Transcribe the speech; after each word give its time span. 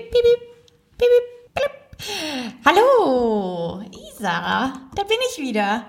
piep, 0.00 0.10
piep, 0.12 0.40
piep, 0.96 1.54
piep. 1.54 2.54
Hallo, 2.64 3.82
Isa, 3.90 4.72
da 4.94 5.02
bin 5.02 5.16
ich 5.30 5.42
wieder. 5.42 5.84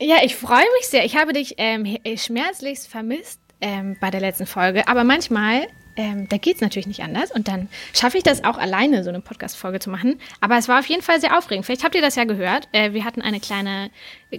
Ja, 0.00 0.16
ich 0.22 0.36
freue 0.36 0.64
mich 0.78 0.88
sehr. 0.88 1.04
Ich 1.04 1.16
habe 1.16 1.34
dich 1.34 1.56
ähm, 1.58 1.98
schmerzlichst 2.16 2.88
vermisst 2.88 3.40
ähm, 3.60 3.96
bei 4.00 4.10
der 4.10 4.20
letzten 4.20 4.46
Folge, 4.46 4.88
aber 4.88 5.04
manchmal 5.04 5.66
ähm, 5.96 6.26
da 6.30 6.38
geht 6.38 6.54
es 6.54 6.60
natürlich 6.62 6.86
nicht 6.86 7.02
anders. 7.02 7.30
Und 7.30 7.48
dann 7.48 7.68
schaffe 7.92 8.16
ich 8.16 8.24
das 8.24 8.42
auch 8.42 8.56
alleine, 8.56 9.04
so 9.04 9.10
eine 9.10 9.20
Podcast-Folge 9.20 9.80
zu 9.80 9.90
machen. 9.90 10.18
Aber 10.40 10.56
es 10.56 10.66
war 10.66 10.78
auf 10.78 10.86
jeden 10.86 11.02
Fall 11.02 11.20
sehr 11.20 11.36
aufregend. 11.36 11.66
Vielleicht 11.66 11.84
habt 11.84 11.94
ihr 11.94 12.00
das 12.00 12.16
ja 12.16 12.24
gehört. 12.24 12.70
Äh, 12.72 12.94
wir 12.94 13.04
hatten 13.04 13.20
eine 13.20 13.40
kleine, 13.40 13.90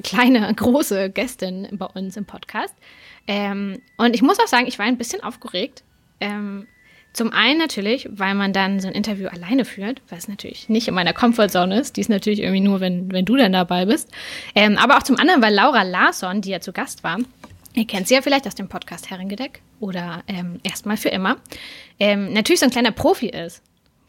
kleine, 0.04 0.52
große 0.56 1.12
Gästin 1.12 1.68
bei 1.74 1.86
uns 1.86 2.18
im 2.18 2.26
Podcast. 2.26 2.74
Ähm, 3.28 3.80
und 3.98 4.16
ich 4.16 4.24
muss 4.24 4.40
auch 4.40 4.48
sagen, 4.48 4.66
ich 4.66 4.80
war 4.80 4.88
ein 4.88 4.98
bisschen 4.98 5.22
aufgeregt. 5.22 5.84
Ähm, 6.20 6.68
zum 7.14 7.32
einen 7.32 7.60
natürlich, 7.60 8.10
weil 8.12 8.36
man 8.36 8.54
dann 8.54 8.80
so 8.80 8.88
ein 8.88 8.94
Interview 8.94 9.28
alleine 9.28 9.66
führt, 9.66 10.02
was 10.10 10.28
natürlich 10.28 10.68
nicht 10.68 10.88
in 10.88 10.94
meiner 10.94 11.14
Comfortzone 11.14 11.80
ist. 11.80 11.96
Die 11.96 12.02
ist 12.02 12.10
natürlich 12.10 12.42
irgendwie 12.42 12.62
nur, 12.62 12.80
wenn, 12.80 13.12
wenn 13.12 13.26
du 13.26 13.36
dann 13.36 13.54
dabei 13.54 13.86
bist. 13.86 14.10
Ähm, 14.56 14.78
aber 14.78 14.98
auch 14.98 15.04
zum 15.04 15.18
anderen, 15.18 15.42
weil 15.42 15.54
Laura 15.54 15.84
Larsson, 15.84 16.42
die 16.42 16.50
ja 16.50 16.60
zu 16.60 16.74
Gast 16.74 17.04
war, 17.04 17.20
Ihr 17.76 17.88
kennt 17.88 18.08
sie 18.08 18.14
ja 18.14 18.22
vielleicht 18.22 18.46
aus 18.46 18.54
dem 18.54 18.70
Podcast 18.70 19.10
Herrengedeck 19.10 19.62
oder 19.80 20.24
ähm, 20.28 20.60
Erstmal 20.64 20.96
für 20.96 21.10
immer. 21.10 21.38
Ähm, 22.00 22.32
natürlich 22.32 22.60
so 22.60 22.66
ein 22.68 22.72
kleiner 22.72 22.92
Profi 22.92 23.30
ist. 23.30 23.64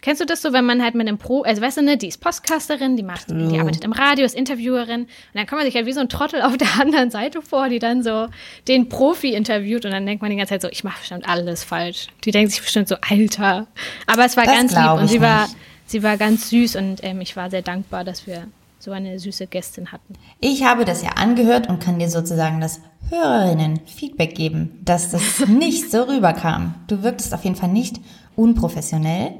Kennst 0.04 0.20
du 0.20 0.26
das 0.26 0.42
so, 0.42 0.52
wenn 0.52 0.66
man 0.66 0.82
halt 0.82 0.94
mit 0.94 1.08
einem 1.08 1.16
Pro, 1.16 1.44
also 1.44 1.62
weißt 1.62 1.78
du, 1.78 1.82
ne, 1.82 1.96
die 1.96 2.08
ist 2.08 2.20
Postcasterin, 2.20 2.94
die 2.94 3.02
macht, 3.02 3.28
oh. 3.30 3.48
die 3.48 3.58
arbeitet 3.58 3.84
im 3.84 3.92
Radio, 3.92 4.26
ist 4.26 4.34
Interviewerin 4.34 5.04
und 5.04 5.08
dann 5.32 5.46
kommt 5.46 5.60
man 5.60 5.64
sich 5.64 5.74
halt 5.74 5.86
wie 5.86 5.94
so 5.94 6.00
ein 6.00 6.10
Trottel 6.10 6.42
auf 6.42 6.58
der 6.58 6.68
anderen 6.78 7.10
Seite 7.10 7.40
vor, 7.40 7.70
die 7.70 7.78
dann 7.78 8.02
so 8.02 8.26
den 8.68 8.90
Profi 8.90 9.32
interviewt 9.32 9.86
und 9.86 9.92
dann 9.92 10.04
denkt 10.04 10.20
man 10.20 10.30
die 10.30 10.36
ganze 10.36 10.52
Zeit 10.52 10.60
so, 10.60 10.68
ich 10.68 10.84
mache 10.84 10.98
bestimmt 10.98 11.26
alles 11.26 11.64
falsch. 11.64 12.08
Die 12.22 12.32
denkt 12.32 12.52
sich 12.52 12.60
bestimmt 12.60 12.86
so, 12.86 12.96
Alter. 13.00 13.66
Aber 14.06 14.26
es 14.26 14.36
war 14.36 14.44
das 14.44 14.54
ganz 14.54 14.76
lieb 14.76 14.92
und 14.92 15.08
sie 15.08 15.14
nicht. 15.14 15.22
war, 15.22 15.48
sie 15.86 16.02
war 16.02 16.18
ganz 16.18 16.50
süß 16.50 16.76
und 16.76 17.02
ähm, 17.02 17.22
ich 17.22 17.34
war 17.34 17.48
sehr 17.48 17.62
dankbar, 17.62 18.04
dass 18.04 18.26
wir 18.26 18.48
so 18.78 18.90
eine 18.90 19.18
süße 19.18 19.46
Gästin 19.46 19.90
hatten. 19.90 20.16
Ich 20.38 20.64
habe 20.64 20.84
das 20.84 21.00
ja 21.00 21.12
angehört 21.12 21.70
und 21.70 21.82
kann 21.82 21.98
dir 21.98 22.10
sozusagen 22.10 22.60
das 22.60 22.82
Hörerinnen 23.08 23.80
Feedback 23.86 24.34
geben, 24.34 24.80
dass 24.84 25.12
das 25.12 25.46
nicht 25.48 25.90
so 25.90 26.02
rüberkam. 26.02 26.74
Du 26.88 27.02
wirktest 27.02 27.32
auf 27.32 27.42
jeden 27.44 27.56
Fall 27.56 27.70
nicht 27.70 28.02
unprofessionell 28.36 29.32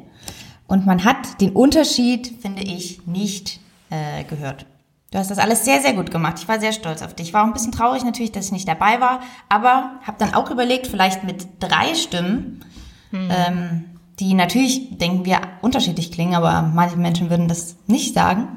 und 0.75 0.87
man 0.87 1.05
hat 1.05 1.41
den 1.41 1.53
Unterschied, 1.53 2.35
finde 2.43 2.65
ich, 2.65 3.07
nicht 3.07 3.61
äh, 3.91 4.25
gehört. 4.25 4.67
Du 5.13 5.19
hast 5.19 5.31
das 5.31 5.39
alles 5.39 5.65
sehr, 5.65 5.81
sehr 5.81 5.93
gut 5.93 6.11
gemacht. 6.11 6.35
Ich 6.41 6.49
war 6.49 6.59
sehr 6.59 6.73
stolz 6.73 7.01
auf 7.01 7.15
dich. 7.15 7.29
Ich 7.29 7.33
war 7.33 7.43
auch 7.43 7.47
ein 7.47 7.53
bisschen 7.53 7.71
traurig 7.71 8.05
natürlich, 8.05 8.33
dass 8.33 8.47
ich 8.47 8.53
nicht 8.53 8.67
dabei 8.67 9.01
war, 9.01 9.21
aber 9.49 9.93
habe 10.03 10.19
dann 10.19 10.35
auch 10.35 10.51
überlegt, 10.51 10.89
vielleicht 10.89 11.23
mit 11.23 11.47
drei 11.61 11.95
Stimmen, 11.95 12.65
hm. 13.11 13.29
ähm, 13.31 13.85
die 14.19 14.35
natürlich, 14.35 14.99
denken 14.99 15.25
wir, 15.25 15.43
unterschiedlich 15.63 16.11
klingen, 16.11 16.35
aber 16.35 16.63
manche 16.63 16.97
Menschen 16.97 17.31
würden 17.31 17.47
das 17.47 17.77
nicht 17.87 18.13
sagen, 18.13 18.49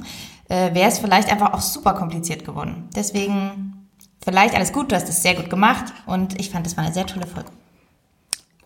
äh, 0.50 0.74
wäre 0.74 0.90
es 0.90 0.98
vielleicht 0.98 1.32
einfach 1.32 1.54
auch 1.54 1.62
super 1.62 1.94
kompliziert 1.94 2.46
geworden. 2.46 2.90
Deswegen 2.96 3.88
vielleicht 4.24 4.56
alles 4.56 4.74
gut, 4.74 4.92
du 4.92 4.96
hast 4.96 5.08
es 5.08 5.22
sehr 5.22 5.36
gut 5.36 5.52
gemacht 5.52 5.94
und 6.08 6.40
ich 6.40 6.50
fand, 6.50 6.66
das 6.66 6.78
war 6.78 6.84
eine 6.84 6.96
sehr 6.96 7.06
tolle 7.06 7.28
Folge. 7.28 7.52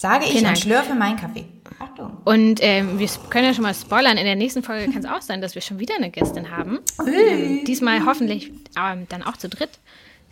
Sage 0.02 0.26
ich 0.26 0.44
und 0.44 0.58
schlürfe 0.58 0.96
meinen 0.96 1.16
Kaffee. 1.16 1.46
Achtung. 1.78 2.18
Und 2.26 2.60
ähm, 2.64 2.98
wir 2.98 3.08
können 3.30 3.46
ja 3.46 3.54
schon 3.54 3.62
mal 3.62 3.76
spoilern, 3.76 4.18
in 4.18 4.26
der 4.26 4.36
nächsten 4.36 4.64
Folge 4.64 4.92
kann 4.92 5.04
es 5.04 5.06
auch 5.06 5.22
sein, 5.22 5.42
dass 5.42 5.54
wir 5.54 5.62
schon 5.62 5.78
wieder 5.78 5.94
eine 5.94 6.10
Gästin 6.10 6.50
haben. 6.50 6.80
Ähm, 7.06 7.66
diesmal 7.66 8.04
hoffentlich 8.04 8.52
ähm, 8.76 9.06
dann 9.10 9.22
auch 9.22 9.38
zu 9.38 9.48
dritt. 9.48 9.70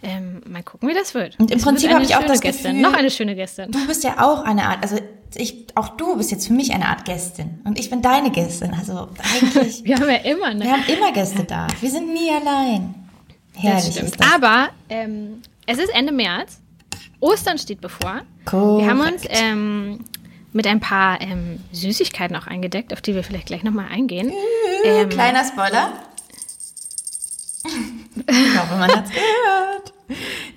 Ähm, 0.02 0.42
mal 0.50 0.64
gucken, 0.64 0.90
wie 0.90 0.96
das 0.96 1.14
wird. 1.14 1.38
Und 1.40 1.52
im 1.52 1.60
es 1.60 1.64
Prinzip 1.64 1.92
habe 1.92 2.04
ich 2.04 2.16
auch 2.16 2.24
das 2.24 2.42
Gästin. 2.42 2.78
Gefühl, 2.78 2.82
noch 2.82 2.98
eine 2.98 3.12
schöne 3.12 3.36
Gästin. 3.36 3.72
Du 3.72 3.86
bist 3.86 4.04
ja 4.04 4.26
auch 4.26 4.44
eine 4.44 4.64
Art, 4.64 4.82
also 4.82 4.98
ich, 5.36 5.68
auch 5.76 5.90
du 5.90 6.18
bist 6.18 6.32
jetzt 6.32 6.48
für 6.48 6.54
mich 6.54 6.74
eine 6.74 6.88
Art 6.88 7.06
Gästin 7.06 7.62
und 7.64 7.78
ich 7.78 7.92
bin 7.92 8.02
deine 8.02 8.32
Gästin. 8.32 8.74
Also 8.74 9.10
eigentlich. 9.36 9.84
wir 9.84 10.00
haben 10.00 10.10
ja 10.10 10.16
immer, 10.16 10.52
ne? 10.52 10.64
Wir 10.64 10.72
haben 10.72 10.86
immer 10.88 11.12
Gäste 11.12 11.44
da. 11.44 11.68
Wir 11.80 11.92
sind 11.92 12.12
nie 12.12 12.32
allein. 12.32 12.96
Herrlich 13.56 13.86
das 13.86 13.94
stimmt. 13.94 14.20
Das. 14.20 14.34
Aber 14.34 14.70
ähm, 14.90 15.44
es 15.68 15.78
ist 15.78 15.94
Ende 15.94 16.12
März. 16.12 16.60
Ostern 17.20 17.58
steht 17.58 17.82
bevor. 17.82 18.22
Cool. 18.52 18.82
Wir 18.82 18.90
haben 18.90 19.02
uns 19.02 19.24
ähm, 19.30 20.06
mit 20.54 20.68
ein 20.68 20.80
paar 20.80 21.22
ähm, 21.22 21.60
Süßigkeiten 21.72 22.36
auch 22.36 22.48
eingedeckt, 22.48 22.94
auf 22.94 23.02
die 23.02 23.14
wir 23.14 23.24
vielleicht 23.24 23.48
gleich 23.48 23.64
nochmal 23.64 23.88
eingehen. 23.92 24.32
Ähm, 24.84 25.10
Kleiner 25.10 25.44
Spoiler. 25.46 25.94
Ich 27.66 28.60
hoffe, 28.60 28.76
man 28.78 28.90
hat 28.90 29.06
es 29.06 29.12
gehört. 29.12 29.94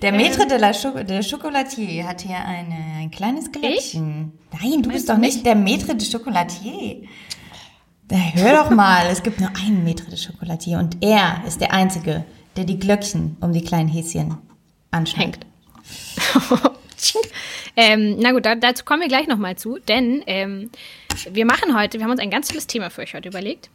Der 0.01 0.13
Maître 0.13 0.47
de 0.47 0.57
la 0.57 0.71
Cho 0.73 1.03
de 1.03 1.21
Chocolatier 1.21 2.07
hat 2.07 2.21
hier 2.21 2.37
eine, 2.37 2.75
ein 3.01 3.11
kleines 3.11 3.51
Glöckchen. 3.51 4.33
Ich? 4.51 4.61
Nein, 4.61 4.81
du 4.81 4.89
bist 4.89 5.09
doch 5.09 5.17
nicht 5.17 5.45
der 5.45 5.55
Maître 5.55 5.93
de 5.93 6.09
Chocolatier. 6.09 7.07
Da, 8.07 8.15
hör 8.15 8.63
doch 8.63 8.69
mal, 8.71 9.05
es 9.07 9.21
gibt 9.21 9.39
nur 9.39 9.49
einen 9.49 9.85
Maître 9.87 10.09
de 10.09 10.17
Chocolatier 10.17 10.79
und 10.79 10.97
er 11.01 11.41
ist 11.47 11.61
der 11.61 11.73
Einzige, 11.73 12.25
der 12.57 12.65
die 12.65 12.79
Glöckchen 12.79 13.37
um 13.41 13.53
die 13.53 13.63
kleinen 13.63 13.89
Häschen 13.89 14.37
anschenkt. 14.91 15.45
ähm, 17.75 18.17
na 18.19 18.31
gut, 18.31 18.45
da, 18.45 18.55
dazu 18.55 18.85
kommen 18.85 19.01
wir 19.01 19.07
gleich 19.07 19.27
nochmal 19.27 19.55
zu, 19.55 19.79
denn 19.79 20.23
ähm, 20.27 20.69
wir 21.29 21.45
machen 21.45 21.77
heute, 21.77 21.99
wir 21.99 22.05
haben 22.05 22.11
uns 22.11 22.21
ein 22.21 22.29
ganz 22.29 22.47
tolles 22.47 22.67
Thema 22.67 22.89
für 22.89 23.01
euch 23.01 23.13
heute 23.13 23.29
überlegt. 23.29 23.69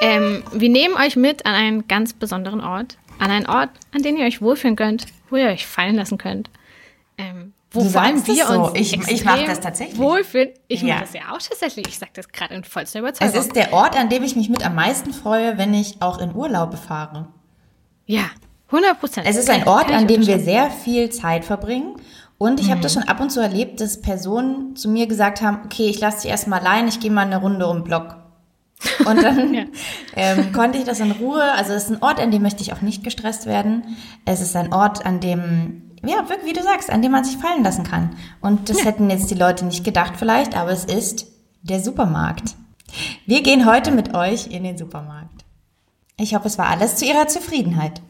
Ähm, 0.00 0.42
wir 0.52 0.68
nehmen 0.68 0.94
euch 0.94 1.16
mit 1.16 1.46
an 1.46 1.54
einen 1.54 1.88
ganz 1.88 2.12
besonderen 2.12 2.60
Ort. 2.60 2.96
An 3.18 3.30
einen 3.30 3.46
Ort, 3.46 3.70
an 3.94 4.02
den 4.02 4.16
ihr 4.16 4.26
euch 4.26 4.42
wohlfühlen 4.42 4.76
könnt, 4.76 5.06
wo 5.30 5.36
ihr 5.36 5.46
euch 5.46 5.66
fallen 5.66 5.94
lassen 5.94 6.18
könnt. 6.18 6.50
Ähm, 7.18 7.52
wo 7.70 7.80
vor 7.84 8.02
allem 8.02 8.26
wir 8.26 8.46
so. 8.46 8.66
uns 8.66 8.78
ich, 8.78 8.92
ich 9.08 9.24
mache 9.24 9.44
das 9.46 9.60
tatsächlich. 9.60 9.98
wohlfühlen. 9.98 10.50
Ich 10.68 10.82
ja. 10.82 10.94
mache 10.94 11.04
das 11.04 11.14
ja 11.14 11.20
auch 11.32 11.38
tatsächlich. 11.38 11.88
Ich 11.88 11.98
sage 11.98 12.12
das 12.14 12.28
gerade 12.28 12.54
in 12.54 12.64
vollster 12.64 12.98
Überzeugung. 12.98 13.34
Es 13.34 13.46
ist 13.46 13.56
der 13.56 13.72
Ort, 13.72 13.96
an 13.96 14.08
dem 14.08 14.22
ich 14.24 14.36
mich 14.36 14.48
mit 14.48 14.64
am 14.64 14.74
meisten 14.74 15.12
freue, 15.12 15.56
wenn 15.56 15.72
ich 15.72 16.02
auch 16.02 16.18
in 16.18 16.34
Urlaube 16.34 16.76
fahre. 16.76 17.28
Ja, 18.06 18.30
100 18.72 18.98
Prozent. 18.98 19.26
Es 19.26 19.36
ist 19.36 19.50
ein 19.50 19.68
Ort, 19.68 19.90
an 19.90 20.06
dem 20.06 20.26
wir 20.26 20.38
sehr 20.38 20.70
viel 20.70 21.10
Zeit 21.10 21.44
verbringen. 21.44 21.96
Und 22.38 22.58
ich 22.58 22.66
mhm. 22.66 22.70
habe 22.72 22.80
das 22.80 22.94
schon 22.94 23.04
ab 23.04 23.20
und 23.20 23.30
zu 23.30 23.40
erlebt, 23.40 23.80
dass 23.80 24.00
Personen 24.00 24.74
zu 24.74 24.88
mir 24.88 25.06
gesagt 25.06 25.42
haben, 25.42 25.60
okay, 25.64 25.88
ich 25.88 26.00
lasse 26.00 26.22
dich 26.22 26.30
erstmal 26.30 26.60
allein, 26.60 26.88
ich 26.88 26.98
gehe 26.98 27.10
mal 27.10 27.26
eine 27.26 27.36
Runde 27.36 27.66
um 27.68 27.78
den 27.78 27.84
Block. 27.84 28.16
Und 29.06 29.22
dann 29.22 29.54
ja. 29.54 29.62
ähm, 30.16 30.52
konnte 30.52 30.76
ich 30.76 30.82
das 30.82 30.98
in 30.98 31.12
Ruhe, 31.12 31.40
also 31.52 31.72
es 31.72 31.84
ist 31.84 31.90
ein 31.90 32.02
Ort, 32.02 32.18
an 32.18 32.32
dem 32.32 32.42
möchte 32.42 32.62
ich 32.62 32.72
auch 32.72 32.80
nicht 32.80 33.04
gestresst 33.04 33.46
werden. 33.46 33.84
Es 34.24 34.40
ist 34.40 34.56
ein 34.56 34.72
Ort, 34.72 35.06
an 35.06 35.20
dem, 35.20 35.92
ja, 36.04 36.28
wirklich, 36.28 36.50
wie 36.50 36.58
du 36.58 36.64
sagst, 36.64 36.90
an 36.90 37.00
dem 37.00 37.12
man 37.12 37.22
sich 37.22 37.36
fallen 37.36 37.62
lassen 37.62 37.84
kann. 37.84 38.16
Und 38.40 38.68
das 38.70 38.80
ja. 38.80 38.86
hätten 38.86 39.08
jetzt 39.08 39.30
die 39.30 39.36
Leute 39.36 39.64
nicht 39.64 39.84
gedacht 39.84 40.14
vielleicht, 40.16 40.56
aber 40.56 40.72
es 40.72 40.84
ist 40.84 41.28
der 41.62 41.80
Supermarkt. 41.80 42.56
Wir 43.24 43.42
gehen 43.42 43.66
heute 43.66 43.92
mit 43.92 44.14
euch 44.14 44.48
in 44.48 44.64
den 44.64 44.76
Supermarkt. 44.76 45.44
Ich 46.18 46.34
hoffe, 46.34 46.48
es 46.48 46.58
war 46.58 46.66
alles 46.66 46.96
zu 46.96 47.04
Ihrer 47.04 47.28
Zufriedenheit. 47.28 48.02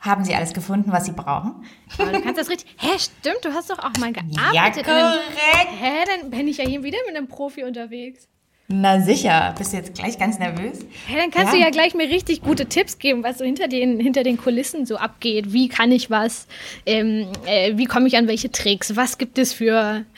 Haben 0.00 0.24
Sie 0.24 0.34
alles 0.34 0.52
gefunden, 0.52 0.92
was 0.92 1.06
Sie 1.06 1.12
brauchen? 1.12 1.64
Aber 1.98 2.12
du 2.12 2.20
kannst 2.20 2.40
das 2.40 2.48
richtig. 2.48 2.66
Hä, 2.78 2.98
stimmt, 2.98 3.44
du 3.44 3.52
hast 3.52 3.70
doch 3.70 3.78
auch 3.78 3.96
mal 3.98 4.12
gearbeitet. 4.12 4.86
Ja, 4.86 5.10
korrekt. 5.10 5.70
Hä, 5.80 6.04
dann 6.06 6.30
bin 6.30 6.48
ich 6.48 6.58
ja 6.58 6.64
hier 6.64 6.82
wieder 6.82 6.98
mit 7.06 7.16
einem 7.16 7.28
Profi 7.28 7.64
unterwegs. 7.64 8.28
Na 8.68 9.00
sicher, 9.00 9.54
bist 9.56 9.72
du 9.72 9.76
jetzt 9.76 9.94
gleich 9.94 10.18
ganz 10.18 10.40
nervös? 10.40 10.84
Hey, 11.06 11.16
dann 11.16 11.30
kannst 11.30 11.52
ja. 11.52 11.58
du 11.60 11.64
ja 11.64 11.70
gleich 11.70 11.94
mir 11.94 12.08
richtig 12.08 12.42
gute 12.42 12.66
Tipps 12.66 12.98
geben, 12.98 13.22
was 13.22 13.38
so 13.38 13.44
hinter 13.44 13.68
den, 13.68 14.00
hinter 14.00 14.24
den 14.24 14.38
Kulissen 14.38 14.86
so 14.86 14.96
abgeht. 14.96 15.52
Wie 15.52 15.68
kann 15.68 15.92
ich 15.92 16.10
was? 16.10 16.48
Ähm, 16.84 17.28
äh, 17.46 17.76
wie 17.76 17.84
komme 17.84 18.08
ich 18.08 18.16
an 18.16 18.26
welche 18.26 18.50
Tricks? 18.50 18.96
Was 18.96 19.18
gibt 19.18 19.38
es 19.38 19.52
für. 19.52 20.04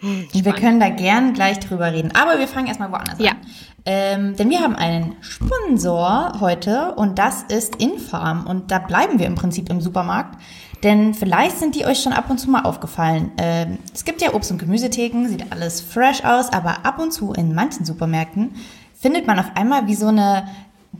Hm, 0.00 0.28
wir 0.32 0.52
können 0.52 0.78
da 0.78 0.90
gern 0.90 1.32
gleich 1.32 1.58
drüber 1.58 1.92
reden. 1.92 2.12
Aber 2.14 2.38
wir 2.38 2.46
fangen 2.46 2.68
erstmal 2.68 2.92
woanders 2.92 3.18
ja. 3.18 3.32
an. 3.32 3.38
Ähm, 3.90 4.36
denn 4.36 4.50
wir 4.50 4.60
haben 4.60 4.76
einen 4.76 5.16
Sponsor 5.22 6.34
heute 6.40 6.92
und 6.96 7.18
das 7.18 7.44
ist 7.44 7.76
Infarm. 7.76 8.46
Und 8.46 8.70
da 8.70 8.80
bleiben 8.80 9.18
wir 9.18 9.24
im 9.24 9.34
Prinzip 9.34 9.70
im 9.70 9.80
Supermarkt. 9.80 10.38
Denn 10.82 11.14
vielleicht 11.14 11.58
sind 11.58 11.74
die 11.74 11.86
euch 11.86 12.02
schon 12.02 12.12
ab 12.12 12.28
und 12.28 12.36
zu 12.36 12.50
mal 12.50 12.64
aufgefallen. 12.64 13.32
Ähm, 13.38 13.78
es 13.94 14.04
gibt 14.04 14.20
ja 14.20 14.34
Obst- 14.34 14.50
und 14.50 14.58
Gemüsetheken, 14.58 15.26
sieht 15.30 15.50
alles 15.50 15.80
fresh 15.80 16.22
aus, 16.22 16.52
aber 16.52 16.84
ab 16.84 16.98
und 16.98 17.12
zu 17.12 17.32
in 17.32 17.54
manchen 17.54 17.86
Supermärkten 17.86 18.56
findet 18.92 19.26
man 19.26 19.38
auf 19.38 19.52
einmal 19.54 19.86
wie 19.86 19.94
so 19.94 20.08
eine 20.08 20.44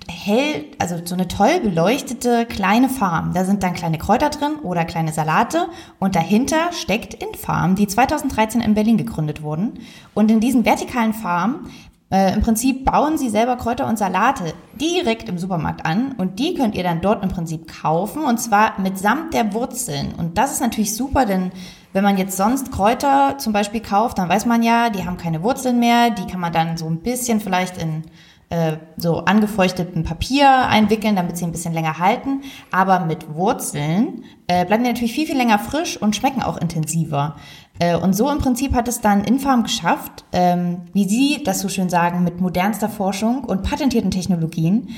hell, 0.09 0.65
also 0.79 0.97
so 1.05 1.15
eine 1.15 1.29
toll 1.29 1.61
beleuchtete 1.61 2.47
kleine 2.47 2.89
Farm. 2.89 3.33
Da 3.35 3.45
sind 3.45 3.63
dann 3.63 3.75
kleine 3.75 3.99
Kräuter 3.99 4.31
drin 4.31 4.57
oder 4.63 4.85
kleine 4.85 5.13
Salate 5.13 5.69
und 5.99 6.15
dahinter 6.15 6.73
steckt 6.73 7.15
Infarm, 7.15 7.75
die 7.75 7.87
2013 7.87 8.61
in 8.61 8.75
Berlin 8.75 8.97
gegründet 8.97 9.43
wurden. 9.43 9.81
Und 10.15 10.31
in 10.31 10.41
diesen 10.41 10.65
vertikalen 10.65 11.13
Farmen 11.13 11.67
äh, 12.11 12.33
Im 12.33 12.41
Prinzip 12.41 12.87
bauen 12.87 13.19
sie 13.19 13.29
selber 13.29 13.57
Kräuter 13.57 13.87
und 13.87 13.99
Salate 13.99 14.55
direkt 14.81 15.29
im 15.29 15.37
Supermarkt 15.37 15.85
an 15.85 16.13
und 16.17 16.39
die 16.39 16.55
könnt 16.55 16.75
ihr 16.75 16.83
dann 16.83 17.03
dort 17.03 17.23
im 17.23 17.29
Prinzip 17.29 17.69
kaufen 17.83 18.25
und 18.25 18.39
zwar 18.39 18.81
mitsamt 18.81 19.35
der 19.35 19.53
Wurzeln. 19.53 20.15
Und 20.17 20.39
das 20.39 20.53
ist 20.53 20.61
natürlich 20.61 20.97
super, 20.97 21.27
denn 21.27 21.53
wenn 21.93 22.05
man 22.05 22.17
jetzt 22.17 22.37
sonst 22.37 22.73
Kräuter 22.73 23.37
zum 23.37 23.53
Beispiel 23.53 23.81
kauft, 23.81 24.17
dann 24.17 24.29
weiß 24.29 24.47
man 24.47 24.63
ja, 24.63 24.89
die 24.89 25.05
haben 25.05 25.19
keine 25.19 25.43
Wurzeln 25.43 25.81
mehr, 25.81 26.11
die 26.11 26.27
kann 26.27 26.41
man 26.41 26.53
dann 26.53 26.79
so 26.79 26.87
ein 26.87 27.01
bisschen 27.01 27.41
vielleicht 27.41 27.77
in 27.77 28.05
äh, 28.51 28.79
so 28.97 29.19
angefeuchteten 29.27 30.05
Papier 30.05 30.51
einwickeln, 30.69 31.17
damit 31.17 31.37
sie 31.37 31.45
ein 31.45 31.53
bisschen 31.53 31.75
länger 31.75 31.99
halten. 31.99 32.43
Aber 32.71 33.01
mit 33.01 33.35
Wurzeln 33.35 34.25
äh, 34.47 34.65
bleiben 34.65 34.85
die 34.85 34.91
natürlich 34.91 35.13
viel, 35.13 35.27
viel 35.27 35.37
länger 35.37 35.59
frisch 35.59 36.01
und 36.01 36.17
schmecken 36.17 36.43
auch 36.43 36.57
intensiver. 36.57 37.37
Äh, 37.79 37.97
und 37.97 38.15
so 38.15 38.31
im 38.31 38.39
Prinzip 38.39 38.75
hat 38.75 38.89
es 38.89 39.01
dann 39.01 39.25
Infarm 39.25 39.63
geschafft, 39.63 40.25
ähm, 40.33 40.83
wie 40.93 41.09
Sie 41.09 41.43
das 41.45 41.61
so 41.61 41.69
schön 41.69 41.89
sagen, 41.89 42.25
mit 42.25 42.41
modernster 42.41 42.89
Forschung 42.89 43.45
und 43.45 43.63
patentierten 43.63 44.11
Technologien 44.11 44.89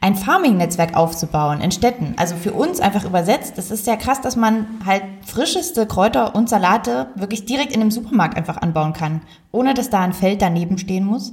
ein 0.00 0.14
Farming-Netzwerk 0.14 0.96
aufzubauen 0.96 1.60
in 1.60 1.72
Städten. 1.72 2.14
Also 2.16 2.36
für 2.36 2.52
uns 2.52 2.78
einfach 2.78 3.04
übersetzt, 3.04 3.58
das 3.58 3.72
ist 3.72 3.86
ja 3.86 3.96
krass, 3.96 4.20
dass 4.20 4.36
man 4.36 4.66
halt 4.86 5.02
frischeste 5.26 5.86
Kräuter 5.86 6.36
und 6.36 6.48
Salate 6.48 7.08
wirklich 7.16 7.46
direkt 7.46 7.72
in 7.72 7.80
dem 7.80 7.90
Supermarkt 7.90 8.36
einfach 8.36 8.58
anbauen 8.58 8.92
kann, 8.92 9.22
ohne 9.50 9.74
dass 9.74 9.90
da 9.90 10.00
ein 10.00 10.12
Feld 10.12 10.40
daneben 10.40 10.78
stehen 10.78 11.04
muss. 11.04 11.32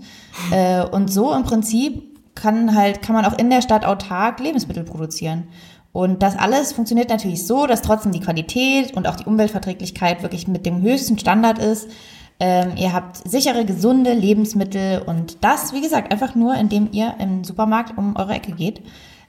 Äh, 0.52 0.84
und 0.84 1.14
so 1.14 1.32
im 1.34 1.44
Prinzip 1.44 2.16
kann 2.34 2.76
halt, 2.76 3.02
kann 3.02 3.16
man 3.16 3.26
auch 3.26 3.38
in 3.38 3.50
der 3.50 3.62
Stadt 3.62 3.86
autark 3.86 4.40
Lebensmittel 4.40 4.84
produzieren. 4.84 5.48
Und 5.96 6.24
das 6.24 6.38
alles 6.38 6.74
funktioniert 6.74 7.10
natürlich 7.10 7.48
so, 7.48 7.68
dass 7.68 7.82
trotzdem 7.82 8.12
die 8.12 8.20
Qualität 8.20 8.98
und 8.98 9.08
auch 9.08 9.16
die 9.16 9.24
Umweltverträglichkeit 9.24 10.24
wirklich 10.24 10.46
mit 10.46 10.66
dem 10.66 10.82
höchsten 10.82 11.18
Standard 11.18 11.58
ist. 11.58 11.90
Ähm, 12.38 12.74
ihr 12.76 12.92
habt 12.92 13.16
sichere, 13.16 13.64
gesunde 13.64 14.12
Lebensmittel 14.12 15.04
und 15.06 15.38
das, 15.42 15.72
wie 15.72 15.80
gesagt, 15.80 16.12
einfach 16.12 16.36
nur, 16.36 16.54
indem 16.56 16.90
ihr 16.92 17.16
im 17.20 17.46
Supermarkt 17.46 17.98
um 17.98 18.18
eure 18.18 18.34
Ecke 18.34 18.52
geht 18.52 18.82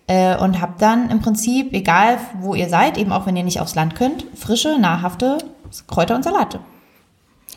äh, 0.08 0.36
und 0.36 0.60
habt 0.60 0.82
dann 0.82 1.08
im 1.08 1.20
Prinzip, 1.20 1.72
egal 1.72 2.18
wo 2.40 2.56
ihr 2.56 2.68
seid, 2.68 2.98
eben 2.98 3.12
auch 3.12 3.26
wenn 3.26 3.36
ihr 3.36 3.44
nicht 3.44 3.60
aufs 3.60 3.76
Land 3.76 3.94
könnt, 3.94 4.26
frische, 4.34 4.76
nahrhafte 4.76 5.38
Kräuter 5.86 6.16
und 6.16 6.24
Salate. 6.24 6.58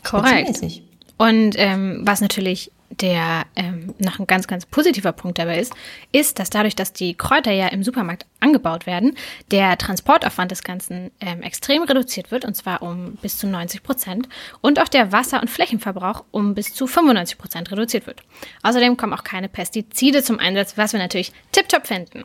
Korrekt. 0.04 0.62
Und 1.18 1.56
ähm, 1.56 2.02
was 2.04 2.20
natürlich 2.20 2.70
der 3.00 3.44
ähm, 3.56 3.94
noch 3.98 4.18
ein 4.18 4.26
ganz, 4.26 4.46
ganz 4.46 4.66
positiver 4.66 5.12
Punkt 5.12 5.38
dabei 5.38 5.58
ist, 5.58 5.74
ist, 6.12 6.38
dass 6.38 6.50
dadurch, 6.50 6.76
dass 6.76 6.92
die 6.92 7.14
Kräuter 7.14 7.52
ja 7.52 7.68
im 7.68 7.82
Supermarkt 7.82 8.26
angebaut 8.40 8.86
werden, 8.86 9.16
der 9.50 9.78
Transportaufwand 9.78 10.50
des 10.50 10.62
Ganzen 10.62 11.10
ähm, 11.20 11.42
extrem 11.42 11.82
reduziert 11.82 12.30
wird, 12.30 12.44
und 12.44 12.54
zwar 12.54 12.82
um 12.82 13.14
bis 13.22 13.38
zu 13.38 13.46
90 13.46 13.82
Prozent, 13.82 14.28
und 14.60 14.80
auch 14.80 14.88
der 14.88 15.12
Wasser- 15.12 15.40
und 15.40 15.50
Flächenverbrauch 15.50 16.24
um 16.30 16.54
bis 16.54 16.74
zu 16.74 16.86
95 16.86 17.38
Prozent 17.38 17.70
reduziert 17.70 18.06
wird. 18.06 18.22
Außerdem 18.62 18.96
kommen 18.96 19.12
auch 19.12 19.24
keine 19.24 19.48
Pestizide 19.48 20.22
zum 20.22 20.38
Einsatz, 20.38 20.76
was 20.76 20.92
wir 20.92 21.00
natürlich 21.00 21.32
tiptop 21.52 21.86
finden. 21.86 22.24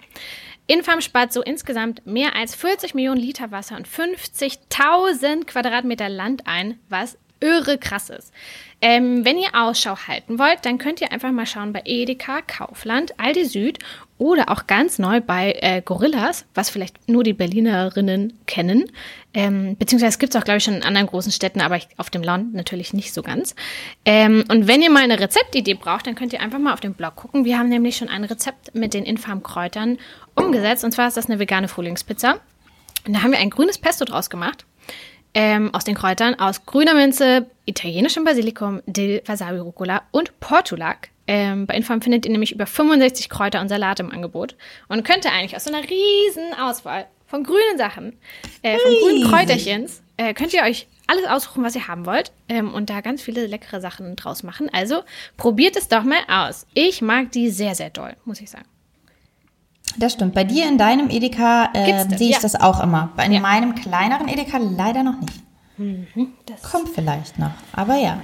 Infarm 0.68 1.02
spart 1.02 1.32
so 1.32 1.44
insgesamt 1.44 2.06
mehr 2.08 2.36
als 2.36 2.56
40 2.56 2.96
Millionen 2.96 3.22
Liter 3.22 3.52
Wasser 3.52 3.76
und 3.76 3.88
50.000 3.88 5.46
Quadratmeter 5.46 6.10
Land 6.10 6.48
ein, 6.48 6.80
was 6.90 7.20
irre 7.46 7.78
krass 7.78 8.10
ist. 8.10 8.34
Ähm, 8.82 9.24
wenn 9.24 9.38
ihr 9.38 9.50
Ausschau 9.54 9.96
halten 10.08 10.38
wollt, 10.38 10.66
dann 10.66 10.78
könnt 10.78 11.00
ihr 11.02 11.12
einfach 11.12 11.32
mal 11.32 11.46
schauen 11.46 11.72
bei 11.72 11.82
Edeka, 11.86 12.42
Kaufland, 12.42 13.18
Aldi 13.20 13.46
Süd 13.46 13.80
oder 14.18 14.50
auch 14.50 14.68
ganz 14.68 15.00
neu 15.00 15.22
bei 15.22 15.54
äh, 15.62 15.82
Gorillas, 15.82 16.46
was 16.54 16.70
vielleicht 16.70 17.08
nur 17.08 17.24
die 17.24 17.34
Berlinerinnen 17.34 18.38
kennen. 18.48 18.92
Ähm, 19.34 19.76
beziehungsweise 19.78 20.18
gibt 20.18 20.36
es 20.36 20.40
auch, 20.40 20.46
glaube 20.46 20.58
ich, 20.58 20.64
schon 20.64 20.76
in 20.76 20.84
anderen 20.84 21.08
großen 21.08 21.32
Städten, 21.32 21.62
aber 21.62 21.78
ich, 21.78 21.88
auf 21.98 22.10
dem 22.10 22.22
Land 22.22 22.54
natürlich 22.54 22.94
nicht 22.94 23.14
so 23.14 23.24
ganz. 23.24 23.56
Ähm, 24.06 24.44
und 24.50 24.68
wenn 24.68 24.82
ihr 24.82 24.92
mal 24.92 25.04
eine 25.04 25.20
Rezeptidee 25.20 25.74
braucht, 25.76 26.06
dann 26.08 26.16
könnt 26.16 26.34
ihr 26.34 26.42
einfach 26.42 26.60
mal 26.60 26.74
auf 26.74 26.80
dem 26.80 26.94
Blog 26.94 27.16
gucken. 27.16 27.46
Wir 27.46 27.58
haben 27.58 27.70
nämlich 27.70 27.98
schon 27.98 28.10
ein 28.10 28.24
Rezept 28.24 28.76
mit 28.76 28.94
den 28.94 29.06
Infarm-Kräutern 29.06 29.98
umgesetzt. 30.36 30.84
Und 30.84 30.92
zwar 30.92 31.08
ist 31.08 31.18
das 31.18 31.28
eine 31.28 31.40
vegane 31.40 31.68
Frühlingspizza. 31.68 32.40
Und 33.08 33.14
da 33.14 33.24
haben 33.24 33.32
wir 33.32 33.40
ein 33.40 33.50
grünes 33.50 33.78
Pesto 33.78 34.06
draus 34.06 34.30
gemacht 34.30 34.66
ähm, 35.36 35.72
aus 35.74 35.84
den 35.84 35.96
Kräutern 35.96 36.40
aus 36.40 36.66
grüner 36.66 36.96
Minze, 36.96 37.46
italienischem 37.66 38.24
Basilikum, 38.24 38.82
Dill, 38.88 39.22
Wasabi, 39.26 39.60
Rucola 39.60 40.02
und 40.12 40.40
Portulak. 40.40 41.10
Ähm, 41.28 41.68
bei 41.68 41.76
Inform 41.76 42.02
findet 42.02 42.26
ihr 42.26 42.32
nämlich 42.32 42.54
über 42.54 42.66
65 42.66 43.30
Kräuter 43.30 43.60
und 43.60 43.70
Salate 43.70 44.04
im 44.04 44.12
Angebot 44.12 44.56
und 44.88 45.04
könnt 45.04 45.26
ihr 45.26 45.32
eigentlich 45.32 45.56
aus 45.56 45.66
so 45.66 45.74
einer 45.74 45.84
riesen 45.84 46.54
Auswahl 46.60 47.08
von 47.28 47.44
grünen 47.44 47.78
Sachen, 47.78 48.18
äh, 48.62 48.78
von 48.78 48.94
grünen 49.02 49.30
Kräuterchens, 49.30 50.02
äh, 50.18 50.34
könnt 50.34 50.54
ihr 50.54 50.62
euch 50.64 50.88
alles 51.08 51.26
aussuchen, 51.26 51.64
was 51.64 51.76
ihr 51.76 51.88
haben 51.88 52.06
wollt 52.06 52.32
ähm, 52.48 52.74
und 52.74 52.90
da 52.90 53.02
ganz 53.02 53.22
viele 53.22 53.46
leckere 53.48 53.82
Sachen 53.82 54.16
draus 54.16 54.44
machen. 54.44 54.70
Also 54.72 55.04
probiert 55.36 55.76
es 55.76 55.88
doch 55.88 56.04
mal 56.04 56.22
aus. 56.28 56.66
Ich 56.74 57.02
mag 57.02 57.32
die 57.32 57.50
sehr, 57.50 57.76
sehr 57.76 57.90
doll, 57.90 58.16
muss 58.24 58.40
ich 58.40 58.50
sagen. 58.50 58.66
Das 59.98 60.14
stimmt. 60.14 60.34
Bei 60.34 60.44
dir 60.44 60.68
in 60.68 60.78
deinem 60.78 61.10
Edeka 61.10 61.70
äh, 61.74 62.06
sehe 62.18 62.30
ich 62.30 62.36
ja. 62.36 62.40
das 62.42 62.56
auch 62.56 62.82
immer. 62.82 63.12
Bei 63.16 63.28
ja. 63.28 63.40
meinem 63.40 63.76
kleineren 63.76 64.28
Edeka 64.28 64.58
leider 64.58 65.04
noch 65.04 65.20
nicht. 65.20 65.42
Mhm, 65.78 66.08
Kommt 66.72 66.90
vielleicht 66.90 67.40
noch. 67.40 67.52
Aber 67.74 67.96
ja. 67.96 68.20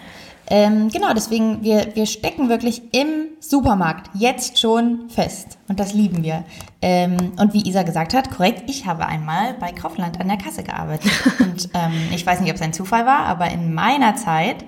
Ähm, 0.47 0.89
genau, 0.89 1.13
deswegen, 1.13 1.63
wir, 1.63 1.95
wir 1.95 2.06
stecken 2.06 2.50
wirklich 2.50 2.81
im 2.94 3.27
Supermarkt 3.39 4.09
jetzt 4.13 4.59
schon 4.59 5.09
fest. 5.09 5.57
Und 5.69 5.79
das 5.79 5.94
lieben 5.94 6.23
wir. 6.23 6.44
Ähm, 6.81 7.33
und 7.38 7.53
wie 7.53 7.65
Isa 7.65 7.83
gesagt 7.83 8.13
hat, 8.13 8.31
korrekt, 8.31 8.63
ich 8.68 8.85
habe 8.85 9.06
einmal 9.06 9.53
bei 9.53 9.71
Kaufland 9.71 10.19
an 10.19 10.27
der 10.27 10.38
Kasse 10.38 10.63
gearbeitet. 10.63 11.12
und 11.39 11.69
ähm, 11.73 11.94
ich 12.13 12.25
weiß 12.25 12.41
nicht, 12.41 12.50
ob 12.50 12.57
es 12.57 12.62
ein 12.62 12.73
Zufall 12.73 13.06
war, 13.06 13.25
aber 13.27 13.50
in 13.50 13.73
meiner 13.73 14.15
Zeit 14.18 14.65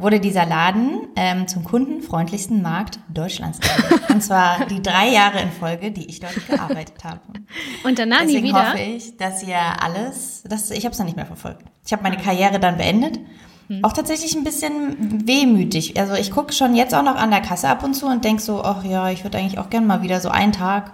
wurde 0.00 0.20
dieser 0.20 0.46
Laden 0.46 1.08
ähm, 1.16 1.48
zum 1.48 1.64
kundenfreundlichsten 1.64 2.62
Markt 2.62 2.98
Deutschlands. 3.08 3.58
Und 4.08 4.22
zwar 4.22 4.66
die 4.66 4.82
drei 4.82 5.08
Jahre 5.08 5.40
in 5.40 5.50
Folge, 5.50 5.90
die 5.90 6.06
ich 6.06 6.20
dort 6.20 6.34
gearbeitet 6.46 7.04
habe. 7.04 7.20
Und 7.84 7.98
danach 7.98 8.20
Deswegen 8.22 8.42
nie 8.42 8.48
wieder? 8.50 8.72
hoffe 8.72 8.80
ich, 8.80 9.16
dass 9.16 9.42
ihr 9.42 9.58
alles, 9.82 10.42
das, 10.48 10.70
ich 10.70 10.84
habe 10.84 10.92
es 10.92 10.98
noch 10.98 11.06
nicht 11.06 11.16
mehr 11.16 11.26
verfolgt. 11.26 11.64
Ich 11.84 11.92
habe 11.92 12.02
meine 12.02 12.16
Karriere 12.16 12.60
dann 12.60 12.76
beendet. 12.76 13.18
Hm. 13.68 13.84
Auch 13.84 13.92
tatsächlich 13.92 14.34
ein 14.34 14.44
bisschen 14.44 15.26
wehmütig. 15.26 15.98
Also 15.98 16.14
ich 16.14 16.30
gucke 16.30 16.52
schon 16.52 16.74
jetzt 16.74 16.94
auch 16.94 17.04
noch 17.04 17.16
an 17.16 17.30
der 17.30 17.40
Kasse 17.40 17.68
ab 17.68 17.84
und 17.84 17.94
zu 17.94 18.06
und 18.06 18.24
denk 18.24 18.40
so, 18.40 18.62
ach 18.62 18.84
ja, 18.84 19.10
ich 19.10 19.24
würde 19.24 19.38
eigentlich 19.38 19.58
auch 19.58 19.70
gern 19.70 19.86
mal 19.86 20.02
wieder 20.02 20.20
so 20.20 20.28
einen 20.28 20.52
Tag 20.52 20.92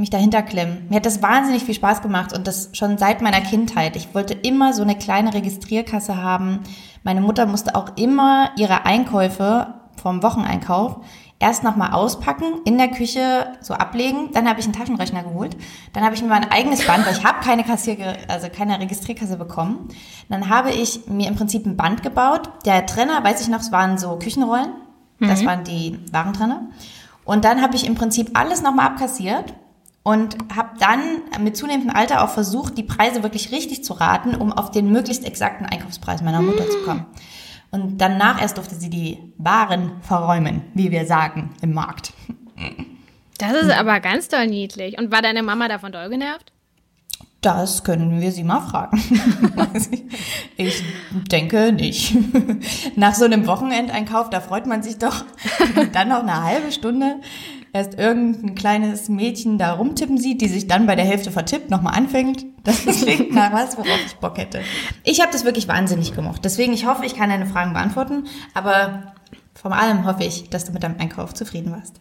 mich 0.00 0.10
dahinter 0.10 0.42
klemmen. 0.42 0.86
Mir 0.88 0.96
hat 0.96 1.06
das 1.06 1.22
wahnsinnig 1.22 1.64
viel 1.64 1.74
Spaß 1.74 2.02
gemacht 2.02 2.32
und 2.32 2.46
das 2.46 2.70
schon 2.72 2.98
seit 2.98 3.20
meiner 3.20 3.40
Kindheit. 3.42 3.94
Ich 3.96 4.14
wollte 4.14 4.34
immer 4.34 4.72
so 4.72 4.82
eine 4.82 4.96
kleine 4.96 5.32
Registrierkasse 5.34 6.16
haben 6.16 6.60
meine 7.02 7.20
Mutter 7.20 7.46
musste 7.46 7.74
auch 7.74 7.96
immer 7.96 8.50
ihre 8.56 8.84
Einkäufe 8.84 9.74
vom 9.96 10.22
Wocheneinkauf 10.22 11.00
erst 11.40 11.64
nochmal 11.64 11.92
auspacken, 11.92 12.60
in 12.64 12.76
der 12.76 12.88
Küche 12.88 13.56
so 13.60 13.74
ablegen. 13.74 14.30
Dann 14.32 14.48
habe 14.48 14.60
ich 14.60 14.66
einen 14.66 14.74
Taschenrechner 14.74 15.24
geholt. 15.24 15.56
Dann 15.94 16.04
habe 16.04 16.14
ich 16.14 16.22
mir 16.22 16.28
mein 16.28 16.50
eigenes 16.50 16.86
Band, 16.86 17.06
weil 17.06 17.14
ich 17.14 17.24
habe 17.24 17.42
keine 17.42 17.64
Kassier, 17.64 17.96
also 18.28 18.48
keine 18.50 18.78
Registrierkasse 18.78 19.36
bekommen. 19.36 19.88
Dann 20.28 20.50
habe 20.50 20.70
ich 20.70 21.06
mir 21.08 21.28
im 21.28 21.36
Prinzip 21.36 21.64
ein 21.66 21.76
Band 21.76 22.02
gebaut. 22.02 22.50
Der 22.66 22.84
Trenner, 22.84 23.24
weiß 23.24 23.40
ich 23.40 23.48
noch, 23.48 23.60
es 23.60 23.72
waren 23.72 23.96
so 23.96 24.18
Küchenrollen. 24.18 24.74
Das 25.18 25.42
mhm. 25.42 25.46
waren 25.46 25.64
die 25.64 25.98
Warentrenner. 26.12 26.68
Und 27.24 27.44
dann 27.44 27.62
habe 27.62 27.74
ich 27.74 27.86
im 27.86 27.94
Prinzip 27.94 28.38
alles 28.38 28.62
nochmal 28.62 28.86
abkassiert 28.86 29.54
und 30.02 30.36
habe 30.54 30.70
dann 30.78 31.22
mit 31.42 31.56
zunehmendem 31.56 31.94
Alter 31.94 32.24
auch 32.24 32.30
versucht, 32.30 32.78
die 32.78 32.82
Preise 32.82 33.22
wirklich 33.22 33.52
richtig 33.52 33.84
zu 33.84 33.92
raten, 33.92 34.34
um 34.34 34.52
auf 34.52 34.70
den 34.70 34.90
möglichst 34.90 35.24
exakten 35.24 35.66
Einkaufspreis 35.66 36.22
meiner 36.22 36.40
Mutter 36.40 36.68
zu 36.68 36.78
kommen. 36.82 37.06
Und 37.70 37.98
danach 37.98 38.40
erst 38.40 38.56
durfte 38.56 38.74
sie 38.74 38.90
die 38.90 39.18
Waren 39.38 39.92
verräumen, 40.02 40.62
wie 40.74 40.90
wir 40.90 41.06
sagen, 41.06 41.50
im 41.60 41.72
Markt. 41.72 42.12
Das 43.38 43.52
ist 43.52 43.70
aber 43.70 44.00
ganz 44.00 44.28
doll 44.28 44.46
niedlich. 44.46 44.98
Und 44.98 45.12
war 45.12 45.22
deine 45.22 45.42
Mama 45.42 45.68
davon 45.68 45.92
doll 45.92 46.08
genervt? 46.08 46.52
Das 47.40 47.84
können 47.84 48.20
wir 48.20 48.32
sie 48.32 48.44
mal 48.44 48.60
fragen. 48.60 49.02
ich 50.58 50.82
denke 51.30 51.72
nicht. 51.72 52.14
Nach 52.96 53.14
so 53.14 53.24
einem 53.24 53.46
Wochenendeinkauf, 53.46 54.28
da 54.28 54.40
freut 54.40 54.66
man 54.66 54.82
sich 54.82 54.98
doch 54.98 55.24
dann 55.92 56.08
noch 56.08 56.20
eine 56.20 56.42
halbe 56.42 56.70
Stunde 56.70 57.16
erst 57.72 57.98
irgendein 57.98 58.54
kleines 58.54 59.08
Mädchen 59.08 59.58
da 59.58 59.72
rumtippen 59.72 60.18
sieht, 60.18 60.40
die 60.40 60.48
sich 60.48 60.66
dann 60.66 60.86
bei 60.86 60.96
der 60.96 61.04
Hälfte 61.04 61.30
vertippt, 61.30 61.70
nochmal 61.70 61.94
anfängt. 61.94 62.46
Das 62.62 62.84
klingt 62.84 63.32
nach 63.32 63.54
was, 63.54 63.78
worauf 63.78 63.98
ich 64.04 64.16
Bock 64.16 64.36
hätte. 64.36 64.60
Ich 65.02 65.22
habe 65.22 65.32
das 65.32 65.46
wirklich 65.46 65.66
wahnsinnig 65.66 66.14
gemocht. 66.14 66.44
Deswegen, 66.44 66.74
ich 66.74 66.84
hoffe, 66.84 67.06
ich 67.06 67.14
kann 67.14 67.30
deine 67.30 67.46
Fragen 67.46 67.72
beantworten. 67.72 68.26
Aber 68.52 69.14
vor 69.54 69.72
allem 69.72 70.04
hoffe 70.04 70.24
ich, 70.24 70.50
dass 70.50 70.66
du 70.66 70.72
mit 70.72 70.82
deinem 70.82 71.00
Einkauf 71.00 71.32
zufrieden 71.32 71.72
warst. 71.72 71.94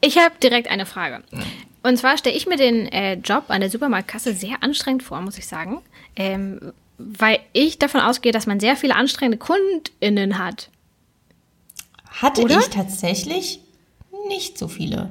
Ich 0.00 0.16
habe 0.16 0.34
direkt 0.42 0.70
eine 0.70 0.86
Frage. 0.86 1.22
Und 1.82 1.98
zwar 1.98 2.16
stelle 2.16 2.34
ich 2.34 2.46
mir 2.46 2.56
den 2.56 2.86
äh, 2.86 3.14
Job 3.16 3.44
an 3.48 3.60
der 3.60 3.68
Supermarktkasse 3.68 4.32
sehr 4.32 4.62
anstrengend 4.62 5.02
vor, 5.02 5.20
muss 5.20 5.36
ich 5.36 5.46
sagen. 5.46 5.82
Ähm, 6.16 6.72
weil 6.96 7.40
ich 7.52 7.78
davon 7.78 8.00
ausgehe, 8.00 8.32
dass 8.32 8.46
man 8.46 8.60
sehr 8.60 8.76
viele 8.76 8.94
anstrengende 8.96 9.38
KundInnen 9.38 10.38
hat. 10.38 10.70
Hatte 12.22 12.42
Oder? 12.42 12.58
ich 12.58 12.68
tatsächlich 12.68 13.60
nicht 14.28 14.58
so 14.58 14.68
viele. 14.68 15.10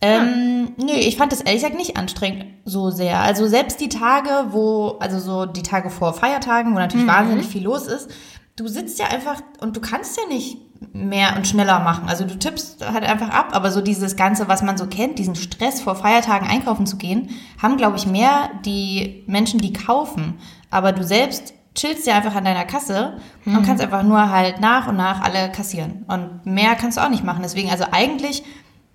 Ähm, 0.00 0.74
ja. 0.76 0.84
Nö, 0.86 0.92
ich 0.92 1.16
fand 1.16 1.32
das 1.32 1.40
ehrlich 1.40 1.62
gesagt 1.62 1.78
nicht 1.78 1.96
anstrengend 1.96 2.46
so 2.64 2.90
sehr. 2.90 3.20
Also 3.20 3.46
selbst 3.46 3.80
die 3.80 3.88
Tage, 3.88 4.48
wo, 4.50 4.96
also 5.00 5.18
so 5.18 5.46
die 5.46 5.62
Tage 5.62 5.88
vor 5.88 6.12
Feiertagen, 6.12 6.74
wo 6.74 6.78
natürlich 6.78 7.06
mhm. 7.06 7.10
wahnsinnig 7.10 7.46
viel 7.46 7.64
los 7.64 7.86
ist, 7.86 8.10
du 8.56 8.68
sitzt 8.68 8.98
ja 8.98 9.06
einfach 9.06 9.42
und 9.60 9.76
du 9.76 9.80
kannst 9.80 10.18
ja 10.18 10.26
nicht 10.28 10.58
mehr 10.92 11.36
und 11.36 11.46
schneller 11.46 11.80
machen. 11.80 12.08
Also 12.08 12.24
du 12.24 12.38
tippst 12.38 12.86
halt 12.86 13.04
einfach 13.04 13.30
ab, 13.30 13.50
aber 13.52 13.70
so 13.70 13.80
dieses 13.80 14.16
Ganze, 14.16 14.48
was 14.48 14.62
man 14.62 14.76
so 14.76 14.86
kennt, 14.86 15.18
diesen 15.18 15.34
Stress 15.34 15.80
vor 15.80 15.96
Feiertagen 15.96 16.46
einkaufen 16.46 16.86
zu 16.86 16.96
gehen, 16.96 17.30
haben, 17.60 17.76
glaube 17.76 17.96
ich, 17.96 18.06
mehr 18.06 18.50
die 18.64 19.24
Menschen, 19.26 19.60
die 19.60 19.72
kaufen. 19.72 20.38
Aber 20.70 20.92
du 20.92 21.04
selbst 21.04 21.54
chillst 21.76 22.06
ja 22.06 22.16
einfach 22.16 22.34
an 22.34 22.44
deiner 22.44 22.64
Kasse 22.64 23.18
mhm. 23.44 23.58
und 23.58 23.66
kannst 23.66 23.82
einfach 23.82 24.02
nur 24.02 24.30
halt 24.30 24.60
nach 24.60 24.88
und 24.88 24.96
nach 24.96 25.22
alle 25.22 25.52
kassieren. 25.52 26.04
Und 26.08 26.44
mehr 26.44 26.74
kannst 26.74 26.98
du 26.98 27.02
auch 27.02 27.10
nicht 27.10 27.22
machen. 27.22 27.42
Deswegen, 27.42 27.70
also 27.70 27.84
eigentlich 27.92 28.42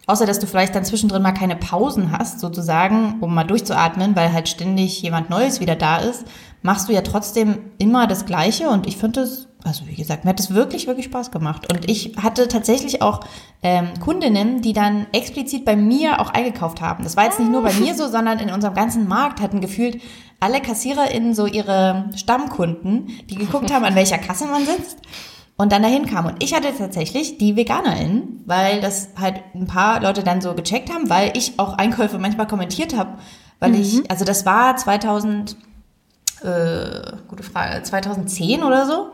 außer 0.08 0.26
dass 0.26 0.40
du 0.40 0.48
vielleicht 0.48 0.76
dann 0.76 0.84
zwischendrin 0.84 1.22
mal 1.22 1.32
keine 1.32 1.56
Pausen 1.56 2.12
hast, 2.12 2.40
sozusagen, 2.40 3.18
um 3.22 3.34
mal 3.34 3.44
durchzuatmen, 3.44 4.16
weil 4.16 4.34
halt 4.34 4.50
ständig 4.50 5.02
jemand 5.02 5.30
Neues 5.30 5.62
wieder 5.62 5.76
da 5.76 5.98
ist, 5.98 6.26
machst 6.64 6.90
du 6.90 6.94
ja 6.94 7.02
trotzdem 7.02 7.60
immer 7.78 8.08
das 8.08 8.26
Gleiche 8.26 8.70
und 8.70 8.88
ich 8.88 8.98
finde 8.98 9.22
es 9.22 9.48
also 9.64 9.88
wie 9.88 9.94
gesagt, 9.94 10.26
mir 10.26 10.30
hat 10.30 10.40
es 10.40 10.56
wirklich, 10.56 10.88
wirklich 10.88 11.06
Spaß 11.06 11.30
gemacht. 11.30 11.72
Und 11.72 11.88
ich 11.88 12.16
hatte 12.18 12.48
tatsächlich 12.48 13.04
auch 13.04 13.20
ähm, 13.62 13.90
Kundinnen, 14.00 14.64
die 14.64 14.74
dann 14.74 15.06
explizit 15.12 15.66
bei 15.66 15.76
mir 15.76 16.20
auch 16.20 16.32
eingekauft 16.32 16.82
haben. 16.82 17.04
Das 17.04 17.16
war 17.16 17.26
jetzt 17.26 17.40
nicht 17.40 17.52
nur 17.52 17.62
bei 17.62 17.74
mir 17.74 17.94
so, 17.94 18.08
sondern 18.08 18.40
in 18.40 18.50
unserem 18.50 18.74
ganzen 18.74 19.08
Markt 19.08 19.40
hatten 19.40 19.62
gefühlt 19.62 20.02
alle 20.42 20.60
KassiererInnen 20.60 21.34
so 21.34 21.46
ihre 21.46 22.10
Stammkunden, 22.16 23.08
die 23.30 23.36
geguckt 23.36 23.72
haben, 23.72 23.86
an 23.86 23.96
welcher 23.96 24.18
Kasse 24.18 24.48
man 24.48 24.66
sitzt 24.66 24.98
und 25.56 25.72
dann 25.72 25.84
dahin 25.84 26.08
kamen. 26.08 26.34
Und 26.34 26.44
ich 26.44 26.54
hatte 26.54 26.76
tatsächlich 26.76 27.38
die 27.38 27.56
VeganerInnen, 27.56 28.44
weil 28.48 28.82
das 28.82 29.10
halt 29.20 29.42
ein 29.54 29.68
paar 29.68 30.02
Leute 30.02 30.24
dann 30.24 30.42
so 30.42 30.54
gecheckt 30.56 30.92
haben, 30.92 31.10
weil 31.10 31.32
ich 31.38 31.60
auch 31.60 31.78
Einkäufe 31.78 32.18
manchmal 32.18 32.48
kommentiert 32.48 32.98
habe, 32.98 33.20
weil 33.60 33.70
mhm. 33.70 33.82
ich, 33.82 34.12
also 34.12 34.26
das 34.26 34.46
war 34.46 34.76
2000, 34.76 35.56
äh, 36.42 37.18
gute 37.28 37.44
Frage, 37.44 37.84
2010 37.84 38.64
oder 38.64 38.88
so 38.88 39.12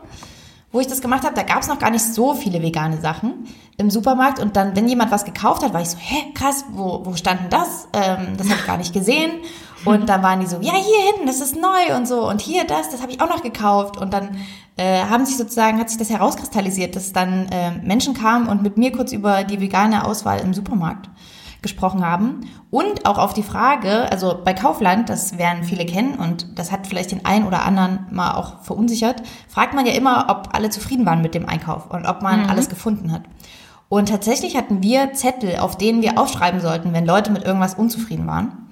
wo 0.70 0.80
ich 0.80 0.86
das 0.86 1.00
gemacht 1.00 1.24
habe, 1.24 1.34
da 1.34 1.42
gab 1.42 1.62
es 1.62 1.68
noch 1.68 1.78
gar 1.78 1.90
nicht 1.90 2.04
so 2.04 2.34
viele 2.34 2.60
vegane 2.62 3.00
Sachen 3.00 3.46
im 3.78 3.90
Supermarkt. 3.90 4.38
Und 4.38 4.56
dann, 4.56 4.76
wenn 4.76 4.86
jemand 4.86 5.10
was 5.10 5.24
gekauft 5.24 5.62
hat, 5.62 5.72
war 5.72 5.80
ich 5.80 5.88
so, 5.88 5.96
hä, 5.98 6.32
krass, 6.34 6.64
wo, 6.72 7.00
wo 7.04 7.14
stand 7.14 7.40
denn 7.40 7.50
das? 7.50 7.88
Ähm, 7.94 8.36
das 8.36 8.48
habe 8.48 8.60
ich 8.60 8.66
gar 8.66 8.76
nicht 8.76 8.92
gesehen. 8.92 9.30
Und 9.84 10.08
dann 10.08 10.22
waren 10.22 10.40
die 10.40 10.46
so, 10.46 10.56
ja, 10.60 10.72
hier 10.72 11.12
hinten, 11.12 11.26
das 11.26 11.40
ist 11.40 11.56
neu 11.56 11.96
und 11.96 12.06
so. 12.06 12.28
Und 12.28 12.40
hier 12.40 12.64
das, 12.64 12.90
das 12.90 13.00
habe 13.00 13.12
ich 13.12 13.20
auch 13.20 13.28
noch 13.28 13.42
gekauft. 13.42 13.96
Und 13.96 14.12
dann 14.12 14.36
äh, 14.76 15.04
haben 15.04 15.24
sich 15.24 15.36
sozusagen, 15.36 15.78
hat 15.78 15.88
sich 15.88 15.98
das 15.98 16.10
herauskristallisiert, 16.10 16.96
dass 16.96 17.12
dann 17.12 17.48
äh, 17.50 17.72
Menschen 17.82 18.14
kamen 18.14 18.48
und 18.48 18.62
mit 18.62 18.76
mir 18.76 18.92
kurz 18.92 19.12
über 19.12 19.44
die 19.44 19.60
vegane 19.60 20.04
Auswahl 20.04 20.40
im 20.40 20.54
Supermarkt 20.54 21.08
gesprochen 21.62 22.06
haben. 22.06 22.40
Und 22.70 23.06
auch 23.06 23.18
auf 23.18 23.34
die 23.34 23.42
Frage, 23.42 24.10
also 24.10 24.40
bei 24.44 24.54
Kaufland, 24.54 25.08
das 25.08 25.38
werden 25.38 25.64
viele 25.64 25.86
kennen 25.86 26.14
und 26.14 26.58
das 26.58 26.70
hat 26.70 26.86
vielleicht 26.86 27.10
den 27.10 27.24
einen 27.24 27.46
oder 27.46 27.64
anderen 27.64 28.06
mal 28.10 28.34
auch 28.34 28.62
verunsichert, 28.62 29.22
fragt 29.48 29.74
man 29.74 29.86
ja 29.86 29.92
immer, 29.92 30.26
ob 30.28 30.54
alle 30.54 30.70
zufrieden 30.70 31.06
waren 31.06 31.22
mit 31.22 31.34
dem 31.34 31.48
Einkauf 31.48 31.90
und 31.90 32.06
ob 32.06 32.22
man 32.22 32.44
mhm. 32.44 32.50
alles 32.50 32.68
gefunden 32.68 33.10
hat. 33.10 33.22
Und 33.88 34.10
tatsächlich 34.10 34.56
hatten 34.56 34.82
wir 34.82 35.14
Zettel, 35.14 35.56
auf 35.58 35.76
denen 35.78 36.02
wir 36.02 36.18
aufschreiben 36.18 36.60
sollten, 36.60 36.92
wenn 36.92 37.06
Leute 37.06 37.32
mit 37.32 37.44
irgendwas 37.44 37.74
unzufrieden 37.74 38.26
waren. 38.26 38.68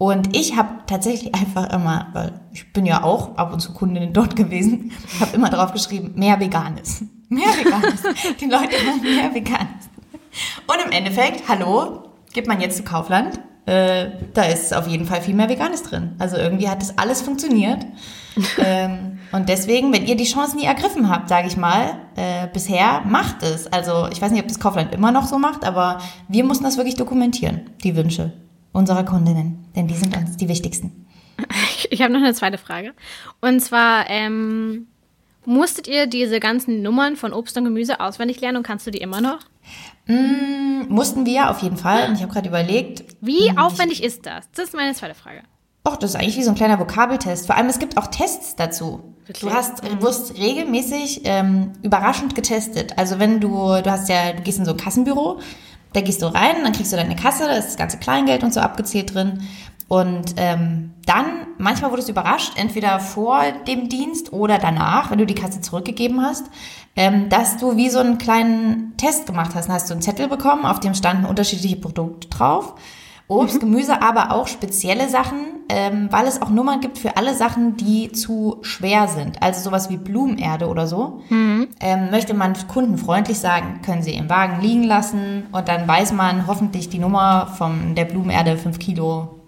Und 0.00 0.34
ich 0.34 0.56
habe 0.56 0.70
tatsächlich 0.86 1.34
einfach 1.34 1.70
immer, 1.74 2.06
weil 2.14 2.40
ich 2.52 2.72
bin 2.72 2.86
ja 2.86 3.04
auch 3.04 3.36
ab 3.36 3.52
und 3.52 3.60
zu 3.60 3.74
Kundin 3.74 4.14
dort 4.14 4.34
gewesen, 4.34 4.92
habe 5.20 5.36
immer 5.36 5.50
drauf 5.50 5.72
geschrieben, 5.72 6.12
mehr 6.16 6.40
Veganes. 6.40 7.04
Mehr 7.28 7.48
Veganes. 7.48 8.02
Die 8.40 8.46
Leute 8.46 8.72
wollen 8.72 9.02
mehr 9.02 9.34
Veganes. 9.34 9.90
Und 10.66 10.86
im 10.86 10.90
Endeffekt, 10.90 11.48
hallo, 11.48 12.10
Geht 12.32 12.46
man 12.46 12.60
jetzt 12.60 12.76
zu 12.76 12.84
Kaufland, 12.84 13.40
äh, 13.66 14.06
da 14.34 14.44
ist 14.44 14.72
auf 14.72 14.86
jeden 14.86 15.04
Fall 15.04 15.20
viel 15.20 15.34
mehr 15.34 15.48
Veganes 15.48 15.82
drin. 15.82 16.14
Also 16.18 16.36
irgendwie 16.36 16.68
hat 16.68 16.80
das 16.80 16.96
alles 16.96 17.22
funktioniert. 17.22 17.84
ähm, 18.58 19.18
und 19.32 19.48
deswegen, 19.48 19.92
wenn 19.92 20.06
ihr 20.06 20.16
die 20.16 20.24
Chance 20.24 20.56
nie 20.56 20.64
ergriffen 20.64 21.10
habt, 21.10 21.28
sage 21.28 21.48
ich 21.48 21.56
mal, 21.56 21.98
äh, 22.14 22.46
bisher 22.52 23.02
macht 23.04 23.42
es. 23.42 23.66
Also 23.66 24.06
ich 24.12 24.22
weiß 24.22 24.30
nicht, 24.30 24.42
ob 24.42 24.48
das 24.48 24.60
Kaufland 24.60 24.94
immer 24.94 25.10
noch 25.10 25.26
so 25.26 25.38
macht, 25.38 25.64
aber 25.64 25.98
wir 26.28 26.44
mussten 26.44 26.64
das 26.64 26.76
wirklich 26.76 26.94
dokumentieren, 26.94 27.62
die 27.82 27.96
Wünsche 27.96 28.32
unserer 28.72 29.04
Kundinnen, 29.04 29.64
denn 29.74 29.88
die 29.88 29.94
sind 29.94 30.16
uns 30.16 30.36
die 30.36 30.48
wichtigsten. 30.48 31.06
Ich 31.92 32.02
habe 32.02 32.12
noch 32.12 32.20
eine 32.20 32.34
zweite 32.34 32.56
Frage. 32.56 32.94
Und 33.40 33.58
zwar, 33.60 34.08
ähm, 34.08 34.86
musstet 35.44 35.88
ihr 35.88 36.06
diese 36.06 36.38
ganzen 36.38 36.82
Nummern 36.82 37.16
von 37.16 37.32
Obst 37.32 37.56
und 37.56 37.64
Gemüse 37.64 38.00
auswendig 38.00 38.40
lernen 38.40 38.58
und 38.58 38.62
kannst 38.62 38.86
du 38.86 38.90
die 38.90 39.00
immer 39.00 39.20
noch? 39.20 39.40
Mm, 40.06 40.82
mussten 40.88 41.26
wir 41.26 41.50
auf 41.50 41.62
jeden 41.62 41.76
Fall. 41.76 42.08
Und 42.08 42.14
ich 42.14 42.22
habe 42.22 42.32
gerade 42.32 42.48
überlegt. 42.48 43.04
Wie 43.20 43.50
mm, 43.50 43.58
aufwendig 43.58 44.02
ist 44.02 44.26
das? 44.26 44.48
Das 44.54 44.66
ist 44.66 44.74
meine 44.74 44.94
zweite 44.94 45.14
Frage. 45.14 45.42
Och, 45.86 45.96
das 45.96 46.10
ist 46.10 46.16
eigentlich 46.16 46.36
wie 46.36 46.42
so 46.42 46.50
ein 46.50 46.56
kleiner 46.56 46.78
Vokabeltest. 46.78 47.46
Vor 47.46 47.56
allem, 47.56 47.68
es 47.68 47.78
gibt 47.78 47.96
auch 47.96 48.06
Tests 48.08 48.54
dazu. 48.54 49.14
Wirklich? 49.26 49.48
Du 49.48 49.54
hast, 49.54 49.82
mhm. 49.82 50.02
wirst 50.02 50.36
regelmäßig 50.36 51.22
ähm, 51.24 51.72
überraschend 51.82 52.34
getestet. 52.34 52.98
Also 52.98 53.18
wenn 53.18 53.40
du, 53.40 53.48
du 53.82 53.90
hast 53.90 54.08
ja, 54.08 54.32
du 54.32 54.42
gehst 54.42 54.58
in 54.58 54.64
so 54.64 54.72
ein 54.72 54.76
Kassenbüro, 54.76 55.40
da 55.92 56.00
gehst 56.00 56.22
du 56.22 56.26
rein, 56.26 56.62
dann 56.62 56.72
kriegst 56.72 56.92
du 56.92 56.96
deine 56.96 57.16
Kasse, 57.16 57.44
da 57.46 57.52
ist 57.52 57.68
das 57.68 57.76
ganze 57.76 57.98
Kleingeld 57.98 58.42
und 58.42 58.54
so 58.54 58.60
abgezählt 58.60 59.14
drin. 59.14 59.40
Und 59.88 60.34
ähm, 60.36 60.94
dann, 61.04 61.48
manchmal 61.58 61.90
wurdest 61.90 62.08
du 62.08 62.12
überrascht, 62.12 62.52
entweder 62.54 63.00
vor 63.00 63.42
dem 63.66 63.88
Dienst 63.88 64.32
oder 64.32 64.58
danach, 64.58 65.10
wenn 65.10 65.18
du 65.18 65.26
die 65.26 65.34
Kasse 65.34 65.60
zurückgegeben 65.60 66.22
hast, 66.22 66.44
ähm, 66.94 67.28
dass 67.28 67.56
du 67.56 67.76
wie 67.76 67.90
so 67.90 67.98
einen 67.98 68.18
kleinen 68.18 68.96
Test 68.98 69.26
gemacht 69.26 69.52
hast. 69.56 69.66
Dann 69.66 69.74
hast 69.74 69.90
du 69.90 69.94
einen 69.94 70.02
Zettel 70.02 70.28
bekommen, 70.28 70.64
auf 70.64 70.78
dem 70.78 70.94
standen 70.94 71.24
unterschiedliche 71.24 71.74
Produkte 71.74 72.28
drauf. 72.28 72.74
Obst, 73.30 73.56
mhm. 73.56 73.60
Gemüse, 73.60 74.02
aber 74.02 74.32
auch 74.32 74.46
spezielle 74.46 75.08
Sachen, 75.08 75.38
ähm, 75.68 76.08
weil 76.10 76.26
es 76.26 76.42
auch 76.42 76.50
Nummern 76.50 76.80
gibt 76.80 76.98
für 76.98 77.16
alle 77.16 77.34
Sachen, 77.34 77.76
die 77.76 78.12
zu 78.12 78.58
schwer 78.62 79.08
sind. 79.08 79.42
Also 79.42 79.62
sowas 79.62 79.88
wie 79.88 79.96
Blumenerde 79.96 80.68
oder 80.68 80.86
so. 80.86 81.22
Mhm. 81.30 81.68
Ähm, 81.80 82.10
möchte 82.10 82.34
man 82.34 82.54
kundenfreundlich 82.68 83.38
sagen, 83.38 83.80
können 83.82 84.02
sie 84.02 84.14
im 84.14 84.28
Wagen 84.28 84.60
liegen 84.60 84.84
lassen 84.84 85.46
und 85.52 85.68
dann 85.68 85.88
weiß 85.88 86.12
man 86.12 86.46
hoffentlich 86.46 86.88
die 86.88 86.98
Nummer 86.98 87.46
von 87.56 87.94
der 87.94 88.04
Blumenerde 88.04 88.56
5 88.58 88.78
Kilo 88.78 89.40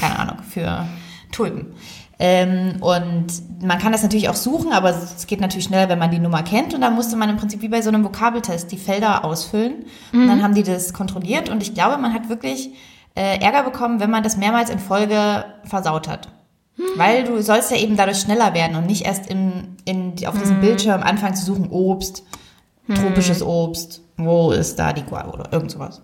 keine 0.00 0.18
Ahnung, 0.18 0.36
für 0.48 0.86
Tulpen. 1.32 1.66
Ähm, 2.20 2.76
und 2.80 3.26
man 3.62 3.78
kann 3.78 3.92
das 3.92 4.02
natürlich 4.02 4.28
auch 4.28 4.34
suchen, 4.34 4.72
aber 4.72 4.90
es 4.90 5.26
geht 5.26 5.40
natürlich 5.40 5.66
schnell, 5.66 5.88
wenn 5.88 6.00
man 6.00 6.10
die 6.10 6.18
Nummer 6.18 6.42
kennt. 6.42 6.74
Und 6.74 6.80
da 6.80 6.90
musste 6.90 7.16
man 7.16 7.30
im 7.30 7.36
Prinzip 7.36 7.62
wie 7.62 7.68
bei 7.68 7.80
so 7.80 7.90
einem 7.90 8.04
Vokabeltest 8.04 8.72
die 8.72 8.76
Felder 8.76 9.24
ausfüllen. 9.24 9.84
Mhm. 10.12 10.22
Und 10.22 10.28
dann 10.28 10.42
haben 10.42 10.54
die 10.54 10.64
das 10.64 10.92
kontrolliert. 10.92 11.48
Und 11.48 11.62
ich 11.62 11.74
glaube, 11.74 11.98
man 11.98 12.12
hat 12.12 12.28
wirklich 12.28 12.70
äh, 13.18 13.40
Ärger 13.40 13.64
bekommen, 13.64 13.98
wenn 13.98 14.10
man 14.10 14.22
das 14.22 14.36
mehrmals 14.36 14.70
in 14.70 14.78
Folge 14.78 15.44
versaut 15.64 16.06
hat. 16.06 16.28
Weil 16.94 17.24
du 17.24 17.42
sollst 17.42 17.72
ja 17.72 17.76
eben 17.76 17.96
dadurch 17.96 18.20
schneller 18.20 18.54
werden 18.54 18.76
und 18.76 18.86
nicht 18.86 19.04
erst 19.04 19.26
in, 19.26 19.76
in, 19.84 20.14
auf 20.26 20.38
diesem 20.38 20.58
mhm. 20.58 20.60
Bildschirm 20.60 21.02
anfangen 21.02 21.34
zu 21.34 21.44
suchen, 21.44 21.68
Obst, 21.70 22.22
mhm. 22.86 22.94
tropisches 22.94 23.42
Obst, 23.42 24.00
wo 24.16 24.52
ist 24.52 24.78
da 24.78 24.92
die 24.92 25.02
Guava 25.02 25.32
oder 25.32 25.52
irgend 25.52 25.72
sowas. 25.72 26.00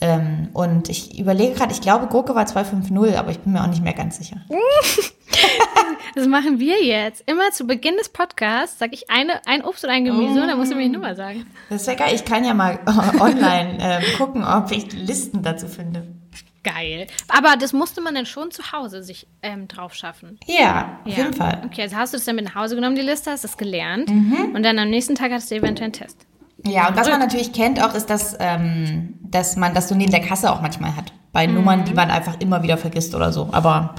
Ähm, 0.00 0.50
und 0.52 0.88
ich 0.88 1.18
überlege 1.18 1.54
gerade, 1.54 1.72
ich 1.72 1.80
glaube, 1.80 2.06
Gurke 2.06 2.36
war 2.36 2.46
250, 2.46 3.18
aber 3.18 3.32
ich 3.32 3.40
bin 3.40 3.52
mir 3.52 3.62
auch 3.62 3.68
nicht 3.68 3.82
mehr 3.82 3.94
ganz 3.94 4.18
sicher. 4.18 4.36
das 6.14 6.28
machen 6.28 6.60
wir 6.60 6.84
jetzt. 6.84 7.24
Immer 7.26 7.50
zu 7.50 7.66
Beginn 7.66 7.96
des 7.96 8.08
Podcasts 8.08 8.78
sage 8.78 8.94
ich 8.94 9.10
eine, 9.10 9.44
ein 9.46 9.64
Obst 9.64 9.82
oder 9.82 9.92
ein 9.92 10.04
Gemüse 10.04 10.38
oh. 10.38 10.42
und 10.42 10.48
dann 10.48 10.58
musst 10.58 10.70
du 10.70 10.76
mir 10.76 10.84
die 10.84 10.88
Nummer 10.88 11.16
sagen. 11.16 11.46
Das 11.68 11.82
ist 11.82 11.88
ja 11.88 11.94
geil. 11.94 12.14
Ich 12.14 12.24
kann 12.24 12.44
ja 12.44 12.54
mal 12.54 12.78
online 13.18 13.78
ähm, 13.80 14.02
gucken, 14.18 14.44
ob 14.44 14.70
ich 14.70 14.92
Listen 14.92 15.42
dazu 15.42 15.66
finde. 15.66 16.21
Geil. 16.64 17.08
Aber 17.28 17.56
das 17.56 17.72
musste 17.72 18.00
man 18.00 18.14
dann 18.14 18.26
schon 18.26 18.50
zu 18.52 18.72
Hause 18.72 19.02
sich 19.02 19.26
ähm, 19.42 19.66
drauf 19.66 19.94
schaffen. 19.94 20.38
Ja, 20.46 21.00
auf 21.04 21.10
ja. 21.10 21.24
jeden 21.24 21.34
Fall. 21.34 21.62
Okay, 21.66 21.82
also 21.82 21.96
hast 21.96 22.12
du 22.12 22.18
das 22.18 22.24
dann 22.24 22.36
mit 22.36 22.44
nach 22.44 22.54
Hause 22.54 22.76
genommen, 22.76 22.94
die 22.94 23.02
Liste, 23.02 23.32
hast 23.32 23.42
das 23.42 23.56
gelernt 23.56 24.10
mhm. 24.10 24.52
und 24.54 24.62
dann 24.62 24.78
am 24.78 24.88
nächsten 24.88 25.14
Tag 25.14 25.32
hast 25.32 25.50
du 25.50 25.56
eventuell 25.56 25.86
einen 25.86 25.92
Test. 25.92 26.26
Ja, 26.64 26.88
und 26.88 26.96
was 26.96 27.08
man 27.08 27.18
natürlich 27.18 27.52
kennt 27.52 27.82
auch, 27.82 27.94
ist, 27.94 28.08
dass, 28.08 28.36
ähm, 28.38 29.14
dass 29.22 29.56
man 29.56 29.74
das 29.74 29.88
so 29.88 29.94
neben 29.94 30.12
der 30.12 30.20
Kasse 30.20 30.52
auch 30.52 30.60
manchmal 30.60 30.94
hat. 30.94 31.12
Bei 31.32 31.46
mhm. 31.46 31.54
Nummern, 31.54 31.84
die 31.84 31.94
man 31.94 32.10
einfach 32.10 32.38
immer 32.40 32.62
wieder 32.62 32.78
vergisst 32.78 33.14
oder 33.14 33.32
so. 33.32 33.48
Aber 33.52 33.94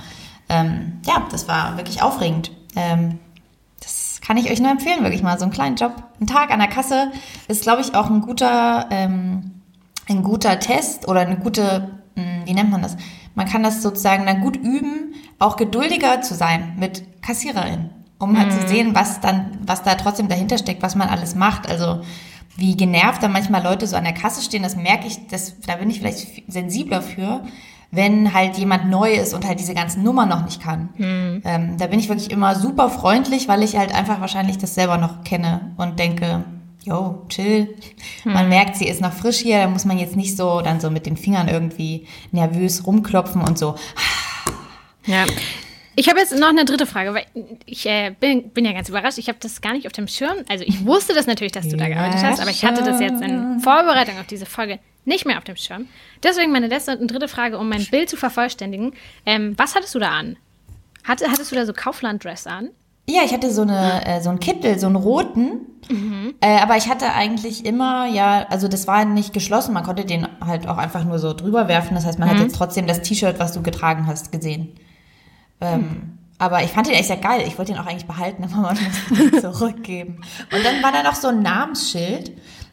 ähm, 0.50 1.01
ja, 1.05 1.27
das 1.32 1.48
war 1.48 1.77
wirklich 1.77 2.01
aufregend. 2.01 2.51
Ähm, 2.75 3.20
das 3.82 4.22
kann 4.25 4.38
ich 4.38 4.50
euch 4.50 4.62
nur 4.62 4.72
empfehlen, 4.72 5.03
wirklich 5.03 5.24
mal. 5.24 5.38
So 5.38 5.43
einen 5.43 5.51
kleinen 5.51 5.75
Job. 5.75 5.91
Ein 6.22 6.27
Tag 6.27 6.51
an 6.51 6.60
der 6.60 6.70
Kasse 6.70 7.12
ist, 7.48 7.63
glaube 7.63 7.82
ich, 7.82 7.96
auch 7.96 8.10
ein 8.10 8.22
guter, 8.22 8.88
ähm, 8.91 9.62
ein 10.08 10.24
guter 10.24 10.60
Test 10.60 11.08
oder 11.08 11.22
eine 11.22 11.38
gute, 11.38 12.00
wie 12.46 12.53
nennt 12.53 12.72
man 12.72 12.82
das? 12.82 12.98
Man 13.36 13.48
kann 13.48 13.63
das 13.63 13.82
sozusagen 13.82 14.25
dann 14.25 14.41
gut 14.41 14.58
üben, 14.58 15.13
auch 15.39 15.55
geduldiger 15.55 16.22
zu 16.22 16.36
sein 16.36 16.74
mit 16.77 17.22
Kassiererinnen, 17.22 17.89
um 18.20 18.38
halt 18.38 18.51
zu 18.51 18.60
mhm. 18.60 18.67
sehen, 18.67 18.96
was 18.96 19.20
dann, 19.22 19.58
was 19.65 19.84
da 19.84 19.96
trotzdem 19.96 20.27
dahinter 20.27 20.58
steckt, 20.58 20.84
was 20.84 20.96
man 20.96 21.10
alles 21.10 21.36
macht. 21.36 21.67
Also 21.67 22.01
wie 22.55 22.77
genervt 22.77 23.24
da 23.24 23.27
manchmal 23.27 23.63
Leute 23.63 23.88
so 23.88 23.96
an 23.96 24.03
der 24.03 24.13
Kasse 24.13 24.41
stehen, 24.41 24.63
das 24.63 24.75
merke 24.75 25.08
ich, 25.08 25.27
das, 25.27 25.60
da 25.62 25.75
bin 25.75 25.89
ich 25.89 26.00
vielleicht 26.00 26.51
sensibler 26.51 27.01
für, 27.01 27.43
wenn 27.89 28.34
halt 28.34 28.58
jemand 28.58 28.89
neu 28.89 29.12
ist 29.13 29.34
und 29.34 29.48
halt 29.48 29.60
diese 29.60 29.74
ganzen 29.74 30.03
Nummern 30.03 30.29
noch 30.29 30.46
nicht 30.46 30.62
kann. 30.62 30.89
Mhm. 30.98 31.41
Ähm, 31.46 31.77
da 31.77 31.88
bin 31.88 32.00
ich 32.00 32.10
wirklich 32.10 32.32
immer 32.32 32.55
super 32.55 32.89
freundlich, 32.89 33.48
weil 33.48 33.63
ich 33.63 33.77
halt 33.77 33.93
einfach 33.93 34.20
wahrscheinlich 34.20 34.58
das 34.58 34.75
selber 34.75 34.98
noch 34.98 35.24
kenne 35.24 35.74
und 35.77 35.98
denke, 36.00 36.43
yo, 36.84 37.25
chill. 37.30 37.75
Mhm. 38.24 38.34
Man 38.34 38.50
merkt, 38.50 38.75
sie 38.75 38.88
ist 38.88 39.02
noch 39.02 39.13
frisch 39.13 39.38
hier, 39.38 39.60
da 39.60 39.68
muss 39.68 39.86
man 39.86 39.98
jetzt 39.98 40.16
nicht 40.16 40.38
so 40.38 40.62
dann 40.62 40.80
so 40.80 40.90
mit 40.90 41.06
den 41.06 41.18
Fingern 41.18 41.48
irgendwie 41.48 42.08
nervös 42.32 42.86
rumklopfen 42.86 43.42
und 43.42 43.58
so. 43.58 43.75
Ja, 45.06 45.25
ich 45.96 46.10
habe 46.10 46.20
jetzt 46.20 46.38
noch 46.38 46.50
eine 46.50 46.66
dritte 46.66 46.86
Frage, 46.86 47.13
weil 47.13 47.25
ich 47.66 47.86
äh, 47.86 48.16
bin, 48.20 48.50
bin, 48.50 48.66
ja 48.66 48.72
ganz 48.72 48.90
überrascht. 48.90 49.18
Ich 49.18 49.28
habe 49.28 49.38
das 49.42 49.62
gar 49.62 49.74
nicht 49.74 49.86
auf 49.86 49.94
dem 49.94 50.08
Schirm. 50.08 50.38
Also 50.50 50.63
ich 50.66 50.86
wusste 50.86 51.13
das 51.13 51.28
natürlich, 51.28 51.52
dass 51.52 51.68
du 51.68 51.78
da 51.78 51.88
gearbeitet 51.88 52.24
hast, 52.24 52.40
aber 52.40 52.50
ich 52.50 52.66
hatte 52.66 52.84
das 52.84 53.00
jetzt 53.00 53.22
in 53.22 53.60
Vorbereitung 53.60 54.18
auf 54.20 54.25
diese 54.25 54.46
Folge 54.46 54.80
nicht 55.06 55.25
mehr 55.25 55.38
auf 55.38 55.44
dem 55.44 55.56
Schirm. 55.56 55.88
Deswegen 56.24 56.52
meine 56.52 56.68
letzte 56.68 56.98
und 56.98 57.12
dritte 57.12 57.28
Frage, 57.28 57.60
um 57.60 57.70
mein 57.70 57.86
Bild 57.86 58.10
zu 58.10 58.18
vervollständigen. 58.18 58.94
Ähm, 59.25 59.54
was 59.58 59.75
hattest 59.75 59.94
du 59.94 60.00
da 60.00 60.10
an? 60.10 60.38
Hatte, 61.04 61.30
hattest 61.30 61.52
du 61.52 61.56
da 61.56 61.66
so 61.66 61.74
Kaufland-Dress 61.74 62.48
an? 62.48 62.70
Ja, 63.10 63.22
ich 63.26 63.34
hatte 63.34 63.52
so 63.52 63.64
eine 63.64 64.06
äh, 64.06 64.22
so 64.22 64.30
einen 64.30 64.40
Kittel, 64.40 64.80
so 64.80 64.88
einen 64.88 64.96
roten. 64.96 65.68
Mhm. 65.90 66.36
Äh, 66.40 66.60
aber 66.60 66.78
ich 66.78 66.88
hatte 66.88 67.12
eigentlich 67.14 67.66
immer, 67.66 68.08
ja, 68.08 68.46
also 68.50 68.68
das 68.68 68.88
war 68.88 69.04
nicht 69.04 69.34
geschlossen, 69.34 69.74
man 69.74 69.84
konnte 69.84 70.06
den 70.06 70.28
halt 70.46 70.68
auch 70.68 70.78
einfach 70.78 71.04
nur 71.04 71.20
so 71.20 71.34
drüber 71.34 71.68
werfen. 71.68 71.96
Das 71.96 72.06
heißt, 72.06 72.20
man 72.20 72.30
mhm. 72.30 72.34
hat 72.34 72.40
jetzt 72.40 72.56
trotzdem 72.56 72.88
das 72.88 73.02
T-Shirt, 73.02 73.40
was 73.40 73.52
du 73.52 73.62
getragen 73.62 74.08
hast, 74.08 74.32
gesehen. 74.32 74.76
Ähm, 75.60 75.80
mhm. 75.80 76.20
Aber 76.40 76.64
ich 76.64 76.72
fand 76.72 76.88
den 76.88 76.96
echt 76.96 77.08
sehr 77.08 77.18
geil. 77.18 77.44
Ich 77.48 77.58
wollte 77.58 77.72
ihn 77.72 77.78
auch 77.78 77.86
eigentlich 77.86 78.08
behalten, 78.08 78.44
aber 78.52 78.62
man 78.62 78.78
musste 78.82 79.24
ihn 79.24 79.42
zurückgeben. 79.42 80.22
Und 80.52 80.66
dann 80.66 80.82
war 80.82 80.92
da 80.92 81.04
noch 81.04 81.16
so 81.16 81.30
ein 81.30 81.42
Namensschild. 81.42 82.32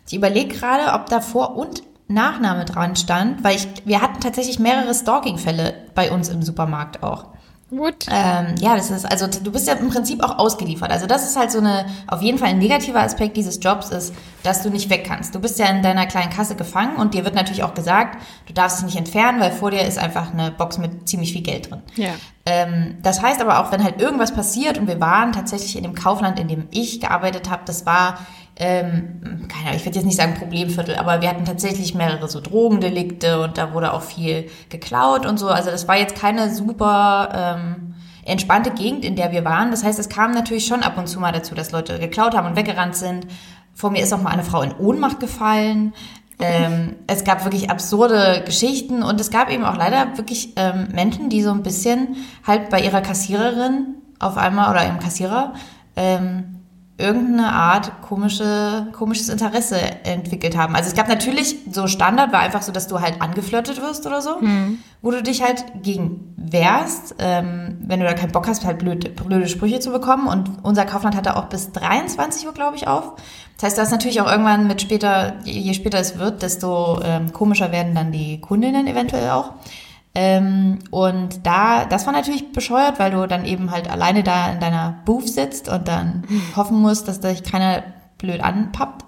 Ich 0.09 0.15
überlege 0.15 0.55
gerade, 0.57 0.93
ob 0.95 1.07
da 1.07 1.21
Vor- 1.21 1.57
und 1.57 1.83
Nachname 2.09 2.65
dran 2.65 2.97
stand, 2.97 3.45
weil 3.45 3.57
ich, 3.57 3.69
wir 3.85 4.03
hatten 4.03 4.21
tatsächlich 4.21 4.59
mehrere 4.59 4.93
Stalking-Fälle 4.93 5.75
bei 5.95 6.11
uns 6.11 6.29
im 6.29 6.43
Supermarkt 6.43 7.05
auch. 7.05 7.27
Gut. 7.71 8.07
Ähm, 8.11 8.57
ja, 8.59 8.75
das 8.75 8.91
ist, 8.91 9.05
also 9.05 9.29
du 9.29 9.53
bist 9.53 9.69
ja 9.69 9.75
im 9.75 9.91
Prinzip 9.91 10.25
auch 10.25 10.39
ausgeliefert. 10.39 10.91
Also 10.91 11.07
das 11.07 11.29
ist 11.29 11.39
halt 11.39 11.53
so 11.53 11.59
eine, 11.59 11.87
auf 12.09 12.21
jeden 12.21 12.37
Fall 12.37 12.49
ein 12.49 12.59
negativer 12.59 13.00
Aspekt 13.00 13.37
dieses 13.37 13.61
Jobs 13.62 13.91
ist, 13.91 14.12
dass 14.43 14.62
du 14.62 14.71
nicht 14.71 14.91
weg 14.91 15.05
kannst. 15.07 15.35
Du 15.37 15.41
bist 15.41 15.59
ja 15.61 15.67
in 15.67 15.81
deiner 15.83 16.07
kleinen 16.07 16.31
Kasse 16.31 16.57
gefangen 16.57 16.97
und 16.97 17.15
dir 17.15 17.25
wird 17.25 17.37
natürlich 17.37 17.62
auch 17.62 17.75
gesagt, 17.75 18.21
du 18.47 18.53
darfst 18.53 18.79
es 18.79 18.85
nicht 18.85 18.97
entfernen, 18.97 19.41
weil 19.41 19.53
vor 19.53 19.71
dir 19.71 19.83
ist 19.83 19.99
einfach 19.99 20.33
eine 20.33 20.50
Box 20.50 20.79
mit 20.79 21.09
ziemlich 21.09 21.33
viel 21.33 21.43
Geld 21.43 21.71
drin. 21.71 21.83
Ja. 21.95 22.11
Ähm, 22.45 22.97
das 23.03 23.23
heißt 23.23 23.41
aber 23.41 23.61
auch, 23.61 23.71
wenn 23.71 23.85
halt 23.85 24.00
irgendwas 24.00 24.35
passiert 24.35 24.77
und 24.77 24.89
wir 24.89 25.00
waren 25.00 25.33
tatsächlich 25.33 25.77
in 25.77 25.85
dem 25.85 25.95
Kaufland, 25.95 26.41
in 26.41 26.49
dem 26.49 26.67
ich 26.73 27.00
gearbeitet 27.00 27.50
habe, 27.50 27.62
das 27.67 27.87
war 27.87 28.19
ähm, 28.61 29.49
keine 29.49 29.69
Ahnung, 29.69 29.76
ich 29.76 29.87
würde 29.87 29.97
jetzt 29.97 30.05
nicht 30.05 30.19
sagen 30.19 30.35
Problemviertel, 30.35 30.97
aber 30.97 31.23
wir 31.23 31.31
hatten 31.31 31.47
tatsächlich 31.47 31.95
mehrere 31.95 32.29
so 32.29 32.40
Drogendelikte 32.40 33.40
und 33.40 33.57
da 33.57 33.73
wurde 33.73 33.95
auch 33.95 34.02
viel 34.02 34.50
geklaut 34.69 35.25
und 35.25 35.38
so. 35.38 35.49
Also 35.49 35.71
das 35.71 35.88
war 35.88 35.97
jetzt 35.97 36.14
keine 36.14 36.52
super 36.55 37.31
ähm, 37.35 37.95
entspannte 38.23 38.71
Gegend, 38.71 39.07
in 39.07 39.17
der 39.17 39.33
wir 39.33 39.47
waren. 39.47 39.71
Das 39.71 39.83
heißt, 39.83 39.99
es 39.99 40.11
kam 40.11 40.33
natürlich 40.33 40.67
schon 40.67 40.83
ab 40.83 40.99
und 40.99 41.09
zu 41.09 41.19
mal 41.21 41.33
dazu, 41.33 41.55
dass 41.55 41.73
Leute 41.73 41.99
geklaut 41.99 42.37
haben 42.37 42.47
und 42.49 42.57
weggerannt 42.57 42.97
sind. 42.97 43.26
Vor 43.73 43.90
mir 43.90 44.02
ist 44.02 44.12
auch 44.12 44.21
mal 44.21 44.31
eine 44.31 44.45
Frau 44.45 44.61
in 44.61 44.75
Ohnmacht 44.76 45.21
gefallen. 45.21 45.95
Ähm, 46.38 46.97
es 47.07 47.25
gab 47.25 47.45
wirklich 47.45 47.71
absurde 47.71 48.43
Geschichten 48.45 49.02
und 49.02 49.19
es 49.23 49.31
gab 49.31 49.50
eben 49.50 49.64
auch 49.64 49.76
leider 49.76 50.19
wirklich 50.19 50.52
ähm, 50.57 50.88
Menschen, 50.93 51.31
die 51.31 51.43
so 51.43 51.50
ein 51.50 51.62
bisschen 51.62 52.17
halt 52.47 52.69
bei 52.69 52.83
ihrer 52.83 53.00
Kassiererin 53.00 53.95
auf 54.19 54.37
einmal 54.37 54.71
oder 54.71 54.85
ihrem 54.85 54.99
Kassierer 54.99 55.55
ähm, 55.97 56.60
irgendeine 57.00 57.52
Art 57.52 58.02
komische, 58.02 58.87
komisches 58.92 59.28
Interesse 59.28 59.76
entwickelt 60.04 60.57
haben. 60.57 60.76
Also 60.76 60.88
es 60.88 60.95
gab 60.95 61.09
natürlich, 61.09 61.57
so 61.71 61.87
Standard 61.87 62.33
war 62.33 62.40
einfach 62.40 62.62
so, 62.62 62.73
dass 62.73 62.87
du 62.87 63.00
halt 63.00 63.21
angeflirtet 63.21 63.80
wirst 63.80 64.07
oder 64.07 64.23
so, 64.23 64.40
hm. 64.40 64.78
wo 65.02 65.11
du 65.11 65.23
dich 65.23 65.42
halt 65.42 65.64
gegen 65.83 66.35
wehrst, 66.37 67.16
ähm, 67.19 67.78
wenn 67.80 68.00
du 68.00 68.07
da 68.07 68.14
keinen 68.14 68.33
Bock 68.33 68.47
hast, 68.47 68.64
halt 68.64 68.78
blöde, 68.78 69.11
blöde 69.11 69.49
Sprüche 69.49 69.80
zu 69.80 69.90
bekommen. 69.90 70.28
Und 70.28 70.50
unser 70.62 70.85
Kaufland 70.85 71.16
hatte 71.16 71.37
auch 71.37 71.47
bis 71.47 71.73
23 71.73 72.47
Uhr, 72.47 72.52
glaube 72.52 72.76
ich, 72.76 72.87
auf. 72.87 73.14
Das 73.57 73.64
heißt, 73.64 73.78
du 73.78 73.83
hast 73.83 73.90
natürlich 73.90 74.21
auch 74.21 74.30
irgendwann 74.30 74.66
mit 74.66 74.80
später, 74.80 75.35
je 75.45 75.75
später 75.75 75.99
es 75.99 76.19
wird, 76.19 76.42
desto 76.42 77.00
ähm, 77.02 77.33
komischer 77.33 77.73
werden 77.73 77.95
dann 77.95 78.12
die 78.12 78.40
Kundinnen 78.40 78.87
eventuell 78.87 79.30
auch. 79.30 79.52
Ähm, 80.14 80.81
und 80.90 81.47
da, 81.47 81.85
das 81.85 82.07
war 82.07 82.12
natürlich 82.12 82.52
bescheuert, 82.52 82.99
weil 82.99 83.12
du 83.12 83.26
dann 83.26 83.45
eben 83.45 83.71
halt 83.71 83.88
alleine 83.88 84.23
da 84.23 84.52
in 84.52 84.61
deiner 84.61 84.97
Booth 85.05 85.29
sitzt 85.29 85.69
und 85.69 85.87
dann 85.87 86.25
hoffen 86.57 86.81
musst, 86.81 87.07
dass 87.09 87.21
dich 87.21 87.43
keiner 87.45 87.83
blöd 88.19 88.40
anpappt. 88.43 89.05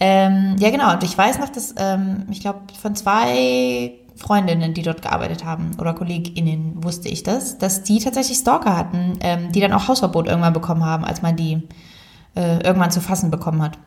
Ähm, 0.00 0.56
ja, 0.58 0.70
genau. 0.70 0.92
Und 0.92 1.02
ich 1.02 1.16
weiß 1.16 1.38
noch, 1.38 1.50
dass 1.50 1.74
ähm, 1.78 2.26
ich 2.30 2.40
glaube, 2.40 2.60
von 2.80 2.96
zwei 2.96 3.92
Freundinnen, 4.16 4.74
die 4.74 4.82
dort 4.82 5.02
gearbeitet 5.02 5.44
haben 5.44 5.72
oder 5.78 5.92
KollegInnen, 5.92 6.82
wusste 6.82 7.08
ich 7.08 7.22
das, 7.22 7.58
dass 7.58 7.82
die 7.82 7.98
tatsächlich 7.98 8.38
Stalker 8.38 8.76
hatten, 8.76 9.18
ähm, 9.20 9.52
die 9.52 9.60
dann 9.60 9.72
auch 9.72 9.88
Hausverbot 9.88 10.26
irgendwann 10.26 10.52
bekommen 10.52 10.84
haben, 10.84 11.04
als 11.04 11.22
man 11.22 11.36
die 11.36 11.62
äh, 12.34 12.58
irgendwann 12.64 12.90
zu 12.90 13.00
fassen 13.00 13.30
bekommen 13.30 13.62
hat. 13.62 13.78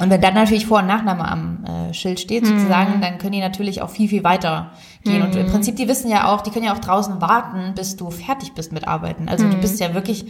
Und 0.00 0.10
wenn 0.10 0.20
dann 0.20 0.34
natürlich 0.34 0.66
Vor- 0.66 0.78
und 0.78 0.86
Nachname 0.86 1.28
am 1.28 1.64
äh, 1.64 1.94
Schild 1.94 2.20
steht, 2.20 2.46
sozusagen, 2.46 2.96
mhm. 2.96 3.00
dann 3.00 3.18
können 3.18 3.32
die 3.32 3.40
natürlich 3.40 3.82
auch 3.82 3.90
viel, 3.90 4.08
viel 4.08 4.24
weiter 4.24 4.72
gehen. 5.04 5.18
Mhm. 5.18 5.24
Und 5.24 5.36
im 5.36 5.46
mhm. 5.46 5.50
Prinzip, 5.50 5.76
die 5.76 5.88
wissen 5.88 6.10
ja 6.10 6.32
auch, 6.32 6.40
die 6.40 6.50
können 6.50 6.64
ja 6.64 6.74
auch 6.74 6.80
draußen 6.80 7.20
warten, 7.20 7.74
bis 7.74 7.96
du 7.96 8.10
fertig 8.10 8.52
bist 8.54 8.72
mit 8.72 8.88
Arbeiten. 8.88 9.28
Also 9.28 9.44
mhm. 9.44 9.52
du 9.52 9.56
bist 9.58 9.78
ja 9.78 9.94
wirklich 9.94 10.26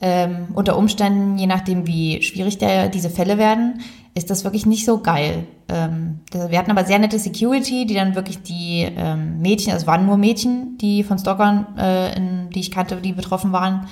ähm, 0.00 0.48
unter 0.54 0.76
Umständen, 0.76 1.38
je 1.38 1.46
nachdem, 1.46 1.86
wie 1.86 2.22
schwierig 2.22 2.58
der, 2.58 2.88
diese 2.88 3.10
Fälle 3.10 3.38
werden, 3.38 3.80
ist 4.14 4.30
das 4.30 4.44
wirklich 4.44 4.66
nicht 4.66 4.84
so 4.84 4.98
geil. 4.98 5.46
Ähm, 5.68 6.20
wir 6.32 6.58
hatten 6.58 6.70
aber 6.70 6.84
sehr 6.84 6.98
nette 6.98 7.18
Security, 7.18 7.86
die 7.86 7.94
dann 7.94 8.14
wirklich 8.14 8.42
die 8.42 8.88
ähm, 8.96 9.40
Mädchen, 9.40 9.72
also 9.72 9.84
es 9.84 9.86
waren 9.86 10.04
nur 10.04 10.16
Mädchen, 10.16 10.76
die 10.78 11.04
von 11.04 11.18
Stalkern, 11.18 11.66
äh, 11.78 12.16
in, 12.16 12.50
die 12.50 12.60
ich 12.60 12.70
kannte, 12.70 12.96
die 12.96 13.12
betroffen 13.12 13.52
waren, 13.52 13.86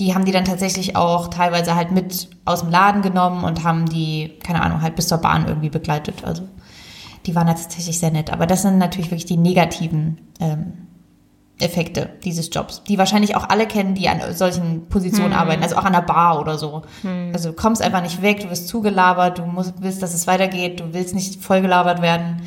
die 0.00 0.14
haben 0.14 0.24
die 0.24 0.32
dann 0.32 0.46
tatsächlich 0.46 0.96
auch 0.96 1.28
teilweise 1.28 1.76
halt 1.76 1.92
mit 1.92 2.30
aus 2.46 2.60
dem 2.60 2.70
Laden 2.70 3.02
genommen 3.02 3.44
und 3.44 3.64
haben 3.64 3.86
die, 3.86 4.38
keine 4.42 4.62
Ahnung, 4.62 4.80
halt 4.80 4.96
bis 4.96 5.08
zur 5.08 5.18
Bahn 5.18 5.46
irgendwie 5.46 5.68
begleitet. 5.68 6.24
Also 6.24 6.48
die 7.26 7.34
waren 7.34 7.46
tatsächlich 7.46 8.00
sehr 8.00 8.10
nett. 8.10 8.32
Aber 8.32 8.46
das 8.46 8.62
sind 8.62 8.78
natürlich 8.78 9.10
wirklich 9.10 9.26
die 9.26 9.36
negativen 9.36 10.18
ähm, 10.40 10.86
Effekte 11.58 12.08
dieses 12.24 12.48
Jobs, 12.50 12.82
die 12.84 12.96
wahrscheinlich 12.96 13.36
auch 13.36 13.50
alle 13.50 13.66
kennen, 13.66 13.94
die 13.94 14.08
an 14.08 14.20
solchen 14.34 14.88
Positionen 14.88 15.34
hm. 15.34 15.38
arbeiten, 15.38 15.62
also 15.62 15.76
auch 15.76 15.84
an 15.84 15.92
der 15.92 16.00
Bar 16.00 16.40
oder 16.40 16.56
so. 16.56 16.80
Hm. 17.02 17.32
Also 17.34 17.50
du 17.50 17.56
kommst 17.56 17.82
einfach 17.82 18.00
nicht 18.00 18.22
weg, 18.22 18.40
du 18.40 18.48
wirst 18.48 18.68
zugelabert, 18.68 19.38
du 19.38 19.44
musst, 19.44 19.74
willst, 19.80 20.02
dass 20.02 20.14
es 20.14 20.26
weitergeht, 20.26 20.80
du 20.80 20.94
willst 20.94 21.14
nicht 21.14 21.44
vollgelabert 21.44 22.00
werden. 22.00 22.40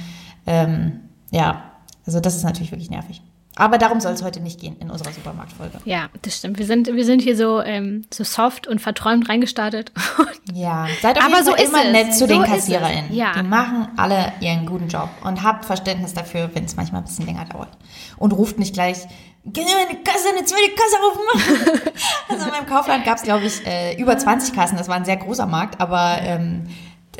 Ähm, 0.47 1.01
ja, 1.29 1.65
also 2.07 2.19
das 2.19 2.35
ist 2.35 2.43
natürlich 2.43 2.71
wirklich 2.71 2.89
nervig. 2.89 3.21
Aber 3.55 3.77
darum 3.77 3.99
soll 3.99 4.13
es 4.13 4.23
heute 4.23 4.39
nicht 4.39 4.59
gehen 4.59 4.77
in 4.79 4.89
unserer 4.89 5.11
Supermarktfolge. 5.11 5.79
Ja, 5.85 6.09
das 6.23 6.37
stimmt. 6.37 6.57
Wir 6.57 6.65
sind, 6.65 6.87
wir 6.87 7.05
sind 7.05 7.21
hier 7.21 7.37
so, 7.37 7.61
ähm, 7.61 8.05
so 8.11 8.23
soft 8.23 8.65
und 8.67 8.81
verträumt 8.81 9.29
reingestartet. 9.29 9.91
ja, 10.53 10.87
seid 11.01 11.17
auf 11.17 11.25
Aber 11.25 11.43
so 11.43 11.53
immer 11.53 11.83
nett 11.83 12.13
zu 12.13 12.19
so 12.19 12.27
den 12.27 12.41
KassiererInnen. 12.43 13.13
Ja. 13.13 13.33
Die 13.33 13.43
machen 13.43 13.89
alle 13.95 14.33
ihren 14.39 14.65
guten 14.65 14.87
Job 14.87 15.09
und 15.23 15.43
habt 15.43 15.65
Verständnis 15.65 16.13
dafür, 16.13 16.49
wenn 16.53 16.65
es 16.65 16.75
manchmal 16.75 17.01
ein 17.01 17.05
bisschen 17.05 17.27
länger 17.27 17.45
dauert. 17.45 17.69
Und 18.17 18.33
ruft 18.33 18.57
nicht 18.57 18.73
gleich, 18.73 19.07
Geh 19.45 19.59
in 19.59 19.67
eine 19.67 19.99
Kasse, 19.99 20.29
eine 20.29 20.45
zweite 20.45 20.71
Kasse 20.71 20.95
aufmachen. 21.05 21.91
also 22.29 22.45
in 22.45 22.49
meinem 22.49 22.65
Kaufland 22.65 23.03
gab 23.03 23.17
es, 23.17 23.23
glaube 23.23 23.43
ich, 23.43 23.67
äh, 23.67 23.93
über 24.01 24.17
20 24.17 24.55
Kassen. 24.55 24.77
Das 24.77 24.87
war 24.87 24.95
ein 24.95 25.03
sehr 25.03 25.17
großer 25.17 25.45
Markt, 25.45 25.81
aber 25.81 26.19
ähm, 26.21 26.67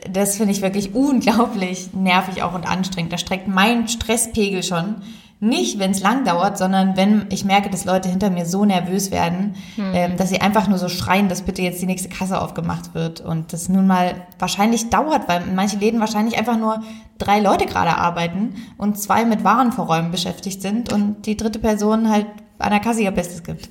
das 0.10 0.38
finde 0.38 0.54
ich 0.54 0.62
wirklich 0.62 0.96
unglaublich 0.96 1.94
nervig 1.94 2.42
auch 2.42 2.54
und 2.54 2.66
anstrengend. 2.66 3.12
Da 3.12 3.18
streckt 3.18 3.50
mein 3.50 3.90
Stresspegel 3.90 4.64
schon 4.64 5.02
nicht, 5.44 5.78
wenn 5.78 5.92
es 5.92 6.02
lang 6.02 6.24
dauert, 6.24 6.58
sondern 6.58 6.96
wenn 6.96 7.26
ich 7.30 7.44
merke, 7.44 7.70
dass 7.70 7.84
Leute 7.84 8.08
hinter 8.08 8.30
mir 8.30 8.46
so 8.46 8.64
nervös 8.64 9.12
werden, 9.12 9.56
hm. 9.76 9.92
ähm, 9.94 10.18
dass 10.18 10.30
sie 10.30 10.40
einfach 10.40 10.70
nur 10.70 10.78
so 10.78 10.88
schreien, 10.88 11.28
dass 11.28 11.42
bitte 11.42 11.62
jetzt 11.62 11.82
die 11.82 11.86
nächste 11.86 12.08
Kasse 12.08 12.42
aufgemacht 12.42 12.94
wird. 12.94 13.20
Und 13.20 13.52
das 13.52 13.68
nun 13.68 13.86
mal 13.86 14.16
wahrscheinlich 14.40 14.90
dauert, 14.90 15.28
weil 15.28 15.42
in 15.46 15.56
manchen 15.56 15.82
Läden 15.82 16.00
wahrscheinlich 16.00 16.38
einfach 16.38 16.58
nur 16.58 16.82
drei 17.18 17.42
Leute 17.42 17.66
gerade 17.66 17.98
arbeiten 17.98 18.56
und 18.78 18.98
zwei 18.98 19.26
mit 19.26 19.44
Warenverräumen 19.44 20.12
beschäftigt 20.12 20.62
sind 20.62 20.94
und 20.94 21.26
die 21.26 21.36
dritte 21.36 21.60
Person 21.60 22.10
halt 22.10 22.28
an 22.60 22.72
der 22.72 22.80
Kasse 22.80 23.02
ihr 23.02 23.12
Bestes 23.12 23.44
gibt. 23.44 23.70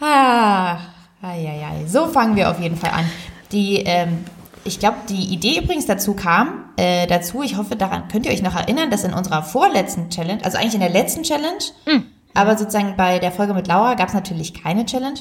Ah, 0.00 0.78
ai, 1.20 1.46
ai, 1.46 1.66
ai. 1.66 1.86
So 1.86 2.06
fangen 2.06 2.36
wir 2.36 2.50
auf 2.50 2.58
jeden 2.58 2.76
Fall 2.76 2.90
an. 2.90 3.04
Die 3.52 3.76
ähm, 3.76 4.24
ich 4.66 4.78
glaube, 4.78 4.96
die 5.08 5.32
Idee 5.32 5.60
übrigens 5.62 5.86
dazu 5.86 6.14
kam, 6.14 6.70
äh, 6.76 7.06
dazu, 7.06 7.42
ich 7.42 7.56
hoffe, 7.56 7.76
daran 7.76 8.08
könnt 8.08 8.26
ihr 8.26 8.32
euch 8.32 8.42
noch 8.42 8.56
erinnern, 8.56 8.90
dass 8.90 9.04
in 9.04 9.14
unserer 9.14 9.42
vorletzten 9.42 10.10
Challenge, 10.10 10.44
also 10.44 10.58
eigentlich 10.58 10.74
in 10.74 10.80
der 10.80 10.90
letzten 10.90 11.22
Challenge, 11.22 11.58
mhm. 11.86 12.04
aber 12.34 12.56
sozusagen 12.56 12.94
bei 12.96 13.18
der 13.18 13.32
Folge 13.32 13.54
mit 13.54 13.66
Laura 13.68 13.94
gab 13.94 14.08
es 14.08 14.14
natürlich 14.14 14.54
keine 14.54 14.84
Challenge, 14.86 15.20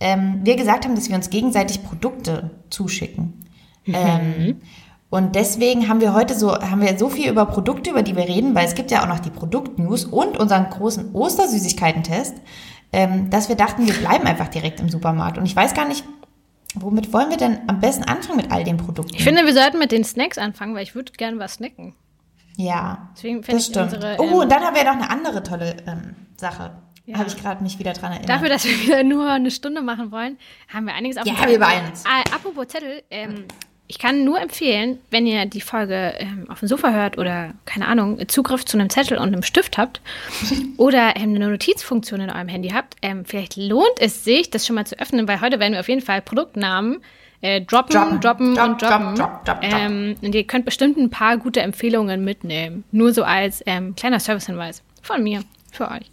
ähm, 0.00 0.40
wir 0.42 0.56
gesagt 0.56 0.84
haben, 0.84 0.94
dass 0.94 1.08
wir 1.08 1.16
uns 1.16 1.30
gegenseitig 1.30 1.84
Produkte 1.84 2.50
zuschicken. 2.70 3.44
Mhm. 3.86 3.94
Ähm, 3.94 4.60
und 5.10 5.34
deswegen 5.34 5.88
haben 5.88 6.00
wir 6.00 6.14
heute 6.14 6.34
so, 6.34 6.58
haben 6.58 6.80
wir 6.80 6.98
so 6.98 7.08
viel 7.08 7.30
über 7.30 7.44
Produkte, 7.46 7.90
über 7.90 8.02
die 8.02 8.16
wir 8.16 8.26
reden, 8.26 8.54
weil 8.54 8.66
es 8.66 8.74
gibt 8.74 8.90
ja 8.90 9.02
auch 9.02 9.08
noch 9.08 9.20
die 9.20 9.30
Produktnews 9.30 10.06
und 10.06 10.38
unseren 10.38 10.70
großen 10.70 11.14
Ostersüßigkeiten-Test, 11.14 12.36
ähm, 12.92 13.28
dass 13.28 13.48
wir 13.48 13.56
dachten, 13.56 13.86
wir 13.86 13.94
bleiben 13.94 14.26
einfach 14.26 14.48
direkt 14.48 14.80
im 14.80 14.88
Supermarkt. 14.88 15.36
Und 15.38 15.44
ich 15.44 15.54
weiß 15.54 15.74
gar 15.74 15.86
nicht, 15.86 16.04
Womit 16.74 17.12
wollen 17.12 17.30
wir 17.30 17.36
denn 17.36 17.58
am 17.68 17.80
besten 17.80 18.04
anfangen 18.04 18.38
mit 18.38 18.50
all 18.50 18.64
den 18.64 18.76
Produkten? 18.76 19.14
Ich 19.14 19.24
finde, 19.24 19.44
wir 19.44 19.52
sollten 19.52 19.78
mit 19.78 19.92
den 19.92 20.04
Snacks 20.04 20.38
anfangen, 20.38 20.74
weil 20.74 20.82
ich 20.82 20.94
würde 20.94 21.12
gerne 21.12 21.38
was 21.38 21.54
snacken. 21.54 21.94
Ja, 22.56 23.10
Deswegen 23.16 23.42
das 23.42 23.66
stimmt. 23.66 23.94
Unsere, 23.94 24.16
oh, 24.18 24.24
ähm, 24.24 24.32
und 24.34 24.52
dann 24.52 24.62
haben 24.62 24.74
wir 24.74 24.84
noch 24.84 24.92
eine 24.92 25.10
andere 25.10 25.42
tolle 25.42 25.76
ähm, 25.86 26.14
Sache. 26.36 26.72
Ja. 27.06 27.18
Habe 27.18 27.28
ich 27.28 27.36
gerade 27.36 27.62
mich 27.62 27.78
wieder 27.78 27.92
dran 27.94 28.12
erinnert. 28.12 28.28
Dafür, 28.28 28.48
dass 28.48 28.64
wir 28.64 28.78
wieder 28.80 29.02
nur 29.02 29.28
eine 29.28 29.50
Stunde 29.50 29.82
machen 29.82 30.12
wollen, 30.12 30.38
haben 30.72 30.86
wir 30.86 30.94
einiges 30.94 31.16
auf 31.16 31.26
Ja, 31.26 31.34
wir 31.48 31.58
beeilen 31.58 31.86
uns. 31.88 32.04
Äh, 32.04 32.34
apropos 32.34 32.68
Zettel, 32.68 33.02
ähm, 33.10 33.46
ich 33.88 33.98
kann 33.98 34.24
nur 34.24 34.40
empfehlen, 34.40 34.98
wenn 35.10 35.26
ihr 35.26 35.44
die 35.46 35.60
Folge 35.60 36.14
ähm, 36.18 36.46
auf 36.48 36.60
dem 36.60 36.68
Sofa 36.68 36.92
hört 36.92 37.18
oder, 37.18 37.52
keine 37.66 37.88
Ahnung, 37.88 38.26
Zugriff 38.28 38.64
zu 38.64 38.78
einem 38.78 38.88
Zettel 38.88 39.18
und 39.18 39.28
einem 39.28 39.42
Stift 39.42 39.76
habt 39.76 40.00
oder 40.78 41.16
ähm, 41.16 41.34
eine 41.34 41.50
Notizfunktion 41.50 42.20
in 42.20 42.30
eurem 42.30 42.48
Handy 42.48 42.70
habt, 42.70 42.96
ähm, 43.02 43.24
vielleicht 43.24 43.56
lohnt 43.56 43.98
es 43.98 44.24
sich, 44.24 44.50
das 44.50 44.66
schon 44.66 44.76
mal 44.76 44.86
zu 44.86 44.98
öffnen, 44.98 45.28
weil 45.28 45.40
heute 45.40 45.60
werden 45.60 45.74
wir 45.74 45.80
auf 45.80 45.88
jeden 45.88 46.00
Fall 46.00 46.22
Produktnamen 46.22 47.02
äh, 47.42 47.60
droppen, 47.60 47.92
droppen, 47.92 48.20
droppen 48.20 48.54
drop, 48.54 48.68
und 48.68 48.82
droppen. 48.82 49.14
Drop, 49.16 49.44
drop, 49.44 49.58
ähm, 49.62 50.14
und 50.22 50.34
ihr 50.34 50.44
könnt 50.44 50.64
bestimmt 50.64 50.96
ein 50.96 51.10
paar 51.10 51.36
gute 51.36 51.60
Empfehlungen 51.60 52.24
mitnehmen. 52.24 52.84
Nur 52.92 53.12
so 53.12 53.24
als 53.24 53.62
ähm, 53.66 53.96
kleiner 53.96 54.20
Servicehinweis 54.20 54.82
von 55.02 55.22
mir 55.22 55.42
für 55.72 55.90
euch. 55.90 56.11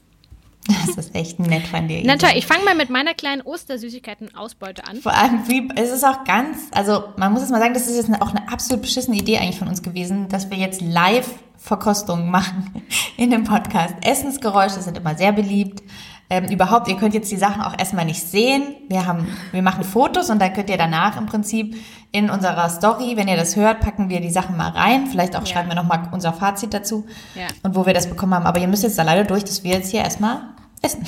Das 0.70 0.98
ist 0.98 1.16
echt 1.16 1.40
nett 1.40 1.68
von 1.68 1.88
dir. 1.88 2.02
Na 2.06 2.16
toll, 2.16 2.32
ich 2.36 2.46
fange 2.46 2.64
mal 2.64 2.76
mit 2.76 2.90
meiner 2.90 3.14
kleinen 3.14 3.42
Ostersüßigkeiten-Ausbeute 3.42 4.86
an. 4.88 4.98
Vor 4.98 5.14
allem, 5.14 5.48
wie, 5.48 5.68
es 5.76 5.92
ist 5.92 6.04
auch 6.04 6.24
ganz, 6.24 6.58
also 6.72 7.06
man 7.18 7.34
muss 7.34 7.42
es 7.42 7.50
mal 7.50 7.60
sagen, 7.60 7.74
das 7.74 7.88
ist 7.88 7.96
jetzt 7.96 8.22
auch 8.22 8.34
eine 8.34 8.52
absolut 8.52 8.84
beschissene 8.84 9.18
Idee 9.18 9.40
eigentlich 9.40 9.58
von 9.58 9.68
uns 9.68 9.82
gewesen, 9.82 10.30
dass 10.30 10.50
wir 10.50 10.58
jetzt 10.58 10.82
live 10.82 11.30
Verkostungen 11.58 12.30
machen 12.30 12.84
in 13.18 13.32
dem 13.32 13.44
Podcast. 13.44 13.96
Essensgeräusche 14.02 14.82
sind 14.82 14.98
immer 14.98 15.16
sehr 15.16 15.32
beliebt. 15.32 15.84
Ähm, 16.32 16.46
überhaupt, 16.46 16.88
ihr 16.88 16.96
könnt 16.96 17.16
jetzt 17.16 17.32
die 17.32 17.38
Sachen 17.38 17.62
auch 17.62 17.74
erstmal 17.78 18.06
nicht 18.06 18.22
sehen. 18.22 18.76
Wir 18.88 19.08
haben, 19.08 19.28
wir 19.52 19.64
machen 19.64 19.84
Fotos 19.84 20.30
und 20.30 20.40
dann 20.40 20.54
könnt 20.54 20.70
ihr 20.70 20.78
danach 20.78 21.18
im 21.18 21.26
Prinzip 21.26 21.76
in 22.12 22.30
unserer 22.30 22.70
Story, 22.70 23.14
wenn 23.16 23.28
ihr 23.28 23.36
das 23.36 23.56
hört, 23.56 23.80
packen 23.80 24.10
wir 24.10 24.22
die 24.22 24.30
Sachen 24.30 24.56
mal 24.56 24.70
rein. 24.70 25.08
Vielleicht 25.08 25.36
auch 25.36 25.42
ja. 25.42 25.48
schreiben 25.48 25.70
wir 25.70 25.76
nochmal 25.76 26.08
unser 26.12 26.32
Fazit 26.32 26.74
dazu 26.74 27.08
ja. 27.34 27.48
und 27.64 27.76
wo 27.76 27.88
wir 27.88 27.96
das 27.96 28.08
bekommen 28.08 28.36
haben. 28.36 28.46
Aber 28.46 28.60
ihr 28.60 28.68
müsst 28.68 28.84
jetzt 28.84 29.00
da 29.00 29.04
leider 29.04 29.24
durch, 29.24 29.44
dass 29.44 29.64
wir 29.64 29.74
jetzt 29.74 29.90
hier 29.90 30.02
erstmal 30.02 30.42
essen. 30.82 31.06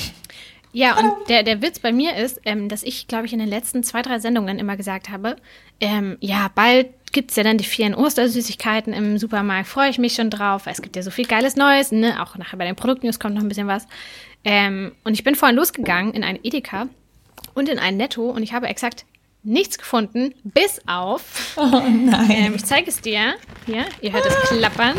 Ja, 0.74 0.98
und 0.98 1.28
der, 1.28 1.44
der 1.44 1.62
Witz 1.62 1.80
bei 1.80 1.92
mir 1.92 2.16
ist, 2.16 2.40
ähm, 2.46 2.70
dass 2.70 2.84
ich, 2.84 3.08
glaube 3.08 3.26
ich, 3.26 3.34
in 3.34 3.40
den 3.40 3.50
letzten 3.50 3.84
zwei, 3.84 4.02
drei 4.02 4.20
Sendungen 4.20 4.58
immer 4.58 4.78
gesagt 4.78 5.10
habe, 5.10 5.36
ähm, 5.82 6.18
ja, 6.22 6.50
bald 6.56 6.88
gibt 7.12 7.32
es 7.32 7.38
ja 7.38 7.44
dann 7.44 7.58
die 7.58 7.66
vielen 7.66 7.94
Ostersüßigkeiten 7.94 8.94
im 8.94 9.18
Supermarkt, 9.18 9.68
freue 9.68 9.90
ich 9.90 9.98
mich 9.98 10.14
schon 10.14 10.30
drauf, 10.30 10.66
weil 10.66 10.74
es 10.74 10.82
gibt 10.82 10.96
ja 10.96 11.02
so 11.02 11.12
viel 11.12 11.26
geiles 11.26 11.58
Neues, 11.58 11.92
ne? 11.92 12.22
auch 12.22 12.38
nachher 12.38 12.58
bei 12.58 12.66
den 12.66 12.76
Produktnews 12.78 13.20
kommt 13.20 13.36
noch 13.36 13.42
ein 13.42 13.50
bisschen 13.50 13.68
was. 13.68 13.86
Ähm, 14.46 14.94
und 15.04 15.14
ich 15.14 15.24
bin 15.24 15.36
vorhin 15.36 15.58
losgegangen 15.58 16.14
in 16.14 16.24
ein 16.24 16.40
Edeka 16.42 16.88
und 17.54 17.68
in 17.68 17.78
ein 17.78 17.98
Netto 17.98 18.30
und 18.30 18.42
ich 18.42 18.54
habe 18.54 18.68
exakt 18.68 19.06
nichts 19.44 19.78
gefunden, 19.78 20.34
bis 20.44 20.82
auf. 20.88 21.56
Oh 21.58 21.82
nein. 21.90 22.30
Ähm, 22.30 22.56
ich 22.56 22.64
zeige 22.64 22.90
es 22.90 23.02
dir. 23.02 23.36
Hier, 23.66 23.86
ihr 24.02 24.14
hört 24.14 24.26
es 24.26 24.36
klappern. 24.50 24.96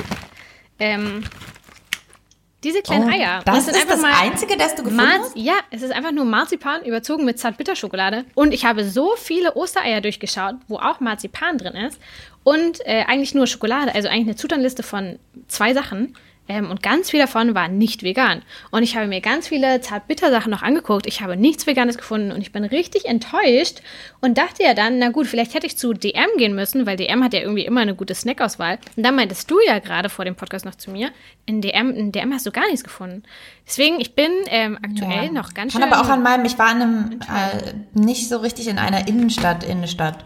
Diese 2.63 2.81
kleinen 2.81 3.09
oh, 3.09 3.13
Eier. 3.13 3.43
Das, 3.45 3.67
das 3.67 3.77
ist 3.77 3.91
das 3.91 4.05
einzige, 4.05 4.57
das 4.57 4.75
du 4.77 4.85
gefunden 4.85 5.09
hast? 5.09 5.37
Ja, 5.37 5.55
es 5.71 5.83
ist 5.83 5.91
einfach 5.91 6.13
nur 6.13 6.25
Marzipan 6.25 6.85
überzogen 6.85 7.25
mit 7.25 7.39
Zartbitterschokolade. 7.39 8.25
Und 8.35 8.55
ich 8.55 8.65
habe 8.65 8.85
so 8.85 9.15
viele 9.17 9.57
Ostereier 9.57 10.01
durchgeschaut, 10.01 10.55
wo 10.69 10.77
auch 10.77 11.01
Marzipan 11.01 11.59
drin 11.59 11.75
ist. 11.75 11.99
Und 12.45 12.81
äh, 12.87 13.05
eigentlich 13.07 13.35
nur 13.35 13.47
Schokolade. 13.47 13.95
Also 13.95 14.09
eigentlich 14.09 14.27
eine 14.29 14.37
Zutatenliste 14.37 14.83
von 14.83 15.19
zwei 15.49 15.75
Sachen. 15.75 16.17
Ähm, 16.53 16.71
und 16.71 16.83
ganz 16.83 17.11
viel 17.11 17.21
davon 17.21 17.55
war 17.55 17.69
nicht 17.69 18.03
vegan. 18.03 18.43
Und 18.71 18.83
ich 18.83 18.95
habe 18.95 19.07
mir 19.07 19.23
ganz 19.23 19.49
viele 19.49 19.81
Zartbitter-Sachen 19.81 20.51
noch 20.51 20.63
angeguckt. 20.63 21.07
Ich 21.07 21.23
habe 21.23 21.35
nichts 21.35 21.67
Veganes 21.67 21.97
gefunden 21.97 22.31
und 22.31 22.43
ich 22.43 22.53
bin 22.53 22.65
richtig 22.65 23.07
enttäuscht 23.07 23.81
und 24.21 24.37
dachte 24.37 24.63
ja 24.63 24.75
dann, 24.75 24.99
na 24.99 25.09
gut, 25.09 25.27
vielleicht 25.27 25.55
hätte 25.55 25.67
ich 25.67 25.79
zu 25.79 25.95
DM 25.95 26.29
gehen 26.37 26.55
müssen, 26.55 26.85
weil 26.85 26.99
DM 26.99 27.25
hat 27.25 27.33
ja 27.33 27.41
irgendwie 27.41 27.65
immer 27.65 27.81
eine 27.81 27.95
gute 27.95 28.15
Snackauswahl. 28.15 28.79
Und 28.97 29.03
dann 29.03 29.17
meintest 29.17 29.51
du 29.51 29.57
ja 29.67 29.79
gerade 29.79 30.11
vor 30.11 30.27
dem 30.27 30.35
Podcast 30.35 30.67
noch 30.67 30.75
zu 30.75 30.91
mir, 30.91 31.11
in 31.47 31.63
DM, 31.63 31.91
in 31.95 32.13
DM 32.13 32.35
hast 32.35 32.45
du 32.45 32.51
gar 32.51 32.67
nichts 32.67 32.85
gefunden. 32.85 33.23
Deswegen, 33.67 33.99
ich 33.99 34.15
bin 34.15 34.31
ähm, 34.49 34.79
aktuell 34.83 35.27
ja. 35.27 35.33
noch 35.33 35.55
ganz 35.55 35.73
schön. 35.73 35.81
Kann 35.81 35.91
aber 35.91 36.03
auch 36.03 36.11
an 36.11 36.23
meinem, 36.23 36.45
ich 36.45 36.59
war 36.59 36.71
in 36.73 36.83
einem, 36.83 37.21
äh, 37.23 37.73
nicht 37.99 38.29
so 38.29 38.39
richtig 38.39 38.69
in 38.69 38.79
einer 38.79 39.09
Innenstadt, 39.09 39.65
Innenstadt. 39.65 40.23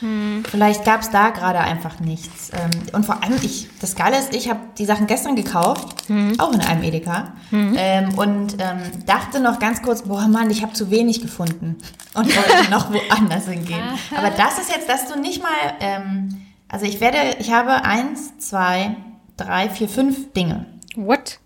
Hm. 0.00 0.42
Vielleicht 0.48 0.84
gab 0.84 1.02
es 1.02 1.10
da 1.10 1.30
gerade 1.30 1.58
einfach 1.58 2.00
nichts. 2.00 2.50
Ähm, 2.52 2.70
und 2.92 3.06
vor 3.06 3.22
allem, 3.22 3.36
ich, 3.42 3.68
das 3.80 3.94
Geile 3.94 4.18
ist, 4.18 4.34
ich 4.34 4.48
habe 4.48 4.60
die 4.78 4.84
Sachen 4.84 5.06
gestern 5.06 5.36
gekauft, 5.36 6.08
hm. 6.08 6.38
auch 6.38 6.52
in 6.52 6.60
einem 6.60 6.82
Edeka, 6.82 7.34
hm. 7.50 7.74
ähm, 7.76 8.18
und 8.18 8.54
ähm, 8.58 8.78
dachte 9.06 9.40
noch 9.40 9.58
ganz 9.58 9.82
kurz, 9.82 10.02
boah 10.02 10.26
Mann, 10.28 10.50
ich 10.50 10.62
habe 10.62 10.72
zu 10.72 10.90
wenig 10.90 11.20
gefunden 11.20 11.76
und 12.14 12.36
wollte 12.36 12.70
noch 12.70 12.92
woanders 12.92 13.46
hingehen. 13.48 13.82
Aber 14.16 14.30
das 14.30 14.58
ist 14.58 14.70
jetzt, 14.70 14.88
dass 14.88 15.08
du 15.08 15.18
nicht 15.18 15.42
mal, 15.42 15.74
ähm, 15.80 16.42
also 16.68 16.86
ich 16.86 17.00
werde, 17.00 17.18
ich 17.38 17.52
habe 17.52 17.84
eins, 17.84 18.38
zwei, 18.38 18.96
drei, 19.36 19.68
vier, 19.68 19.88
fünf 19.88 20.32
Dinge. 20.32 20.66
What? 20.96 21.38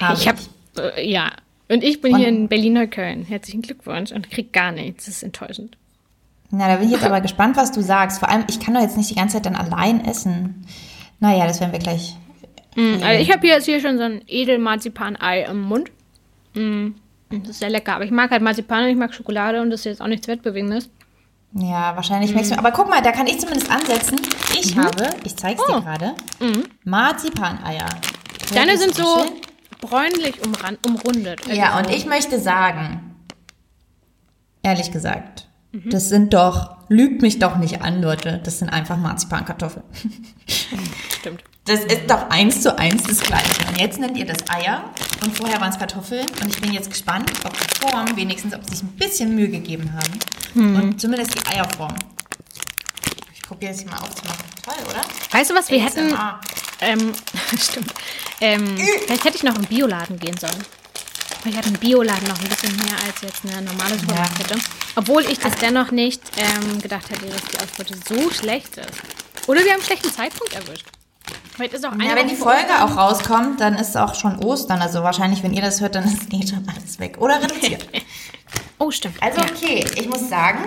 Hab 0.00 0.16
ich 0.16 0.28
habe, 0.28 0.38
äh, 0.76 1.08
ja. 1.08 1.30
Und 1.68 1.84
ich 1.84 2.00
bin 2.00 2.14
und, 2.14 2.20
hier 2.20 2.28
in 2.28 2.48
Berlin-Neukölln. 2.48 3.24
Herzlichen 3.24 3.62
Glückwunsch 3.62 4.12
und 4.12 4.30
krieg 4.30 4.52
gar 4.52 4.72
nichts. 4.72 5.04
Das 5.04 5.16
ist 5.16 5.22
enttäuschend. 5.22 5.76
Na, 6.50 6.68
da 6.68 6.76
bin 6.76 6.86
ich 6.86 6.92
jetzt 6.92 7.04
aber 7.04 7.20
gespannt, 7.20 7.56
was 7.56 7.72
du 7.72 7.82
sagst. 7.82 8.18
Vor 8.20 8.30
allem, 8.30 8.44
ich 8.48 8.58
kann 8.58 8.74
doch 8.74 8.80
jetzt 8.80 8.96
nicht 8.96 9.10
die 9.10 9.14
ganze 9.14 9.36
Zeit 9.36 9.46
dann 9.46 9.56
allein 9.56 10.04
essen. 10.04 10.66
Naja, 11.20 11.46
das 11.46 11.60
werden 11.60 11.72
wir 11.72 11.78
gleich. 11.78 12.16
Mm, 12.74 13.02
also 13.02 13.20
ich 13.20 13.30
habe 13.30 13.40
hier 13.46 13.56
jetzt 13.56 13.66
hier 13.66 13.80
schon 13.80 13.98
so 13.98 14.04
ein 14.04 14.22
Edelmarzipan-Ei 14.26 15.42
im 15.42 15.60
Mund. 15.60 15.90
Mm, 16.54 16.90
das 17.30 17.50
ist 17.50 17.58
sehr 17.58 17.70
lecker. 17.70 17.94
Aber 17.94 18.04
ich 18.04 18.10
mag 18.10 18.30
halt 18.30 18.40
Marzipan 18.40 18.84
und 18.84 18.90
ich 18.90 18.96
mag 18.96 19.12
Schokolade 19.12 19.60
und 19.60 19.70
das 19.70 19.80
ist 19.80 19.86
jetzt 19.86 20.00
auch 20.00 20.06
nichts 20.06 20.26
Wettbewegendes. 20.26 20.88
Ja, 21.52 21.96
wahrscheinlich 21.96 22.34
mm. 22.34 22.48
du. 22.50 22.58
Aber 22.58 22.70
guck 22.72 22.88
mal, 22.88 23.02
da 23.02 23.12
kann 23.12 23.26
ich 23.26 23.40
zumindest 23.40 23.70
ansetzen. 23.70 24.18
Ich 24.58 24.74
mhm. 24.74 24.84
habe, 24.84 25.10
ich 25.24 25.36
zeig's 25.36 25.62
oh. 25.68 25.72
dir 25.72 25.80
gerade, 25.82 26.14
mhm. 26.40 26.64
Marzipaneier. 26.84 27.88
Deine 28.54 28.78
sind 28.78 28.94
so 28.94 29.26
bräunlich 29.80 30.40
umrundet. 30.86 31.46
Ja, 31.46 31.78
und 31.78 31.90
ich 31.90 32.06
möchte 32.06 32.40
sagen, 32.40 33.16
ehrlich 34.62 34.90
gesagt, 34.90 35.47
Mhm. 35.72 35.90
Das 35.90 36.08
sind 36.08 36.34
doch, 36.34 36.76
lügt 36.88 37.22
mich 37.22 37.38
doch 37.38 37.56
nicht 37.56 37.82
an, 37.82 38.00
Leute. 38.00 38.40
Das 38.42 38.58
sind 38.58 38.70
einfach 38.70 38.96
Marzipankartoffeln. 38.96 39.84
Stimmt. 41.18 41.42
Das 41.64 41.80
ist 41.80 42.08
doch 42.08 42.30
eins 42.30 42.62
zu 42.62 42.78
eins 42.78 43.02
das 43.02 43.20
Gleiche. 43.20 43.68
Und 43.68 43.78
jetzt 43.78 44.00
nennt 44.00 44.16
ihr 44.16 44.24
das 44.24 44.48
Eier 44.48 44.84
und 45.22 45.36
vorher 45.36 45.60
waren 45.60 45.70
es 45.70 45.78
Kartoffeln. 45.78 46.26
Und 46.40 46.48
ich 46.48 46.58
bin 46.60 46.72
jetzt 46.72 46.88
gespannt, 46.88 47.30
ob 47.44 47.52
die 47.52 47.80
Form 47.80 48.16
wenigstens, 48.16 48.54
ob 48.54 48.64
sie 48.64 48.76
sich 48.76 48.82
ein 48.82 48.96
bisschen 48.96 49.34
Mühe 49.34 49.48
gegeben 49.48 49.92
haben. 49.92 50.18
Mhm. 50.54 50.76
Und 50.76 51.00
zumindest 51.00 51.34
die 51.34 51.46
Eierform. 51.46 51.94
Ich 53.34 53.42
probiere 53.42 53.72
es 53.72 53.84
mal 53.84 53.98
aufzumachen. 53.98 54.44
Toll, 54.64 54.76
oder? 54.88 55.02
Weißt 55.30 55.50
du, 55.50 55.54
was 55.54 55.70
wir 55.70 55.82
hätten? 55.82 56.14
Ähm, 56.80 57.12
stimmt. 57.58 57.92
Ähm, 58.40 58.76
vielleicht 59.04 59.24
hätte 59.24 59.36
ich 59.36 59.42
noch 59.42 59.56
im 59.56 59.64
Bioladen 59.64 60.18
gehen 60.18 60.36
sollen. 60.38 60.64
Ich 61.44 61.56
hatte 61.56 61.68
im 61.68 61.74
Bioladen 61.76 62.28
noch 62.28 62.38
ein 62.38 62.48
bisschen 62.48 62.76
mehr 62.76 62.96
als 63.06 63.20
jetzt 63.22 63.44
eine 63.44 63.62
normale 63.62 63.98
Supermarktkette. 63.98 64.54
Ja. 64.54 64.64
Obwohl 64.96 65.22
ich 65.22 65.38
das 65.38 65.54
dennoch 65.56 65.90
nicht 65.90 66.20
ähm, 66.36 66.80
gedacht 66.80 67.08
hätte, 67.10 67.26
dass 67.26 67.42
die 67.42 67.58
Ausbeute 67.58 67.94
so 68.08 68.30
schlecht 68.30 68.76
ist. 68.76 68.90
Oder 69.46 69.60
wir 69.60 69.70
haben 69.70 69.78
einen 69.78 69.84
schlechten 69.84 70.12
Zeitpunkt 70.12 70.52
erwischt. 70.52 70.86
Vielleicht 71.54 71.74
ist 71.74 71.86
auch 71.86 71.92
ja, 71.92 72.14
wenn 72.14 72.28
die 72.28 72.36
Folge 72.36 72.70
Ostern. 72.70 72.82
auch 72.82 72.96
rauskommt, 72.96 73.60
dann 73.60 73.74
ist 73.74 73.96
auch 73.96 74.14
schon 74.14 74.38
Ostern. 74.38 74.80
Also 74.80 75.02
wahrscheinlich, 75.02 75.42
wenn 75.42 75.52
ihr 75.54 75.62
das 75.62 75.80
hört, 75.80 75.94
dann 75.94 76.04
ist 76.04 76.32
eh 76.32 76.46
schon 76.46 76.66
alles 76.68 76.98
weg. 76.98 77.16
Oder 77.18 77.42
reduziert. 77.42 77.88
oh, 78.78 78.90
stimmt. 78.90 79.20
Also 79.22 79.40
okay, 79.40 79.84
ich 79.96 80.08
muss 80.08 80.28
sagen, 80.28 80.66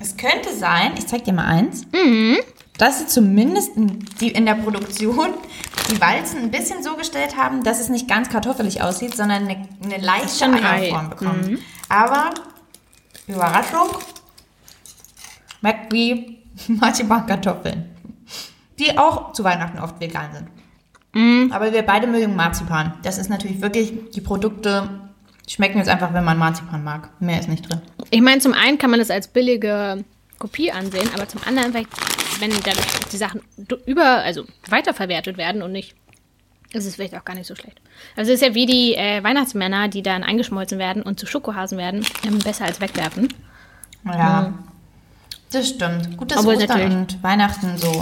es 0.00 0.16
könnte 0.16 0.54
sein, 0.56 0.94
ich 0.96 1.06
zeig 1.06 1.24
dir 1.24 1.32
mal 1.32 1.46
eins. 1.46 1.82
Mhm 1.92 2.38
dass 2.78 3.00
sie 3.00 3.06
zumindest 3.06 3.76
in, 3.76 4.00
die, 4.20 4.30
in 4.30 4.46
der 4.46 4.54
Produktion 4.54 5.34
die 5.90 6.00
Walzen 6.00 6.40
ein 6.40 6.50
bisschen 6.50 6.82
so 6.82 6.96
gestellt 6.96 7.36
haben, 7.36 7.62
dass 7.62 7.80
es 7.80 7.88
nicht 7.88 8.08
ganz 8.08 8.28
kartoffelig 8.28 8.82
aussieht, 8.82 9.14
sondern 9.16 9.48
eine, 9.48 9.68
eine 9.84 9.98
leichte 9.98 10.46
Eierform 10.46 11.10
bekommt. 11.10 11.50
Mhm. 11.50 11.58
Aber, 11.88 12.30
Überraschung, 13.26 13.88
schmeckt 15.60 15.92
wie 15.92 16.38
Marzipan-Kartoffeln. 16.68 17.90
Die 18.78 18.96
auch 18.96 19.32
zu 19.32 19.44
Weihnachten 19.44 19.78
oft 19.78 20.00
vegan 20.00 20.32
sind. 20.32 20.48
Mhm. 21.14 21.52
Aber 21.52 21.72
wir 21.72 21.82
beide 21.82 22.06
mögen 22.06 22.34
Marzipan. 22.34 22.94
Das 23.02 23.18
ist 23.18 23.28
natürlich 23.28 23.60
wirklich, 23.60 23.92
die 24.14 24.20
Produkte 24.20 24.88
schmecken 25.46 25.78
jetzt 25.78 25.88
einfach, 25.88 26.14
wenn 26.14 26.24
man 26.24 26.38
Marzipan 26.38 26.82
mag. 26.82 27.10
Mehr 27.20 27.38
ist 27.38 27.48
nicht 27.48 27.68
drin. 27.68 27.82
Ich 28.10 28.22
meine, 28.22 28.40
zum 28.40 28.54
einen 28.54 28.78
kann 28.78 28.90
man 28.90 28.98
das 28.98 29.10
als 29.10 29.28
billige 29.28 30.04
Kopie 30.42 30.72
ansehen, 30.72 31.08
aber 31.14 31.28
zum 31.28 31.40
anderen, 31.46 31.72
wenn 31.72 32.50
dadurch 32.50 32.86
die 33.12 33.16
Sachen 33.16 33.42
über, 33.86 34.04
also 34.04 34.44
weiterverwertet 34.68 35.36
werden 35.36 35.62
und 35.62 35.70
nicht, 35.70 35.94
ist 36.72 36.84
es 36.84 36.96
vielleicht 36.96 37.14
auch 37.14 37.24
gar 37.24 37.36
nicht 37.36 37.46
so 37.46 37.54
schlecht. 37.54 37.80
Also 38.16 38.32
es 38.32 38.40
ist 38.40 38.48
ja 38.48 38.54
wie 38.54 38.66
die 38.66 38.94
äh, 38.94 39.22
Weihnachtsmänner, 39.22 39.86
die 39.86 40.02
dann 40.02 40.24
eingeschmolzen 40.24 40.80
werden 40.80 41.02
und 41.02 41.20
zu 41.20 41.26
Schokohasen 41.26 41.78
werden, 41.78 42.04
ähm, 42.26 42.40
besser 42.40 42.64
als 42.64 42.80
wegwerfen. 42.80 43.28
Ja. 44.04 44.48
Mhm. 44.48 44.58
Das 45.52 45.68
stimmt. 45.68 46.16
Gut, 46.16 46.32
dass 46.32 46.40
Obwohl 46.40 46.56
Ostern 46.56 46.78
natürlich. 46.78 46.96
und 46.96 47.22
Weihnachten 47.22 47.78
so 47.78 47.92
in 47.92 48.00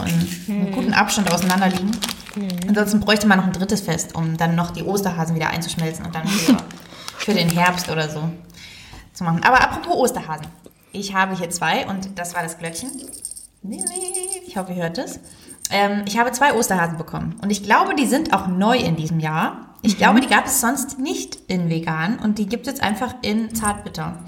einem 0.55 0.69
mhm. 0.69 0.73
guten 0.73 0.95
Abstand 0.95 1.31
auseinander 1.31 1.69
liegen. 1.69 1.91
Mhm. 2.37 2.69
Ansonsten 2.69 3.01
bräuchte 3.01 3.27
man 3.27 3.39
noch 3.39 3.47
ein 3.47 3.53
drittes 3.53 3.83
Fest, 3.83 4.15
um 4.15 4.39
dann 4.39 4.55
noch 4.55 4.71
die 4.71 4.85
Osterhasen 4.85 5.35
wieder 5.35 5.51
einzuschmelzen 5.51 6.07
und 6.07 6.15
dann 6.15 6.27
für, 6.27 6.57
für 7.19 7.35
den 7.35 7.51
Herbst 7.51 7.91
oder 7.91 8.09
so 8.09 8.31
zu 9.13 9.25
machen. 9.25 9.43
Aber 9.43 9.61
apropos 9.61 9.95
Osterhasen. 9.95 10.47
Ich 10.93 11.15
habe 11.15 11.37
hier 11.37 11.51
zwei 11.51 11.87
und 11.87 12.19
das 12.19 12.35
war 12.35 12.43
das 12.43 12.59
Glöckchen. 12.59 12.91
Ich 14.47 14.57
hoffe, 14.57 14.73
ihr 14.73 14.83
hört 14.83 14.99
es. 14.99 15.21
Ähm, 15.71 16.03
ich 16.07 16.19
habe 16.19 16.33
zwei 16.33 16.55
Osterhasen 16.55 16.97
bekommen 16.97 17.37
und 17.43 17.51
ich 17.51 17.63
glaube, 17.63 17.95
die 17.95 18.07
sind 18.07 18.33
auch 18.33 18.49
neu 18.49 18.77
in 18.77 18.97
diesem 18.97 19.21
Jahr. 19.21 19.77
Ich 19.83 19.95
mhm. 19.95 19.99
glaube, 19.99 20.21
die 20.21 20.27
gab 20.27 20.47
es 20.47 20.61
sonst 20.61 20.99
nicht 20.99 21.39
in 21.47 21.69
vegan 21.69 22.19
und 22.19 22.39
die 22.39 22.47
gibt 22.47 22.67
es 22.67 22.73
jetzt 22.75 22.83
einfach 22.83 23.15
in 23.23 23.55
zartbitter. 23.55 24.19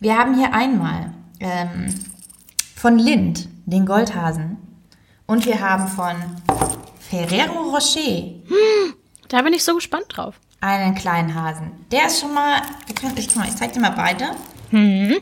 Wir 0.00 0.18
haben 0.18 0.34
hier 0.34 0.52
einmal 0.52 1.12
ähm, 1.40 1.94
von 2.74 2.98
Lind 2.98 3.48
den 3.66 3.86
Goldhasen 3.86 4.56
und 5.26 5.44
wir 5.46 5.60
haben 5.60 5.86
von 5.86 6.16
Ferrero 6.98 7.70
Rocher. 7.70 8.34
Da 9.28 9.42
bin 9.42 9.52
ich 9.52 9.62
so 9.62 9.74
gespannt 9.74 10.06
drauf. 10.08 10.40
Einen 10.60 10.94
kleinen 10.94 11.34
Hasen. 11.34 11.70
Der 11.92 12.06
ist 12.06 12.20
schon 12.20 12.34
mal, 12.34 12.62
ich, 12.88 13.26
ich 13.26 13.56
zeig 13.56 13.72
dir 13.72 13.80
mal 13.80 13.90
beide. 13.90 14.30
Mhm. 14.70 15.16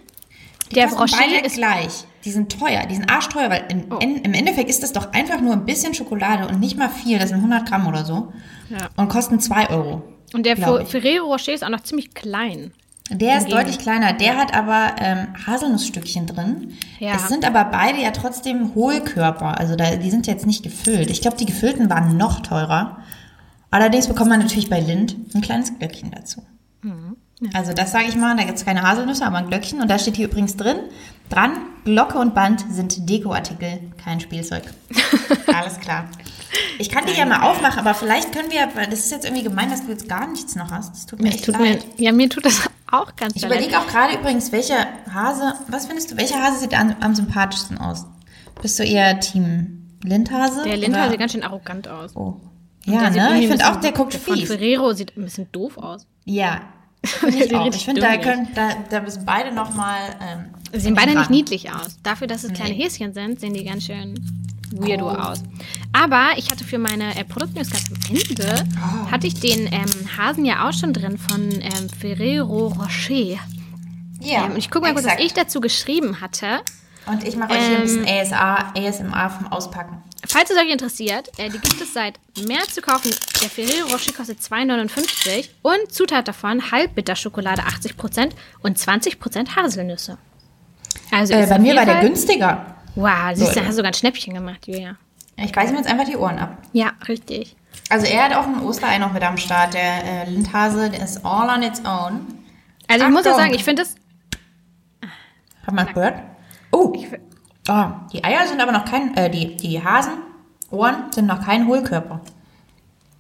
Die 0.71 0.75
der 0.75 0.89
Rocher 0.91 1.17
beide 1.19 1.47
ist 1.47 1.57
gleich. 1.57 2.05
Die 2.25 2.31
sind 2.31 2.59
teuer, 2.59 2.87
die 2.87 2.97
sind 2.97 3.11
arschteuer, 3.11 3.51
weil 3.51 3.65
im, 3.69 3.85
oh. 3.91 3.99
in, 3.99 4.17
im 4.17 4.35
Endeffekt 4.35 4.69
ist 4.69 4.83
das 4.83 4.93
doch 4.93 5.13
einfach 5.13 5.41
nur 5.41 5.53
ein 5.53 5.65
bisschen 5.65 5.95
Schokolade 5.95 6.49
und 6.49 6.59
nicht 6.59 6.77
mal 6.77 6.89
viel, 6.89 7.19
das 7.19 7.29
sind 7.29 7.39
100 7.39 7.69
Gramm 7.69 7.87
oder 7.87 8.05
so. 8.05 8.33
Ja. 8.69 8.89
Und 8.97 9.09
kosten 9.09 9.39
2 9.39 9.71
Euro. 9.71 10.03
Und 10.33 10.45
der 10.45 10.57
Ferrero 10.57 11.27
Rocher 11.27 11.53
ist 11.55 11.65
auch 11.65 11.69
noch 11.69 11.83
ziemlich 11.83 12.15
klein. 12.15 12.73
Der 13.11 13.39
ist 13.39 13.53
deutlich 13.53 13.79
kleiner. 13.79 14.13
Der 14.13 14.37
hat 14.37 14.53
aber 14.53 14.97
ähm, 14.99 15.29
Haselnussstückchen 15.47 16.27
drin. 16.27 16.73
Ja. 16.99 17.15
Es 17.15 17.29
sind 17.29 17.45
aber 17.45 17.65
beide 17.67 18.03
ja 18.03 18.11
trotzdem 18.11 18.75
Hohlkörper. 18.75 19.59
Also 19.59 19.77
da, 19.77 19.95
die 19.95 20.11
sind 20.11 20.27
jetzt 20.27 20.45
nicht 20.45 20.65
gefüllt. 20.65 21.11
Ich 21.11 21.21
glaube, 21.21 21.37
die 21.37 21.47
gefüllten 21.47 21.89
waren 21.89 22.17
noch 22.17 22.41
teurer. 22.41 22.99
Allerdings 23.71 24.09
bekommt 24.09 24.31
man 24.31 24.41
natürlich 24.41 24.69
bei 24.69 24.81
Lind 24.81 25.17
ein 25.35 25.41
kleines 25.41 25.79
Glöckchen 25.79 26.11
dazu. 26.11 26.43
Mhm. 26.83 27.17
Ja. 27.41 27.51
Also 27.55 27.73
das 27.73 27.93
sage 27.93 28.07
ich 28.09 28.17
mal, 28.17 28.37
da 28.37 28.45
gibt 28.45 28.57
es 28.57 28.65
keine 28.65 28.83
Haselnüsse, 28.83 29.27
aber 29.27 29.37
ein 29.39 29.49
Glöckchen. 29.49 29.81
Und 29.81 29.91
da 29.91 29.99
steht 29.99 30.17
hier 30.17 30.27
übrigens 30.27 30.57
drin, 30.57 30.77
dran, 31.29 31.53
Glocke 31.85 32.19
und 32.19 32.35
Band 32.35 32.65
sind 32.71 33.09
Dekoartikel, 33.09 33.81
kein 34.03 34.21
Spielzeug. 34.21 34.63
Alles 35.55 35.79
klar. 35.79 36.09
Ich 36.79 36.89
kann 36.89 37.05
die 37.07 37.13
ja 37.13 37.27
mal 37.27 37.43
aufmachen, 37.43 37.79
aber 37.79 37.95
vielleicht 37.95 38.33
können 38.33 38.51
wir, 38.51 38.69
weil 38.75 38.87
das 38.87 39.01
ist 39.01 39.11
jetzt 39.11 39.25
irgendwie 39.25 39.43
gemein, 39.43 39.69
dass 39.71 39.85
du 39.85 39.91
jetzt 39.91 40.09
gar 40.09 40.27
nichts 40.27 40.57
noch 40.57 40.71
hast. 40.71 40.95
Das 40.95 41.07
tut 41.07 41.21
mir 41.21 41.29
echt 41.29 41.45
tut 41.45 41.59
leid. 41.59 41.85
Mir, 41.99 42.05
ja, 42.05 42.13
mir 42.13 42.29
tut 42.31 42.47
das 42.47 42.63
auch 42.91 43.15
ganz 43.17 43.37
Ich 43.37 43.45
überlege 43.45 43.79
auch 43.79 43.87
gerade 43.87 44.15
übrigens, 44.15 44.53
welcher 44.53 44.87
Hase, 45.13 45.55
was 45.69 45.87
findest 45.87 46.13
du, 46.13 46.17
welcher 46.17 46.43
Hase 46.43 46.61
sieht 46.61 46.79
am, 46.79 46.97
am 47.01 47.15
sympathischsten 47.15 47.79
aus? 47.79 48.07
Bist 48.63 48.79
du 48.79 48.85
eher 48.85 49.21
Team 49.21 49.89
Lindhase? 50.03 50.63
Der 50.65 50.77
Lindhase 50.77 51.11
sieht 51.11 51.19
ganz 51.19 51.33
schön 51.33 51.43
arrogant 51.43 51.89
aus. 51.89 52.17
Oh. 52.17 52.41
Ja, 52.85 53.11
ne? 53.11 53.41
Ich 53.41 53.49
finde 53.49 53.69
auch, 53.69 53.77
der 53.77 53.93
guckt 53.93 54.15
der 54.15 54.21
fies. 54.21 54.47
Ferrero 54.47 54.93
sieht 54.93 55.17
ein 55.17 55.25
bisschen 55.25 55.51
doof 55.53 55.77
aus. 55.77 56.07
Ja. 56.25 56.61
Ich 57.75 57.85
finde, 57.85 58.01
da, 58.01 58.17
können, 58.17 58.49
da, 58.55 58.71
da 58.91 59.01
müssen 59.01 59.25
beide 59.25 59.53
nochmal. 59.53 60.17
Ähm, 60.21 60.45
Sie 60.73 60.81
sehen 60.81 60.95
beide 60.95 61.17
nicht 61.17 61.31
niedlich 61.31 61.71
aus. 61.71 61.99
Dafür, 62.03 62.27
dass 62.27 62.45
es 62.45 62.53
kleine 62.53 62.75
nee. 62.75 62.85
Häschen 62.85 63.15
sind, 63.15 63.41
sehen 63.41 63.55
die 63.55 63.65
ganz 63.65 63.85
schön 63.85 64.15
weirdo 64.73 65.11
oh. 65.11 65.15
aus. 65.15 65.43
Aber 65.93 66.31
ich 66.37 66.51
hatte 66.51 66.65
für 66.65 66.79
meine 66.79 67.17
äh, 67.17 67.25
Produktnews 67.25 67.71
ganz 67.71 67.85
am 67.91 68.17
Ende, 68.17 68.65
oh. 68.77 69.11
hatte 69.11 69.27
ich 69.27 69.35
den 69.35 69.67
ähm, 69.67 70.17
Hasen 70.17 70.45
ja 70.45 70.69
auch 70.69 70.73
schon 70.73 70.93
drin 70.93 71.19
von 71.19 71.51
ähm, 71.53 71.89
Ferrero 71.99 72.69
Rocher. 72.69 73.39
Ja. 74.21 74.47
Ähm, 74.47 74.57
ich 74.57 74.71
gucke 74.71 74.87
mal 74.87 74.93
kurz, 74.93 75.07
was 75.07 75.21
ich 75.21 75.33
dazu 75.33 75.61
geschrieben 75.61 76.21
hatte. 76.21 76.61
Und 77.07 77.25
ich 77.25 77.37
mache 77.37 77.53
euch 77.53 77.67
hier 77.67 77.77
ein 77.77 77.83
bisschen 77.83 78.05
ASA, 78.05 78.73
ähm, 78.75 78.85
ASMR 78.85 79.31
vom 79.31 79.53
Auspacken. 79.53 80.03
Falls 80.27 80.51
es 80.51 80.57
euch 80.57 80.71
interessiert, 80.71 81.31
äh, 81.39 81.49
die 81.49 81.59
gibt 81.59 81.81
es 81.81 81.95
seit 81.95 82.19
März 82.47 82.75
zu 82.75 82.81
kaufen. 82.81 83.13
Der 83.41 83.49
Ferrero 83.49 83.87
Rocher 83.93 84.13
kostet 84.13 84.41
2,59 84.41 85.49
und 85.63 85.93
Zutat 85.93 86.27
davon 86.27 86.73
Halbbitterschokolade 86.73 87.63
80% 87.63 88.33
und 88.63 88.79
20% 88.79 89.55
Haselnüsse. 89.55 90.19
Also 91.13 91.35
äh, 91.35 91.47
bei 91.47 91.59
mir 91.61 91.77
war 91.77 91.85
der 91.85 92.01
günstiger. 92.01 92.75
Wow, 92.97 93.35
siehst 93.35 93.55
du, 93.55 93.65
hast 93.65 93.77
sogar 93.77 93.91
ein 93.93 93.95
Schnäppchen 93.95 94.35
gemacht, 94.35 94.67
Julia. 94.67 94.97
Ich 95.37 95.53
beiße 95.53 95.73
mir 95.73 95.79
jetzt 95.79 95.89
einfach 95.89 96.07
die 96.07 96.17
Ohren 96.17 96.39
ab. 96.39 96.59
Ja, 96.73 96.93
richtig. 97.07 97.57
Also 97.91 98.07
er 98.07 98.25
hat 98.25 98.35
auch 98.35 98.47
ein 98.47 98.63
Osterei 98.63 98.99
noch 98.99 99.13
mit 99.13 99.23
am 99.23 99.37
Start. 99.37 99.75
Der 99.75 100.05
äh, 100.05 100.31
Lindhase, 100.31 100.91
der 100.91 101.05
ist 101.05 101.25
all 101.25 101.49
on 101.55 101.63
its 101.63 101.85
own. 101.85 102.27
Also 102.89 103.05
ich 103.05 103.13
muss 103.13 103.25
ja 103.25 103.35
sagen, 103.35 103.55
ich 103.55 103.63
finde 103.63 103.83
das... 103.83 103.95
Hat 105.67 105.75
man 105.75 105.87
gehört? 105.93 106.15
Oh. 106.77 106.93
oh, 107.69 107.87
die 108.13 108.23
Eier 108.23 108.47
sind 108.47 108.61
aber 108.61 108.73
noch 108.73 108.85
kein... 108.85 109.17
Äh, 109.17 109.31
die, 109.31 109.57
die 109.57 109.83
Hasenohren 109.83 111.11
sind 111.11 111.27
noch 111.27 111.43
kein 111.43 111.67
Hohlkörper. 111.67 112.21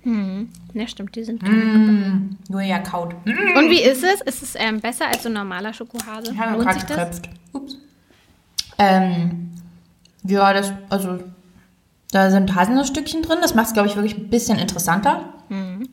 Hm, 0.03 0.51
ja 0.75 0.87
stimmt, 0.87 1.17
die 1.17 1.25
sind 1.25 1.43
mm, 1.43 2.37
Julia 2.49 2.79
kaut. 2.79 3.15
Mm. 3.25 3.57
Und 3.57 3.71
wie 3.71 3.83
ist 3.83 4.05
es? 4.05 4.21
Ist 4.21 4.43
es 4.43 4.55
ähm, 4.57 4.81
besser 4.81 5.09
als 5.09 5.23
so 5.25 5.29
ein 5.29 5.33
normaler 5.33 5.73
Schokohase? 5.73 6.33
Ich 6.33 6.39
habe 6.39 6.63
gerade 6.63 6.79
geköpft. 6.79 7.29
Ups. 7.53 7.79
Ähm, 8.79 9.51
ja, 10.23 10.53
das, 10.53 10.73
also 10.91 11.19
da 12.13 12.31
sind 12.31 12.55
Haselnussstückchen 12.55 13.23
drin. 13.23 13.39
Das 13.41 13.55
macht 13.55 13.69
es, 13.69 13.73
glaube 13.73 13.89
ich, 13.89 13.97
wirklich 13.97 14.17
ein 14.17 14.29
bisschen 14.29 14.59
interessanter. 14.59 15.33
Mhm. 15.49 15.89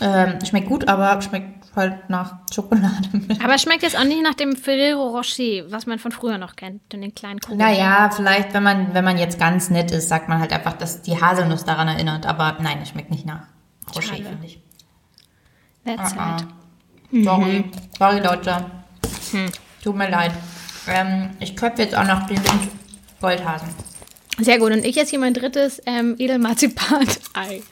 Ähm, 0.00 0.38
schmeckt 0.44 0.68
gut, 0.68 0.88
aber 0.88 1.20
schmeckt 1.20 1.55
halt 1.76 2.08
nach 2.10 2.38
Schokolade. 2.52 3.08
Aber 3.42 3.58
schmeckt 3.58 3.82
jetzt 3.82 3.98
auch 3.98 4.04
nicht 4.04 4.22
nach 4.22 4.34
dem 4.34 4.56
Ferrero 4.56 5.08
Rocher, 5.08 5.70
was 5.70 5.86
man 5.86 5.98
von 5.98 6.12
früher 6.12 6.38
noch 6.38 6.56
kennt, 6.56 6.92
den 6.92 7.14
kleinen 7.14 7.40
Kugeln. 7.40 7.58
Naja, 7.58 8.10
vielleicht, 8.10 8.54
wenn 8.54 8.62
man, 8.62 8.94
wenn 8.94 9.04
man 9.04 9.18
jetzt 9.18 9.38
ganz 9.38 9.70
nett 9.70 9.90
ist, 9.90 10.08
sagt 10.08 10.28
man 10.28 10.40
halt 10.40 10.52
einfach, 10.52 10.74
dass 10.74 11.02
die 11.02 11.20
Haselnuss 11.20 11.64
daran 11.64 11.88
erinnert. 11.88 12.26
Aber 12.26 12.56
nein, 12.60 12.78
es 12.82 12.88
schmeckt 12.88 13.10
nicht 13.10 13.26
nach 13.26 13.42
Rocher, 13.94 14.16
finde 14.16 14.46
ich. 14.46 14.60
That's 15.84 16.12
uh 16.12 16.16
-uh. 16.16 16.42
Mhm. 17.10 17.24
Sorry. 17.24 17.64
Sorry, 17.98 18.18
Leute. 18.20 18.66
Hm. 19.30 19.52
Tut 19.82 19.96
mir 19.96 20.10
leid. 20.10 20.32
Ähm, 20.88 21.30
ich 21.40 21.56
köpfe 21.56 21.82
jetzt 21.82 21.96
auch 21.96 22.06
noch 22.06 22.26
den 22.26 22.40
Goldhasen. 23.20 23.68
Sehr 24.38 24.58
gut. 24.58 24.72
Und 24.72 24.84
ich 24.84 24.96
jetzt 24.96 25.10
hier 25.10 25.18
mein 25.18 25.34
drittes 25.34 25.80
ähm, 25.86 26.14
Edelmarzipan-Ei. 26.18 27.62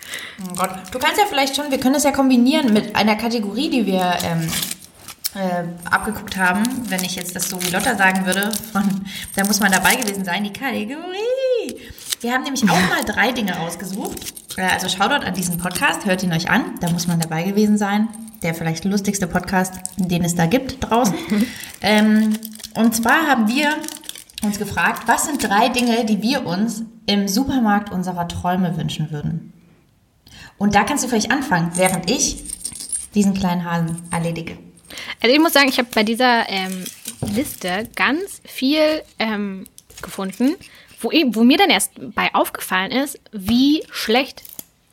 Oh 0.42 0.55
Gott. 0.55 0.70
Du 0.92 0.98
kannst 0.98 1.18
ja 1.18 1.27
vielleicht 1.29 1.57
schon, 1.57 1.70
wir 1.70 1.79
können 1.79 1.94
das 1.94 2.05
ja 2.05 2.12
kombinieren 2.12 2.72
mit 2.72 2.96
einer 2.96 3.16
Kategorie, 3.16 3.68
die 3.68 3.87
wir 3.87 4.16
ähm, 4.24 4.48
äh, 5.35 5.64
abgeguckt 5.90 6.37
haben. 6.37 6.62
Wenn 6.88 7.05
ich 7.05 7.16
jetzt 7.16 7.37
das 7.37 7.50
so 7.50 7.62
wie 7.62 7.70
Lotta 7.70 7.96
sagen 7.96 8.24
würde, 8.24 8.50
von, 8.72 9.05
da 9.37 9.44
muss 9.44 9.61
man 9.61 9.70
dabei 9.70 9.96
gewesen 9.96 10.24
sein, 10.24 10.44
die 10.44 10.53
Kategorie. 10.53 11.81
Wir 12.20 12.33
haben 12.33 12.44
nämlich 12.44 12.64
auch 12.64 12.88
mal 12.88 13.05
drei 13.05 13.33
Dinge 13.33 13.53
rausgesucht. 13.53 14.35
Äh, 14.57 14.62
also 14.62 14.88
Shoutout 14.88 15.27
an 15.27 15.35
diesen 15.35 15.59
Podcast, 15.59 16.07
hört 16.07 16.22
ihn 16.22 16.33
euch 16.33 16.48
an. 16.48 16.77
Da 16.81 16.90
muss 16.90 17.07
man 17.07 17.20
dabei 17.20 17.42
gewesen 17.42 17.77
sein. 17.77 18.09
Der 18.42 18.55
vielleicht 18.55 18.85
lustigste 18.85 19.27
Podcast, 19.27 19.74
den 19.96 20.24
es 20.24 20.35
da 20.35 20.46
gibt 20.46 20.83
draußen. 20.83 21.14
ähm, 21.83 22.38
und 22.74 22.94
zwar 22.94 23.27
haben 23.27 23.48
wir 23.48 23.77
uns 24.44 24.59
gefragt, 24.59 25.04
was 25.07 25.26
sind 25.26 25.42
drei 25.42 25.68
Dinge, 25.68 26.04
die 26.04 26.22
wir 26.22 26.46
uns 26.46 26.83
im 27.07 27.28
Supermarkt 27.28 27.92
unserer 27.92 28.28
Träume 28.28 28.76
wünschen 28.76 29.11
würden? 29.11 29.52
Und 30.59 30.74
da 30.74 30.85
kannst 30.85 31.04
du 31.04 31.09
vielleicht 31.09 31.30
anfangen, 31.30 31.72
während 31.74 32.11
ich 32.11 32.44
diesen 33.14 33.35
kleinen 33.35 33.64
Hasen 33.64 34.02
erledige. 34.11 34.57
Also 35.22 35.35
ich 35.35 35.40
muss 35.40 35.52
sagen, 35.52 35.68
ich 35.68 35.78
habe 35.78 35.88
bei 35.94 36.02
dieser 36.02 36.48
ähm, 36.48 36.85
Liste 37.35 37.88
ganz 37.96 38.40
viel 38.44 39.02
ähm, 39.18 39.64
gefunden, 40.02 40.54
wo, 41.00 41.11
wo 41.11 41.44
mir 41.44 41.59
dann 41.59 41.70
erst 41.70 41.92
bei 42.14 42.35
aufgefallen 42.35 42.92
ist, 42.92 43.18
wie 43.33 43.83
schlecht 43.90 44.42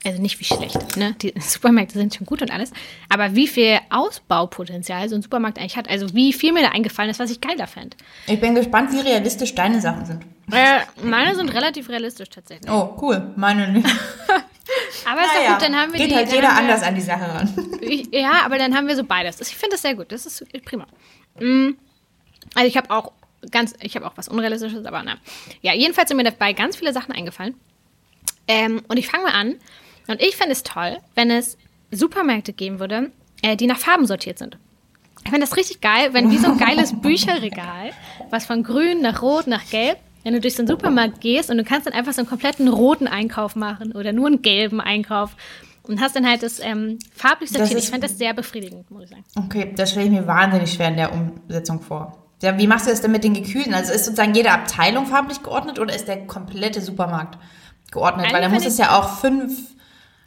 also 0.03 0.21
nicht 0.21 0.39
wie 0.39 0.45
schlecht, 0.45 0.97
ne? 0.97 1.15
Die 1.21 1.33
Supermärkte 1.39 1.93
sind 1.93 2.15
schon 2.15 2.25
gut 2.25 2.41
und 2.41 2.51
alles, 2.51 2.71
aber 3.09 3.35
wie 3.35 3.47
viel 3.47 3.79
Ausbaupotenzial 3.89 5.07
so 5.09 5.15
ein 5.15 5.21
Supermarkt 5.21 5.59
eigentlich 5.59 5.77
hat. 5.77 5.89
Also 5.89 6.13
wie 6.15 6.33
viel 6.33 6.53
mir 6.53 6.63
da 6.63 6.69
eingefallen 6.69 7.11
ist, 7.11 7.19
was 7.19 7.29
ich 7.29 7.39
geiler 7.39 7.67
fände. 7.67 7.95
Ich 8.27 8.39
bin 8.39 8.55
gespannt, 8.55 8.91
wie 8.93 8.99
realistisch 8.99 9.53
deine 9.53 9.79
Sachen 9.79 10.05
sind. 10.05 10.23
Äh, 10.51 10.81
meine 11.03 11.35
sind 11.35 11.53
relativ 11.53 11.89
realistisch 11.89 12.29
tatsächlich. 12.29 12.69
Oh, 12.69 12.97
cool. 13.01 13.31
Meine 13.35 13.71
nicht. 13.71 13.85
aber 15.05 15.21
ist 15.21 15.29
doch 15.35 15.53
gut, 15.53 15.61
dann 15.61 15.75
haben 15.75 15.93
wir 15.93 15.99
Geht 15.99 16.11
die, 16.11 16.15
halt 16.15 16.31
jeder 16.31 16.49
wir, 16.49 16.57
anders 16.57 16.83
an 16.83 16.95
die 16.95 17.01
Sache 17.01 17.33
ran. 17.33 17.53
Ich, 17.81 18.07
ja, 18.13 18.45
aber 18.45 18.57
dann 18.57 18.75
haben 18.75 18.87
wir 18.87 18.95
so 18.95 19.03
beides. 19.03 19.41
Ich 19.41 19.55
finde 19.55 19.71
das 19.71 19.81
sehr 19.81 19.95
gut. 19.95 20.11
Das 20.11 20.25
ist 20.25 20.45
prima. 20.63 20.85
Mm, 21.39 21.71
also 22.53 22.67
ich 22.67 22.77
habe 22.77 22.89
auch 22.91 23.11
ganz, 23.49 23.73
ich 23.81 23.95
habe 23.95 24.05
auch 24.05 24.13
was 24.15 24.27
Unrealistisches, 24.27 24.85
aber 24.85 25.01
na. 25.03 25.17
Ja, 25.61 25.73
jedenfalls 25.73 26.09
sind 26.09 26.17
mir 26.17 26.23
dabei 26.23 26.53
ganz 26.53 26.75
viele 26.75 26.93
Sachen 26.93 27.13
eingefallen. 27.13 27.55
Ähm, 28.47 28.81
und 28.87 28.97
ich 28.97 29.07
fange 29.07 29.23
mal 29.23 29.33
an 29.33 29.55
und 30.07 30.21
ich 30.21 30.35
fände 30.35 30.53
es 30.53 30.63
toll, 30.63 30.97
wenn 31.15 31.31
es 31.31 31.57
Supermärkte 31.91 32.53
geben 32.53 32.79
würde, 32.79 33.11
äh, 33.41 33.55
die 33.55 33.67
nach 33.67 33.77
Farben 33.77 34.05
sortiert 34.05 34.39
sind. 34.39 34.57
Ich 35.23 35.29
fände 35.29 35.45
das 35.45 35.55
richtig 35.55 35.81
geil, 35.81 36.09
wenn 36.13 36.31
wie 36.31 36.37
so 36.37 36.51
ein 36.51 36.57
geiles 36.57 36.99
Bücherregal, 37.01 37.91
was 38.29 38.45
von 38.45 38.63
grün 38.63 39.01
nach 39.01 39.21
rot 39.21 39.47
nach 39.47 39.69
gelb, 39.69 39.97
wenn 40.23 40.33
du 40.33 40.41
durch 40.41 40.55
so 40.55 40.61
einen 40.61 40.67
Supermarkt 40.67 41.21
gehst 41.21 41.49
und 41.49 41.57
du 41.57 41.63
kannst 41.63 41.87
dann 41.87 41.93
einfach 41.93 42.13
so 42.13 42.21
einen 42.21 42.29
kompletten 42.29 42.67
roten 42.67 43.07
Einkauf 43.07 43.55
machen 43.55 43.91
oder 43.91 44.13
nur 44.13 44.27
einen 44.27 44.41
gelben 44.41 44.81
Einkauf 44.81 45.35
und 45.83 45.99
hast 45.99 46.15
dann 46.15 46.27
halt 46.27 46.43
das 46.43 46.59
ähm, 46.59 46.99
farblich 47.13 47.49
sortiert. 47.49 47.79
Ich 47.79 47.89
fände 47.89 48.07
das 48.07 48.17
sehr 48.17 48.33
befriedigend, 48.33 48.89
muss 48.91 49.05
ich 49.05 49.09
sagen. 49.09 49.23
Okay, 49.35 49.73
das 49.75 49.91
stelle 49.91 50.05
ich 50.05 50.11
mir 50.11 50.27
wahnsinnig 50.27 50.71
schwer 50.71 50.89
in 50.89 50.97
der 50.97 51.11
Umsetzung 51.11 51.81
vor. 51.81 52.17
Ja, 52.41 52.57
wie 52.57 52.67
machst 52.67 52.87
du 52.87 52.91
das 52.91 53.01
denn 53.01 53.11
mit 53.11 53.23
den 53.23 53.33
Gekühlten? 53.33 53.73
Also 53.73 53.93
ist 53.93 54.05
sozusagen 54.05 54.33
jede 54.33 54.51
Abteilung 54.51 55.05
farblich 55.05 55.43
geordnet 55.43 55.79
oder 55.79 55.95
ist 55.95 56.07
der 56.07 56.25
komplette 56.25 56.81
Supermarkt 56.81 57.37
geordnet? 57.91 58.25
Eigentlich 58.25 58.33
Weil 58.33 58.41
da 58.41 58.49
muss 58.49 58.65
es 58.65 58.77
ja 58.77 58.97
auch 58.97 59.19
fünf 59.19 59.70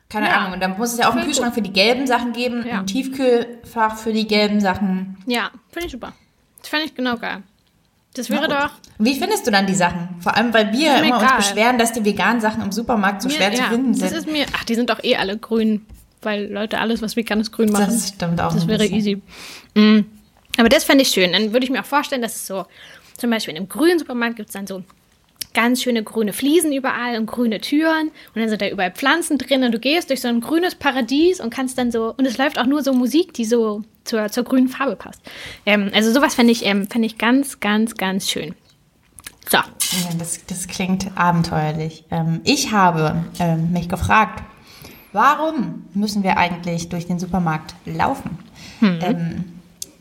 keine 0.08 0.26
ja. 0.26 0.36
Ahnung. 0.38 0.54
Und 0.54 0.60
dann 0.60 0.76
muss 0.76 0.92
es 0.92 0.98
ja 0.98 1.08
auch 1.08 1.14
einen 1.14 1.24
Kühlschrank 1.24 1.54
gut. 1.54 1.62
für 1.62 1.62
die 1.62 1.72
gelben 1.72 2.06
Sachen 2.06 2.32
geben, 2.32 2.64
ja. 2.66 2.80
ein 2.80 2.86
Tiefkühlfach 2.86 3.96
für 3.96 4.12
die 4.12 4.26
gelben 4.26 4.60
Sachen. 4.60 5.16
Ja, 5.26 5.50
finde 5.70 5.86
ich 5.86 5.92
super. 5.92 6.12
Das 6.60 6.68
fände 6.68 6.86
ich 6.86 6.94
genau 6.94 7.16
geil. 7.16 7.42
Das 8.14 8.30
wäre 8.30 8.46
doch. 8.46 8.70
Wie 8.98 9.18
findest 9.18 9.44
du 9.46 9.50
dann 9.50 9.66
die 9.66 9.74
Sachen? 9.74 10.20
Vor 10.20 10.36
allem, 10.36 10.54
weil 10.54 10.72
wir 10.72 10.98
immer 10.98 11.18
egal. 11.18 11.36
uns 11.36 11.48
beschweren, 11.48 11.78
dass 11.78 11.92
die 11.92 12.04
veganen 12.04 12.40
Sachen 12.40 12.62
im 12.62 12.70
Supermarkt 12.70 13.22
so 13.22 13.28
mir, 13.28 13.34
schwer 13.34 13.52
ja, 13.52 13.56
zu 13.56 13.62
finden 13.64 13.94
sind. 13.94 14.08
Das 14.08 14.16
ist 14.16 14.30
mir, 14.30 14.46
ach, 14.54 14.62
die 14.62 14.76
sind 14.76 14.88
doch 14.88 15.02
eh 15.02 15.16
alle 15.16 15.36
grün, 15.36 15.84
weil 16.22 16.50
Leute 16.50 16.78
alles, 16.78 17.02
was 17.02 17.16
veganes 17.16 17.50
grün 17.50 17.72
machen. 17.72 17.86
Das 17.86 18.10
stimmt 18.10 18.40
auch. 18.40 18.52
Das 18.52 18.68
wäre 18.68 18.86
easy. 18.86 19.20
Mhm. 19.74 20.06
Aber 20.56 20.68
das 20.68 20.84
fände 20.84 21.02
ich 21.02 21.08
schön. 21.08 21.32
Dann 21.32 21.52
würde 21.52 21.64
ich 21.64 21.70
mir 21.70 21.80
auch 21.80 21.86
vorstellen, 21.86 22.22
dass 22.22 22.36
es 22.36 22.46
so, 22.46 22.66
zum 23.16 23.30
Beispiel 23.30 23.52
in 23.52 23.58
einem 23.58 23.68
grünen 23.68 23.98
Supermarkt 23.98 24.36
gibt 24.36 24.48
es 24.48 24.52
dann 24.52 24.68
so 24.68 24.84
ganz 25.54 25.82
schöne 25.82 26.02
grüne 26.02 26.32
Fliesen 26.32 26.72
überall 26.72 27.18
und 27.18 27.26
grüne 27.26 27.60
Türen 27.60 28.08
und 28.08 28.40
dann 28.40 28.48
sind 28.48 28.60
da 28.60 28.68
überall 28.68 28.90
Pflanzen 28.90 29.38
drin 29.38 29.64
und 29.64 29.72
du 29.72 29.78
gehst 29.78 30.10
durch 30.10 30.20
so 30.20 30.28
ein 30.28 30.40
grünes 30.40 30.74
Paradies 30.74 31.40
und 31.40 31.50
kannst 31.50 31.78
dann 31.78 31.90
so, 31.90 32.14
und 32.16 32.26
es 32.26 32.36
läuft 32.38 32.58
auch 32.58 32.66
nur 32.66 32.82
so 32.82 32.92
Musik, 32.92 33.32
die 33.34 33.44
so 33.44 33.82
zur, 34.04 34.28
zur 34.28 34.44
grünen 34.44 34.68
Farbe 34.68 34.96
passt. 34.96 35.22
Ähm, 35.64 35.90
also 35.94 36.12
sowas 36.12 36.34
fände 36.34 36.52
ich, 36.52 36.66
ähm, 36.66 36.86
fänd 36.88 37.04
ich 37.04 37.18
ganz, 37.18 37.60
ganz, 37.60 37.94
ganz 37.94 38.28
schön. 38.28 38.54
So. 39.48 39.58
Ja, 39.58 40.14
das, 40.18 40.44
das 40.46 40.66
klingt 40.66 41.06
abenteuerlich. 41.16 42.04
Ähm, 42.10 42.40
ich 42.44 42.72
habe 42.72 43.24
ähm, 43.38 43.72
mich 43.72 43.88
gefragt, 43.88 44.42
Warum 45.14 45.84
müssen 45.94 46.24
wir 46.24 46.38
eigentlich 46.38 46.88
durch 46.88 47.06
den 47.06 47.20
Supermarkt 47.20 47.76
laufen? 47.86 48.36
Hm. 48.80 48.98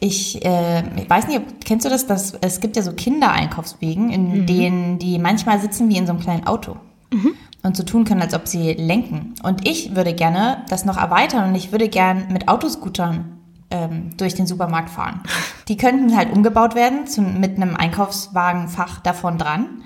Ich, 0.03 0.43
äh, 0.43 0.83
ich 0.99 1.09
weiß 1.09 1.29
nicht, 1.29 1.41
kennst 1.63 1.85
du 1.85 1.89
das? 1.89 2.05
Dass, 2.05 2.33
es 2.41 2.59
gibt 2.59 2.75
ja 2.75 2.81
so 2.81 2.91
Kindereinkaufswegen, 2.91 4.09
in 4.09 4.41
mhm. 4.41 4.45
denen 4.45 4.99
die 4.99 5.17
manchmal 5.17 5.61
sitzen 5.61 5.87
wie 5.87 5.95
in 5.95 6.05
so 6.05 6.11
einem 6.11 6.21
kleinen 6.21 6.45
Auto. 6.45 6.75
Mhm. 7.13 7.35
Und 7.61 7.77
so 7.77 7.83
tun 7.83 8.03
können, 8.03 8.21
als 8.21 8.33
ob 8.33 8.45
sie 8.49 8.73
lenken. 8.73 9.35
Und 9.43 9.65
ich 9.65 9.95
würde 9.95 10.13
gerne 10.13 10.65
das 10.67 10.83
noch 10.83 10.97
erweitern 10.97 11.47
und 11.47 11.55
ich 11.55 11.71
würde 11.71 11.87
gerne 11.87 12.25
mit 12.29 12.49
Autoscootern 12.49 13.37
ähm, 13.71 14.09
durch 14.17 14.35
den 14.35 14.45
Supermarkt 14.45 14.89
fahren. 14.89 15.21
Die 15.69 15.77
könnten 15.77 16.17
halt 16.17 16.33
umgebaut 16.33 16.75
werden 16.75 17.07
zu, 17.07 17.21
mit 17.21 17.55
einem 17.55 17.77
Einkaufswagenfach 17.77 18.99
davon 18.99 19.37
dran. 19.37 19.83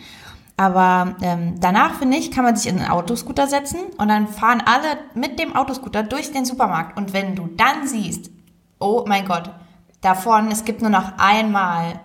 Aber 0.59 1.15
ähm, 1.21 1.59
danach, 1.59 1.93
finde 1.99 2.17
ich, 2.17 2.31
kann 2.31 2.43
man 2.43 2.55
sich 2.55 2.65
in 2.65 2.79
einen 2.79 2.89
Autoscooter 2.89 3.45
setzen 3.45 3.81
und 3.99 4.07
dann 4.07 4.27
fahren 4.27 4.63
alle 4.65 4.97
mit 5.13 5.37
dem 5.37 5.55
Autoscooter 5.55 6.01
durch 6.01 6.31
den 6.31 6.43
Supermarkt. 6.45 6.97
Und 6.97 7.13
wenn 7.13 7.35
du 7.35 7.49
dann 7.55 7.87
siehst, 7.87 8.31
oh 8.79 9.05
mein 9.07 9.27
Gott, 9.27 9.51
davon, 10.07 10.51
es 10.51 10.65
gibt 10.65 10.81
nur 10.81 10.89
noch 10.89 11.13
einmal 11.17 11.99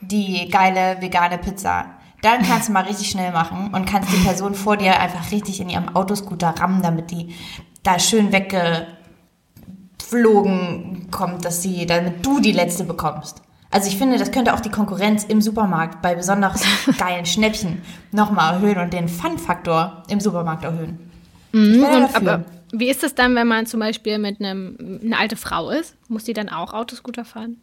die 0.00 0.48
geile 0.50 1.00
vegane 1.00 1.38
Pizza, 1.38 1.86
dann 2.22 2.42
kannst 2.42 2.68
du 2.68 2.72
mal 2.72 2.84
richtig 2.84 3.10
schnell 3.10 3.32
machen 3.32 3.70
und 3.72 3.86
kannst 3.86 4.12
die 4.12 4.24
Person 4.24 4.54
vor 4.54 4.76
dir 4.76 5.00
einfach 5.00 5.30
richtig 5.30 5.60
in 5.60 5.68
ihrem 5.68 5.94
Autoscooter 5.94 6.54
rammen, 6.58 6.82
damit 6.82 7.10
die 7.10 7.34
da 7.82 7.98
schön 7.98 8.32
weggeflogen 8.32 11.08
kommt, 11.10 11.44
dass 11.44 11.60
sie, 11.62 11.84
damit 11.86 12.24
du 12.26 12.40
die 12.40 12.52
letzte 12.52 12.84
bekommst. 12.84 13.42
Also 13.70 13.88
ich 13.88 13.96
finde, 13.96 14.18
das 14.18 14.32
könnte 14.32 14.54
auch 14.54 14.60
die 14.60 14.70
Konkurrenz 14.70 15.24
im 15.24 15.42
Supermarkt 15.42 16.00
bei 16.02 16.14
besonders 16.14 16.62
geilen 16.98 17.26
Schnäppchen 17.26 17.82
nochmal 18.10 18.54
erhöhen 18.54 18.78
und 18.78 18.92
den 18.92 19.08
Fun-Faktor 19.08 20.02
im 20.08 20.20
Supermarkt 20.20 20.64
erhöhen. 20.64 21.10
Mhm, 21.52 21.84
und, 21.84 22.16
aber 22.16 22.44
wie 22.72 22.88
ist 22.88 23.02
das 23.02 23.14
dann, 23.14 23.34
wenn 23.34 23.46
man 23.46 23.66
zum 23.66 23.80
Beispiel 23.80 24.18
mit 24.18 24.40
einem 24.40 25.00
eine 25.02 25.18
alte 25.18 25.36
Frau 25.36 25.70
ist? 25.70 25.96
Muss 26.08 26.24
die 26.24 26.32
dann 26.32 26.48
auch 26.48 26.72
Autoscooter 26.72 27.24
fahren? 27.24 27.58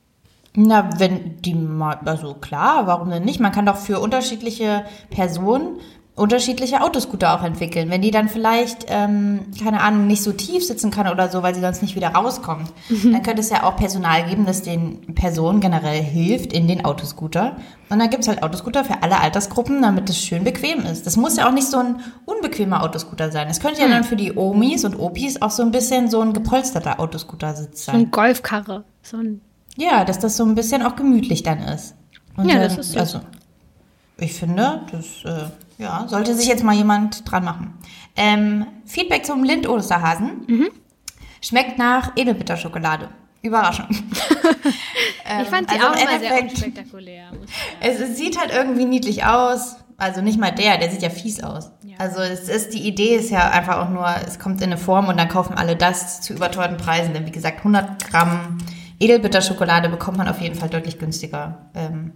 Na, 0.56 1.00
wenn 1.00 1.42
die 1.42 1.56
mal, 1.56 2.00
also 2.06 2.36
klar, 2.36 2.86
warum 2.86 3.10
denn 3.10 3.26
nicht? 3.26 3.40
Man 3.40 3.52
kann 3.52 3.66
doch 3.66 3.78
für 3.78 4.00
unterschiedliche 4.00 4.86
Personen 5.10 5.80
unterschiedliche 6.16 6.82
Autoscooter 6.82 7.34
auch 7.34 7.44
entwickeln. 7.44 7.90
Wenn 7.90 8.02
die 8.02 8.12
dann 8.12 8.30
vielleicht, 8.30 8.86
ähm, 8.88 9.48
keine 9.62 9.82
Ahnung, 9.82 10.06
nicht 10.06 10.22
so 10.22 10.32
tief 10.32 10.64
sitzen 10.64 10.92
kann 10.92 11.08
oder 11.08 11.30
so, 11.30 11.42
weil 11.42 11.56
sie 11.56 11.62
sonst 11.62 11.82
nicht 11.82 11.96
wieder 11.96 12.10
rauskommt, 12.10 12.72
mhm. 12.90 13.14
dann 13.14 13.24
könnte 13.24 13.42
es 13.42 13.50
ja 13.50 13.64
auch 13.64 13.76
Personal 13.76 14.24
geben, 14.30 14.46
das 14.46 14.62
den 14.62 15.16
Personen 15.16 15.60
generell 15.60 16.04
hilft 16.04 16.54
in 16.54 16.68
den 16.68 16.86
Autoscooter. 16.86 17.58
Und 17.90 18.00
dann 18.00 18.10
gibt 18.12 18.24
es 18.24 18.28
halt 18.28 18.44
Autoscooter 18.44 18.86
für 18.86 19.02
alle 19.02 19.20
Altersgruppen, 19.20 19.82
damit 19.82 20.10
es 20.10 20.20
schön 20.20 20.44
bequem 20.44 20.86
ist. 20.86 21.08
Das 21.08 21.18
muss 21.18 21.38
ja 21.38 21.48
auch 21.48 21.54
nicht 21.54 21.68
so 21.68 21.78
ein 21.78 22.02
unbequemer 22.26 22.84
Autoscooter 22.84 23.32
sein. 23.32 23.48
Es 23.50 23.60
könnte 23.60 23.82
ja 23.82 23.88
mhm. 23.88 23.92
dann 23.92 24.04
für 24.04 24.16
die 24.16 24.38
Omis 24.38 24.86
und 24.86 25.00
Opis 25.00 25.42
auch 25.42 25.52
so 25.52 25.64
ein 25.64 25.72
bisschen 25.72 26.10
so 26.10 26.22
ein 26.22 26.34
gepolsterter 26.34 27.00
Autoscooter-Sitz 27.00 27.86
sein. 27.86 27.96
So 27.96 28.02
ein 28.02 28.12
Golfkarre. 28.12 28.84
So 29.02 29.18
ein 29.18 29.42
ja, 29.76 30.06
dass 30.06 30.20
das 30.20 30.38
so 30.38 30.46
ein 30.46 30.56
bisschen 30.56 30.84
auch 30.84 30.96
gemütlich 30.96 31.44
dann 31.44 31.60
ist. 31.60 31.96
Und 32.36 32.50
ja, 32.50 32.60
das 32.60 32.78
ist 32.78 32.92
so. 32.94 33.00
Also, 33.00 33.20
ich 34.18 34.34
finde, 34.34 34.82
das 34.92 35.24
äh, 35.26 35.50
ja, 35.78 36.08
sollte 36.08 36.36
sich 36.36 36.48
jetzt 36.48 36.64
mal 36.64 36.76
jemand 36.76 37.30
dran 37.30 37.44
machen. 37.44 37.74
Ähm, 38.16 38.66
Feedback 38.86 39.26
zum 39.26 39.44
Lind-Osterhasen. 39.44 40.46
Mhm. 40.48 40.70
Schmeckt 41.42 41.78
nach 41.78 42.16
Edelbitterschokolade. 42.16 43.10
Überraschung. 43.42 43.88
ich 43.90 45.50
fand 45.50 45.70
sie 45.70 45.76
also 45.80 45.88
auch 45.88 45.96
immer 45.96 46.20
sehr 46.20 46.42
unspektakulär. 46.42 47.32
Es, 47.82 48.00
es, 48.00 48.18
sieht 48.18 48.40
halt 48.40 48.52
irgendwie 48.52 48.86
niedlich 48.86 49.26
aus. 49.26 49.76
Also 49.98 50.22
nicht 50.22 50.40
mal 50.40 50.52
der, 50.52 50.78
der 50.78 50.90
sieht 50.90 51.02
ja 51.02 51.10
fies 51.10 51.44
aus. 51.44 51.72
Ja. 51.84 51.98
Also 51.98 52.22
es 52.22 52.50
ist, 52.50 52.74
die 52.74 52.88
Idee 52.88 53.16
ist 53.16 53.30
ja 53.30 53.50
einfach 53.52 53.78
auch 53.78 53.90
nur, 53.90 54.08
es 54.26 54.40
kommt 54.40 54.62
in 54.62 54.72
eine 54.72 54.78
Form 54.78 55.08
und 55.08 55.18
dann 55.18 55.28
kaufen 55.28 55.56
alle 55.56 55.76
das 55.76 56.22
zu 56.22 56.34
überteuerten 56.34 56.78
Preisen. 56.78 57.14
Denn 57.14 57.26
wie 57.26 57.32
gesagt, 57.32 57.60
100 57.60 58.10
Gramm 58.10 58.58
Edelbitterschokolade 59.00 59.90
bekommt 59.90 60.18
man 60.18 60.28
auf 60.28 60.40
jeden 60.42 60.56
Fall 60.56 60.70
deutlich 60.70 60.98
günstiger. 60.98 61.70
Ähm, 61.76 62.14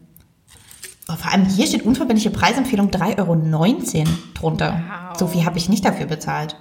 vor 1.15 1.31
allem 1.31 1.45
hier 1.45 1.67
steht 1.67 1.83
unverbindliche 1.83 2.31
Preisempfehlung 2.31 2.89
3,19 2.89 3.19
Euro 3.19 4.09
drunter. 4.33 4.81
Wow. 5.09 5.17
So 5.17 5.27
viel 5.27 5.45
habe 5.45 5.57
ich 5.57 5.69
nicht 5.69 5.85
dafür 5.85 6.05
bezahlt. 6.05 6.57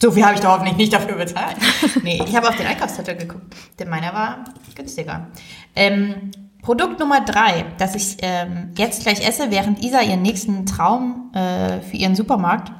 So 0.00 0.12
viel 0.12 0.24
habe 0.24 0.34
ich 0.34 0.40
doch 0.40 0.50
hoffentlich 0.50 0.76
nicht 0.76 0.92
dafür 0.92 1.16
bezahlt. 1.16 1.56
nee, 2.02 2.22
ich 2.24 2.36
habe 2.36 2.48
auf 2.48 2.56
den 2.56 2.66
Einkaufszettel 2.66 3.16
geguckt, 3.16 3.54
denn 3.78 3.88
meiner 3.88 4.12
war 4.12 4.44
günstiger. 4.74 5.28
Ähm, 5.74 6.30
Produkt 6.62 7.00
Nummer 7.00 7.20
drei, 7.22 7.64
das 7.78 7.94
ich 7.94 8.18
ähm, 8.20 8.70
jetzt 8.76 9.02
gleich 9.02 9.26
esse, 9.26 9.50
während 9.50 9.82
Isa 9.82 10.02
ihren 10.02 10.22
nächsten 10.22 10.66
Traum 10.66 11.32
äh, 11.34 11.80
für 11.80 11.96
ihren 11.96 12.14
Supermarkt 12.14 12.70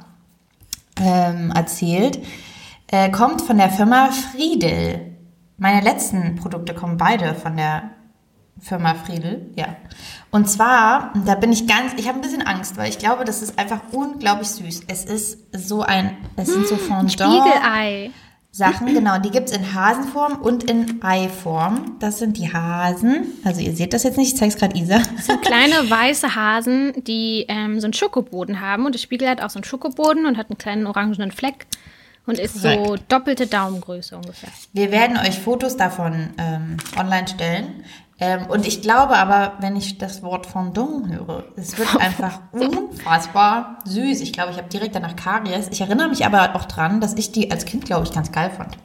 ähm, 1.01 1.51
erzählt, 1.51 2.23
äh, 2.87 3.09
kommt 3.09 3.41
von 3.41 3.57
der 3.57 3.69
Firma 3.69 4.11
Friedel. 4.11 5.15
Meine 5.57 5.81
letzten 5.81 6.35
Produkte 6.35 6.73
kommen 6.73 6.97
beide 6.97 7.35
von 7.35 7.57
der 7.57 7.91
Firma 8.59 8.95
Friedel, 8.95 9.51
ja. 9.55 9.75
Und 10.31 10.49
zwar, 10.49 11.13
da 11.25 11.35
bin 11.35 11.51
ich 11.51 11.67
ganz, 11.67 11.93
ich 11.97 12.07
habe 12.07 12.19
ein 12.19 12.21
bisschen 12.21 12.41
Angst, 12.41 12.77
weil 12.77 12.89
ich 12.89 12.99
glaube, 12.99 13.25
das 13.25 13.41
ist 13.41 13.57
einfach 13.57 13.81
unglaublich 13.91 14.49
süß. 14.49 14.81
Es 14.87 15.05
ist 15.05 15.39
so 15.53 15.81
ein, 15.81 16.17
es 16.35 16.49
sind 16.49 16.67
so 16.67 16.77
Fondant. 16.77 17.13
Spiegelei. 17.13 18.11
Sachen, 18.51 18.87
genau, 18.93 19.19
die 19.19 19.29
gibt 19.29 19.49
es 19.49 19.55
in 19.55 19.75
Hasenform 19.75 20.41
und 20.41 20.63
in 20.63 21.03
Eiform. 21.03 21.97
Das 21.99 22.17
sind 22.17 22.35
die 22.37 22.51
Hasen. 22.51 23.27
Also 23.43 23.61
ihr 23.61 23.75
seht 23.75 23.93
das 23.93 24.03
jetzt 24.03 24.17
nicht, 24.17 24.33
ich 24.33 24.37
zeige 24.37 24.51
es 24.51 24.57
gerade 24.59 24.75
Isa. 24.75 24.99
Das 25.15 25.27
sind 25.27 25.41
kleine 25.43 25.89
weiße 25.89 26.35
Hasen, 26.35 27.03
die 27.03 27.45
ähm, 27.47 27.79
so 27.79 27.85
einen 27.85 27.93
Schokoboden 27.93 28.59
haben. 28.59 28.85
Und 28.85 28.95
das 28.95 29.03
Spiegel 29.03 29.29
hat 29.29 29.41
auch 29.41 29.51
so 29.51 29.59
einen 29.59 29.65
Schokoboden 29.65 30.25
und 30.25 30.37
hat 30.37 30.49
einen 30.49 30.57
kleinen 30.57 30.87
orangenen 30.87 31.31
Fleck 31.31 31.67
und 32.25 32.39
ist 32.39 32.61
Korrekt. 32.61 32.87
so 32.87 32.95
doppelte 33.07 33.45
Daumengröße 33.45 34.15
ungefähr. 34.15 34.49
Wir 34.73 34.91
werden 34.91 35.17
euch 35.17 35.37
Fotos 35.37 35.77
davon 35.77 36.29
ähm, 36.39 36.77
online 36.97 37.27
stellen. 37.27 37.83
Ähm, 38.21 38.47
und 38.47 38.67
ich 38.67 38.81
glaube 38.81 39.15
aber, 39.15 39.53
wenn 39.61 39.75
ich 39.75 39.97
das 39.97 40.21
Wort 40.23 40.45
Fondant 40.45 41.07
höre, 41.07 41.45
es 41.55 41.77
wird 41.77 41.95
einfach 41.99 42.39
unfassbar 42.51 43.79
süß. 43.85 44.19
Ich 44.21 44.33
glaube, 44.33 44.51
ich 44.51 44.57
habe 44.57 44.67
direkt 44.67 44.95
danach 44.95 45.15
Karies. 45.15 45.69
Ich 45.71 45.81
erinnere 45.81 46.09
mich 46.09 46.25
aber 46.25 46.55
auch 46.55 46.65
dran, 46.65 46.99
dass 46.99 47.13
ich 47.13 47.31
die 47.31 47.49
als 47.49 47.65
Kind, 47.65 47.85
glaube 47.85 48.05
ich, 48.05 48.11
ganz 48.11 48.31
geil 48.31 48.51
fand. 48.55 48.77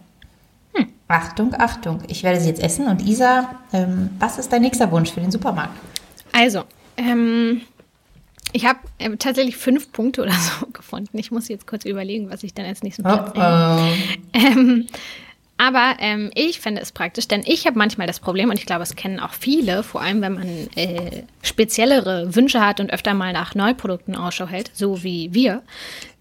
Hm. 0.74 0.86
Achtung, 1.08 1.54
Achtung. 1.58 2.02
Ich 2.06 2.22
werde 2.22 2.40
sie 2.40 2.48
jetzt 2.48 2.62
essen. 2.62 2.86
Und 2.86 3.02
Isa, 3.02 3.56
ähm, 3.72 4.10
was 4.20 4.38
ist 4.38 4.52
dein 4.52 4.62
nächster 4.62 4.90
Wunsch 4.92 5.10
für 5.10 5.20
den 5.20 5.32
Supermarkt? 5.32 5.76
Also, 6.32 6.62
ähm, 6.96 7.62
ich 8.52 8.66
habe 8.66 8.78
äh, 8.98 9.16
tatsächlich 9.16 9.56
fünf 9.56 9.90
Punkte 9.90 10.22
oder 10.22 10.32
so 10.32 10.66
gefunden. 10.72 11.18
Ich 11.18 11.32
muss 11.32 11.48
jetzt 11.48 11.66
kurz 11.66 11.84
überlegen, 11.84 12.30
was 12.30 12.44
ich 12.44 12.54
dann 12.54 12.66
als 12.66 12.84
nächsten 12.84 13.02
Platz 13.02 13.32
oh, 13.34 13.40
oh. 13.40 13.88
Ähm, 14.32 14.86
aber 15.56 15.96
ähm, 16.00 16.30
ich 16.34 16.60
finde 16.60 16.80
es 16.80 16.90
praktisch, 16.90 17.28
denn 17.28 17.42
ich 17.46 17.66
habe 17.66 17.78
manchmal 17.78 18.06
das 18.06 18.20
Problem, 18.20 18.50
und 18.50 18.58
ich 18.58 18.66
glaube, 18.66 18.82
es 18.82 18.96
kennen 18.96 19.20
auch 19.20 19.32
viele, 19.32 19.82
vor 19.82 20.00
allem 20.00 20.20
wenn 20.20 20.34
man 20.34 20.48
äh, 20.74 21.22
speziellere 21.42 22.34
Wünsche 22.34 22.60
hat 22.60 22.80
und 22.80 22.92
öfter 22.92 23.14
mal 23.14 23.32
nach 23.32 23.54
Neuprodukten 23.54 24.16
Ausschau 24.16 24.46
hält, 24.46 24.70
so 24.74 25.04
wie 25.04 25.32
wir. 25.32 25.62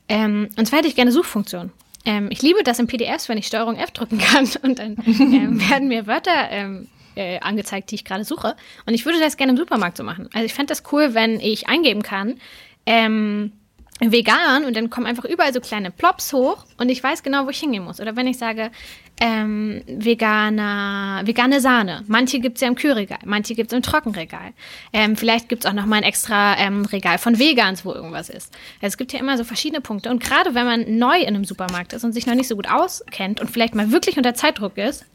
Ähm, 0.08 0.50
und 0.58 0.68
zwar 0.68 0.80
hätte 0.80 0.88
ich 0.88 0.96
gerne 0.96 1.12
Suchfunktion. 1.12 1.72
Ähm, 2.06 2.28
ich 2.32 2.42
liebe 2.42 2.64
das 2.64 2.80
in 2.80 2.88
PDFs, 2.88 3.30
wenn 3.30 3.38
ich 3.38 3.48
Steuerung 3.48 3.78
F 3.78 3.92
drücken 3.92 4.20
kann 4.20 4.48
und 4.62 4.80
dann 4.80 4.98
ähm, 5.06 5.60
werden 5.70 5.88
mir 5.88 6.06
Wörter 6.06 6.50
ähm, 6.52 6.88
äh, 7.16 7.40
angezeigt, 7.40 7.92
die 7.92 7.96
ich 7.96 8.06
gerade 8.06 8.24
suche. 8.26 8.56
Und 8.86 8.94
ich 8.94 9.06
würde 9.06 9.20
das 9.20 9.38
gerne 9.38 9.52
im 9.52 9.58
Supermarkt 9.58 9.98
so 9.98 10.04
machen. 10.04 10.30
Also 10.34 10.46
ich 10.46 10.54
fände 10.54 10.72
das 10.72 10.84
cool, 10.92 11.14
wenn 11.14 11.40
ich 11.40 11.68
eingeben 11.68 12.04
kann, 12.04 12.40
ähm, 12.86 13.54
vegan 14.00 14.66
und 14.66 14.76
dann 14.76 14.90
kommen 14.90 15.06
einfach 15.06 15.26
überall 15.26 15.54
so 15.54 15.62
kleine 15.62 15.92
Plops 15.92 16.34
hoch 16.34 16.66
und 16.78 16.90
ich 16.90 17.02
weiß 17.02 17.24
genau, 17.24 17.46
wo 17.46 17.50
ich 17.50 17.60
hingehen 17.60 17.84
muss. 17.84 18.00
Oder 18.00 18.16
wenn 18.16 18.28
ich 18.28 18.38
sage, 18.38 18.72
ähm, 19.20 19.84
veganer, 19.88 21.22
vegane 21.26 21.62
Sahne. 21.62 22.04
Manche 22.08 22.40
gibt 22.40 22.58
es 22.58 22.62
ja 22.62 22.68
im 22.68 22.76
Kühlregal, 22.76 23.20
manche 23.26 23.56
gibt 23.56 23.72
es 23.72 23.78
im 23.78 23.84
Trockenregal. 23.84 24.54
Ähm, 24.92 25.16
vielleicht 25.16 25.50
gibt 25.50 25.64
es 25.64 25.70
auch 25.70 25.74
noch 25.74 25.86
mal 25.86 25.98
ein 25.98 26.04
extra 26.04 26.58
ähm, 26.58 26.86
Regal 26.86 27.18
von 27.18 27.40
Vegans, 27.40 27.86
wo 27.86 27.94
irgendwas 27.94 28.30
ist. 28.30 28.54
Also 28.82 28.94
es 28.94 28.98
gibt 28.98 29.14
ja 29.14 29.20
immer 29.20 29.38
so 29.38 29.44
verschiedene 29.44 29.82
Punkte. 29.82 30.10
Und 30.10 30.22
gerade 30.22 30.56
wenn 30.56 30.66
man 30.66 30.98
neu 30.98 31.18
in 31.20 31.28
einem 31.28 31.46
Supermarkt 31.46 31.94
ist 31.94 32.04
und 32.04 32.14
sich 32.14 32.26
noch 32.26 32.36
nicht 32.36 32.48
so 32.48 32.56
gut 32.56 32.70
auskennt 32.70 33.40
und 33.40 33.50
vielleicht 33.50 33.76
mal 33.76 33.92
wirklich 33.92 34.18
unter 34.18 34.34
Zeitdruck 34.34 34.78
ist, 34.78 35.06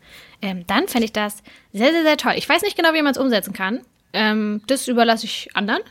ähm, 0.40 0.64
dann 0.66 0.88
fände 0.88 1.04
ich 1.04 1.12
das 1.12 1.42
sehr, 1.72 1.92
sehr, 1.92 2.02
sehr 2.02 2.16
toll. 2.16 2.34
Ich 2.36 2.48
weiß 2.48 2.62
nicht 2.62 2.76
genau, 2.76 2.94
wie 2.94 3.02
man 3.02 3.12
es 3.12 3.18
umsetzen 3.18 3.52
kann. 3.52 3.80
Ähm, 4.12 4.62
das 4.68 4.88
überlasse 4.88 5.26
ich 5.26 5.50
anderen. 5.54 5.82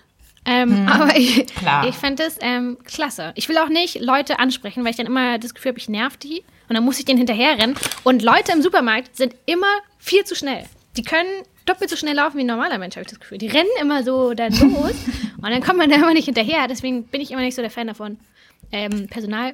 Ähm, 0.46 0.70
hm, 0.70 0.88
aber 0.88 1.18
ich, 1.18 1.46
ich 1.88 1.96
fände 1.96 2.24
es 2.24 2.38
ähm, 2.42 2.78
klasse. 2.86 3.34
Ich 3.36 3.50
will 3.50 3.58
auch 3.58 3.70
nicht 3.70 4.00
Leute 4.00 4.40
ansprechen, 4.40 4.84
weil 4.84 4.92
ich 4.92 4.98
dann 4.98 5.06
immer 5.06 5.38
das 5.38 5.54
Gefühl 5.54 5.72
habe, 5.72 5.80
ich 5.80 5.90
nerv 5.90 6.16
die. 6.18 6.44
Und 6.70 6.76
dann 6.76 6.84
muss 6.84 7.00
ich 7.00 7.06
denen 7.06 7.18
hinterherrennen. 7.18 7.76
Und 8.04 8.22
Leute 8.22 8.52
im 8.52 8.62
Supermarkt 8.62 9.16
sind 9.16 9.36
immer 9.46 9.68
viel 9.98 10.24
zu 10.26 10.36
schnell. 10.36 10.64
Die 10.98 11.04
können 11.04 11.30
doppelt 11.66 11.90
so 11.90 11.96
schnell 11.96 12.16
laufen 12.16 12.38
wie 12.38 12.44
ein 12.44 12.48
normaler 12.48 12.78
Mensch, 12.78 12.96
habe 12.96 13.04
ich 13.04 13.10
das 13.10 13.20
Gefühl. 13.20 13.38
Die 13.38 13.48
rennen 13.48 13.70
immer 13.82 14.04
so 14.04 14.34
dann 14.34 14.52
los. 14.60 14.94
und 15.38 15.44
dann 15.44 15.62
kommt 15.62 15.78
man 15.78 15.90
da 15.90 15.98
immer 15.98 16.14
nicht 16.14 16.26
hinterher. 16.26 16.68
Deswegen 16.68 17.04
bin 17.04 17.22
ich 17.22 17.32
immer 17.32 17.42
nicht 17.42 17.56
so 17.56 17.62
der 17.62 17.72
Fan 17.72 17.88
davon, 17.88 18.18
ähm, 18.72 19.08
Personal 19.08 19.54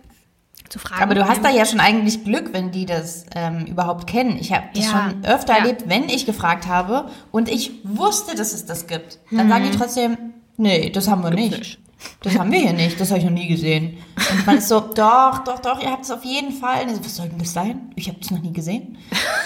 zu 0.70 0.80
fragen. 0.80 1.02
Aber 1.02 1.16
du 1.16 1.28
hast 1.28 1.44
da 1.44 1.50
ja 1.50 1.66
schon 1.66 1.80
eigentlich 1.80 2.24
Glück, 2.24 2.54
wenn 2.54 2.72
die 2.72 2.86
das 2.86 3.26
ähm, 3.36 3.66
überhaupt 3.66 4.08
kennen. 4.08 4.38
Ich 4.40 4.54
habe 4.54 4.66
das 4.74 4.86
ja. 4.86 4.92
schon 4.92 5.26
öfter 5.26 5.54
ja. 5.54 5.60
erlebt, 5.60 5.84
wenn 5.88 6.08
ich 6.10 6.26
gefragt 6.26 6.68
habe 6.68 7.10
und 7.32 7.50
ich 7.50 7.72
wusste, 7.84 8.36
dass 8.36 8.54
es 8.54 8.66
das 8.66 8.88
gibt. 8.88 9.20
Dann 9.32 9.48
mhm. 9.48 9.52
sagen 9.52 9.70
die 9.72 9.78
trotzdem, 9.78 10.18
Nee, 10.58 10.90
das 10.90 11.08
haben 11.08 11.24
wir 11.24 11.32
nicht. 11.32 11.58
nicht. 11.58 11.80
Das 12.22 12.38
haben 12.38 12.52
wir 12.52 12.60
hier 12.60 12.74
nicht, 12.74 13.00
das 13.00 13.10
habe 13.10 13.20
ich 13.20 13.26
noch 13.26 13.32
nie 13.32 13.48
gesehen. 13.48 13.98
Und 14.32 14.46
man 14.46 14.58
ist 14.58 14.70
so, 14.70 14.80
doch, 14.80 15.44
doch, 15.44 15.60
doch, 15.60 15.82
ihr 15.82 15.92
habt 15.92 16.06
es 16.06 16.12
auf 16.12 16.24
jeden 16.24 16.54
Fall. 16.54 16.88
So, 16.90 17.04
was 17.04 17.16
soll 17.18 17.28
denn 17.28 17.40
das 17.40 17.54
sein? 17.54 17.92
Ich 17.96 18.08
habe 18.08 18.18
es 18.22 18.32
noch 18.32 18.42
nie 18.42 18.54
gesehen. 18.54 18.98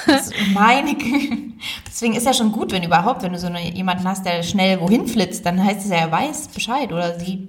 Das 0.05 0.30
meine 0.53 0.95
Deswegen 1.88 2.14
ist 2.14 2.26
ja 2.26 2.34
schon 2.34 2.51
gut, 2.51 2.72
wenn 2.72 2.84
überhaupt, 2.84 3.24
wenn 3.24 3.34
du 3.34 3.39
so 3.39 3.47
eine, 3.47 3.62
jemanden 3.72 4.08
hast, 4.08 4.26
der 4.26 4.43
schnell 4.43 4.80
wohin 4.80 5.08
flitzt, 5.08 5.45
dann 5.45 5.64
heißt 5.64 5.86
es 5.86 5.89
ja, 5.89 5.97
er 5.97 6.12
weiß 6.12 6.49
Bescheid 6.49 6.91
oder 6.91 7.20
sie. 7.20 7.47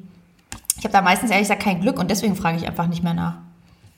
Ich 0.78 0.84
habe 0.84 0.92
da 0.92 1.02
meistens 1.02 1.30
ehrlich 1.30 1.48
gesagt 1.48 1.62
kein 1.62 1.80
Glück 1.80 1.98
und 1.98 2.10
deswegen 2.10 2.34
frage 2.36 2.56
ich 2.56 2.66
einfach 2.66 2.86
nicht 2.86 3.02
mehr 3.02 3.14
nach. 3.14 3.34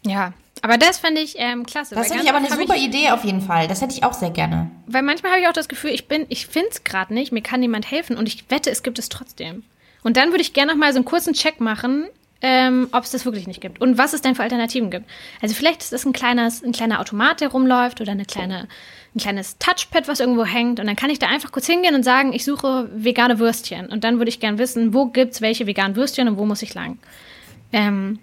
Ja, 0.04 0.32
aber 0.62 0.78
das 0.78 0.98
fände 0.98 1.20
ich 1.20 1.34
ähm, 1.38 1.64
klasse. 1.64 1.94
Das 1.94 2.08
finde 2.08 2.24
ich 2.24 2.28
aber 2.28 2.38
eine 2.38 2.50
super 2.50 2.76
ich, 2.76 2.84
Idee 2.84 3.10
auf 3.10 3.24
jeden 3.24 3.40
Fall. 3.40 3.68
Das 3.68 3.80
hätte 3.80 3.94
ich 3.94 4.04
auch 4.04 4.12
sehr 4.12 4.30
gerne. 4.30 4.70
Weil 4.86 5.02
manchmal 5.02 5.32
habe 5.32 5.42
ich 5.42 5.48
auch 5.48 5.52
das 5.52 5.68
Gefühl, 5.68 5.90
ich 5.90 6.08
bin, 6.08 6.26
ich 6.28 6.46
finde 6.46 6.68
es 6.70 6.84
gerade 6.84 7.14
nicht, 7.14 7.32
mir 7.32 7.42
kann 7.42 7.60
niemand 7.60 7.90
helfen 7.90 8.16
und 8.16 8.26
ich 8.26 8.50
wette, 8.50 8.70
es 8.70 8.82
gibt 8.82 8.98
es 8.98 9.08
trotzdem. 9.08 9.62
Und 10.02 10.16
dann 10.16 10.30
würde 10.30 10.42
ich 10.42 10.52
gerne 10.52 10.72
noch 10.72 10.78
mal 10.78 10.92
so 10.92 10.98
einen 10.98 11.04
kurzen 11.04 11.34
Check 11.34 11.60
machen, 11.60 12.06
ähm, 12.42 12.88
ob 12.92 13.04
es 13.04 13.10
das 13.10 13.24
wirklich 13.24 13.46
nicht 13.46 13.60
gibt 13.60 13.80
und 13.80 13.98
was 13.98 14.12
es 14.12 14.22
denn 14.22 14.34
für 14.34 14.42
Alternativen 14.42 14.90
gibt. 14.90 15.06
Also 15.42 15.54
vielleicht 15.54 15.82
ist 15.82 15.92
es 15.92 16.06
ein, 16.06 16.12
kleines, 16.12 16.62
ein 16.62 16.72
kleiner 16.72 17.00
Automat, 17.00 17.40
der 17.40 17.48
rumläuft 17.48 18.00
oder 18.00 18.12
eine 18.12 18.24
kleine, 18.24 18.66
ein 19.14 19.20
kleines 19.20 19.58
Touchpad, 19.58 20.08
was 20.08 20.20
irgendwo 20.20 20.44
hängt. 20.44 20.80
Und 20.80 20.86
dann 20.86 20.96
kann 20.96 21.10
ich 21.10 21.18
da 21.18 21.26
einfach 21.26 21.52
kurz 21.52 21.66
hingehen 21.66 21.94
und 21.94 22.02
sagen, 22.02 22.32
ich 22.32 22.44
suche 22.44 22.88
vegane 22.94 23.38
Würstchen. 23.38 23.86
Und 23.86 24.04
dann 24.04 24.18
würde 24.18 24.30
ich 24.30 24.40
gerne 24.40 24.58
wissen, 24.58 24.94
wo 24.94 25.06
gibt 25.06 25.34
es 25.34 25.40
welche 25.42 25.66
veganen 25.66 25.96
Würstchen 25.96 26.28
und 26.28 26.38
wo 26.38 26.46
muss 26.46 26.62
ich 26.62 26.72
lang. 26.72 26.98
Ähm, 27.72 28.18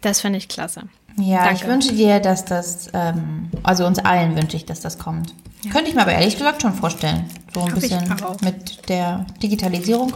das 0.00 0.20
finde 0.20 0.38
ich 0.38 0.48
klasse. 0.48 0.82
Ja, 1.16 1.44
Danke. 1.44 1.62
ich 1.62 1.66
wünsche 1.66 1.92
dir, 1.92 2.20
dass 2.20 2.44
das, 2.44 2.88
ähm, 2.94 3.50
also 3.62 3.86
uns 3.86 3.98
allen 3.98 4.36
wünsche 4.36 4.56
ich, 4.56 4.64
dass 4.64 4.80
das 4.80 4.98
kommt. 4.98 5.34
Ja. 5.62 5.72
Könnte 5.72 5.90
ich 5.90 5.94
mir 5.94 6.02
aber 6.02 6.12
ehrlich 6.12 6.38
gesagt 6.38 6.62
schon 6.62 6.72
vorstellen. 6.72 7.28
So 7.54 7.60
ein 7.60 7.68
Hab 7.68 7.74
bisschen 7.74 8.16
mit 8.42 8.88
der 8.88 9.26
Digitalisierung. 9.42 10.14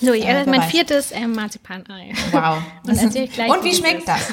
So, 0.00 0.12
ich 0.12 0.26
äh, 0.26 0.46
mein 0.46 0.62
viertes 0.62 1.12
äh, 1.12 1.26
Marzipanei. 1.26 2.12
Wow. 2.32 2.58
Und, 2.86 2.98
Und 2.98 3.64
wie 3.64 3.74
schmeckt 3.74 4.08
das? 4.08 4.32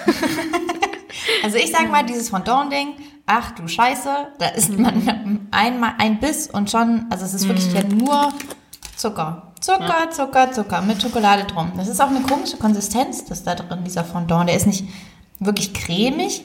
also 1.43 1.57
ich 1.57 1.71
sage 1.71 1.87
mal, 1.89 2.05
dieses 2.05 2.29
Fondant-Ding, 2.29 2.93
ach 3.25 3.51
du 3.51 3.67
Scheiße, 3.67 4.09
da 4.39 4.47
isst 4.49 4.71
mhm. 4.71 4.81
man 4.81 5.47
einmal 5.51 5.95
ein 5.97 6.19
Biss 6.19 6.47
und 6.47 6.71
schon, 6.71 7.05
also 7.09 7.25
es 7.25 7.33
ist 7.33 7.47
wirklich 7.47 7.71
ja 7.73 7.83
mhm. 7.83 7.97
nur 7.97 8.33
Zucker. 8.95 9.53
Zucker, 9.59 10.05
ja. 10.05 10.09
Zucker, 10.09 10.51
Zucker 10.51 10.81
mit 10.81 11.01
Schokolade 11.01 11.43
drum. 11.43 11.71
Das 11.75 11.87
ist 11.87 11.99
auch 11.99 12.09
eine 12.09 12.21
komische 12.21 12.57
Konsistenz, 12.57 13.25
das 13.25 13.43
da 13.43 13.55
drin, 13.55 13.83
dieser 13.83 14.05
Fondant. 14.05 14.49
Der 14.49 14.55
ist 14.55 14.67
nicht 14.67 14.85
wirklich 15.39 15.73
cremig, 15.73 16.43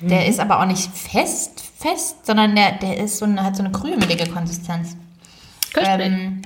der 0.00 0.22
mhm. 0.22 0.30
ist 0.30 0.40
aber 0.40 0.60
auch 0.60 0.66
nicht 0.66 0.90
fest, 0.90 1.62
fest, 1.78 2.26
sondern 2.26 2.56
der, 2.56 2.72
der 2.72 2.98
ist 2.98 3.18
so 3.18 3.24
eine, 3.24 3.42
hat 3.44 3.56
so 3.56 3.62
eine 3.62 3.72
krümelige 3.72 4.28
Konsistenz. 4.30 4.96
Ähm, 5.76 6.42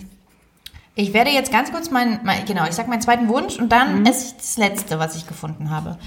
ich 0.95 1.12
werde 1.12 1.30
jetzt 1.30 1.53
ganz 1.53 1.70
kurz 1.70 1.91
meinen, 1.91 2.20
mein, 2.24 2.45
genau, 2.45 2.64
ich 2.64 2.72
sag 2.72 2.88
meinen 2.88 3.01
zweiten 3.01 3.28
Wunsch 3.28 3.59
und 3.59 3.70
dann 3.70 4.01
mhm. 4.01 4.07
esse 4.07 4.26
ich 4.26 4.36
das 4.36 4.57
letzte, 4.57 4.99
was 4.99 5.16
ich 5.16 5.26
gefunden 5.26 5.70
habe 5.70 5.99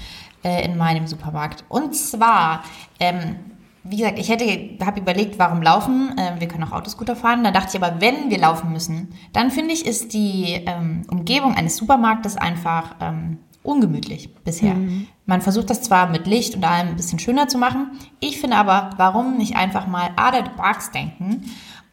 äh, 0.42 0.64
in 0.64 0.76
meinem 0.76 1.06
Supermarkt. 1.06 1.64
Und 1.68 1.96
zwar, 1.96 2.62
ähm, 3.00 3.36
wie 3.82 3.96
gesagt, 3.96 4.18
ich 4.18 4.28
hätte, 4.28 4.84
habe 4.84 5.00
überlegt, 5.00 5.38
warum 5.38 5.62
laufen? 5.62 6.16
Äh, 6.18 6.38
wir 6.38 6.48
können 6.48 6.64
auch 6.64 6.72
Autoscooter 6.72 7.16
fahren. 7.16 7.44
Da 7.44 7.50
dachte 7.50 7.76
ich 7.76 7.82
aber, 7.82 8.00
wenn 8.00 8.30
wir 8.30 8.38
laufen 8.38 8.72
müssen, 8.72 9.14
dann 9.32 9.50
finde 9.50 9.72
ich, 9.72 9.86
ist 9.86 10.12
die 10.12 10.62
ähm, 10.66 11.02
Umgebung 11.10 11.54
eines 11.54 11.76
Supermarktes 11.76 12.36
einfach 12.36 12.94
ähm, 13.00 13.38
ungemütlich 13.62 14.34
bisher. 14.44 14.74
Mhm. 14.74 15.08
Man 15.26 15.40
versucht 15.40 15.70
das 15.70 15.80
zwar 15.80 16.10
mit 16.10 16.26
Licht 16.26 16.54
und 16.54 16.64
allem 16.64 16.88
ein 16.88 16.96
bisschen 16.96 17.18
schöner 17.18 17.48
zu 17.48 17.56
machen. 17.56 17.92
Ich 18.20 18.38
finde 18.38 18.58
aber, 18.58 18.90
warum 18.98 19.38
nicht 19.38 19.56
einfach 19.56 19.86
mal 19.86 20.10
out 20.16 20.34
of 20.34 20.44
the 20.44 20.56
box 20.56 20.90
denken 20.90 21.44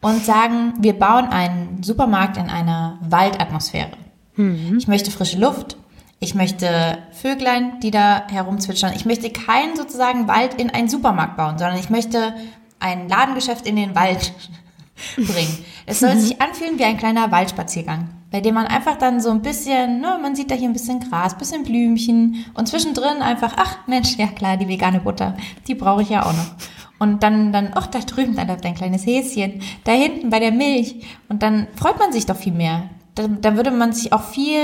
und 0.02 0.24
sagen, 0.24 0.74
wir 0.80 0.98
bauen 0.98 1.26
einen 1.26 1.82
Supermarkt 1.82 2.36
in 2.36 2.50
einer 2.50 2.98
Waldatmosphäre. 3.08 3.92
Mhm. 4.36 4.76
Ich 4.78 4.88
möchte 4.88 5.10
frische 5.10 5.38
Luft. 5.38 5.76
Ich 6.18 6.34
möchte 6.34 6.98
Vöglein, 7.12 7.80
die 7.80 7.90
da 7.90 8.26
herumzwitschern. 8.28 8.92
Ich 8.94 9.06
möchte 9.06 9.30
keinen 9.30 9.76
sozusagen 9.76 10.28
Wald 10.28 10.54
in 10.60 10.70
einen 10.70 10.88
Supermarkt 10.88 11.36
bauen, 11.36 11.58
sondern 11.58 11.78
ich 11.78 11.90
möchte 11.90 12.34
ein 12.78 13.08
Ladengeschäft 13.08 13.66
in 13.66 13.76
den 13.76 13.94
Wald 13.94 14.32
bringen. 15.16 15.64
Es 15.86 16.00
soll 16.00 16.14
mhm. 16.14 16.20
sich 16.20 16.40
anfühlen 16.40 16.78
wie 16.78 16.84
ein 16.84 16.96
kleiner 16.96 17.30
Waldspaziergang, 17.30 18.08
bei 18.30 18.40
dem 18.40 18.54
man 18.54 18.66
einfach 18.66 18.98
dann 18.98 19.20
so 19.20 19.30
ein 19.30 19.42
bisschen, 19.42 20.00
ne, 20.00 20.18
man 20.20 20.36
sieht 20.36 20.50
da 20.50 20.54
hier 20.54 20.68
ein 20.68 20.72
bisschen 20.72 21.00
Gras, 21.00 21.36
bisschen 21.36 21.64
Blümchen 21.64 22.44
und 22.54 22.68
zwischendrin 22.68 23.20
einfach, 23.20 23.54
ach 23.56 23.78
Mensch, 23.86 24.16
ja 24.16 24.26
klar, 24.28 24.56
die 24.56 24.68
vegane 24.68 25.00
Butter, 25.00 25.36
die 25.66 25.74
brauche 25.74 26.02
ich 26.02 26.10
ja 26.10 26.24
auch 26.24 26.32
noch. 26.32 26.54
Und 27.02 27.24
dann, 27.24 27.52
dann, 27.52 27.72
ach, 27.74 27.88
da 27.88 27.98
drüben, 27.98 28.36
da 28.36 28.44
läuft 28.44 28.64
ein 28.64 28.76
kleines 28.76 29.04
Häschen. 29.04 29.60
Da 29.82 29.90
hinten 29.90 30.30
bei 30.30 30.38
der 30.38 30.52
Milch. 30.52 31.04
Und 31.28 31.42
dann 31.42 31.66
freut 31.74 31.98
man 31.98 32.12
sich 32.12 32.26
doch 32.26 32.36
viel 32.36 32.52
mehr. 32.52 32.90
Da, 33.16 33.26
da 33.26 33.56
würde 33.56 33.72
man 33.72 33.92
sich 33.92 34.12
auch 34.12 34.22
viel 34.22 34.60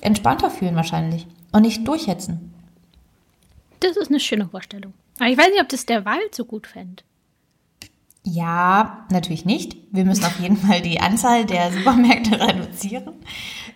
entspannter 0.00 0.52
fühlen 0.52 0.76
wahrscheinlich. 0.76 1.26
Und 1.50 1.62
nicht 1.62 1.88
durchhetzen. 1.88 2.54
Das 3.80 3.96
ist 3.96 4.08
eine 4.08 4.20
schöne 4.20 4.46
Vorstellung. 4.46 4.94
Aber 5.18 5.30
ich 5.30 5.36
weiß 5.36 5.48
nicht, 5.48 5.60
ob 5.60 5.68
das 5.68 5.84
der 5.84 6.04
Wald 6.04 6.32
so 6.32 6.44
gut 6.44 6.68
fände. 6.68 7.02
Ja, 8.22 9.04
natürlich 9.10 9.44
nicht. 9.44 9.76
Wir 9.90 10.04
müssen 10.04 10.24
auf 10.24 10.38
jeden 10.38 10.58
Fall 10.58 10.82
die 10.82 11.00
Anzahl 11.00 11.44
der 11.44 11.72
Supermärkte 11.76 12.38
reduzieren. 12.38 13.14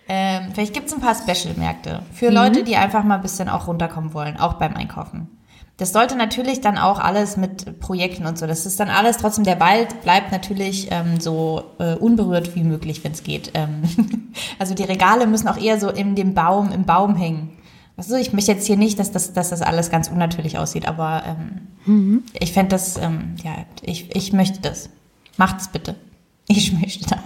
Ähm, 0.07 0.53
vielleicht 0.53 0.73
gibt 0.73 0.87
es 0.87 0.93
ein 0.93 1.01
paar 1.01 1.15
Special-Märkte 1.15 2.03
für 2.13 2.29
mhm. 2.29 2.35
Leute, 2.35 2.63
die 2.63 2.77
einfach 2.77 3.03
mal 3.03 3.15
ein 3.15 3.21
bisschen 3.21 3.49
auch 3.49 3.67
runterkommen 3.67 4.13
wollen, 4.13 4.37
auch 4.37 4.53
beim 4.53 4.73
Einkaufen. 4.77 5.34
Das 5.77 5.91
sollte 5.91 6.15
natürlich 6.15 6.61
dann 6.61 6.77
auch 6.77 6.99
alles 6.99 7.35
mit 7.35 7.79
Projekten 7.79 8.25
und 8.25 8.37
so. 8.37 8.47
Das 8.47 8.65
ist 8.65 8.79
dann 8.79 8.89
alles 8.89 9.17
trotzdem, 9.17 9.43
der 9.43 9.59
Wald 9.59 10.01
bleibt 10.03 10.31
natürlich 10.31 10.87
ähm, 10.91 11.19
so 11.19 11.63
äh, 11.79 11.95
unberührt 11.95 12.55
wie 12.55 12.63
möglich, 12.63 13.03
wenn 13.03 13.11
es 13.11 13.23
geht. 13.23 13.51
Ähm 13.55 13.83
also 14.59 14.73
die 14.73 14.83
Regale 14.83 15.27
müssen 15.27 15.49
auch 15.49 15.57
eher 15.57 15.77
so 15.77 15.89
in 15.89 16.15
dem 16.15 16.33
Baum, 16.33 16.71
im 16.71 16.85
Baum 16.85 17.15
hängen. 17.15 17.57
Also 17.97 18.15
ich 18.15 18.31
möchte 18.31 18.53
jetzt 18.53 18.67
hier 18.67 18.77
nicht, 18.77 18.99
dass 18.99 19.11
das, 19.11 19.33
dass 19.33 19.49
das 19.49 19.61
alles 19.61 19.89
ganz 19.89 20.09
unnatürlich 20.09 20.57
aussieht, 20.57 20.87
aber 20.87 21.23
ähm, 21.25 21.67
mhm. 21.85 22.23
ich 22.39 22.53
fände 22.53 22.69
das, 22.69 22.97
ähm, 22.97 23.35
ja, 23.43 23.51
ich, 23.81 24.15
ich 24.15 24.31
möchte 24.31 24.61
das. 24.61 24.89
Macht's 25.37 25.69
bitte. 25.69 25.95
Ich 26.47 26.73
möchte 26.73 27.09
das. 27.09 27.19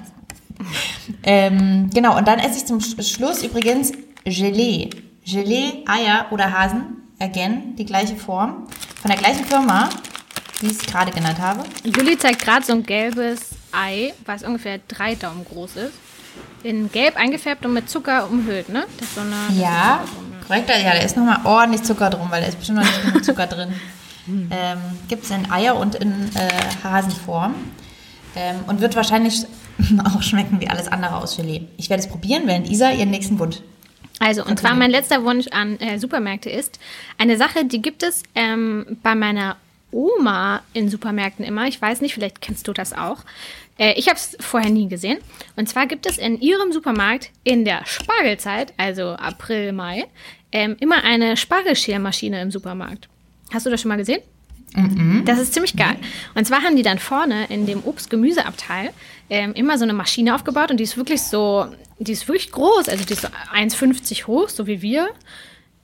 ähm, 1.24 1.90
genau, 1.94 2.18
und 2.18 2.26
dann 2.26 2.40
esse 2.40 2.60
ich 2.60 2.66
zum 2.66 2.80
Schluss 2.80 3.44
übrigens 3.44 3.92
Gelee. 4.24 4.92
Gelee, 5.26 5.84
Eier 5.86 6.28
oder 6.32 6.58
Hasen 6.58 7.00
Again, 7.20 7.76
die 7.76 7.86
gleiche 7.86 8.16
Form. 8.16 8.68
Von 9.02 9.12
der 9.12 9.20
gleichen 9.20 9.46
Firma, 9.46 9.90
die 10.62 10.68
ich 10.68 10.80
gerade 10.80 11.12
genannt 11.12 11.40
habe. 11.40 11.64
Juli 11.84 12.18
zeigt 12.18 12.42
gerade 12.42 12.66
so 12.66 12.74
ein 12.74 12.84
gelbes 12.84 13.52
Ei, 13.72 14.14
was 14.26 14.44
ungefähr 14.44 14.80
drei 14.88 15.16
Daumen 15.16 15.46
groß 15.46 15.76
ist. 15.76 15.94
In 16.64 16.92
gelb 16.92 17.18
eingefärbt 17.18 17.66
und 17.66 17.74
mit 17.74 17.90
Zucker 17.90 18.30
umhüllt, 18.30 18.70
ne? 18.70 18.86
Das 18.98 19.08
ist 19.08 19.16
so 19.16 19.22
eine, 19.22 19.60
ja, 19.60 20.04
korrekt. 20.48 20.70
Ja, 20.70 20.94
da 20.94 21.00
ist 21.00 21.18
nochmal 21.18 21.40
ordentlich 21.44 21.84
Zucker 21.84 22.10
drum, 22.10 22.32
weil 22.32 22.42
da 22.42 22.48
ist 22.48 22.58
bestimmt 22.58 22.80
noch 22.80 22.86
nicht 22.86 23.04
genug 23.04 23.24
Zucker 23.24 23.48
drin. 23.48 23.74
Ähm, 24.28 24.78
Gibt 25.08 25.26
es 25.26 25.32
in 25.32 25.50
Eier 25.52 25.76
und 25.76 25.96
in 25.96 26.12
äh, 26.36 26.84
Hasenform. 26.84 27.56
Ähm, 28.36 28.58
und 28.68 28.80
wird 28.80 28.96
wahrscheinlich 28.96 29.46
auch 30.06 30.22
schmecken 30.22 30.60
wie 30.62 30.70
alles 30.70 30.88
andere 30.88 31.18
aus 31.18 31.36
Gelee. 31.38 31.64
Ich 31.78 31.90
werde 31.90 32.04
es 32.04 32.10
probieren, 32.10 32.44
während 32.46 32.70
Isa 32.70 32.92
ihren 32.92 33.10
nächsten 33.10 33.40
Wunsch 33.40 33.58
also, 34.20 34.44
und 34.44 34.60
zwar 34.60 34.76
mein 34.76 34.92
letzter 34.92 35.24
Wunsch 35.24 35.48
an 35.48 35.80
äh, 35.80 35.98
Supermärkte 35.98 36.50
ist 36.50 36.80
eine 37.18 37.38
Sache, 37.38 37.66
die 37.66 37.82
gibt 37.82 38.04
es 38.04 38.24
ähm, 38.36 38.98
bei 39.02 39.16
meiner 39.16 39.56
Oma 39.92 40.62
in 40.74 40.90
Supermärkten 40.90 41.46
immer. 41.46 41.68
Ich 41.68 41.82
weiß 41.82 42.02
nicht, 42.02 42.14
vielleicht 42.14 42.42
kennst 42.42 42.68
du 42.68 42.74
das 42.74 42.94
auch. 42.94 43.24
Äh, 43.78 43.94
ich 43.94 44.08
habe 44.08 44.18
es 44.18 44.38
vorher 44.40 44.70
nie 44.70 44.88
gesehen. 44.88 45.20
Und 45.56 45.68
zwar 45.68 45.88
gibt 45.88 46.06
es 46.06 46.18
in 46.18 46.40
ihrem 46.40 46.72
Supermarkt 46.72 47.32
in 47.44 47.66
der 47.66 47.86
Spargelzeit, 47.86 48.74
also 48.78 49.12
April, 49.12 49.72
Mai, 49.72 50.06
ähm, 50.52 50.76
immer 50.80 51.04
eine 51.04 51.38
Spargelschermaschine 51.38 52.42
im 52.42 52.52
Supermarkt. 52.52 53.08
Hast 53.54 53.66
du 53.66 53.70
das 53.70 53.82
schon 53.82 53.90
mal 53.90 53.98
gesehen? 53.98 54.22
Mhm. 54.76 55.24
Das 55.26 55.40
ist 55.40 55.54
ziemlich 55.54 55.76
geil. 55.76 55.98
Und 56.36 56.46
zwar 56.46 56.62
haben 56.62 56.76
die 56.76 56.84
dann 56.84 57.00
vorne 57.00 57.46
in 57.50 57.66
dem 57.66 57.84
Obst-Gemüseabteil 57.84 58.92
ähm, 59.30 59.54
immer 59.54 59.78
so 59.78 59.84
eine 59.84 59.94
Maschine 59.94 60.36
aufgebaut 60.36 60.72
und 60.72 60.78
die 60.78 60.84
ist 60.84 60.98
wirklich 60.98 61.22
so, 61.22 61.68
die 62.00 62.12
ist 62.12 62.28
wirklich 62.28 62.52
groß. 62.52 62.90
Also 62.90 63.04
die 63.06 63.14
ist 63.14 63.22
so 63.22 63.28
1,50 63.28 64.28
hoch, 64.28 64.50
so 64.50 64.68
wie 64.68 64.82
wir. 64.82 65.10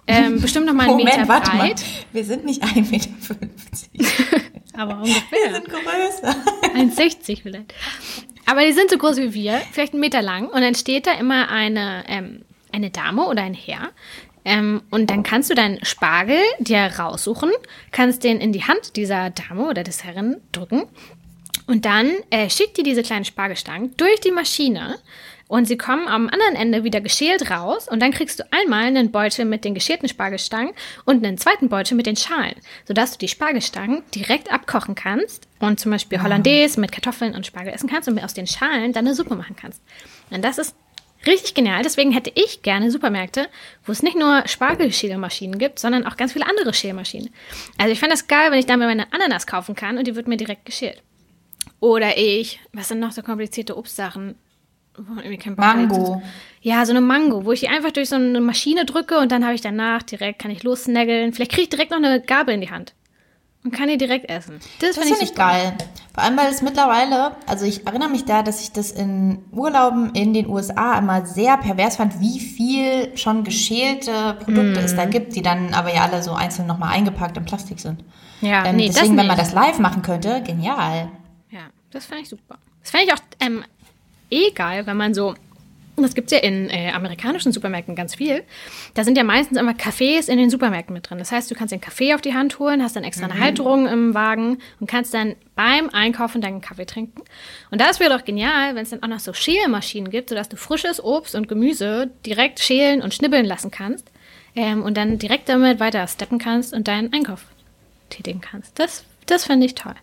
Ähm, 0.07 0.41
bestimmt 0.41 0.65
noch 0.67 0.73
mal 0.73 0.83
einen 0.83 0.97
Moment, 0.97 1.17
Meter 1.17 1.27
warte 1.27 1.51
breit. 1.51 1.79
Mal. 1.79 2.13
Wir 2.13 2.23
sind 2.23 2.45
nicht 2.45 2.63
1,50 2.63 2.91
Meter. 2.91 3.09
Aber 4.77 4.97
ungefähr. 4.97 5.21
Wir 5.31 5.53
sind 5.53 5.69
größer. 5.69 6.36
1,60 6.75 7.41
vielleicht. 7.41 7.73
Aber 8.45 8.63
die 8.65 8.73
sind 8.73 8.91
so 8.91 8.97
groß 8.97 9.17
wie 9.17 9.33
wir, 9.33 9.61
vielleicht 9.71 9.93
einen 9.93 10.01
Meter 10.01 10.21
lang. 10.21 10.47
Und 10.47 10.61
dann 10.61 10.75
steht 10.75 11.07
da 11.07 11.13
immer 11.13 11.49
eine, 11.49 12.03
ähm, 12.07 12.41
eine 12.71 12.91
Dame 12.91 13.25
oder 13.25 13.41
ein 13.41 13.53
Herr, 13.53 13.91
ähm, 14.45 14.83
und 14.91 15.09
dann 15.09 15.23
kannst 15.23 15.49
du 15.49 15.55
deinen 15.55 15.83
Spargel 15.83 16.37
dir 16.59 16.91
raussuchen, 16.99 17.51
kannst 17.91 18.23
den 18.23 18.39
in 18.39 18.53
die 18.53 18.63
Hand 18.63 18.95
dieser 18.95 19.31
Dame 19.31 19.67
oder 19.67 19.83
des 19.83 20.03
Herren 20.03 20.37
drücken. 20.51 20.83
Und 21.67 21.85
dann 21.85 22.11
äh, 22.29 22.49
schickt 22.49 22.77
die 22.77 22.83
diese 22.83 23.01
kleinen 23.01 23.25
Spargelstangen 23.25 23.97
durch 23.97 24.19
die 24.19 24.31
Maschine 24.31 24.99
und 25.47 25.67
sie 25.67 25.77
kommen 25.77 26.07
am 26.07 26.27
anderen 26.27 26.55
Ende 26.55 26.83
wieder 26.83 27.01
geschält 27.01 27.49
raus 27.49 27.87
und 27.87 27.99
dann 28.01 28.11
kriegst 28.11 28.39
du 28.39 28.43
einmal 28.51 28.85
einen 28.85 29.11
Beutel 29.11 29.45
mit 29.45 29.63
den 29.63 29.73
geschälten 29.73 30.07
Spargelstangen 30.07 30.73
und 31.05 31.25
einen 31.25 31.37
zweiten 31.37 31.69
Beutel 31.69 31.95
mit 31.95 32.05
den 32.05 32.15
Schalen, 32.15 32.55
sodass 32.87 33.11
du 33.11 33.17
die 33.17 33.27
Spargelstangen 33.27 34.03
direkt 34.13 34.51
abkochen 34.51 34.93
kannst 34.95 35.47
und 35.59 35.79
zum 35.79 35.91
Beispiel 35.91 36.21
Hollandaise 36.21 36.79
mit 36.79 36.91
Kartoffeln 36.91 37.35
und 37.35 37.45
Spargel 37.45 37.73
essen 37.73 37.89
kannst 37.89 38.07
und 38.07 38.23
aus 38.23 38.33
den 38.33 38.47
Schalen 38.47 38.93
dann 38.93 39.05
eine 39.05 39.15
Suppe 39.15 39.35
machen 39.35 39.55
kannst. 39.55 39.81
Und 40.31 40.43
das 40.43 40.57
ist 40.57 40.75
Richtig 41.26 41.55
genial. 41.55 41.82
Deswegen 41.84 42.11
hätte 42.11 42.32
ich 42.36 42.61
gerne 42.61 42.91
Supermärkte, 42.91 43.47
wo 43.86 43.91
es 43.91 44.03
nicht 44.03 44.18
nur 44.18 44.43
Spargelschälmaschinen 44.47 45.57
gibt, 45.57 45.80
sondern 45.80 46.05
auch 46.05 46.18
ganz 46.18 46.34
viele 46.34 46.47
andere 46.47 46.74
Schälmaschinen. 46.74 47.30
Also 47.78 47.91
ich 47.91 47.99
fände 47.99 48.13
das 48.13 48.28
geil, 48.28 48.51
wenn 48.51 48.59
ich 48.59 48.68
da 48.68 48.78
mir 48.78 48.86
meine 48.86 49.11
Ananas 49.11 49.47
kaufen 49.47 49.76
kann 49.76 49.97
und 49.97 50.05
die 50.05 50.16
wird 50.16 50.28
mir 50.28 50.38
direkt 50.38 50.66
geschält. 50.66 51.01
Oder 51.80 52.18
ich, 52.18 52.59
was 52.74 52.89
sind 52.89 52.99
noch 52.99 53.11
so 53.11 53.22
komplizierte 53.22 53.78
Obstsachen? 53.78 54.36
Mango. 55.57 56.22
Ja, 56.61 56.86
so 56.86 56.91
eine 56.91 57.01
Mango, 57.01 57.43
wo 57.43 57.51
ich 57.51 57.59
die 57.61 57.68
einfach 57.68 57.91
durch 57.91 58.09
so 58.09 58.16
eine 58.16 58.39
Maschine 58.39 58.86
drücke 58.86 59.18
und 59.18 59.32
dann 59.32 59.43
habe 59.43 59.55
ich 59.55 59.61
danach 59.61 60.03
direkt, 60.03 60.39
kann 60.39 60.51
ich 60.51 60.63
lossnaggeln. 60.63 61.34
Vielleicht 61.34 61.51
kriege 61.51 61.63
ich 61.63 61.70
direkt 61.70 61.91
noch 61.91 61.97
eine 61.97 62.22
Gabel 62.22 62.55
in 62.55 62.61
die 62.61 62.72
Hand 62.72 62.93
und 63.66 63.72
kann 63.72 63.89
die 63.89 63.97
direkt 63.97 64.30
essen. 64.30 64.59
Das, 64.80 64.95
das 64.95 65.03
finde 65.03 65.24
ich 65.24 65.34
geil. 65.34 65.74
Vor 66.13 66.24
allem, 66.24 66.38
weil 66.38 66.51
es 66.51 66.61
mittlerweile, 66.61 67.36
also 67.47 67.66
ich 67.66 67.86
erinnere 67.86 68.09
mich 68.09 68.24
da, 68.24 68.43
dass 68.43 68.61
ich 68.61 68.72
das 68.72 68.91
in 68.91 69.43
Urlauben 69.51 70.13
in 70.13 70.34
den 70.34 70.47
USA 70.47 70.97
immer 70.99 71.26
sehr 71.26 71.57
pervers 71.57 71.97
fand, 71.97 72.22
wie 72.22 72.39
viel 72.39 73.18
schon 73.18 73.43
geschälte 73.43 74.38
Produkte 74.39 74.80
mm. 74.80 74.86
es 74.86 74.95
da 74.95 75.07
mm. 75.07 75.09
gibt, 75.09 75.36
die 75.36 75.41
dann 75.41 75.74
aber 75.74 75.93
ja 75.93 76.03
alle 76.03 76.22
so 76.22 76.32
einzeln 76.34 76.68
nochmal 76.68 76.93
eingepackt 76.93 77.36
in 77.38 77.45
Plastik 77.45 77.80
sind. 77.80 78.03
Ja, 78.41 78.66
ähm, 78.66 78.76
nee, 78.76 78.88
deswegen, 78.88 79.18
wenn 79.18 79.28
man 79.28 79.38
das 79.38 79.51
live 79.51 79.80
machen 79.80 80.03
könnte, 80.03 80.43
genial. 80.43 81.09
Ja, 81.49 81.61
das 81.89 82.05
fand 82.05 82.22
ich 82.22 82.30
super. 82.30 82.59
Das 82.82 82.91
fand 82.91 83.05
ich 83.05 83.13
auch 83.13 83.20
ähm, 83.39 83.63
eh 84.30 84.51
geil, 84.51 84.86
wenn 84.86 84.97
man 84.97 85.16
so 85.16 85.34
das 86.03 86.13
gibt 86.13 86.31
es 86.31 86.37
ja 86.37 86.43
in 86.43 86.69
äh, 86.69 86.91
amerikanischen 86.91 87.51
Supermärkten 87.51 87.95
ganz 87.95 88.15
viel. 88.15 88.43
Da 88.93 89.03
sind 89.03 89.17
ja 89.17 89.23
meistens 89.23 89.57
immer 89.57 89.73
Kaffees 89.73 90.27
in 90.27 90.37
den 90.37 90.49
Supermärkten 90.49 90.93
mit 90.93 91.09
drin. 91.09 91.19
Das 91.19 91.31
heißt, 91.31 91.49
du 91.49 91.55
kannst 91.55 91.71
den 91.71 91.81
Kaffee 91.81 92.13
auf 92.13 92.21
die 92.21 92.33
Hand 92.33 92.59
holen, 92.59 92.83
hast 92.83 92.95
dann 92.95 93.03
extra 93.03 93.25
eine 93.25 93.35
mhm. 93.35 93.39
Halterung 93.39 93.87
im 93.87 94.13
Wagen 94.13 94.57
und 94.79 94.87
kannst 94.89 95.13
dann 95.13 95.35
beim 95.55 95.89
Einkaufen 95.89 96.41
deinen 96.41 96.61
Kaffee 96.61 96.85
trinken. 96.85 97.21
Und 97.71 97.79
das 97.79 97.99
wäre 97.99 98.15
doch 98.15 98.25
genial, 98.25 98.75
wenn 98.75 98.83
es 98.83 98.89
dann 98.89 99.03
auch 99.03 99.07
noch 99.07 99.19
so 99.19 99.33
Schälmaschinen 99.33 100.09
gibt, 100.09 100.29
sodass 100.29 100.49
du 100.49 100.57
frisches 100.57 101.01
Obst 101.03 101.35
und 101.35 101.47
Gemüse 101.47 102.11
direkt 102.25 102.59
schälen 102.59 103.01
und 103.01 103.13
schnibbeln 103.13 103.45
lassen 103.45 103.71
kannst 103.71 104.11
ähm, 104.55 104.83
und 104.83 104.97
dann 104.97 105.17
direkt 105.17 105.47
damit 105.49 105.79
weiter 105.79 106.05
steppen 106.07 106.39
kannst 106.39 106.73
und 106.73 106.87
deinen 106.87 107.13
Einkauf 107.13 107.45
tätigen 108.09 108.41
kannst. 108.41 108.77
Das, 108.79 109.05
das 109.25 109.45
finde 109.45 109.65
ich 109.65 109.75
toll. 109.75 109.95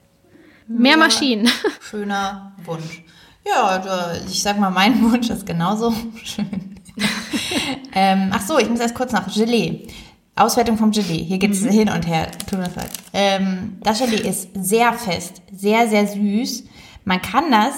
Mehr 0.69 0.93
ja, 0.93 0.97
Maschinen. 0.97 1.51
Schöner 1.81 2.53
Wunsch. 2.65 3.03
Ja, 3.47 3.65
also 3.65 4.25
ich 4.27 4.43
sag 4.43 4.59
mal, 4.59 4.71
mein 4.71 5.01
Wunsch 5.11 5.31
ist 5.31 5.47
genauso 5.47 5.93
schön. 6.23 6.77
ähm, 7.95 8.31
ach 8.33 8.43
so, 8.43 8.59
ich 8.59 8.69
muss 8.69 8.81
erst 8.81 8.95
kurz 8.95 9.13
nach 9.13 9.33
Gelee. 9.33 9.89
Auswertung 10.35 10.79
vom 10.79 10.91
Gelee. 10.91 11.25
Hier 11.25 11.39
geht 11.39 11.53
es 11.53 11.61
mhm. 11.61 11.71
hin 11.71 11.89
und 11.91 12.07
her. 12.07 12.31
Tut 12.49 12.59
mir 12.59 12.65
leid. 12.65 12.91
Ähm, 13.13 13.79
das 13.83 13.99
Gelee 13.99 14.29
ist 14.29 14.49
sehr 14.55 14.93
fest, 14.93 15.43
sehr, 15.53 15.89
sehr 15.89 16.07
süß. 16.07 16.65
Man 17.05 17.21
kann 17.21 17.51
das, 17.51 17.75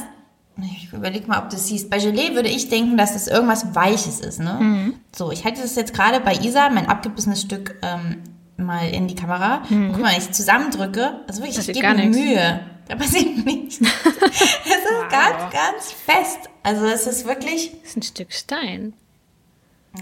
ich 0.62 0.92
überlege 0.92 1.26
mal, 1.26 1.38
ob 1.38 1.50
du 1.50 1.56
das 1.56 1.66
siehst. 1.66 1.90
Bei 1.90 1.98
Gelee 1.98 2.34
würde 2.34 2.48
ich 2.48 2.68
denken, 2.68 2.96
dass 2.96 3.14
das 3.14 3.26
irgendwas 3.26 3.74
Weiches 3.74 4.20
ist. 4.20 4.38
Ne? 4.38 4.58
Mhm. 4.60 4.94
So, 5.14 5.32
ich 5.32 5.44
halte 5.44 5.62
das 5.62 5.74
jetzt 5.74 5.94
gerade 5.94 6.20
bei 6.20 6.34
Isa, 6.34 6.70
mein 6.70 6.86
abgebissenes 6.86 7.40
Stück, 7.40 7.76
ähm, 7.82 8.22
mal 8.56 8.88
in 8.88 9.08
die 9.08 9.14
Kamera. 9.14 9.62
Mhm. 9.68 9.92
Guck 9.92 10.02
mal, 10.02 10.12
wenn 10.12 10.18
ich 10.18 10.32
zusammendrücke, 10.32 11.20
also 11.26 11.40
wirklich, 11.40 11.56
das 11.56 11.68
ich 11.68 11.74
gebe 11.74 11.94
mir 11.94 12.06
Mühe. 12.06 12.60
Da 12.88 12.96
passiert 12.96 13.44
nichts. 13.44 13.80
es 13.80 13.88
ist 13.88 14.88
wow. 14.90 15.08
ganz, 15.10 15.52
ganz 15.52 15.92
fest. 15.92 16.50
Also 16.62 16.86
es 16.86 17.06
ist 17.06 17.26
wirklich. 17.26 17.72
Es 17.82 17.90
ist 17.90 17.96
ein 17.96 18.02
Stück 18.02 18.32
Stein. 18.32 18.92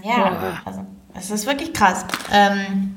Ja, 0.03 0.31
wow. 0.31 0.61
also 0.65 0.85
es 1.13 1.31
ist 1.31 1.45
wirklich 1.45 1.73
krass. 1.73 2.05
Ähm, 2.31 2.95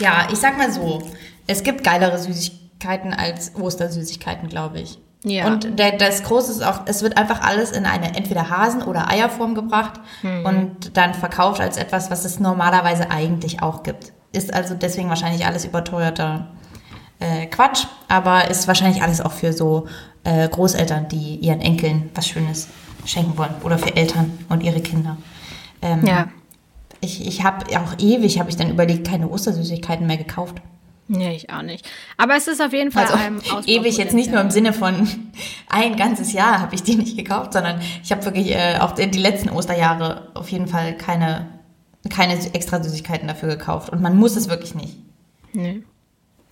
ja, 0.00 0.28
ich 0.30 0.38
sag 0.38 0.56
mal 0.56 0.72
so, 0.72 1.02
es 1.46 1.62
gibt 1.62 1.84
geilere 1.84 2.18
Süßigkeiten 2.18 3.12
als 3.12 3.54
Ostersüßigkeiten, 3.56 4.48
glaube 4.48 4.80
ich. 4.80 4.98
Ja. 5.22 5.46
Und 5.48 5.78
der, 5.78 5.92
das 5.92 6.22
Große 6.22 6.52
ist 6.52 6.62
auch, 6.62 6.82
es 6.86 7.02
wird 7.02 7.18
einfach 7.18 7.42
alles 7.42 7.72
in 7.72 7.84
eine 7.84 8.16
entweder 8.16 8.48
Hasen- 8.48 8.82
oder 8.82 9.10
Eierform 9.10 9.54
gebracht 9.54 10.00
mhm. 10.22 10.46
und 10.46 10.96
dann 10.96 11.12
verkauft 11.12 11.60
als 11.60 11.76
etwas, 11.76 12.10
was 12.10 12.24
es 12.24 12.40
normalerweise 12.40 13.10
eigentlich 13.10 13.62
auch 13.62 13.82
gibt. 13.82 14.12
Ist 14.32 14.52
also 14.54 14.74
deswegen 14.74 15.08
wahrscheinlich 15.08 15.44
alles 15.44 15.64
überteuerter 15.64 16.48
äh, 17.18 17.46
Quatsch, 17.46 17.86
aber 18.08 18.48
ist 18.48 18.68
wahrscheinlich 18.68 19.02
alles 19.02 19.20
auch 19.20 19.32
für 19.32 19.52
so 19.52 19.86
äh, 20.24 20.48
Großeltern, 20.48 21.08
die 21.08 21.36
ihren 21.36 21.60
Enkeln 21.60 22.10
was 22.14 22.28
Schönes 22.28 22.68
schenken 23.04 23.36
wollen 23.38 23.54
oder 23.62 23.78
für 23.78 23.94
Eltern 23.96 24.38
und 24.48 24.62
ihre 24.62 24.80
Kinder. 24.80 25.16
Ähm, 25.82 26.06
ja. 26.06 26.28
Ich, 27.00 27.26
ich 27.26 27.42
habe 27.44 27.64
auch 27.78 27.98
ewig, 27.98 28.38
habe 28.38 28.50
ich 28.50 28.56
dann 28.56 28.70
überlegt, 28.70 29.06
keine 29.06 29.28
Ostersüßigkeiten 29.28 30.06
mehr 30.06 30.18
gekauft. 30.18 30.60
Nee, 31.12 31.34
ich 31.34 31.50
auch 31.50 31.62
nicht. 31.62 31.88
Aber 32.18 32.36
es 32.36 32.46
ist 32.46 32.62
auf 32.62 32.72
jeden 32.72 32.92
Fall 32.92 33.06
also, 33.06 33.66
ewig 33.66 33.96
jetzt 33.96 34.14
nicht 34.14 34.30
nur 34.30 34.40
im 34.40 34.50
Sinne 34.50 34.72
von 34.72 35.08
ein 35.68 35.96
ganzes 35.96 36.32
Jahr 36.32 36.60
habe 36.60 36.74
ich 36.74 36.84
die 36.84 36.94
nicht 36.94 37.16
gekauft, 37.16 37.54
sondern 37.54 37.80
ich 38.02 38.12
habe 38.12 38.24
wirklich 38.24 38.54
äh, 38.54 38.78
auch 38.78 38.92
die 38.92 39.18
letzten 39.18 39.50
Osterjahre 39.50 40.28
auf 40.34 40.50
jeden 40.50 40.68
Fall 40.68 40.96
keine 40.96 41.48
keine 42.08 42.34
extra 42.54 42.82
Süßigkeiten 42.82 43.28
dafür 43.28 43.48
gekauft 43.48 43.90
und 43.90 44.00
man 44.00 44.16
muss 44.16 44.36
es 44.36 44.48
wirklich 44.48 44.74
nicht. 44.74 44.96
Nee. 45.52 45.82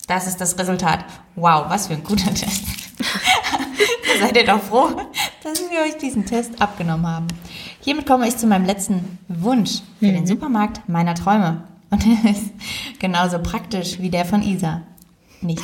Das 0.06 0.26
ist 0.26 0.40
das 0.40 0.58
Resultat. 0.58 1.04
Wow, 1.36 1.66
was 1.68 1.86
für 1.86 1.94
ein 1.94 2.04
guter 2.04 2.32
Test. 2.34 2.64
Seid 4.20 4.36
ihr 4.36 4.46
doch 4.46 4.62
froh, 4.62 4.90
dass 5.42 5.58
wir 5.70 5.82
euch 5.82 5.98
diesen 5.98 6.26
Test 6.26 6.60
abgenommen 6.60 7.06
haben. 7.06 7.26
Hiermit 7.80 8.06
komme 8.06 8.26
ich 8.26 8.36
zu 8.36 8.46
meinem 8.46 8.64
letzten 8.64 9.18
Wunsch 9.28 9.80
für 10.00 10.06
mhm. 10.06 10.14
den 10.14 10.26
Supermarkt 10.26 10.88
meiner 10.88 11.14
Träume. 11.14 11.62
Und 11.90 12.04
er 12.06 12.30
ist 12.30 12.50
genauso 12.98 13.38
praktisch 13.38 14.00
wie 14.00 14.10
der 14.10 14.24
von 14.24 14.42
Isa. 14.42 14.82
Nicht. 15.40 15.62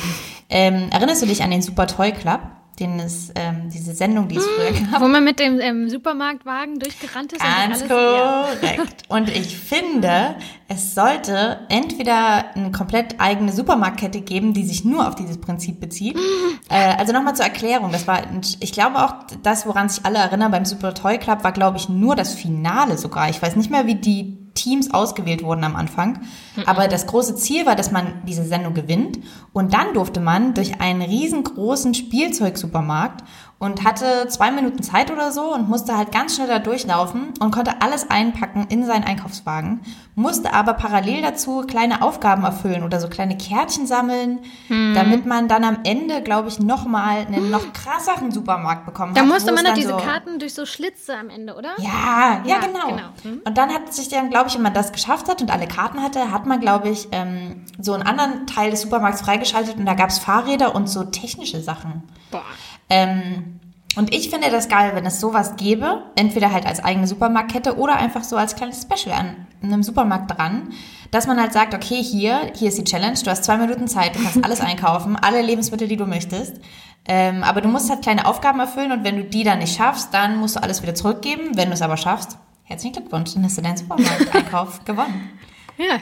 Ähm, 0.49 0.89
erinnerst 0.91 1.21
du 1.21 1.25
dich 1.25 1.43
an 1.43 1.51
den 1.51 1.61
Super 1.61 1.87
Toy 1.87 2.11
Club? 2.11 2.39
Den 2.79 2.99
ist 2.99 3.31
ähm, 3.35 3.69
diese 3.73 3.93
Sendung, 3.93 4.27
die 4.27 4.37
es 4.37 4.45
früher 4.45 4.77
hm, 4.77 4.91
gab. 4.91 5.01
Wo 5.01 5.07
man 5.07 5.23
mit 5.23 5.39
dem 5.39 5.59
ähm, 5.59 5.89
Supermarktwagen 5.89 6.79
durchgerannt 6.79 7.33
ist. 7.33 7.41
Ganz 7.41 7.81
und 7.81 7.91
alles, 7.91 8.59
korrekt. 8.61 9.05
Ja. 9.09 9.15
Und 9.15 9.29
ich 9.29 9.57
finde, 9.57 10.35
es 10.67 10.93
sollte 10.93 11.59
entweder 11.69 12.55
eine 12.55 12.71
komplett 12.71 13.19
eigene 13.19 13.51
Supermarktkette 13.51 14.21
geben, 14.21 14.53
die 14.53 14.65
sich 14.65 14.83
nur 14.83 15.07
auf 15.07 15.15
dieses 15.15 15.39
Prinzip 15.39 15.79
bezieht. 15.79 16.17
äh, 16.69 16.95
also 16.97 17.13
nochmal 17.13 17.35
zur 17.35 17.45
Erklärung. 17.45 17.91
Das 17.91 18.07
war, 18.07 18.21
ich 18.59 18.73
glaube 18.73 18.97
auch, 18.97 19.15
das, 19.41 19.65
woran 19.65 19.89
sich 19.89 20.05
alle 20.05 20.17
erinnern 20.17 20.51
beim 20.51 20.65
Super 20.65 20.93
Toy 20.93 21.17
Club, 21.17 21.43
war, 21.43 21.53
glaube 21.53 21.77
ich, 21.77 21.87
nur 21.87 22.15
das 22.15 22.33
Finale 22.33 22.97
sogar. 22.97 23.29
Ich 23.29 23.41
weiß 23.41 23.55
nicht 23.55 23.71
mehr, 23.71 23.87
wie 23.87 23.95
die 23.95 24.44
Teams 24.55 24.91
ausgewählt 24.91 25.43
wurden 25.43 25.63
am 25.63 25.75
Anfang. 25.75 26.21
Mhm. 26.55 26.63
Aber 26.65 26.87
das 26.87 27.05
große 27.05 27.35
Ziel 27.35 27.65
war, 27.65 27.75
dass 27.75 27.91
man 27.91 28.21
diese 28.25 28.45
Sendung 28.45 28.73
gewinnt. 28.73 29.19
Und 29.53 29.73
dann 29.73 29.93
durfte 29.93 30.19
man 30.19 30.55
durch 30.55 30.81
einen 30.81 31.03
riesengroßen 31.03 31.93
Spielzeugsupermarkt 31.93 33.23
und 33.57 33.85
hatte 33.85 34.27
zwei 34.27 34.51
Minuten 34.51 34.83
Zeit 34.83 35.11
oder 35.11 35.31
so 35.31 35.53
und 35.53 35.69
musste 35.69 35.97
halt 35.97 36.11
ganz 36.11 36.35
schnell 36.35 36.47
da 36.47 36.59
durchlaufen 36.59 37.33
und 37.39 37.51
konnte 37.51 37.81
alles 37.81 38.09
einpacken 38.09 38.67
in 38.69 38.85
seinen 38.85 39.05
Einkaufswagen, 39.05 39.79
musste 40.15 40.53
aber 40.53 40.73
parallel 40.73 41.21
dazu 41.21 41.61
kleine 41.61 42.01
Aufgaben 42.01 42.43
erfüllen 42.43 42.83
oder 42.83 42.99
so 42.99 43.07
kleine 43.07 43.37
Kärtchen 43.37 43.87
sammeln, 43.87 44.39
hm. 44.67 44.93
damit 44.93 45.25
man 45.25 45.47
dann 45.47 45.63
am 45.63 45.79
Ende, 45.83 46.21
glaube 46.21 46.49
ich, 46.49 46.59
nochmal 46.59 47.25
einen 47.27 47.49
noch 47.49 47.71
krasseren 47.71 48.31
Supermarkt 48.31 48.85
bekommen 48.85 49.13
da 49.13 49.21
hat. 49.21 49.27
Da 49.27 49.33
musste 49.33 49.53
man 49.53 49.63
dann 49.63 49.75
diese 49.75 49.89
so 49.89 49.97
Karten 49.97 50.37
durch 50.39 50.53
so 50.53 50.65
Schlitze 50.65 51.15
am 51.15 51.29
Ende, 51.29 51.55
oder? 51.55 51.69
Ja, 51.77 52.41
ja, 52.43 52.55
ja 52.55 52.59
genau. 52.59 52.87
genau. 52.87 53.07
Hm. 53.23 53.41
Und 53.45 53.57
dann 53.57 53.73
hat 53.73 53.93
sich 53.93 54.09
dann, 54.09 54.29
glaube 54.29 54.49
ich, 54.49 54.55
wenn 54.55 54.63
man 54.63 54.73
das 54.73 54.91
geschafft 54.91 55.29
hat 55.29 55.41
und 55.41 55.51
alle 55.51 55.67
Karten 55.67 56.03
hatte, 56.03 56.31
hat 56.31 56.45
man, 56.45 56.59
glaube 56.59 56.89
ich, 56.89 57.07
ähm, 57.13 57.65
so 57.79 57.93
einen 57.93 58.03
anderen 58.03 58.47
Teil 58.47 58.71
des 58.71 58.81
Supermarkts 58.81 59.21
freigeschaltet 59.21 59.77
und 59.77 59.85
da 59.85 59.93
gab 59.93 60.09
es 60.09 60.19
Fahrräder 60.19 60.75
und 60.75 60.89
so 60.89 61.05
technische 61.05 61.61
Sachen. 61.61 62.03
Boah. 62.31 62.43
Ähm, 62.89 63.59
und 63.95 64.13
ich 64.13 64.29
finde 64.29 64.49
das 64.51 64.67
geil, 64.67 64.91
wenn 64.93 65.05
es 65.05 65.21
sowas 65.21 65.55
gäbe, 65.55 66.03
entweder 66.15 66.51
halt 66.51 66.65
als 66.65 66.83
eigene 66.83 67.07
Supermarktkette 67.07 67.77
oder 67.77 67.95
einfach 67.95 68.23
so 68.23 68.35
als 68.35 68.55
kleines 68.55 68.81
Special 68.81 69.15
an 69.17 69.47
einem 69.61 69.83
Supermarkt 69.83 70.37
dran, 70.37 70.73
dass 71.11 71.27
man 71.27 71.39
halt 71.39 71.53
sagt, 71.53 71.73
okay, 71.73 72.03
hier, 72.03 72.51
hier 72.55 72.67
ist 72.67 72.77
die 72.77 72.83
Challenge, 72.83 73.17
du 73.23 73.31
hast 73.31 73.45
zwei 73.45 73.57
Minuten 73.57 73.87
Zeit, 73.87 74.15
du 74.15 74.21
kannst 74.21 74.43
alles 74.43 74.59
einkaufen, 74.61 75.15
alle 75.15 75.41
Lebensmittel, 75.41 75.87
die 75.87 75.95
du 75.95 76.05
möchtest. 76.05 76.59
Ähm, 77.07 77.43
aber 77.43 77.61
du 77.61 77.69
musst 77.69 77.89
halt 77.89 78.01
kleine 78.01 78.25
Aufgaben 78.25 78.59
erfüllen 78.59 78.91
und 78.91 79.03
wenn 79.03 79.17
du 79.17 79.23
die 79.23 79.43
dann 79.43 79.59
nicht 79.59 79.77
schaffst, 79.77 80.13
dann 80.13 80.37
musst 80.37 80.55
du 80.55 80.63
alles 80.63 80.81
wieder 80.81 80.95
zurückgeben. 80.95 81.51
Wenn 81.55 81.69
du 81.69 81.75
es 81.75 81.81
aber 81.81 81.97
schaffst, 81.97 82.37
herzlichen 82.63 82.95
Glückwunsch, 82.95 83.33
dann 83.33 83.43
hast 83.43 83.57
du 83.57 83.61
deinen 83.61 83.77
Supermarkteinkauf 83.77 84.83
gewonnen. 84.85 85.39
Ja, 85.77 85.99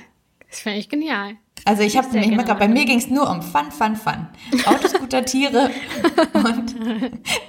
das 0.50 0.60
finde 0.60 0.80
ich 0.80 0.90
genial. 0.90 1.36
Also 1.66 1.84
ich 1.84 1.96
habe 1.96 2.12
mich 2.18 2.28
immer 2.28 2.44
bei 2.44 2.68
mir 2.68 2.86
ging 2.86 2.98
es 2.98 3.10
nur 3.10 3.30
um 3.30 3.42
Fun, 3.42 3.72
Fun, 3.72 3.96
Fun. 3.96 4.28
Autoscooter, 4.66 5.24
Tiere 5.24 5.70
und 6.34 6.76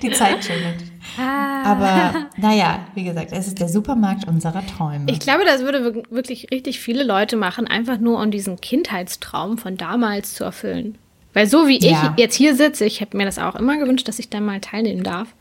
die 0.03 0.11
Zeit-Challenge. 0.11 0.77
Ah. 1.19 1.63
Aber 1.65 2.27
naja, 2.37 2.87
wie 2.95 3.05
gesagt, 3.05 3.33
es 3.33 3.49
ist 3.49 3.59
der 3.61 3.69
Supermarkt 3.69 4.27
unserer 4.29 4.65
Träume. 4.67 5.07
Ich 5.11 5.19
glaube, 5.19 5.45
das 5.45 5.63
würde 5.63 6.03
wirklich 6.11 6.49
richtig 6.53 6.81
viele 6.81 7.03
Leute 7.03 7.37
machen, 7.37 7.67
einfach 7.67 7.99
nur 7.99 8.21
um 8.21 8.31
diesen 8.31 8.61
Kindheitstraum 8.61 9.59
von 9.59 9.77
damals 9.77 10.35
zu 10.35 10.45
erfüllen. 10.45 10.97
Weil 11.33 11.49
so 11.49 11.67
wie 11.67 11.85
ja. 11.85 12.13
ich 12.15 12.21
jetzt 12.21 12.37
hier 12.37 12.55
sitze, 12.55 12.85
ich 12.85 13.01
habe 13.01 13.17
mir 13.17 13.25
das 13.25 13.41
auch 13.41 13.57
immer 13.57 13.77
gewünscht, 13.77 14.07
dass 14.07 14.21
ich 14.21 14.31
da 14.31 14.41
mal 14.41 14.61
teilnehmen 14.61 15.03
darf. 15.03 15.35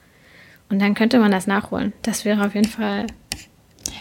Und 0.70 0.82
dann 0.82 0.96
könnte 0.96 1.20
man 1.20 1.32
das 1.32 1.46
nachholen. 1.46 1.94
Das 2.02 2.26
wäre 2.26 2.44
auf 2.46 2.56
jeden 2.56 2.68
Fall 2.68 3.06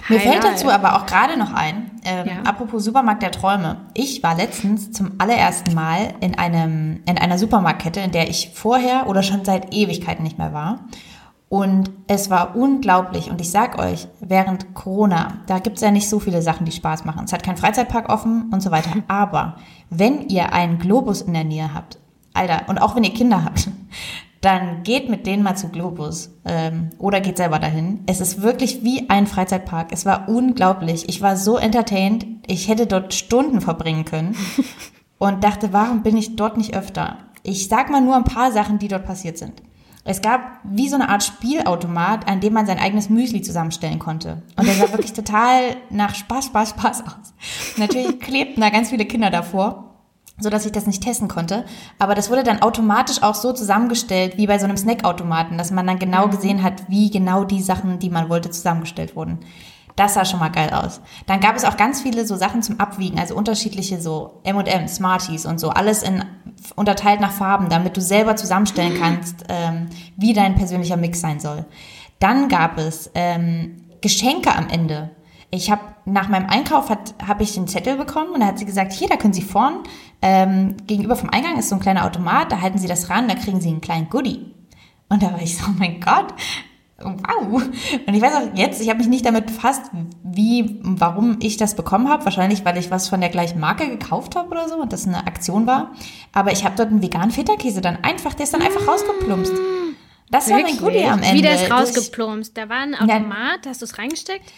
mir 0.08 0.20
fällt 0.20 0.44
dazu 0.44 0.70
aber 0.70 0.96
auch 0.96 1.06
gerade 1.06 1.38
noch 1.38 1.52
ein, 1.52 1.90
ähm, 2.04 2.26
ja. 2.26 2.42
apropos 2.44 2.84
Supermarkt 2.84 3.22
der 3.22 3.30
Träume. 3.30 3.76
Ich 3.94 4.22
war 4.22 4.36
letztens 4.36 4.92
zum 4.92 5.12
allerersten 5.18 5.74
Mal 5.74 6.14
in 6.20 6.38
einem 6.38 7.02
in 7.06 7.18
einer 7.18 7.38
Supermarktkette, 7.38 8.00
in 8.00 8.12
der 8.12 8.28
ich 8.28 8.50
vorher 8.54 9.08
oder 9.08 9.22
schon 9.22 9.44
seit 9.44 9.74
Ewigkeiten 9.74 10.22
nicht 10.22 10.38
mehr 10.38 10.52
war. 10.52 10.80
Und 11.48 11.90
es 12.06 12.30
war 12.30 12.56
unglaublich. 12.56 13.30
Und 13.30 13.38
ich 13.38 13.50
sag 13.50 13.78
euch, 13.78 14.08
während 14.20 14.72
Corona, 14.72 15.34
da 15.46 15.58
gibt's 15.58 15.82
ja 15.82 15.90
nicht 15.90 16.08
so 16.08 16.18
viele 16.18 16.40
Sachen, 16.40 16.64
die 16.64 16.72
Spaß 16.72 17.04
machen. 17.04 17.26
Es 17.26 17.32
hat 17.34 17.42
kein 17.42 17.58
Freizeitpark 17.58 18.08
offen 18.08 18.50
und 18.50 18.62
so 18.62 18.70
weiter. 18.70 18.90
Aber 19.06 19.56
wenn 19.90 20.28
ihr 20.28 20.54
einen 20.54 20.78
Globus 20.78 21.20
in 21.20 21.34
der 21.34 21.44
Nähe 21.44 21.74
habt, 21.74 21.98
Alter, 22.32 22.62
und 22.68 22.78
auch 22.78 22.96
wenn 22.96 23.04
ihr 23.04 23.12
Kinder 23.12 23.44
habt, 23.44 23.68
dann 24.42 24.82
geht 24.82 25.08
mit 25.08 25.24
denen 25.24 25.44
mal 25.44 25.56
zu 25.56 25.68
Globus 25.68 26.30
ähm, 26.44 26.90
oder 26.98 27.20
geht 27.20 27.36
selber 27.36 27.60
dahin. 27.60 28.00
Es 28.06 28.20
ist 28.20 28.42
wirklich 28.42 28.82
wie 28.82 29.08
ein 29.08 29.28
Freizeitpark. 29.28 29.92
Es 29.92 30.04
war 30.04 30.28
unglaublich. 30.28 31.08
Ich 31.08 31.22
war 31.22 31.36
so 31.36 31.56
entertained. 31.56 32.26
Ich 32.48 32.68
hätte 32.68 32.88
dort 32.88 33.14
Stunden 33.14 33.60
verbringen 33.60 34.04
können 34.04 34.36
und 35.18 35.44
dachte, 35.44 35.72
warum 35.72 36.02
bin 36.02 36.16
ich 36.16 36.34
dort 36.34 36.56
nicht 36.56 36.76
öfter? 36.76 37.18
Ich 37.44 37.68
sag 37.68 37.88
mal 37.88 38.00
nur 38.00 38.16
ein 38.16 38.24
paar 38.24 38.50
Sachen, 38.50 38.80
die 38.80 38.88
dort 38.88 39.06
passiert 39.06 39.38
sind. 39.38 39.62
Es 40.04 40.20
gab 40.20 40.58
wie 40.64 40.88
so 40.88 40.96
eine 40.96 41.08
Art 41.08 41.22
Spielautomat, 41.22 42.28
an 42.28 42.40
dem 42.40 42.52
man 42.52 42.66
sein 42.66 42.80
eigenes 42.80 43.08
Müsli 43.08 43.42
zusammenstellen 43.42 44.00
konnte. 44.00 44.42
Und 44.56 44.66
der 44.66 44.74
sah 44.74 44.90
wirklich 44.90 45.12
total 45.12 45.76
nach 45.90 46.16
Spaß, 46.16 46.46
Spaß, 46.46 46.70
Spaß 46.70 47.02
aus. 47.02 47.34
Natürlich 47.76 48.18
klebten 48.18 48.60
da 48.60 48.70
ganz 48.70 48.90
viele 48.90 49.04
Kinder 49.04 49.30
davor 49.30 49.91
so 50.38 50.50
dass 50.50 50.66
ich 50.66 50.72
das 50.72 50.86
nicht 50.86 51.02
testen 51.02 51.28
konnte. 51.28 51.64
Aber 51.98 52.14
das 52.14 52.30
wurde 52.30 52.42
dann 52.42 52.62
automatisch 52.62 53.22
auch 53.22 53.34
so 53.34 53.52
zusammengestellt, 53.52 54.36
wie 54.36 54.46
bei 54.46 54.58
so 54.58 54.64
einem 54.64 54.76
Snackautomaten, 54.76 55.58
dass 55.58 55.70
man 55.70 55.86
dann 55.86 55.98
genau 55.98 56.26
mhm. 56.26 56.30
gesehen 56.30 56.62
hat, 56.62 56.88
wie 56.88 57.10
genau 57.10 57.44
die 57.44 57.62
Sachen, 57.62 57.98
die 57.98 58.10
man 58.10 58.28
wollte, 58.28 58.50
zusammengestellt 58.50 59.16
wurden. 59.16 59.38
Das 59.96 60.14
sah 60.14 60.24
schon 60.24 60.40
mal 60.40 60.48
geil 60.48 60.70
aus. 60.70 61.00
Dann 61.26 61.40
gab 61.40 61.54
es 61.54 61.64
auch 61.64 61.76
ganz 61.76 62.00
viele 62.00 62.26
so 62.26 62.36
Sachen 62.36 62.62
zum 62.62 62.80
Abwiegen, 62.80 63.18
also 63.18 63.34
unterschiedliche 63.34 64.00
so 64.00 64.40
M&M, 64.42 64.88
Smarties 64.88 65.44
und 65.44 65.60
so, 65.60 65.68
alles 65.68 66.02
in 66.02 66.24
unterteilt 66.76 67.20
nach 67.20 67.32
Farben, 67.32 67.68
damit 67.68 67.96
du 67.96 68.00
selber 68.00 68.36
zusammenstellen 68.36 68.98
kannst, 68.98 69.44
ähm, 69.48 69.88
wie 70.16 70.32
dein 70.32 70.54
persönlicher 70.54 70.96
Mix 70.96 71.20
sein 71.20 71.40
soll. 71.40 71.64
Dann 72.20 72.48
gab 72.48 72.78
es 72.78 73.10
ähm, 73.14 73.82
Geschenke 74.00 74.54
am 74.54 74.68
Ende. 74.68 75.10
Ich 75.50 75.70
habe 75.70 75.82
nach 76.04 76.28
meinem 76.28 76.48
Einkauf 76.48 76.88
hat 76.88 77.14
habe 77.26 77.42
ich 77.42 77.54
den 77.54 77.68
Zettel 77.68 77.96
bekommen 77.96 78.30
und 78.32 78.40
da 78.40 78.46
hat 78.46 78.58
sie 78.58 78.64
gesagt, 78.64 78.92
hier, 78.92 79.08
da 79.08 79.16
können 79.16 79.34
Sie 79.34 79.42
vorn 79.42 79.80
ähm, 80.22 80.76
gegenüber 80.86 81.16
vom 81.16 81.30
Eingang 81.30 81.58
ist 81.58 81.68
so 81.68 81.74
ein 81.74 81.80
kleiner 81.80 82.06
Automat, 82.06 82.52
da 82.52 82.60
halten 82.60 82.78
Sie 82.78 82.88
das 82.88 83.10
ran, 83.10 83.28
da 83.28 83.34
kriegen 83.34 83.60
Sie 83.60 83.68
einen 83.68 83.80
kleinen 83.80 84.08
Goodie. 84.08 84.54
Und 85.08 85.22
da 85.22 85.32
war 85.32 85.42
ich 85.42 85.58
so, 85.58 85.64
oh 85.68 85.74
mein 85.76 86.00
Gott, 86.00 86.32
wow. 87.04 87.62
Und 88.06 88.14
ich 88.14 88.22
weiß 88.22 88.34
auch 88.34 88.56
jetzt, 88.56 88.80
ich 88.80 88.88
habe 88.88 88.98
mich 88.98 89.08
nicht 89.08 89.26
damit 89.26 89.46
befasst, 89.46 89.90
wie, 90.22 90.78
warum 90.82 91.38
ich 91.40 91.56
das 91.56 91.74
bekommen 91.74 92.08
habe. 92.08 92.24
Wahrscheinlich, 92.24 92.64
weil 92.64 92.78
ich 92.78 92.90
was 92.90 93.08
von 93.08 93.20
der 93.20 93.30
gleichen 93.30 93.60
Marke 93.60 93.88
gekauft 93.88 94.36
habe 94.36 94.50
oder 94.50 94.68
so 94.68 94.76
und 94.76 94.92
das 94.92 95.06
eine 95.06 95.26
Aktion 95.26 95.66
war. 95.66 95.92
Aber 96.32 96.52
ich 96.52 96.64
habe 96.64 96.76
dort 96.76 96.90
einen 96.90 97.02
veganen 97.02 97.30
Feta-Käse 97.30 97.80
dann 97.80 98.02
einfach, 98.02 98.34
der 98.34 98.44
ist 98.44 98.54
dann 98.54 98.62
einfach 98.62 98.86
rausgeplumpst. 98.86 99.52
Das 100.30 100.48
Wirklich? 100.48 100.80
war 100.80 100.90
mein 100.90 100.94
Goodie 100.94 101.04
am 101.04 101.22
Ende. 101.22 101.36
Wie 101.36 101.42
der 101.42 101.54
ist 101.54 101.70
rausgeplumpst? 101.70 102.56
Da 102.56 102.68
war 102.68 102.78
ein 102.78 102.94
Automat, 102.94 103.66
hast 103.66 103.82
du 103.82 103.84
es 103.84 103.98
reingesteckt? 103.98 104.50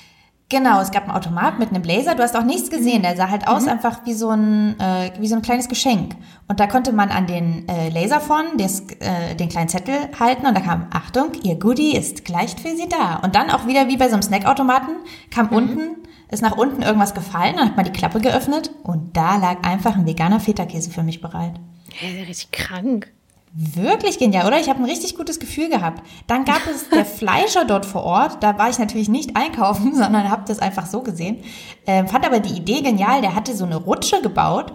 Genau, 0.51 0.81
es 0.81 0.91
gab 0.91 1.05
einen 1.05 1.17
Automat 1.17 1.59
mit 1.59 1.71
einem 1.71 1.83
Blazer. 1.83 2.15
Du 2.15 2.23
hast 2.23 2.37
auch 2.37 2.45
nichts 2.45 2.69
gesehen. 2.69 3.03
Der 3.03 3.17
sah 3.17 3.31
halt 3.31 3.49
aus 3.49 3.63
mhm. 3.63 3.71
einfach 3.71 4.05
wie 4.05 4.13
so 4.13 4.29
ein 4.31 4.79
äh, 4.79 5.11
wie 5.19 5.27
so 5.27 5.37
ein 5.37 5.43
kleines 5.43 5.69
Geschenk. 5.69 6.17
Und 6.49 6.61
da 6.61 6.67
konnte 6.67 6.93
man 6.93 7.09
an 7.09 7.27
den 7.27 7.67
äh, 7.69 7.89
Laser 7.89 8.21
von 8.21 8.59
des, 8.59 8.83
äh, 9.01 9.35
den 9.37 9.49
kleinen 9.49 9.69
Zettel 9.69 9.97
halten 10.21 10.47
und 10.47 10.55
da 10.55 10.61
kam 10.61 10.87
Achtung, 10.93 11.33
Ihr 11.43 11.59
Goodie 11.59 11.97
ist 11.97 12.25
gleich 12.27 12.55
für 12.57 12.77
Sie 12.77 12.89
da. 12.89 13.17
Und 13.17 13.35
dann 13.35 13.51
auch 13.51 13.67
wieder 13.67 13.89
wie 13.89 13.97
bei 13.97 14.09
so 14.09 14.15
einem 14.15 14.23
Snackautomaten 14.23 14.97
kam 15.31 15.47
mhm. 15.47 15.57
unten 15.57 15.97
ist 16.31 16.43
nach 16.43 16.57
unten 16.57 16.83
irgendwas 16.83 17.15
gefallen, 17.15 17.57
dann 17.57 17.69
hat 17.69 17.77
man 17.77 17.85
die 17.85 17.93
Klappe 17.93 18.21
geöffnet 18.21 18.71
und 18.83 19.17
da 19.17 19.37
lag 19.37 19.63
einfach 19.63 19.95
ein 19.95 20.07
veganer 20.07 20.41
Feta-Käse 20.41 20.91
für 20.91 21.03
mich 21.03 21.21
bereit. 21.21 21.55
Ja, 22.01 22.11
der 22.11 22.23
ist 22.23 22.29
richtig 22.29 22.51
krank. 22.51 23.13
Wirklich 23.57 24.19
genial, 24.19 24.49
oder? 24.49 24.59
Ich 24.59 24.69
habe 24.69 24.81
ein 24.81 24.85
richtig 24.85 25.17
gutes 25.17 25.39
Gefühl 25.39 25.69
gehabt. 25.69 26.03
Dann 26.27 26.45
gab 26.45 26.63
es 26.69 26.89
der 26.93 27.05
Fleischer 27.05 27.65
dort 27.65 27.87
vor 27.87 28.03
Ort. 28.03 28.43
Da 28.43 28.59
war 28.59 28.69
ich 28.69 28.81
natürlich 28.81 29.09
nicht 29.09 29.37
einkaufen, 29.37 29.95
sondern 29.95 30.29
habe 30.29 30.43
das 30.47 30.59
einfach 30.59 30.87
so 30.87 31.03
gesehen. 31.03 31.39
Ähm, 31.87 32.09
fand 32.09 32.27
aber 32.27 32.41
die 32.41 32.57
Idee 32.57 32.81
genial. 32.81 33.21
Der 33.21 33.37
hatte 33.37 33.55
so 33.55 33.65
eine 33.65 33.77
Rutsche 33.77 34.21
gebaut, 34.23 34.73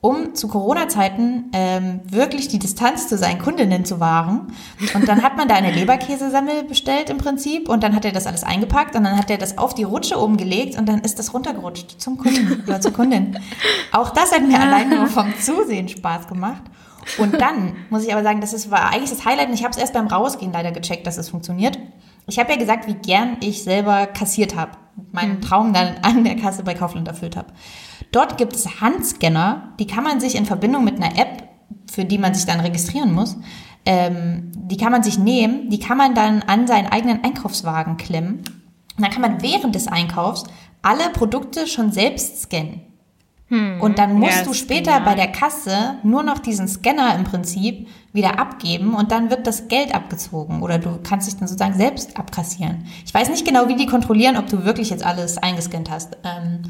um 0.00 0.34
zu 0.34 0.48
Corona-Zeiten 0.48 1.50
ähm, 1.52 2.00
wirklich 2.06 2.48
die 2.48 2.58
Distanz 2.58 3.06
zu 3.06 3.18
seinen 3.18 3.38
Kundinnen 3.38 3.84
zu 3.84 4.00
wahren. 4.00 4.54
Und 4.94 5.06
dann 5.06 5.22
hat 5.22 5.36
man 5.36 5.46
da 5.46 5.56
eine 5.56 5.70
Leberkäsesemmel 5.70 6.64
bestellt 6.64 7.10
im 7.10 7.18
Prinzip 7.18 7.68
und 7.68 7.82
dann 7.82 7.94
hat 7.94 8.06
er 8.06 8.12
das 8.12 8.26
alles 8.26 8.44
eingepackt 8.44 8.96
und 8.96 9.04
dann 9.04 9.18
hat 9.18 9.30
er 9.30 9.36
das 9.36 9.58
auf 9.58 9.74
die 9.74 9.84
Rutsche 9.84 10.18
oben 10.18 10.38
gelegt 10.38 10.78
und 10.78 10.88
dann 10.88 11.02
ist 11.02 11.18
das 11.18 11.34
runtergerutscht 11.34 12.00
zum 12.00 12.16
Kunden 12.16 12.64
oder 12.66 12.80
zur 12.80 12.94
Kundin. 12.94 13.38
Auch 13.92 14.08
das 14.08 14.32
hat 14.32 14.40
mir 14.48 14.58
allein 14.58 14.88
nur 14.88 15.06
vom 15.06 15.38
Zusehen 15.38 15.88
Spaß 15.88 16.28
gemacht. 16.28 16.62
Und 17.18 17.40
dann 17.40 17.74
muss 17.90 18.04
ich 18.04 18.12
aber 18.12 18.22
sagen, 18.22 18.40
das 18.40 18.52
ist, 18.52 18.70
war 18.70 18.90
eigentlich 18.90 19.10
das 19.10 19.24
Highlight 19.24 19.48
und 19.48 19.54
ich 19.54 19.64
habe 19.64 19.72
es 19.72 19.78
erst 19.78 19.92
beim 19.92 20.06
Rausgehen 20.06 20.52
leider 20.52 20.72
gecheckt, 20.72 21.06
dass 21.06 21.18
es 21.18 21.28
funktioniert. 21.28 21.78
Ich 22.26 22.38
habe 22.38 22.52
ja 22.52 22.58
gesagt, 22.58 22.86
wie 22.86 22.94
gern 22.94 23.36
ich 23.40 23.62
selber 23.64 24.06
kassiert 24.06 24.54
habe, 24.54 24.72
meinen 25.10 25.36
mhm. 25.36 25.40
Traum 25.40 25.72
dann 25.72 25.96
an 26.02 26.24
der 26.24 26.36
Kasse 26.36 26.62
bei 26.62 26.74
Kaufland 26.74 27.08
erfüllt 27.08 27.36
habe. 27.36 27.52
Dort 28.12 28.36
gibt 28.38 28.54
es 28.54 28.80
Handscanner, 28.80 29.74
die 29.78 29.86
kann 29.86 30.04
man 30.04 30.20
sich 30.20 30.36
in 30.36 30.46
Verbindung 30.46 30.84
mit 30.84 31.02
einer 31.02 31.18
App, 31.18 31.48
für 31.90 32.04
die 32.04 32.18
man 32.18 32.34
sich 32.34 32.46
dann 32.46 32.60
registrieren 32.60 33.12
muss, 33.12 33.36
ähm, 33.84 34.52
die 34.54 34.76
kann 34.76 34.92
man 34.92 35.02
sich 35.02 35.18
nehmen, 35.18 35.68
die 35.70 35.80
kann 35.80 35.98
man 35.98 36.14
dann 36.14 36.42
an 36.42 36.66
seinen 36.66 36.86
eigenen 36.86 37.24
Einkaufswagen 37.24 37.96
klemmen. 37.96 38.38
Und 38.96 39.04
dann 39.04 39.10
kann 39.10 39.22
man 39.22 39.42
während 39.42 39.74
des 39.74 39.88
Einkaufs 39.88 40.44
alle 40.82 41.10
Produkte 41.10 41.66
schon 41.66 41.90
selbst 41.90 42.42
scannen. 42.42 42.82
Hm. 43.52 43.82
Und 43.82 43.98
dann 43.98 44.14
musst 44.14 44.38
ja, 44.38 44.44
du 44.44 44.54
später 44.54 44.98
bei 45.00 45.14
der 45.14 45.28
Kasse 45.28 45.96
nur 46.02 46.22
noch 46.22 46.38
diesen 46.38 46.66
Scanner 46.66 47.14
im 47.14 47.24
Prinzip 47.24 47.86
wieder 48.14 48.38
abgeben 48.38 48.94
und 48.94 49.12
dann 49.12 49.28
wird 49.28 49.46
das 49.46 49.68
Geld 49.68 49.94
abgezogen 49.94 50.62
oder 50.62 50.78
du 50.78 50.98
kannst 51.02 51.26
dich 51.26 51.36
dann 51.36 51.46
sozusagen 51.46 51.74
selbst 51.74 52.16
abkassieren. 52.16 52.86
Ich 53.04 53.12
weiß 53.12 53.28
nicht 53.28 53.46
genau, 53.46 53.68
wie 53.68 53.76
die 53.76 53.84
kontrollieren, 53.84 54.38
ob 54.38 54.46
du 54.46 54.64
wirklich 54.64 54.88
jetzt 54.88 55.04
alles 55.04 55.36
eingescannt 55.36 55.90
hast. 55.90 56.16
Ähm, 56.24 56.62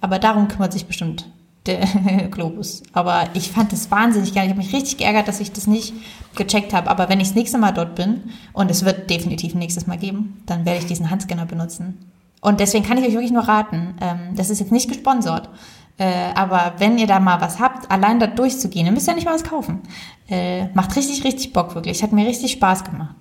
aber 0.00 0.18
darum 0.18 0.48
kümmert 0.48 0.72
sich 0.72 0.86
bestimmt 0.86 1.30
der 1.66 1.86
Globus. 2.32 2.82
Aber 2.92 3.28
ich 3.34 3.52
fand 3.52 3.70
das 3.70 3.92
wahnsinnig 3.92 4.34
geil. 4.34 4.46
Ich 4.46 4.50
habe 4.50 4.60
mich 4.60 4.74
richtig 4.74 4.98
geärgert, 4.98 5.28
dass 5.28 5.38
ich 5.38 5.52
das 5.52 5.68
nicht 5.68 5.94
gecheckt 6.34 6.72
habe. 6.72 6.90
Aber 6.90 7.08
wenn 7.08 7.20
ich 7.20 7.28
das 7.28 7.36
nächste 7.36 7.58
Mal 7.58 7.70
dort 7.70 7.94
bin, 7.94 8.24
und 8.52 8.72
es 8.72 8.84
wird 8.84 9.08
definitiv 9.08 9.54
nächstes 9.54 9.86
Mal 9.86 9.98
geben, 9.98 10.42
dann 10.46 10.66
werde 10.66 10.80
ich 10.80 10.86
diesen 10.86 11.10
Handscanner 11.10 11.46
benutzen. 11.46 12.10
Und 12.40 12.60
deswegen 12.60 12.84
kann 12.84 12.98
ich 12.98 13.04
euch 13.04 13.12
wirklich 13.12 13.32
nur 13.32 13.44
raten, 13.44 13.94
ähm, 14.02 14.34
das 14.36 14.50
ist 14.50 14.58
jetzt 14.58 14.72
nicht 14.72 14.88
gesponsert. 14.88 15.48
Äh, 15.96 16.32
aber 16.34 16.74
wenn 16.78 16.98
ihr 16.98 17.06
da 17.06 17.20
mal 17.20 17.40
was 17.40 17.60
habt, 17.60 17.90
allein 17.90 18.18
da 18.18 18.26
durchzugehen, 18.26 18.86
ihr 18.86 18.92
müsst 18.92 19.06
ja 19.06 19.14
nicht 19.14 19.26
mal 19.26 19.34
was 19.34 19.44
kaufen. 19.44 19.82
Äh, 20.28 20.66
macht 20.74 20.96
richtig, 20.96 21.22
richtig 21.24 21.52
Bock, 21.52 21.74
wirklich. 21.74 22.02
Hat 22.02 22.12
mir 22.12 22.26
richtig 22.26 22.52
Spaß 22.52 22.84
gemacht. 22.84 23.14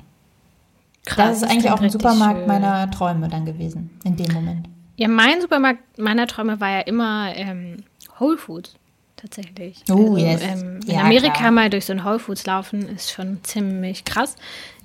Krass, 1.06 1.42
das 1.42 1.42
ist 1.44 1.52
eigentlich 1.52 1.72
auch 1.72 1.82
ein 1.82 1.90
Supermarkt 1.90 2.40
schön. 2.40 2.48
meiner 2.48 2.90
Träume 2.90 3.28
dann 3.28 3.46
gewesen, 3.46 3.92
in 4.04 4.16
dem 4.16 4.34
Moment. 4.34 4.70
Ja, 4.96 5.08
mein 5.08 5.42
Supermarkt 5.42 6.00
meiner 6.00 6.28
Träume 6.28 6.60
war 6.60 6.70
ja 6.70 6.80
immer 6.80 7.36
ähm, 7.36 7.84
Whole 8.20 8.38
Foods 8.38 8.76
tatsächlich. 9.18 9.84
Oh, 9.90 10.16
also, 10.16 10.18
yes. 10.18 10.42
Ähm, 10.42 10.80
in 10.88 10.96
ja, 10.96 11.02
Amerika 11.02 11.34
klar. 11.34 11.52
mal 11.52 11.70
durch 11.70 11.86
so 11.86 11.94
ein 11.94 12.04
Whole 12.04 12.20
Foods 12.20 12.46
laufen, 12.46 12.88
ist 12.90 13.12
schon 13.12 13.44
ziemlich 13.44 14.06
krass. 14.06 14.36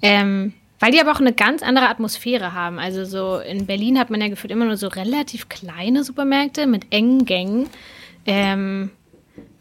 Ähm, 0.02 0.54
weil 0.80 0.92
die 0.92 1.00
aber 1.00 1.12
auch 1.12 1.20
eine 1.20 1.32
ganz 1.32 1.62
andere 1.62 1.88
Atmosphäre 1.88 2.52
haben. 2.54 2.78
Also 2.78 3.04
so 3.04 3.38
in 3.38 3.66
Berlin 3.66 3.98
hat 3.98 4.10
man 4.10 4.20
ja 4.20 4.28
gefühlt 4.28 4.52
immer 4.52 4.64
nur 4.64 4.76
so 4.76 4.88
relativ 4.88 5.48
kleine 5.48 6.04
Supermärkte 6.04 6.66
mit 6.66 6.86
engen 6.90 7.24
Gängen. 7.24 7.68
Ähm, 8.26 8.90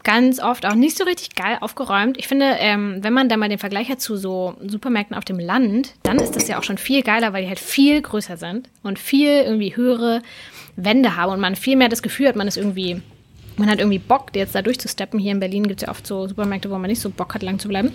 ganz 0.04 0.40
oft 0.40 0.64
auch 0.64 0.74
nicht 0.74 0.96
so 0.96 1.04
richtig 1.04 1.34
geil 1.34 1.58
aufgeräumt. 1.60 2.16
Ich 2.18 2.28
finde, 2.28 2.56
ähm, 2.58 2.98
wenn 3.02 3.12
man 3.12 3.28
da 3.28 3.36
mal 3.36 3.48
den 3.48 3.58
Vergleich 3.58 3.90
hat 3.90 4.00
zu 4.00 4.16
so 4.16 4.54
Supermärkten 4.66 5.16
auf 5.16 5.24
dem 5.24 5.38
Land, 5.38 5.94
dann 6.02 6.18
ist 6.18 6.36
das 6.36 6.48
ja 6.48 6.58
auch 6.58 6.62
schon 6.62 6.78
viel 6.78 7.02
geiler, 7.02 7.32
weil 7.32 7.42
die 7.42 7.48
halt 7.48 7.60
viel 7.60 8.00
größer 8.00 8.36
sind 8.36 8.70
und 8.82 8.98
viel 8.98 9.28
irgendwie 9.28 9.76
höhere 9.76 10.22
Wände 10.76 11.16
haben 11.16 11.32
und 11.32 11.40
man 11.40 11.56
viel 11.56 11.76
mehr 11.76 11.88
das 11.88 12.02
Gefühl 12.02 12.28
hat, 12.28 12.36
man 12.36 12.48
ist 12.48 12.56
irgendwie 12.56 13.02
man 13.58 13.68
hat 13.68 13.78
irgendwie 13.78 13.98
Bock, 13.98 14.30
jetzt 14.34 14.54
da 14.54 14.62
durchzusteppen. 14.62 15.18
Hier 15.18 15.32
in 15.32 15.40
Berlin 15.40 15.66
gibt 15.66 15.82
es 15.82 15.86
ja 15.86 15.90
oft 15.90 16.06
so 16.06 16.26
Supermärkte, 16.26 16.70
wo 16.70 16.78
man 16.78 16.88
nicht 16.88 17.00
so 17.00 17.10
Bock 17.10 17.34
hat, 17.34 17.42
lang 17.42 17.58
zu 17.58 17.68
bleiben. 17.68 17.92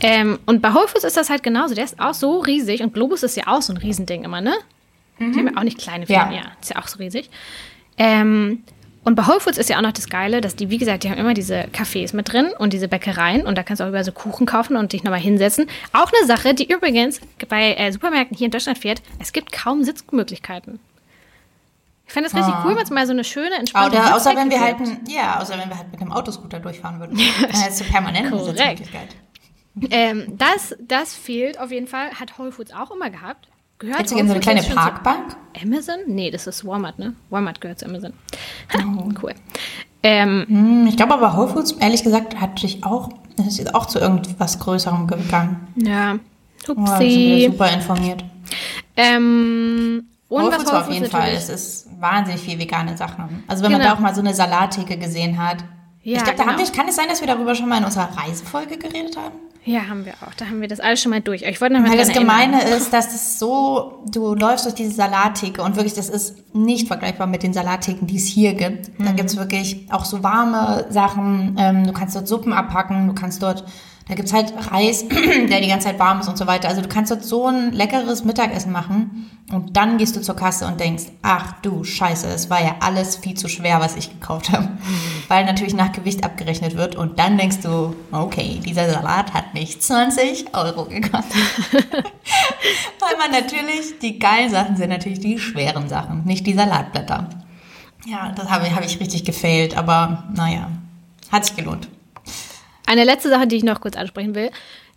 Ähm, 0.00 0.38
und 0.46 0.62
bei 0.62 0.74
Whole 0.74 0.88
Foods 0.88 1.04
ist 1.04 1.16
das 1.16 1.30
halt 1.30 1.42
genauso. 1.42 1.74
Der 1.74 1.84
ist 1.84 1.98
auch 2.00 2.14
so 2.14 2.40
riesig 2.40 2.82
und 2.82 2.94
Globus 2.94 3.22
ist 3.22 3.36
ja 3.36 3.44
auch 3.46 3.62
so 3.62 3.72
ein 3.72 3.76
Riesending 3.76 4.24
immer, 4.24 4.40
ne? 4.40 4.54
Mhm. 5.18 5.32
Die 5.32 5.38
haben 5.38 5.46
ja 5.48 5.56
auch 5.56 5.64
nicht 5.64 5.78
kleine 5.78 6.06
Firmen, 6.06 6.32
ja. 6.32 6.40
ja. 6.40 6.52
Ist 6.60 6.70
ja 6.70 6.76
auch 6.80 6.88
so 6.88 6.98
riesig. 6.98 7.30
Ähm, 7.98 8.62
und 9.02 9.14
bei 9.14 9.26
Whole 9.26 9.40
Foods 9.40 9.56
ist 9.56 9.70
ja 9.70 9.78
auch 9.78 9.82
noch 9.82 9.92
das 9.92 10.08
Geile, 10.08 10.40
dass 10.40 10.56
die, 10.56 10.68
wie 10.68 10.76
gesagt, 10.76 11.04
die 11.04 11.10
haben 11.10 11.18
immer 11.18 11.32
diese 11.32 11.62
Cafés 11.72 12.14
mit 12.14 12.30
drin 12.30 12.50
und 12.58 12.72
diese 12.72 12.86
Bäckereien 12.86 13.46
und 13.46 13.56
da 13.56 13.62
kannst 13.62 13.80
du 13.80 13.84
auch 13.84 13.88
über 13.88 14.04
so 14.04 14.12
Kuchen 14.12 14.46
kaufen 14.46 14.76
und 14.76 14.92
dich 14.92 15.04
nochmal 15.04 15.20
hinsetzen. 15.20 15.66
Auch 15.92 16.12
eine 16.12 16.26
Sache, 16.26 16.52
die 16.54 16.70
übrigens 16.70 17.20
bei 17.48 17.74
äh, 17.74 17.92
Supermärkten 17.92 18.36
hier 18.36 18.46
in 18.46 18.50
Deutschland 18.50 18.78
fährt, 18.78 19.00
es 19.18 19.32
gibt 19.32 19.52
kaum 19.52 19.84
Sitzmöglichkeiten. 19.84 20.80
Ich 22.10 22.14
fände 22.14 22.28
es 22.28 22.34
richtig 22.34 22.52
ah. 22.52 22.64
cool, 22.66 22.74
wenn 22.74 22.82
es 22.82 22.90
mal 22.90 23.06
so 23.06 23.12
eine 23.12 23.22
schöne, 23.22 23.54
entspannte 23.54 23.96
Oder 23.96 24.16
außer 24.16 24.34
wenn 24.34 24.50
wir 24.50 24.60
halt, 24.60 24.78
ja, 25.06 25.38
außer 25.38 25.56
wenn 25.56 25.68
wir 25.68 25.78
halt 25.78 25.92
mit 25.92 26.00
einem 26.00 26.10
Autoscooter 26.10 26.58
durchfahren 26.58 26.98
würden. 26.98 27.16
Dann 27.40 27.60
hättest 27.60 27.82
du 27.82 27.84
permanent 27.84 28.30
Korrekt. 28.32 28.88
Ähm, 29.92 30.24
das, 30.36 30.74
das 30.80 31.14
fehlt 31.14 31.60
auf 31.60 31.70
jeden 31.70 31.86
Fall. 31.86 32.10
Hat 32.18 32.36
Whole 32.36 32.50
Foods 32.50 32.72
auch 32.72 32.90
immer 32.90 33.10
gehabt. 33.10 33.46
Gehört 33.78 34.00
Hättest 34.00 34.10
du 34.10 34.16
gerne 34.16 34.28
so 34.28 34.34
eine 34.34 34.40
kleine 34.42 34.62
Parkbank? 34.62 35.36
Amazon? 35.62 36.00
Nee, 36.08 36.32
das 36.32 36.48
ist 36.48 36.66
Walmart, 36.66 36.98
ne? 36.98 37.14
Walmart 37.30 37.60
gehört 37.60 37.78
zu 37.78 37.86
Amazon. 37.86 38.12
oh. 38.74 39.08
Cool. 39.22 39.34
Ähm, 40.02 40.46
hm, 40.48 40.86
ich 40.88 40.96
glaube 40.96 41.14
aber 41.14 41.36
Whole 41.36 41.46
Foods, 41.46 41.76
ehrlich 41.78 42.02
gesagt, 42.02 42.40
hat 42.40 42.58
sich 42.58 42.82
auch, 42.82 43.10
ist 43.36 43.72
auch 43.72 43.86
zu 43.86 44.00
irgendwas 44.00 44.58
Größerem 44.58 45.06
gegangen. 45.06 45.68
Ja. 45.76 46.18
Upsi. 46.66 47.46
Oh, 47.46 47.52
super 47.52 47.70
informiert. 47.70 48.24
Ähm, 48.96 50.08
und 50.28 50.42
Whole 50.42 50.50
was 50.50 50.56
Foods 50.56 50.70
Whole 50.70 50.80
auf 50.80 50.84
Foods 50.86 50.96
jeden 50.96 51.10
Fall. 51.10 51.30
Es 51.34 51.48
ist 51.48 51.89
wahnsinnig 52.00 52.40
viel 52.40 52.58
vegane 52.58 52.96
Sachen. 52.96 53.44
Also 53.46 53.62
wenn 53.62 53.72
man 53.72 53.80
Genau. 53.80 53.92
da 53.92 53.96
auch 53.96 54.00
mal 54.00 54.14
so 54.14 54.20
eine 54.20 54.34
Salattheke 54.34 54.96
gesehen 54.96 55.42
hat. 55.42 55.58
Ja, 56.02 56.16
ich 56.16 56.24
glaube, 56.24 56.38
da 56.38 56.46
haben 56.46 56.56
genau. 56.56 56.68
wir, 56.68 56.74
kann 56.74 56.88
es 56.88 56.96
sein, 56.96 57.06
dass 57.08 57.20
wir 57.20 57.28
darüber 57.28 57.54
schon 57.54 57.68
mal 57.68 57.78
in 57.78 57.84
unserer 57.84 58.08
Reisefolge 58.16 58.78
geredet 58.78 59.16
haben? 59.16 59.34
Ja, 59.66 59.86
haben 59.88 60.06
wir 60.06 60.14
auch. 60.26 60.32
Da 60.38 60.46
haben 60.46 60.62
wir 60.62 60.68
das 60.68 60.80
alles 60.80 61.02
schon 61.02 61.10
mal 61.10 61.20
durch. 61.20 61.42
Ich 61.42 61.60
wollte 61.60 61.74
noch 61.74 61.82
mal 61.82 61.90
Weil 61.90 61.98
das 61.98 62.08
dran 62.08 62.26
erinnern. 62.26 62.60
Gemeine 62.60 62.76
ist, 62.76 62.94
dass 62.94 63.14
es 63.14 63.38
so, 63.38 64.02
du 64.10 64.34
läufst 64.34 64.64
durch 64.64 64.74
diese 64.74 64.92
Salattheke 64.92 65.62
und 65.62 65.76
wirklich, 65.76 65.92
das 65.92 66.08
ist 66.08 66.54
nicht 66.54 66.88
vergleichbar 66.88 67.26
mit 67.26 67.42
den 67.42 67.52
Salattheken, 67.52 68.06
die 68.06 68.16
es 68.16 68.24
hier 68.26 68.54
gibt. 68.54 68.98
Mhm. 68.98 69.04
Da 69.04 69.12
gibt's 69.12 69.36
wirklich 69.36 69.86
auch 69.92 70.06
so 70.06 70.22
warme 70.22 70.86
Sachen, 70.88 71.56
ähm, 71.58 71.86
du 71.86 71.92
kannst 71.92 72.16
dort 72.16 72.26
Suppen 72.26 72.54
abpacken, 72.54 73.06
du 73.08 73.12
kannst 73.14 73.42
dort, 73.42 73.64
da 74.10 74.16
gibt's 74.16 74.32
halt 74.32 74.52
Reis, 74.72 75.06
der 75.08 75.60
die 75.60 75.68
ganze 75.68 75.86
Zeit 75.86 76.00
warm 76.00 76.18
ist 76.20 76.28
und 76.28 76.36
so 76.36 76.48
weiter. 76.48 76.68
Also 76.68 76.82
du 76.82 76.88
kannst 76.88 77.12
dort 77.12 77.24
so 77.24 77.46
ein 77.46 77.70
leckeres 77.72 78.24
Mittagessen 78.24 78.72
machen 78.72 79.30
und 79.52 79.76
dann 79.76 79.98
gehst 79.98 80.16
du 80.16 80.20
zur 80.20 80.34
Kasse 80.34 80.66
und 80.66 80.80
denkst, 80.80 81.04
ach 81.22 81.60
du 81.62 81.84
Scheiße, 81.84 82.26
es 82.26 82.50
war 82.50 82.60
ja 82.60 82.74
alles 82.80 83.16
viel 83.16 83.36
zu 83.36 83.48
schwer, 83.48 83.78
was 83.78 83.94
ich 83.94 84.10
gekauft 84.10 84.50
habe. 84.50 84.68
Weil 85.28 85.44
natürlich 85.44 85.74
nach 85.74 85.92
Gewicht 85.92 86.24
abgerechnet 86.24 86.76
wird 86.76 86.96
und 86.96 87.20
dann 87.20 87.38
denkst 87.38 87.58
du, 87.62 87.94
okay, 88.10 88.60
dieser 88.64 88.90
Salat 88.90 89.32
hat 89.32 89.54
nicht 89.54 89.80
20 89.80 90.56
Euro 90.56 90.86
gekostet. 90.86 91.36
Weil 91.72 93.16
man 93.16 93.30
natürlich, 93.30 94.00
die 94.02 94.18
geilen 94.18 94.50
Sachen 94.50 94.76
sind 94.76 94.88
natürlich 94.88 95.20
die 95.20 95.38
schweren 95.38 95.88
Sachen, 95.88 96.24
nicht 96.24 96.48
die 96.48 96.54
Salatblätter. 96.54 97.28
Ja, 98.06 98.32
das 98.32 98.50
habe 98.50 98.66
ich, 98.66 98.74
habe 98.74 98.86
ich 98.86 98.98
richtig 98.98 99.24
gefailt, 99.24 99.76
aber 99.76 100.24
naja, 100.34 100.68
hat 101.30 101.44
sich 101.44 101.54
gelohnt. 101.54 101.86
Eine 102.90 103.04
letzte 103.04 103.28
Sache, 103.28 103.46
die 103.46 103.54
ich 103.54 103.62
noch 103.62 103.80
kurz 103.80 103.96
ansprechen 103.96 104.34
will. 104.34 104.50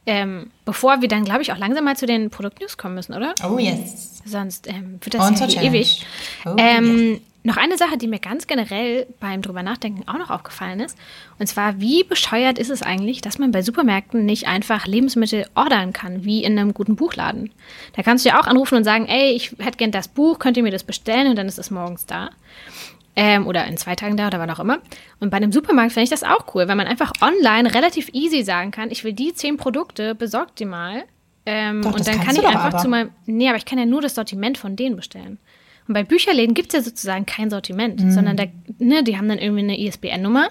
Ähm, 0.08 0.50
bevor 0.66 1.02
wir 1.02 1.08
dann, 1.08 1.24
glaube 1.24 1.44
ich, 1.44 1.52
auch 1.54 1.58
langsam 1.60 1.86
mal 1.86 1.96
zu 1.96 2.08
den 2.08 2.32
Produktnews 2.32 2.76
kommen 2.76 2.96
müssen, 2.96 3.14
oder? 3.14 3.36
Oh 3.48 3.60
yes. 3.60 4.22
Sonst 4.26 4.68
ähm, 4.68 5.00
wird 5.02 5.14
das 5.14 5.54
ja 5.54 5.62
ewig. 5.62 6.04
Oh, 6.44 6.56
ähm, 6.58 7.22
Noch 7.44 7.58
eine 7.58 7.78
Sache, 7.78 7.98
die 7.98 8.08
mir 8.08 8.20
ganz 8.20 8.48
generell 8.48 9.06
beim 9.20 9.42
drüber 9.42 9.64
nachdenken 9.64 10.08
auch 10.08 10.18
noch 10.18 10.30
aufgefallen 10.32 10.80
ist. 10.80 10.98
Und 11.40 11.48
zwar, 11.48 11.80
wie 11.80 12.04
bescheuert 12.04 12.58
ist 12.58 12.70
es 12.70 12.82
eigentlich, 12.82 13.22
dass 13.22 13.38
man 13.38 13.52
bei 13.52 13.62
Supermärkten 13.62 14.26
nicht 14.26 14.48
einfach 14.48 14.88
Lebensmittel 14.88 15.46
ordern 15.54 15.94
kann, 15.94 16.26
wie 16.26 16.44
in 16.44 16.58
einem 16.58 16.74
guten 16.74 16.96
Buchladen? 16.96 17.52
Da 17.96 18.02
kannst 18.02 18.26
du 18.26 18.30
ja 18.30 18.40
auch 18.42 18.48
anrufen 18.48 18.76
und 18.76 18.86
sagen, 18.86 19.06
ey, 19.08 19.34
ich 19.34 19.56
hätte 19.60 19.78
gern 19.78 19.92
das 19.92 20.08
Buch, 20.08 20.40
könnt 20.40 20.58
ihr 20.58 20.64
mir 20.64 20.72
das 20.72 20.84
bestellen? 20.84 21.28
Und 21.28 21.36
dann 21.36 21.48
ist 21.48 21.60
es 21.60 21.70
morgens 21.70 22.06
da. 22.06 22.32
Ähm, 23.16 23.46
oder 23.46 23.66
in 23.68 23.78
zwei 23.78 23.96
Tagen 23.96 24.18
da 24.18 24.28
oder 24.28 24.40
wann 24.40 24.50
auch 24.50 24.60
immer. 24.60 24.80
Und 25.20 25.30
bei 25.30 25.38
einem 25.38 25.52
Supermarkt 25.52 25.92
finde 25.94 26.06
ich 26.06 26.10
das 26.10 26.24
auch 26.24 26.56
cool, 26.56 26.68
weil 26.68 26.76
man 26.76 26.88
einfach 26.88 27.12
online 27.22 27.74
relativ 27.76 28.10
easy 28.14 28.42
sagen 28.44 28.72
kann, 28.72 28.90
ich 28.90 29.04
will 29.04 29.14
die 29.14 29.34
zehn 29.34 29.56
Produkte, 29.58 30.16
besorgt 30.16 30.60
die 30.60 30.66
mal. 30.66 31.04
Ähm, 31.46 31.82
Doch, 31.84 31.94
und 31.94 32.08
dann 32.08 32.20
kann 32.22 32.36
ich 32.36 32.46
einfach 32.48 32.66
aber. 32.74 32.78
zu 32.80 32.88
meinem. 32.88 33.12
Nee, 33.26 33.50
aber 33.50 33.58
ich 33.58 33.66
kann 33.66 33.78
ja 33.78 33.86
nur 33.86 34.02
das 34.02 34.16
Sortiment 34.16 34.58
von 34.58 34.76
denen 34.76 34.96
bestellen. 34.96 35.38
Und 35.88 35.94
bei 35.94 36.04
Bücherläden 36.04 36.56
gibt 36.56 36.70
es 36.70 36.80
ja 36.80 36.82
sozusagen 36.82 37.26
kein 37.26 37.50
Sortiment, 37.50 38.02
Mhm. 38.02 38.12
sondern 38.12 38.38
da, 38.38 38.46
ne, 38.80 39.04
die 39.04 39.18
haben 39.18 39.28
dann 39.28 39.38
irgendwie 39.38 39.64
eine 39.64 39.78
ISBN-Nummer 39.80 40.48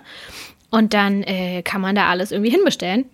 und 0.70 0.92
dann 0.94 1.22
äh, 1.22 1.62
kann 1.62 1.80
man 1.80 1.94
da 1.96 2.08
alles 2.10 2.30
irgendwie 2.30 2.50
hinbestellen. 2.50 3.06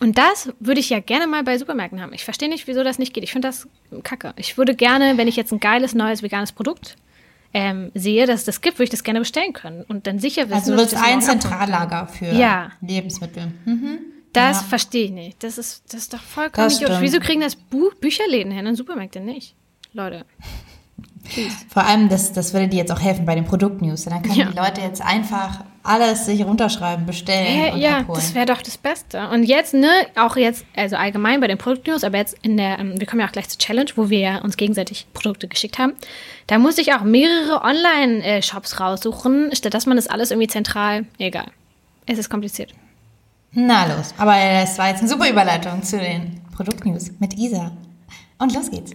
Und 0.00 0.16
das 0.16 0.52
würde 0.60 0.78
ich 0.80 0.90
ja 0.90 1.00
gerne 1.00 1.26
mal 1.26 1.42
bei 1.42 1.58
Supermärkten 1.58 2.00
haben. 2.00 2.12
Ich 2.14 2.24
verstehe 2.24 2.48
nicht, 2.48 2.68
wieso 2.68 2.84
das 2.84 2.98
nicht 3.00 3.12
geht. 3.12 3.24
Ich 3.24 3.32
finde 3.32 3.48
das 3.48 3.66
kacke. 4.04 4.32
Ich 4.36 4.56
würde 4.56 4.74
gerne, 4.76 5.18
wenn 5.18 5.26
ich 5.26 5.34
jetzt 5.36 5.50
ein 5.52 5.58
geiles, 5.60 5.94
neues, 5.94 6.22
veganes 6.22 6.52
Produkt 6.52 6.96
ähm, 7.54 7.90
sehe, 7.94 8.26
dass 8.26 8.40
es 8.40 8.44
das 8.46 8.60
gibt, 8.60 8.76
würde 8.78 8.84
ich 8.84 8.90
das 8.90 9.02
gerne 9.04 9.20
bestellen 9.20 9.52
können. 9.52 9.82
Und 9.88 10.06
dann 10.06 10.18
sicher 10.18 10.42
wissen, 10.50 10.54
Also 10.54 10.74
ich 10.76 10.90
das 10.90 11.02
ein. 11.02 11.20
Zentrallager 11.22 12.06
für 12.06 12.26
Ja. 12.32 12.70
Lebensmittel. 12.80 13.52
Hm. 13.64 13.98
Das 14.34 14.58
Ja. 14.60 14.66
verstehe 14.68 15.04
ich 15.06 15.10
nicht. 15.12 15.42
Das 15.42 15.56
ist, 15.58 15.82
das 15.92 16.00
ist 16.02 16.12
doch 16.14 16.20
vollkommen 16.22 16.70
idiotisch. 16.70 16.98
Wieso 17.00 17.18
kriegen 17.20 17.40
das 17.40 17.56
Buch 17.56 17.94
Bücherläden 17.94 18.52
hin 18.52 18.66
und 18.66 18.76
Supermärkte 18.76 19.20
nicht? 19.20 19.54
Leute. 19.94 20.24
Vor 21.68 21.84
allem, 21.84 22.08
das, 22.08 22.32
das 22.32 22.52
würde 22.52 22.68
dir 22.68 22.76
jetzt 22.78 22.92
auch 22.92 23.00
helfen 23.00 23.24
bei 23.24 23.34
den 23.34 23.44
Produktnews. 23.44 24.04
Dann 24.04 24.22
können 24.22 24.34
Ja. 24.34 24.50
die 24.50 24.56
Leute 24.56 24.80
jetzt 24.80 25.02
einfach 25.02 25.64
alles 25.88 26.26
sich 26.26 26.44
runterschreiben, 26.44 27.06
bestellen 27.06 27.72
und 27.74 27.80
ja, 27.80 27.98
abholen. 27.98 28.20
das 28.20 28.34
wäre 28.34 28.46
doch 28.46 28.62
das 28.62 28.76
Beste. 28.78 29.28
Und 29.30 29.42
jetzt, 29.44 29.74
ne, 29.74 29.90
auch 30.16 30.36
jetzt, 30.36 30.64
also 30.76 30.96
allgemein 30.96 31.40
bei 31.40 31.46
den 31.48 31.58
Produktnews, 31.58 32.04
aber 32.04 32.18
jetzt 32.18 32.36
in 32.42 32.56
der, 32.56 32.78
ähm, 32.78 33.00
wir 33.00 33.06
kommen 33.06 33.20
ja 33.20 33.26
auch 33.26 33.32
gleich 33.32 33.48
zur 33.48 33.58
Challenge, 33.58 33.90
wo 33.96 34.10
wir 34.10 34.18
ja 34.18 34.38
uns 34.38 34.56
gegenseitig 34.56 35.06
Produkte 35.14 35.48
geschickt 35.48 35.78
haben. 35.78 35.94
Da 36.46 36.58
muss 36.58 36.78
ich 36.78 36.92
auch 36.94 37.02
mehrere 37.02 37.62
Online-Shops 37.62 38.80
raussuchen, 38.80 39.50
statt 39.54 39.74
dass 39.74 39.86
man 39.86 39.96
das 39.96 40.06
alles 40.06 40.30
irgendwie 40.30 40.48
zentral, 40.48 41.06
egal. 41.18 41.46
Es 42.06 42.18
ist 42.18 42.30
kompliziert. 42.30 42.72
Na 43.52 43.86
los, 43.86 44.14
aber 44.18 44.34
das 44.36 44.76
war 44.78 44.88
jetzt 44.88 45.00
eine 45.00 45.08
super 45.08 45.28
Überleitung 45.28 45.82
zu 45.82 45.98
den 45.98 46.40
Produktnews 46.54 47.10
mit 47.18 47.34
Isa. 47.38 47.72
Und 48.38 48.54
los 48.54 48.70
geht's. 48.70 48.92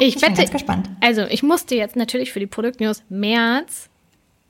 Ich, 0.00 0.14
Ich 0.14 0.20
bin 0.20 0.30
wette, 0.30 0.42
ganz 0.42 0.50
gespannt. 0.52 0.88
also 1.00 1.22
ich 1.22 1.42
musste 1.42 1.74
jetzt 1.74 1.96
natürlich 1.96 2.32
für 2.32 2.38
die 2.40 2.46
Produktnews 2.46 3.02
März 3.08 3.88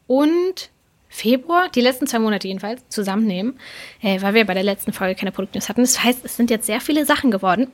und 0.07 0.71
Februar, 1.09 1.69
die 1.71 1.81
letzten 1.81 2.07
zwei 2.07 2.19
Monate 2.19 2.49
jedenfalls, 2.49 2.83
zusammennehmen, 2.89 3.59
äh, 4.03 4.21
weil 4.23 4.35
wir 4.35 4.45
bei 4.47 4.55
der 4.55 4.63
letzten 4.63 4.93
Folge 4.93 5.15
keine 5.15 5.33
Produktnews 5.33 5.69
hatten. 5.69 5.81
Das 5.83 6.03
heißt, 6.03 6.25
es 6.25 6.37
sind 6.37 6.51
jetzt 6.51 6.67
sehr 6.67 6.81
viele 6.81 7.05
Sachen 7.07 7.31
geworden. 7.31 7.73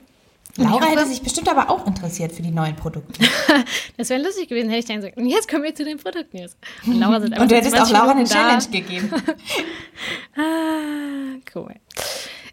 Und 0.56 0.64
Laura 0.66 0.82
hoffe- 0.82 0.90
hätte 0.92 1.06
sich 1.06 1.20
bestimmt 1.20 1.48
aber 1.48 1.68
auch 1.68 1.84
interessiert 1.86 2.30
für 2.30 2.42
die 2.42 2.52
neuen 2.52 2.76
Produkte. 2.76 3.24
Das 3.96 4.08
wäre 4.10 4.22
lustig 4.22 4.48
gewesen, 4.48 4.68
hätte 4.68 4.80
ich 4.80 4.84
dann 4.86 4.96
gesagt, 4.96 5.16
und 5.16 5.26
jetzt 5.26 5.48
kommen 5.48 5.62
wir 5.64 5.74
zu 5.74 5.84
den 5.84 5.98
Produktnews. 5.98 6.56
Und 6.86 6.98
Laura 7.00 7.20
sind 7.20 7.36
Und 7.38 7.50
du 7.50 7.54
hättest 7.56 7.74
auch 7.74 7.86
20 7.88 7.92
Laura 7.96 8.10
eine. 8.12 8.24
Challenge 8.24 8.64
gegeben. 8.70 9.10
Ah, 10.36 11.36
cool. 11.54 11.74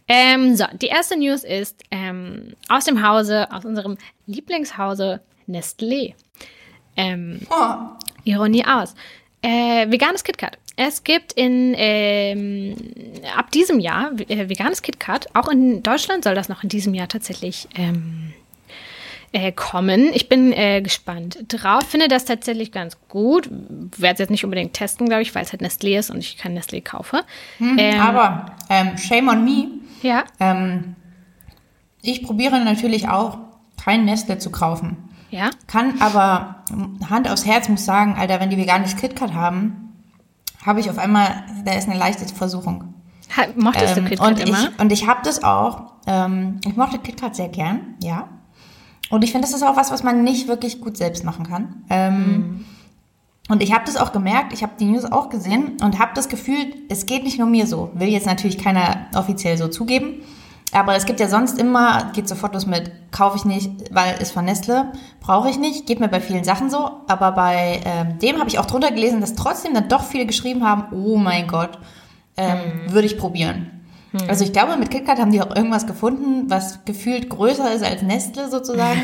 Ähm, 0.07 0.55
so, 0.55 0.65
die 0.81 0.87
erste 0.87 1.17
News 1.17 1.43
ist 1.43 1.83
ähm, 1.89 2.53
aus 2.69 2.85
dem 2.85 3.07
Hause, 3.07 3.47
aus 3.51 3.65
unserem 3.65 3.97
Lieblingshause 4.27 5.21
Nestlé. 5.47 6.13
Ähm, 6.97 7.39
Oh, 7.49 7.75
Ironie 8.23 8.65
aus. 8.65 8.93
Äh, 9.41 9.89
veganes 9.89 10.23
KitKat. 10.23 10.57
Es 10.83 11.03
gibt 11.03 11.33
in 11.33 11.75
ähm, 11.77 12.75
ab 13.37 13.51
diesem 13.51 13.79
Jahr 13.79 14.13
äh, 14.27 14.49
veganes 14.49 14.81
KitKat. 14.81 15.27
Auch 15.35 15.47
in 15.47 15.83
Deutschland 15.83 16.23
soll 16.23 16.33
das 16.33 16.49
noch 16.49 16.63
in 16.63 16.69
diesem 16.69 16.95
Jahr 16.95 17.07
tatsächlich 17.07 17.67
ähm, 17.75 18.33
äh, 19.31 19.51
kommen. 19.51 20.09
Ich 20.11 20.27
bin 20.27 20.51
äh, 20.51 20.81
gespannt 20.81 21.37
drauf. 21.49 21.83
Finde 21.83 22.07
das 22.07 22.25
tatsächlich 22.25 22.71
ganz 22.71 22.97
gut. 23.09 23.47
Werde 23.51 24.13
es 24.13 24.19
jetzt 24.21 24.31
nicht 24.31 24.43
unbedingt 24.43 24.73
testen, 24.73 25.07
glaube 25.07 25.21
ich, 25.21 25.35
weil 25.35 25.43
es 25.43 25.51
halt 25.51 25.61
Nestlé 25.61 25.99
ist 25.99 26.09
und 26.09 26.17
ich 26.17 26.39
kein 26.39 26.57
Nestlé 26.57 26.81
kaufe. 26.81 27.25
Ähm, 27.59 28.01
aber 28.01 28.47
ähm, 28.71 28.97
shame 28.97 29.27
on 29.27 29.45
me. 29.45 29.67
ja, 30.01 30.23
Ähm, 30.39 30.95
ich 32.01 32.23
probiere 32.23 32.59
natürlich 32.59 33.07
auch, 33.07 33.37
kein 33.83 34.05
Nestle 34.05 34.39
zu 34.39 34.49
kaufen. 34.49 34.97
ja. 35.29 35.51
Kann 35.67 36.01
aber 36.01 36.63
Hand 37.07 37.29
aufs 37.29 37.45
Herz 37.45 37.69
muss 37.69 37.85
sagen, 37.85 38.15
Alter, 38.17 38.39
wenn 38.39 38.49
die 38.49 38.57
veganes 38.57 38.95
KitKat 38.95 39.35
haben, 39.35 39.90
habe 40.65 40.79
ich 40.79 40.89
auf 40.89 40.97
einmal, 40.97 41.43
da 41.65 41.73
ist 41.73 41.87
eine 41.89 41.97
leichte 41.97 42.25
Versuchung. 42.33 42.93
Ha, 43.35 43.43
mochtest 43.55 43.97
Ähm, 43.97 44.03
du 44.03 44.09
KitKat 44.09 44.27
und 44.27 44.39
immer? 44.47 44.69
ich, 44.73 44.79
und 44.79 44.91
ich 44.91 45.07
habe 45.07 45.21
das 45.23 45.43
auch. 45.43 45.93
Ähm, 46.07 46.59
ich 46.65 46.75
mochte 46.75 46.99
KitKat 46.99 47.35
sehr 47.35 47.49
gern, 47.49 47.95
ja. 48.03 48.27
Und 49.09 49.23
ich 49.23 49.31
finde, 49.31 49.47
das 49.47 49.55
ist 49.55 49.63
auch 49.63 49.75
was, 49.75 49.91
was 49.91 50.03
man 50.03 50.23
nicht 50.23 50.47
wirklich 50.47 50.81
gut 50.81 50.97
selbst 50.97 51.23
machen 51.23 51.45
kann. 51.47 51.83
Ähm, 51.89 52.65
Und 53.49 53.61
ich 53.61 53.73
habe 53.73 53.83
das 53.85 53.97
auch 53.97 54.13
gemerkt, 54.13 54.53
ich 54.53 54.63
habe 54.63 54.73
die 54.79 54.85
News 54.85 55.03
auch 55.03 55.27
gesehen 55.29 55.77
und 55.83 55.99
habe 55.99 56.11
das 56.15 56.29
Gefühl, 56.29 56.73
es 56.89 57.05
geht 57.05 57.23
nicht 57.23 57.37
nur 57.37 57.47
mir 57.47 57.67
so. 57.67 57.91
Will 57.95 58.07
jetzt 58.07 58.25
natürlich 58.25 58.57
keiner 58.57 59.07
offiziell 59.15 59.57
so 59.57 59.67
zugeben. 59.67 60.21
Aber 60.73 60.95
es 60.95 61.05
gibt 61.05 61.19
ja 61.19 61.27
sonst 61.27 61.59
immer, 61.59 62.11
geht 62.13 62.29
sofort 62.29 62.53
los 62.53 62.65
mit, 62.65 62.91
kaufe 63.11 63.37
ich 63.37 63.45
nicht, 63.45 63.93
weil 63.93 64.21
ist 64.21 64.31
von 64.31 64.45
Nestle, 64.45 64.91
brauche 65.19 65.49
ich 65.49 65.59
nicht, 65.59 65.85
geht 65.85 65.99
mir 65.99 66.07
bei 66.07 66.21
vielen 66.21 66.43
Sachen 66.43 66.69
so. 66.69 66.91
Aber 67.07 67.33
bei 67.33 67.81
ähm, 67.85 68.19
dem 68.19 68.39
habe 68.39 68.49
ich 68.49 68.57
auch 68.57 68.65
drunter 68.65 68.91
gelesen, 68.91 69.19
dass 69.19 69.35
trotzdem 69.35 69.73
dann 69.73 69.89
doch 69.89 70.03
viele 70.03 70.25
geschrieben 70.25 70.65
haben, 70.65 70.85
oh 70.91 71.17
mein 71.17 71.47
Gott, 71.47 71.77
ähm, 72.37 72.59
würde 72.87 73.07
ich 73.07 73.17
probieren. 73.17 73.81
Also 74.27 74.43
ich 74.43 74.51
glaube, 74.51 74.75
mit 74.75 74.91
KitKat 74.91 75.19
haben 75.19 75.31
die 75.31 75.41
auch 75.41 75.55
irgendwas 75.55 75.87
gefunden, 75.87 76.49
was 76.49 76.83
gefühlt 76.83 77.29
größer 77.29 77.73
ist 77.73 77.83
als 77.83 78.01
Nestle 78.01 78.49
sozusagen. 78.49 79.01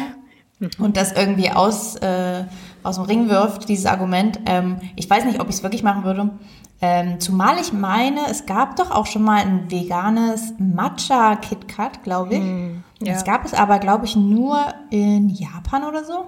Und 0.80 0.98
das 0.98 1.12
irgendwie 1.12 1.52
aus, 1.52 1.96
äh, 1.98 2.44
aus 2.82 2.96
dem 2.96 3.06
Ring 3.06 3.30
wirft, 3.30 3.70
dieses 3.70 3.86
Argument. 3.86 4.40
Ähm, 4.48 4.78
ich 4.96 5.08
weiß 5.08 5.26
nicht, 5.26 5.40
ob 5.40 5.50
ich 5.50 5.56
es 5.56 5.64
wirklich 5.64 5.84
machen 5.84 6.04
würde. 6.04 6.32
Ähm, 6.80 7.20
zumal 7.20 7.60
ich 7.60 7.74
meine, 7.74 8.28
es 8.30 8.46
gab 8.46 8.76
doch 8.76 8.92
auch 8.92 9.08
schon 9.08 9.24
mal 9.24 9.42
ein 9.42 9.72
veganes 9.72 10.54
Matcha 10.60 11.36
KitKat, 11.36 12.04
glaube 12.04 12.36
ich. 12.36 13.08
ja. 13.08 13.14
Das 13.14 13.24
gab 13.26 13.46
es 13.46 13.54
aber, 13.54 13.80
glaube 13.80 14.06
ich, 14.06 14.16
nur 14.16 14.60
in 14.92 15.30
Japan 15.30 15.84
oder 15.84 16.04
so. 16.04 16.28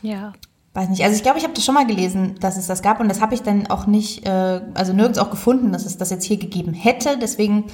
Ja. 0.00 0.32
Weiß 0.74 0.88
nicht. 0.88 1.04
Also 1.04 1.14
ich 1.14 1.22
glaube, 1.22 1.36
ich 1.36 1.44
habe 1.44 1.52
das 1.52 1.64
schon 1.64 1.74
mal 1.74 1.86
gelesen, 1.86 2.36
dass 2.40 2.56
es 2.56 2.66
das 2.66 2.80
gab 2.80 3.00
und 3.00 3.08
das 3.10 3.20
habe 3.20 3.34
ich 3.34 3.42
dann 3.42 3.66
auch 3.66 3.86
nicht, 3.86 4.26
äh, 4.26 4.62
also 4.72 4.94
nirgends 4.94 5.18
auch 5.18 5.30
gefunden, 5.30 5.72
dass 5.72 5.84
es 5.84 5.98
das 5.98 6.08
jetzt 6.08 6.24
hier 6.24 6.38
gegeben 6.38 6.72
hätte. 6.72 7.18
Deswegen, 7.20 7.64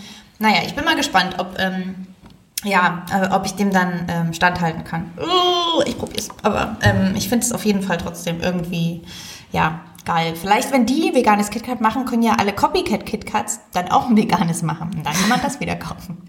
naja, 0.40 0.62
ich 0.66 0.74
bin 0.74 0.84
mal 0.84 0.96
gespannt, 0.96 1.36
ob, 1.38 1.56
ähm, 1.60 2.06
ja, 2.64 3.04
äh, 3.12 3.32
ob 3.32 3.46
ich 3.46 3.52
dem 3.52 3.70
dann 3.70 4.06
ähm, 4.08 4.32
standhalten 4.32 4.82
kann. 4.82 5.12
Uh, 5.16 5.82
ich 5.86 5.96
probiere 5.96 6.18
es. 6.18 6.28
Aber 6.42 6.76
ähm, 6.82 7.14
ich 7.14 7.28
finde 7.28 7.46
es 7.46 7.52
auf 7.52 7.64
jeden 7.64 7.82
Fall 7.82 7.98
trotzdem 7.98 8.40
irgendwie, 8.40 9.02
ja, 9.52 9.78
geil. 10.08 10.34
Vielleicht, 10.34 10.72
wenn 10.72 10.86
die 10.86 11.14
veganes 11.14 11.50
KitKat 11.50 11.82
machen, 11.82 12.06
können 12.06 12.22
ja 12.22 12.36
alle 12.38 12.54
Copycat 12.54 13.04
KitKats 13.04 13.60
dann 13.74 13.88
auch 13.88 14.08
ein 14.08 14.16
veganes 14.16 14.62
machen. 14.62 14.90
Und 14.96 15.04
dann 15.04 15.12
kann 15.12 15.28
man 15.28 15.42
das 15.42 15.60
wieder 15.60 15.76
kaufen. 15.76 16.16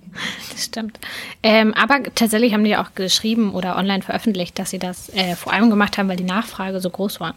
Das 0.51 0.65
stimmt. 0.65 0.99
Ähm, 1.43 1.73
aber 1.75 2.03
tatsächlich 2.13 2.53
haben 2.53 2.65
die 2.65 2.75
auch 2.75 2.93
geschrieben 2.93 3.53
oder 3.53 3.77
online 3.77 4.01
veröffentlicht, 4.01 4.59
dass 4.59 4.71
sie 4.71 4.80
das 4.80 5.07
äh, 5.09 5.36
vor 5.36 5.53
allem 5.53 5.69
gemacht 5.69 5.97
haben, 5.97 6.09
weil 6.09 6.17
die 6.17 6.25
Nachfrage 6.25 6.82
so 6.82 6.89
groß 6.89 7.21
war. 7.21 7.36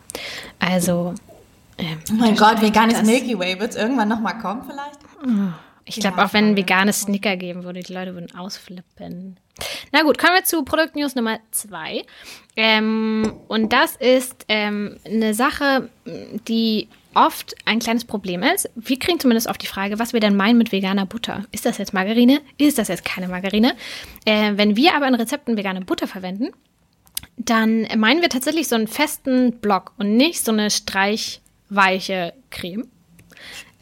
Also. 0.59 1.14
Ähm, 1.78 1.99
oh 2.11 2.14
mein 2.14 2.34
Gott, 2.34 2.61
veganes 2.61 3.05
Milky 3.05 3.38
Way. 3.38 3.61
Wird 3.61 3.70
es 3.70 3.76
irgendwann 3.76 4.09
nochmal 4.09 4.36
kommen 4.38 4.62
vielleicht? 4.68 4.99
Oh. 5.24 5.53
Ich 5.84 6.01
glaube, 6.01 6.24
auch 6.24 6.32
wenn 6.32 6.51
ein 6.51 6.57
veganes 6.57 7.03
Snicker 7.03 7.36
geben 7.36 7.62
würde, 7.62 7.80
die 7.80 7.93
Leute 7.93 8.14
würden 8.14 8.34
ausflippen. 8.34 9.36
Na 9.92 10.03
gut, 10.03 10.18
kommen 10.18 10.34
wir 10.34 10.44
zu 10.44 10.62
Produktnews 10.64 11.14
Nummer 11.14 11.38
zwei. 11.50 12.05
Ähm, 12.57 13.40
und 13.48 13.72
das 13.72 13.96
ist 13.96 14.46
ähm, 14.48 14.98
eine 15.05 15.34
Sache, 15.34 15.90
die 16.48 16.88
oft 17.14 17.55
ein 17.66 17.78
kleines 17.78 18.05
Problem 18.05 18.42
ist. 18.42 18.70
Wir 18.74 18.98
kriegen 18.98 19.20
zumindest 19.20 19.48
oft 19.48 19.62
die 19.62 19.66
Frage, 19.66 19.98
was 19.98 20.12
wir 20.12 20.20
denn 20.20 20.36
meinen 20.36 20.59
mit 20.59 20.72
veganer 20.72 21.07
Butter. 21.07 21.44
Ist 21.53 21.66
das 21.66 21.78
jetzt 21.78 21.92
Margarine? 21.92 22.40
Ist 22.59 22.78
das 22.78 22.88
jetzt 22.88 23.05
keine 23.05 23.28
Margarine? 23.28 23.74
Äh, 24.24 24.53
wenn 24.57 24.76
wir 24.76 24.94
aber 24.94 25.09
in 25.09 25.14
Rezepten 25.14 25.57
vegane 25.57 25.82
Butter 25.82 26.07
verwenden, 26.07 26.50
dann 27.36 27.86
meinen 27.96 28.22
wir 28.22 28.28
tatsächlich 28.28 28.68
so 28.68 28.74
einen 28.74 28.88
festen 28.88 29.59
Block 29.61 29.92
und 29.98 30.16
nicht 30.16 30.44
so 30.44 30.53
eine 30.53 30.70
streichweiche 30.70 32.34
Creme. 32.50 32.88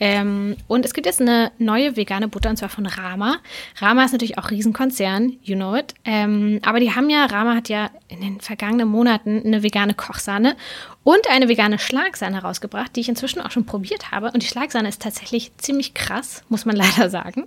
Ähm, 0.00 0.56
und 0.66 0.86
es 0.86 0.94
gibt 0.94 1.06
jetzt 1.06 1.20
eine 1.20 1.52
neue 1.58 1.96
vegane 1.96 2.26
Butter 2.26 2.48
und 2.48 2.56
zwar 2.56 2.70
von 2.70 2.86
Rama. 2.86 3.36
Rama 3.76 4.04
ist 4.04 4.12
natürlich 4.12 4.38
auch 4.38 4.50
Riesenkonzern, 4.50 5.36
you 5.42 5.54
know 5.54 5.76
it. 5.76 5.94
Ähm, 6.06 6.60
aber 6.64 6.80
die 6.80 6.94
haben 6.94 7.10
ja, 7.10 7.26
Rama 7.26 7.54
hat 7.54 7.68
ja 7.68 7.90
in 8.08 8.22
den 8.22 8.40
vergangenen 8.40 8.88
Monaten 8.88 9.42
eine 9.44 9.62
vegane 9.62 9.92
Kochsahne 9.92 10.56
und 11.04 11.28
eine 11.30 11.48
vegane 11.48 11.78
Schlagsahne 11.78 12.42
rausgebracht, 12.42 12.96
die 12.96 13.00
ich 13.00 13.10
inzwischen 13.10 13.40
auch 13.40 13.50
schon 13.50 13.66
probiert 13.66 14.10
habe. 14.10 14.30
Und 14.32 14.42
die 14.42 14.46
Schlagsahne 14.46 14.88
ist 14.88 15.02
tatsächlich 15.02 15.54
ziemlich 15.58 15.92
krass, 15.92 16.44
muss 16.48 16.64
man 16.64 16.76
leider 16.80 17.10
sagen. 17.10 17.44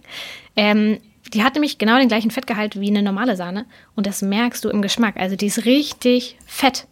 Ähm, 0.56 1.00
die 1.34 1.44
hat 1.44 1.54
nämlich 1.54 1.78
genau 1.78 1.98
den 1.98 2.10
gleichen 2.10 2.32
Fettgehalt 2.32 2.80
wie 2.80 2.90
eine 2.90 3.02
normale 3.02 3.36
Sahne 3.36 3.66
und 3.96 4.06
das 4.06 4.22
merkst 4.22 4.64
du 4.64 4.70
im 4.70 4.82
Geschmack. 4.82 5.16
Also 5.18 5.36
die 5.36 5.48
ist 5.48 5.66
richtig 5.66 6.38
fett 6.46 6.86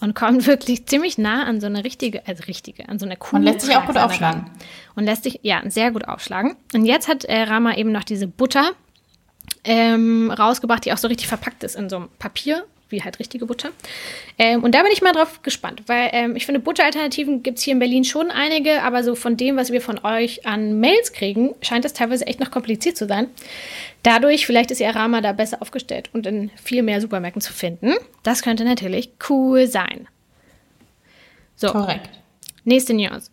und 0.00 0.14
kommt 0.14 0.46
wirklich 0.46 0.86
ziemlich 0.86 1.18
nah 1.18 1.44
an 1.44 1.60
so 1.60 1.66
eine 1.66 1.84
richtige, 1.84 2.26
also 2.26 2.44
richtige, 2.44 2.88
an 2.88 2.98
so 2.98 3.06
eine 3.06 3.16
Kuh. 3.16 3.36
Und 3.36 3.42
lässt 3.42 3.62
sich 3.62 3.76
auch 3.76 3.86
gut 3.86 3.96
aufschlagen. 3.96 4.50
Und 4.94 5.04
lässt 5.04 5.24
sich, 5.24 5.40
ja, 5.42 5.62
sehr 5.68 5.90
gut 5.90 6.06
aufschlagen. 6.06 6.56
Und 6.74 6.84
jetzt 6.84 7.08
hat 7.08 7.24
äh, 7.24 7.42
Rama 7.42 7.74
eben 7.74 7.92
noch 7.92 8.04
diese 8.04 8.26
Butter 8.26 8.72
ähm, 9.64 10.30
rausgebracht, 10.30 10.84
die 10.84 10.92
auch 10.92 10.98
so 10.98 11.08
richtig 11.08 11.28
verpackt 11.28 11.64
ist 11.64 11.76
in 11.76 11.88
so 11.88 11.96
einem 11.96 12.08
Papier 12.18 12.64
wie 12.90 13.02
halt 13.02 13.18
richtige 13.18 13.46
Butter. 13.46 13.70
Ähm, 14.38 14.62
und 14.62 14.74
da 14.74 14.82
bin 14.82 14.92
ich 14.92 15.02
mal 15.02 15.12
drauf 15.12 15.42
gespannt, 15.42 15.82
weil 15.86 16.10
ähm, 16.12 16.36
ich 16.36 16.46
finde, 16.46 16.60
Butteralternativen 16.60 17.42
gibt 17.42 17.58
es 17.58 17.64
hier 17.64 17.72
in 17.72 17.78
Berlin 17.78 18.04
schon 18.04 18.30
einige, 18.30 18.82
aber 18.82 19.04
so 19.04 19.14
von 19.14 19.36
dem, 19.36 19.56
was 19.56 19.70
wir 19.72 19.80
von 19.80 20.04
euch 20.04 20.46
an 20.46 20.80
Mails 20.80 21.12
kriegen, 21.12 21.54
scheint 21.60 21.84
es 21.84 21.92
teilweise 21.92 22.26
echt 22.26 22.40
noch 22.40 22.50
kompliziert 22.50 22.96
zu 22.96 23.06
sein. 23.06 23.28
Dadurch, 24.02 24.46
vielleicht 24.46 24.70
ist 24.70 24.80
ihr 24.80 24.90
Rama 24.90 25.20
da 25.20 25.32
besser 25.32 25.60
aufgestellt 25.60 26.10
und 26.12 26.26
in 26.26 26.50
viel 26.62 26.82
mehr 26.82 27.00
Supermärkten 27.00 27.42
zu 27.42 27.52
finden. 27.52 27.94
Das 28.22 28.42
könnte 28.42 28.64
natürlich 28.64 29.10
cool 29.28 29.66
sein. 29.66 30.08
So. 31.56 31.68
Korrekt. 31.68 32.10
Nächste 32.64 32.94
News. 32.94 33.30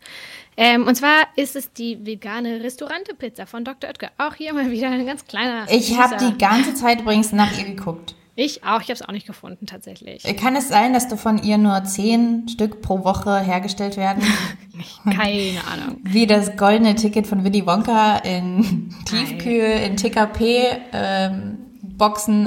Ähm, 0.57 0.87
und 0.87 0.95
zwar 0.95 1.27
ist 1.35 1.55
es 1.55 1.73
die 1.73 2.05
vegane 2.05 2.63
Restaurante-Pizza 2.63 3.45
von 3.45 3.65
Dr. 3.65 3.89
Oetker. 3.89 4.11
Auch 4.17 4.35
hier 4.35 4.53
mal 4.53 4.71
wieder 4.71 4.89
ein 4.89 5.05
ganz 5.05 5.25
kleiner. 5.25 5.65
Ich 5.69 5.97
habe 5.97 6.15
die 6.17 6.37
ganze 6.37 6.73
Zeit 6.73 7.01
übrigens 7.01 7.33
nach 7.33 7.57
ihr 7.57 7.65
geguckt. 7.65 8.15
Ich 8.37 8.65
auch, 8.65 8.81
ich 8.81 8.87
habe 8.87 8.93
es 8.93 9.01
auch 9.01 9.13
nicht 9.13 9.27
gefunden 9.27 9.65
tatsächlich. 9.65 10.23
Kann 10.35 10.57
es 10.57 10.67
sein, 10.67 10.91
dass 10.93 11.07
du 11.07 11.15
von 11.15 11.41
ihr 11.41 11.57
nur 11.57 11.81
zehn 11.85 12.49
Stück 12.49 12.81
pro 12.81 13.05
Woche 13.05 13.39
hergestellt 13.39 13.95
werden? 13.95 14.21
Keine 15.05 15.61
Ahnung. 15.71 16.01
Wie 16.03 16.27
das 16.27 16.57
goldene 16.57 16.95
Ticket 16.95 17.27
von 17.27 17.45
Willy 17.45 17.65
Wonka 17.65 18.17
in 18.17 18.93
Tiefkühl, 19.05 19.63
in 19.63 19.95
TKP 19.95 20.67
ähm, 20.91 21.57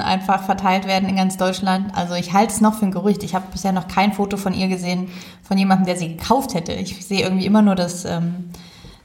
einfach 0.01 0.43
verteilt 0.43 0.85
werden 0.85 1.09
in 1.09 1.15
ganz 1.15 1.37
Deutschland. 1.37 1.91
Also 1.97 2.13
ich 2.13 2.33
halte 2.33 2.53
es 2.53 2.61
noch 2.61 2.75
für 2.75 2.85
ein 2.85 2.91
Gerücht. 2.91 3.23
Ich 3.23 3.33
habe 3.33 3.47
bisher 3.51 3.71
noch 3.71 3.87
kein 3.87 4.13
Foto 4.13 4.37
von 4.37 4.53
ihr 4.53 4.67
gesehen, 4.67 5.09
von 5.41 5.57
jemandem, 5.57 5.87
der 5.87 5.95
sie 5.95 6.17
gekauft 6.17 6.53
hätte. 6.53 6.71
Ich 6.73 7.03
sehe 7.03 7.23
irgendwie 7.23 7.47
immer 7.47 7.63
nur 7.63 7.73
das, 7.73 8.05
ähm, 8.05 8.51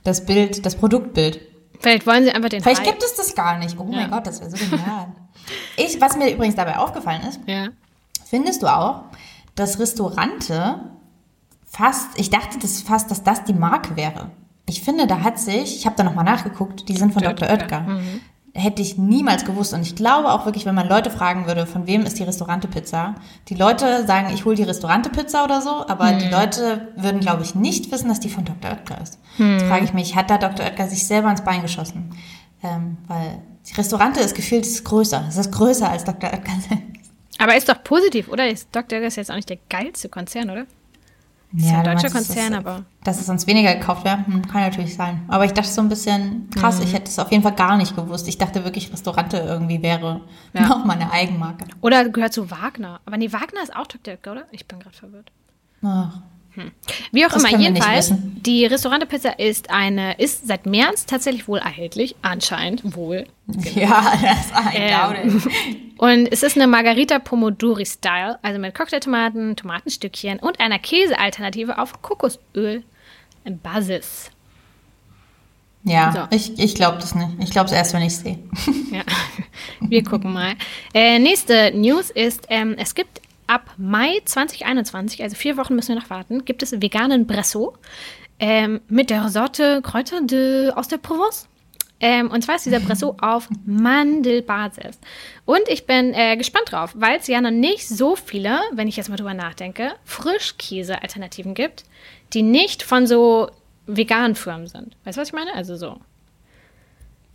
das 0.03 0.27
Bild, 0.27 0.67
das 0.67 0.75
Produktbild. 0.75 1.41
Vielleicht 1.81 2.07
wollen 2.07 2.25
sie 2.25 2.31
einfach 2.31 2.51
den 2.51 2.63
Vielleicht 2.63 2.83
Hype. 2.83 2.91
gibt 2.91 3.03
es 3.03 3.15
das 3.15 3.35
gar 3.35 3.59
nicht. 3.59 3.79
Oh 3.79 3.89
ja. 3.91 4.01
mein 4.01 4.11
Gott, 4.11 4.27
das 4.27 4.41
wäre 4.41 4.51
so 4.51 4.57
genial. 4.59 5.15
Ich, 5.77 6.01
was 6.01 6.17
mir 6.17 6.33
übrigens 6.33 6.57
dabei 6.57 6.79
aufgefallen 6.79 7.23
ist, 7.23 7.41
ja. 7.47 7.69
findest 8.25 8.63
du 8.63 8.67
auch, 8.67 9.03
dass 9.55 9.79
Restaurante 9.79 10.81
fast, 11.75 12.19
ich 12.19 12.31
dachte 12.31 12.59
das 12.59 12.83
fast, 12.83 13.11
dass 13.11 13.23
das 13.23 13.45
die 13.45 13.53
Marke 13.53 13.97
wäre. 13.97 14.31
Ich 14.67 14.83
finde, 14.83 15.07
da 15.07 15.21
hat 15.21 15.39
sich, 15.39 15.77
ich 15.77 15.87
habe 15.87 15.97
da 15.97 16.05
nochmal 16.05 16.25
nachgeguckt, 16.25 16.89
die 16.89 16.97
sind 16.97 17.13
von 17.13 17.23
Dr. 17.23 17.49
Oetker. 17.49 17.81
Mhm. 17.81 18.21
Hätte 18.57 18.83
ich 18.83 18.97
niemals 18.97 19.45
gewusst. 19.45 19.75
Und 19.75 19.83
ich 19.83 19.97
glaube 19.97 20.31
auch 20.33 20.47
wirklich, 20.47 20.65
wenn 20.65 20.77
man 20.77 20.89
Leute 20.89 21.11
fragen 21.11 21.47
würde, 21.47 21.67
von 21.67 21.89
wem 21.89 22.03
ist 22.03 22.19
die 22.21 22.23
Restaurante-Pizza, 22.23 23.17
die 23.49 23.57
Leute 23.57 24.07
sagen, 24.07 24.33
ich 24.33 24.45
hole 24.45 24.55
die 24.55 24.63
Restaurante-Pizza 24.63 25.45
oder 25.45 25.61
so, 25.61 25.87
aber 25.89 26.13
mhm. 26.13 26.19
die 26.21 26.29
Leute 26.29 26.93
würden, 26.97 27.21
glaube 27.21 27.43
ich, 27.43 27.57
nicht 27.57 27.91
wissen, 27.91 28.09
dass 28.09 28.21
die 28.21 28.31
von 28.31 28.45
Dr. 28.45 28.71
Oetker 28.71 29.01
ist. 29.03 29.19
Mhm. 29.39 29.59
Jetzt 29.59 29.65
frage 29.65 29.85
ich 29.85 29.93
mich, 29.93 30.15
hat 30.15 30.31
da 30.31 30.39
Dr. 30.39 30.65
Oetker 30.65 30.87
sich 30.89 31.07
selber 31.07 31.31
ins 31.31 31.43
Bein 31.43 31.63
geschossen? 31.63 32.11
Ähm, 32.65 32.97
weil 33.07 33.43
die 33.69 33.75
Restaurante 33.75 34.21
ist 34.21 34.35
gefühlt 34.35 34.67
ist 34.67 34.85
größer. 34.85 35.27
Es 35.29 35.37
ist 35.37 35.53
größer 35.53 35.89
als 35.89 36.05
Dr. 36.05 36.31
Oetker 36.33 36.53
Aber 37.39 37.57
ist 37.57 37.69
doch 37.69 37.85
positiv, 37.85 38.29
oder? 38.29 38.49
Ist 38.49 38.69
Dr. 38.73 38.99
Oetker 38.99 39.15
jetzt 39.15 39.31
auch 39.31 39.37
nicht 39.37 39.51
der 39.51 39.59
geilste 39.69 40.09
Konzern, 40.09 40.51
oder? 40.51 40.67
Ist 41.57 41.71
ja, 41.71 41.79
ein 41.79 41.85
deutscher 41.85 42.11
Konzern, 42.11 42.53
dass, 42.53 42.67
aber. 42.67 42.85
Dass 43.05 43.21
es 43.21 43.27
sonst 43.27 43.47
weniger 43.47 43.75
gekauft 43.75 44.05
wäre, 44.05 44.27
hm, 44.27 44.43
kann 44.49 44.63
natürlich 44.63 44.95
sein. 44.97 45.23
Aber 45.29 45.45
ich 45.45 45.53
dachte 45.53 45.69
so 45.69 45.83
ein 45.83 45.89
bisschen 45.89 46.51
krass, 46.51 46.79
mhm. 46.79 46.85
ich 46.85 46.95
hätte 46.95 47.09
es 47.09 47.19
auf 47.19 47.31
jeden 47.31 47.45
Fall 47.45 47.55
gar 47.55 47.77
nicht 47.77 47.95
gewusst. 47.95 48.27
Ich 48.27 48.39
dachte 48.39 48.65
wirklich, 48.65 48.93
Restaurante 48.93 49.37
irgendwie 49.37 49.81
wäre 49.81 50.23
ja. 50.53 50.61
noch 50.69 50.85
mal 50.85 50.95
eine 50.95 51.13
Eigenmarke. 51.13 51.67
Oder 51.81 52.09
gehört 52.09 52.33
zu 52.33 52.51
Wagner. 52.51 53.01
Aber 53.05 53.17
nee, 53.19 53.33
Wagner 53.33 53.63
ist 53.63 53.77
auch 53.77 53.87
Dr. 53.87 54.15
Oetker, 54.15 54.33
oder? 54.33 54.45
Ich 54.51 54.67
bin 54.67 54.81
gerade 54.81 54.97
verwirrt. 54.97 55.31
Ach. 55.83 56.23
Hm. 56.55 56.71
Wie 57.11 57.27
auch 57.27 57.31
das 57.31 57.43
immer, 57.43 57.59
jedenfalls, 57.59 58.13
die 58.13 58.65
Restaurante-Pizza 58.67 59.39
ist 59.39 59.71
eine, 59.71 60.15
ist 60.19 60.47
seit 60.47 60.67
März 60.67 61.07
tatsächlich 61.07 61.49
wohl 61.49 61.59
erhältlich, 61.59 62.15
anscheinend 62.23 62.97
wohl. 62.97 63.27
Genau. 63.49 63.71
Ja, 63.75 64.13
das 64.23 64.75
ähm, 64.75 65.43
Und 65.99 66.33
es 66.33 66.43
ist 66.43 66.57
eine 66.57 66.67
Margarita 66.67 67.19
Pomodori-Style, 67.19 68.39
also 68.43 68.61
mit 68.61 68.75
Cocktailtomaten, 68.75 69.57
Tomatenstückchen 69.57 70.39
und 70.39 70.61
einer 70.61 70.79
Käsealternative 70.79 71.79
auf 71.79 72.01
Kokosöl 72.03 72.85
Basis. 73.63 74.31
Ja, 75.85 76.29
so. 76.31 76.37
ich, 76.37 76.59
ich 76.59 76.75
glaube 76.75 76.99
das 76.99 77.15
nicht. 77.15 77.29
Ich 77.41 77.51
glaube 77.51 77.67
es 77.67 77.73
erst, 77.73 77.93
wenn 77.93 78.03
ich 78.03 78.15
es 78.15 78.21
sehe. 78.21 78.39
Ja, 78.91 79.03
wir 79.81 80.03
gucken 80.03 80.33
mal. 80.33 80.55
Äh, 80.95 81.19
nächste 81.19 81.73
News 81.77 82.11
ist, 82.11 82.47
ähm, 82.49 82.75
es 82.79 82.95
gibt 82.95 83.21
ab 83.47 83.75
Mai 83.77 84.21
2021, 84.25 85.23
also 85.23 85.37
vier 85.37 85.57
Wochen 85.57 85.75
müssen 85.75 85.95
wir 85.95 86.01
noch 86.01 86.11
warten, 86.11 86.45
gibt 86.45 86.63
es 86.63 86.81
veganen 86.81 87.27
Bresso 87.27 87.75
ähm, 88.39 88.81
mit 88.89 89.11
der 89.11 89.29
Sorte 89.29 89.81
Kräuter 89.83 90.21
de, 90.23 90.71
aus 90.71 90.89
der 90.89 90.99
Provence. 90.99 91.49
Ähm, 92.01 92.31
und 92.31 92.43
zwar 92.43 92.57
ist 92.57 92.67
dieser 92.67 92.81
Bresso 92.81 93.17
auf 93.21 93.49
Mandelbasis. 93.65 94.99
Und 95.45 95.63
ich 95.69 95.87
bin 95.87 96.13
äh, 96.13 96.37
gespannt 96.37 96.73
drauf, 96.73 96.93
weil 96.97 97.19
es 97.19 97.27
ja 97.29 97.41
noch 97.41 97.51
nicht 97.51 97.89
so 97.89 98.17
viele, 98.17 98.61
wenn 98.73 98.89
ich 98.89 98.97
jetzt 98.97 99.09
mal 99.09 99.17
drüber 99.17 99.35
nachdenke, 99.35 99.93
Frischkäse-Alternativen 100.05 101.55
gibt, 101.55 101.85
die 102.33 102.43
nicht 102.43 102.83
von 102.83 103.07
so 103.07 103.51
veganen 103.87 104.35
Firmen 104.35 104.67
sind. 104.67 104.97
Weißt 105.05 105.17
du, 105.17 105.21
was 105.21 105.29
ich 105.29 105.35
meine? 105.35 105.55
Also 105.55 105.77
so 105.77 105.99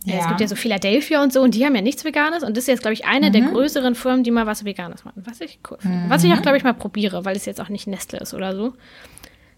ja. 0.04 0.16
Es 0.16 0.28
gibt 0.28 0.40
ja 0.40 0.48
so 0.48 0.56
Philadelphia 0.56 1.22
und 1.22 1.32
so 1.32 1.42
und 1.42 1.54
die 1.54 1.64
haben 1.64 1.74
ja 1.74 1.82
nichts 1.82 2.04
Veganes 2.04 2.42
und 2.42 2.56
das 2.56 2.64
ist 2.64 2.68
jetzt, 2.68 2.80
glaube 2.80 2.94
ich, 2.94 3.04
eine 3.04 3.28
mhm. 3.28 3.32
der 3.32 3.42
größeren 3.42 3.94
Firmen, 3.94 4.24
die 4.24 4.30
mal 4.30 4.46
was 4.46 4.64
Veganes 4.64 5.04
machen. 5.04 5.22
Was 5.26 5.40
ich 5.40 5.58
cool 5.70 5.76
finde. 5.78 5.98
Mhm. 5.98 6.10
Was 6.10 6.24
ich 6.24 6.32
auch, 6.32 6.40
glaube 6.40 6.56
ich, 6.56 6.64
mal 6.64 6.72
probiere, 6.72 7.24
weil 7.24 7.36
es 7.36 7.44
jetzt 7.44 7.60
auch 7.60 7.68
nicht 7.68 7.86
Nestle 7.86 8.18
ist 8.20 8.32
oder 8.32 8.56
so. 8.56 8.72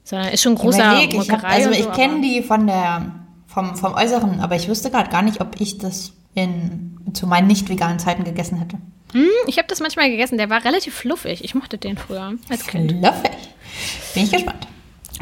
Sondern 0.03 0.33
ist 0.33 0.43
schon 0.43 0.57
großer 0.57 0.85
Überleg, 0.85 1.15
ich 1.15 1.31
hab, 1.31 1.45
Also 1.45 1.71
ich 1.71 1.85
so, 1.85 1.91
kenne 1.91 2.21
die 2.23 2.43
von 2.43 2.67
der, 2.67 3.13
vom, 3.47 3.77
vom 3.77 3.95
Äußeren, 3.95 4.41
aber 4.41 4.57
ich 4.57 4.69
wüsste 4.69 4.91
gerade 4.91 5.11
gar 5.11 5.23
nicht, 5.23 5.41
ob 5.41 5.61
ich 5.61 5.79
das 5.79 6.13
in, 6.35 6.99
zu 7.13 7.29
meinen 7.29 7.47
nicht 7.47 7.69
veganen 7.69 8.01
Zeiten 8.01 8.25
gegessen 8.25 8.59
hätte. 8.59 8.79
Hm, 9.13 9.29
ich 9.47 9.59
habe 9.59 9.69
das 9.69 9.79
manchmal 9.79 10.11
gegessen, 10.11 10.39
der 10.39 10.51
war 10.51 10.65
relativ 10.65 10.95
fluffig. 10.95 11.45
Ich 11.45 11.55
mochte 11.55 11.79
den 11.79 11.97
früher 11.97 12.33
als 12.49 12.67
Kind. 12.67 12.93
Fluffig. 12.93 13.31
Bin 14.15 14.25
ich 14.25 14.33
gespannt. 14.33 14.67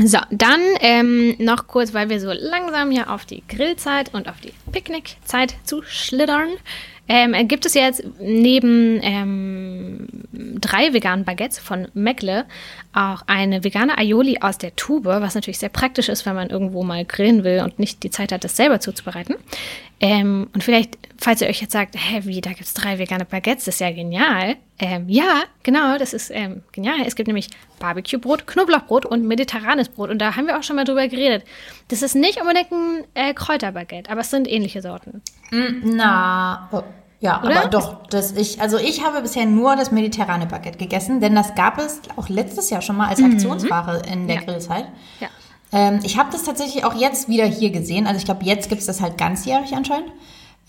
So, 0.04 0.18
dann 0.30 0.60
ähm, 0.80 1.34
noch 1.38 1.66
kurz, 1.66 1.92
weil 1.92 2.08
wir 2.08 2.20
so 2.20 2.32
langsam 2.32 2.90
ja 2.90 3.08
auf 3.08 3.26
die 3.26 3.42
Grillzeit 3.48 4.14
und 4.14 4.28
auf 4.28 4.40
die 4.40 4.52
Picknickzeit 4.72 5.54
zu 5.64 5.82
schlittern. 5.82 6.48
Ähm, 7.06 7.48
gibt 7.48 7.66
es 7.66 7.74
jetzt 7.74 8.04
neben 8.20 9.00
ähm, 9.02 10.06
drei 10.32 10.92
veganen 10.92 11.24
Baguettes 11.24 11.58
von 11.58 11.88
Meckle 11.92 12.46
auch 12.92 13.22
eine 13.26 13.62
vegane 13.62 13.96
Aioli 13.98 14.38
aus 14.40 14.58
der 14.58 14.74
Tube, 14.74 15.06
was 15.06 15.34
natürlich 15.34 15.58
sehr 15.58 15.68
praktisch 15.68 16.08
ist, 16.08 16.26
wenn 16.26 16.34
man 16.34 16.50
irgendwo 16.50 16.82
mal 16.82 17.04
grillen 17.04 17.44
will 17.44 17.62
und 17.62 17.78
nicht 17.78 18.02
die 18.02 18.10
Zeit 18.10 18.32
hat, 18.32 18.42
das 18.42 18.56
selber 18.56 18.80
zuzubereiten. 18.80 19.36
Ähm, 20.00 20.48
und 20.54 20.64
vielleicht, 20.64 20.98
falls 21.18 21.40
ihr 21.40 21.48
euch 21.48 21.60
jetzt 21.60 21.72
sagt, 21.72 21.94
hä, 21.96 22.22
wie, 22.24 22.40
da 22.40 22.50
gibt 22.50 22.62
es 22.62 22.74
drei 22.74 22.98
vegane 22.98 23.24
Baguettes, 23.24 23.66
das 23.66 23.74
ist 23.76 23.80
ja 23.80 23.90
genial. 23.92 24.56
Ähm, 24.78 25.04
ja, 25.08 25.42
genau, 25.62 25.98
das 25.98 26.14
ist 26.14 26.30
ähm, 26.30 26.62
genial. 26.72 27.02
Es 27.06 27.14
gibt 27.16 27.26
nämlich 27.26 27.50
Barbecue-Brot, 27.78 28.46
Knoblauchbrot 28.46 29.04
und 29.04 29.26
mediterranes 29.26 29.90
Brot. 29.90 30.10
Und 30.10 30.18
da 30.18 30.36
haben 30.36 30.46
wir 30.46 30.58
auch 30.58 30.62
schon 30.62 30.76
mal 30.76 30.84
drüber 30.84 31.06
geredet. 31.06 31.44
Das 31.88 32.02
ist 32.02 32.14
nicht 32.14 32.40
unbedingt 32.40 32.72
ein 32.72 33.04
äh, 33.14 33.34
Kräuterbaguette, 33.34 34.10
aber 34.10 34.22
es 34.22 34.30
sind 34.30 34.48
ähnliche 34.48 34.80
Sorten. 34.80 35.20
Mm, 35.50 35.96
na, 35.96 36.68
oh, 36.72 36.82
ja, 37.20 37.42
Oder? 37.42 37.60
aber 37.60 37.68
doch, 37.68 38.06
das 38.08 38.32
ich, 38.32 38.62
also 38.62 38.78
ich 38.78 39.04
habe 39.04 39.20
bisher 39.20 39.44
nur 39.44 39.76
das 39.76 39.92
mediterrane 39.92 40.46
Baguette 40.46 40.78
gegessen, 40.78 41.20
denn 41.20 41.34
das 41.34 41.54
gab 41.54 41.78
es 41.78 42.00
auch 42.16 42.30
letztes 42.30 42.70
Jahr 42.70 42.80
schon 42.80 42.96
mal 42.96 43.08
als 43.08 43.20
mhm. 43.20 43.32
Aktionsware 43.32 44.02
in 44.10 44.26
der 44.26 44.36
ja. 44.36 44.42
Grillzeit. 44.42 44.86
Ja. 45.20 45.28
Ähm, 45.70 46.00
ich 46.02 46.18
habe 46.18 46.30
das 46.32 46.44
tatsächlich 46.44 46.84
auch 46.84 46.94
jetzt 46.94 47.28
wieder 47.28 47.44
hier 47.44 47.70
gesehen. 47.70 48.06
Also 48.06 48.18
ich 48.18 48.24
glaube, 48.24 48.44
jetzt 48.44 48.70
gibt 48.70 48.80
es 48.80 48.86
das 48.86 49.02
halt 49.02 49.18
ganzjährig 49.18 49.74
anscheinend. 49.74 50.10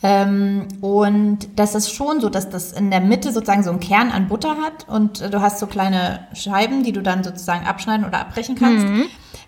Ähm, 0.04 0.68
und 0.82 1.48
das 1.56 1.74
ist 1.74 1.92
schon 1.92 2.20
so, 2.20 2.30
dass 2.30 2.50
das 2.50 2.74
in 2.74 2.92
der 2.92 3.00
Mitte 3.00 3.32
sozusagen 3.32 3.64
so 3.64 3.70
einen 3.70 3.80
Kern 3.80 4.12
an 4.12 4.28
Butter 4.28 4.58
hat 4.58 4.90
und 4.90 5.22
du 5.22 5.42
hast 5.42 5.60
so 5.60 5.68
kleine 5.68 6.28
Scheiben, 6.34 6.84
die 6.84 6.92
du 6.92 7.02
dann 7.02 7.24
sozusagen 7.24 7.66
abschneiden 7.66 8.06
oder 8.06 8.20
abbrechen 8.20 8.56
kannst. 8.56 8.86
Mhm. 8.86 9.06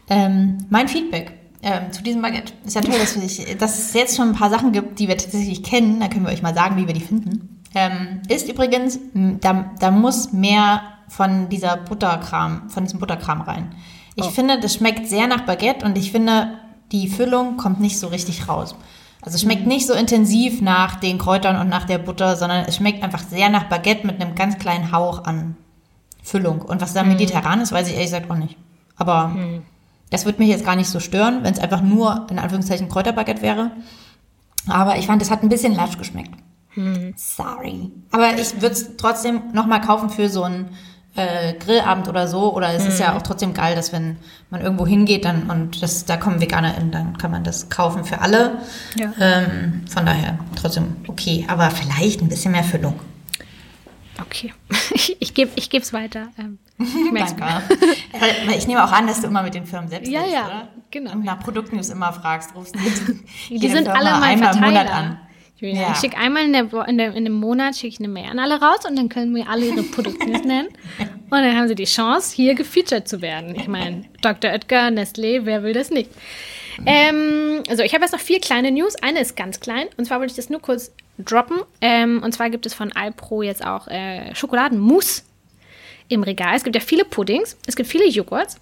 Ähm, 0.09 0.57
mein 0.69 0.87
Feedback 0.87 1.42
ähm, 1.63 1.91
zu 1.91 2.03
diesem 2.03 2.21
Baguette. 2.21 2.53
Ist 2.65 2.75
ja 2.75 2.81
toll, 2.81 2.99
dass, 2.99 3.15
ich, 3.15 3.57
dass 3.57 3.79
es 3.79 3.93
jetzt 3.93 4.17
schon 4.17 4.29
ein 4.29 4.35
paar 4.35 4.49
Sachen 4.49 4.73
gibt, 4.73 4.99
die 4.99 5.07
wir 5.07 5.17
tatsächlich 5.17 5.63
kennen. 5.63 5.99
Da 5.99 6.09
können 6.09 6.25
wir 6.25 6.31
euch 6.31 6.41
mal 6.41 6.53
sagen, 6.53 6.75
wie 6.77 6.87
wir 6.87 6.93
die 6.93 7.01
finden. 7.01 7.61
Ähm, 7.73 8.21
ist 8.27 8.49
übrigens, 8.49 8.99
da, 9.13 9.71
da 9.79 9.89
muss 9.89 10.33
mehr 10.33 10.81
von 11.07 11.49
dieser 11.49 11.77
Butterkram, 11.77 12.69
von 12.69 12.83
diesem 12.83 12.99
Butterkram 12.99 13.41
rein. 13.41 13.73
Ich 14.15 14.25
oh. 14.25 14.29
finde, 14.29 14.59
das 14.59 14.75
schmeckt 14.75 15.07
sehr 15.07 15.27
nach 15.27 15.41
Baguette 15.45 15.85
und 15.85 15.97
ich 15.97 16.11
finde, 16.11 16.59
die 16.91 17.07
Füllung 17.07 17.57
kommt 17.57 17.79
nicht 17.79 17.97
so 17.97 18.07
richtig 18.07 18.47
raus. 18.47 18.75
Also 19.21 19.35
es 19.35 19.41
schmeckt 19.41 19.63
mhm. 19.63 19.69
nicht 19.69 19.87
so 19.87 19.93
intensiv 19.93 20.61
nach 20.61 20.97
den 20.97 21.17
Kräutern 21.17 21.55
und 21.55 21.69
nach 21.69 21.85
der 21.85 21.97
Butter, 21.97 22.35
sondern 22.35 22.65
es 22.67 22.75
schmeckt 22.75 23.03
einfach 23.03 23.23
sehr 23.23 23.49
nach 23.49 23.63
Baguette 23.63 24.05
mit 24.05 24.21
einem 24.21 24.35
ganz 24.35 24.57
kleinen 24.57 24.91
Hauch 24.91 25.23
an 25.23 25.55
Füllung. 26.21 26.61
Und 26.61 26.81
was 26.81 26.93
da 26.93 27.03
mhm. 27.03 27.09
mediterran 27.13 27.61
ist, 27.61 27.71
weiß 27.71 27.87
ich 27.87 27.93
ehrlich 27.93 28.11
gesagt 28.11 28.29
auch 28.29 28.37
nicht. 28.37 28.57
Aber 28.97 29.29
mhm. 29.29 29.63
Das 30.13 30.25
würde 30.25 30.37
mich 30.37 30.49
jetzt 30.49 30.63
gar 30.63 30.75
nicht 30.75 30.89
so 30.89 30.99
stören, 30.99 31.43
wenn 31.43 31.53
es 31.53 31.59
einfach 31.59 31.81
nur 31.81 32.27
in 32.29 32.37
Anführungszeichen 32.37 32.87
Kräuterbaguette 32.87 33.41
wäre. 33.41 33.71
Aber 34.67 34.97
ich 34.99 35.07
fand, 35.07 35.23
es 35.23 35.31
hat 35.31 35.41
ein 35.41 35.49
bisschen 35.49 35.73
lasch 35.73 35.97
geschmeckt. 35.97 36.29
Hm. 36.75 37.15
Sorry. 37.17 37.89
Aber 38.11 38.37
ich 38.37 38.61
würde 38.61 38.75
es 38.75 38.95
trotzdem 38.95 39.41
nochmal 39.53 39.81
kaufen 39.81 40.11
für 40.11 40.29
so 40.29 40.43
einen 40.43 40.69
äh, 41.15 41.53
Grillabend 41.53 42.07
oder 42.07 42.27
so. 42.27 42.53
Oder 42.53 42.75
es 42.75 42.83
hm. 42.83 42.89
ist 42.89 42.99
ja 42.99 43.09
hm. 43.09 43.17
auch 43.17 43.21
trotzdem 43.23 43.55
geil, 43.55 43.75
dass 43.75 43.91
wenn 43.91 44.17
man 44.51 44.61
irgendwo 44.61 44.85
hingeht 44.85 45.25
dann, 45.25 45.49
und 45.49 45.81
das, 45.81 46.05
da 46.05 46.15
kommen 46.15 46.39
Veganer 46.39 46.77
in, 46.77 46.91
dann 46.91 47.17
kann 47.17 47.31
man 47.31 47.43
das 47.43 47.69
kaufen 47.69 48.05
für 48.05 48.21
alle. 48.21 48.59
Ja. 48.95 49.11
Ähm, 49.19 49.81
von 49.89 50.05
daher 50.05 50.37
trotzdem 50.55 50.95
okay. 51.07 51.43
Aber 51.47 51.71
vielleicht 51.71 52.21
ein 52.21 52.29
bisschen 52.29 52.51
mehr 52.51 52.63
Füllung. 52.63 52.99
Okay, 54.25 54.53
ich, 54.93 55.19
ich 55.19 55.33
gebe 55.33 55.51
es 55.55 55.93
weiter. 55.93 56.29
Ähm, 56.37 56.59
Danke. 56.77 57.41
Weil 58.47 58.57
ich 58.57 58.67
nehme 58.67 58.83
auch 58.83 58.91
an, 58.91 59.07
dass 59.07 59.21
du 59.21 59.27
immer 59.27 59.43
mit 59.43 59.53
den 59.53 59.65
Firmen 59.65 59.89
selbst 59.89 60.11
Ja, 60.11 60.21
redest, 60.21 60.35
ja, 60.35 60.45
oder? 60.45 60.67
genau. 60.91 61.11
Und 61.13 61.23
nach 61.23 61.39
Produktnews 61.39 61.89
immer 61.89 62.11
fragst, 62.13 62.55
rufst 62.55 62.75
du 62.75 62.79
Die 63.49 63.69
sind 63.69 63.87
alle 63.87 64.11
mal 64.11 64.23
einmal 64.23 64.55
im 64.55 64.61
Monat 64.61 64.91
an. 64.91 65.19
Ja. 65.59 65.91
Ich 65.93 65.99
schicke 65.99 66.17
einmal 66.17 66.43
in, 66.43 66.51
der, 66.51 66.87
in, 66.87 66.97
der, 66.97 67.13
in 67.13 67.23
dem 67.23 67.35
Monat 67.35 67.75
schicke 67.75 67.87
ich 67.93 67.99
eine 67.99 68.09
Mail 68.09 68.29
an 68.29 68.39
alle 68.39 68.59
raus 68.59 68.79
und 68.85 68.97
dann 68.97 69.07
können 69.07 69.33
wir 69.33 69.47
alle 69.47 69.65
ihre 69.65 69.83
Produktnews 69.83 70.43
nennen. 70.43 70.67
Und 70.99 71.31
dann 71.31 71.55
haben 71.55 71.69
sie 71.69 71.75
die 71.75 71.85
Chance, 71.85 72.35
hier 72.35 72.53
gefeatured 72.53 73.07
zu 73.07 73.21
werden. 73.21 73.55
Ich 73.55 73.69
meine, 73.69 74.03
Dr. 74.21 74.51
Oetker, 74.51 74.87
Nestlé, 74.87 75.45
wer 75.45 75.63
will 75.63 75.71
das 75.71 75.89
nicht? 75.89 76.09
Ähm, 76.85 77.63
also 77.69 77.83
ich 77.83 77.93
habe 77.93 78.03
jetzt 78.03 78.11
noch 78.11 78.19
vier 78.19 78.39
kleine 78.39 78.71
News. 78.71 78.95
Eine 78.95 79.21
ist 79.21 79.35
ganz 79.35 79.59
klein. 79.59 79.87
Und 79.97 80.05
zwar 80.05 80.19
wollte 80.19 80.31
ich 80.31 80.35
das 80.35 80.49
nur 80.49 80.61
kurz 80.61 80.91
droppen. 81.17 81.61
Ähm, 81.81 82.21
und 82.23 82.33
zwar 82.33 82.49
gibt 82.49 82.65
es 82.65 82.73
von 82.73 82.91
Alpro 82.91 83.41
jetzt 83.43 83.65
auch 83.65 83.87
äh, 83.87 84.33
Schokoladenmousse 84.35 85.23
im 86.09 86.23
Regal. 86.23 86.55
Es 86.55 86.63
gibt 86.63 86.75
ja 86.75 86.81
viele 86.81 87.05
Puddings, 87.05 87.57
es 87.65 87.75
gibt 87.75 87.89
viele 87.89 88.07
Joghurts, 88.07 88.57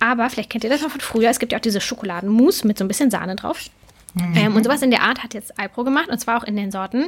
aber 0.00 0.28
vielleicht 0.30 0.50
kennt 0.50 0.64
ihr 0.64 0.70
das 0.70 0.82
noch 0.82 0.90
von 0.90 1.00
früher. 1.00 1.30
Es 1.30 1.38
gibt 1.38 1.52
ja 1.52 1.58
auch 1.58 1.62
diese 1.62 1.80
Schokoladenmousse 1.80 2.66
mit 2.66 2.78
so 2.78 2.84
ein 2.84 2.88
bisschen 2.88 3.10
Sahne 3.10 3.36
drauf. 3.36 3.60
Mhm. 4.14 4.36
Ähm, 4.36 4.56
und 4.56 4.64
sowas 4.64 4.82
in 4.82 4.90
der 4.90 5.02
Art 5.02 5.22
hat 5.22 5.34
jetzt 5.34 5.58
Alpro 5.58 5.84
gemacht 5.84 6.08
und 6.08 6.18
zwar 6.18 6.38
auch 6.38 6.44
in 6.44 6.56
den 6.56 6.70
Sorten 6.70 7.06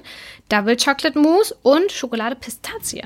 Double 0.48 0.76
Chocolate 0.76 1.18
Mousse 1.18 1.56
und 1.62 1.92
Schokolade 1.92 2.36
Pistazie. 2.36 3.04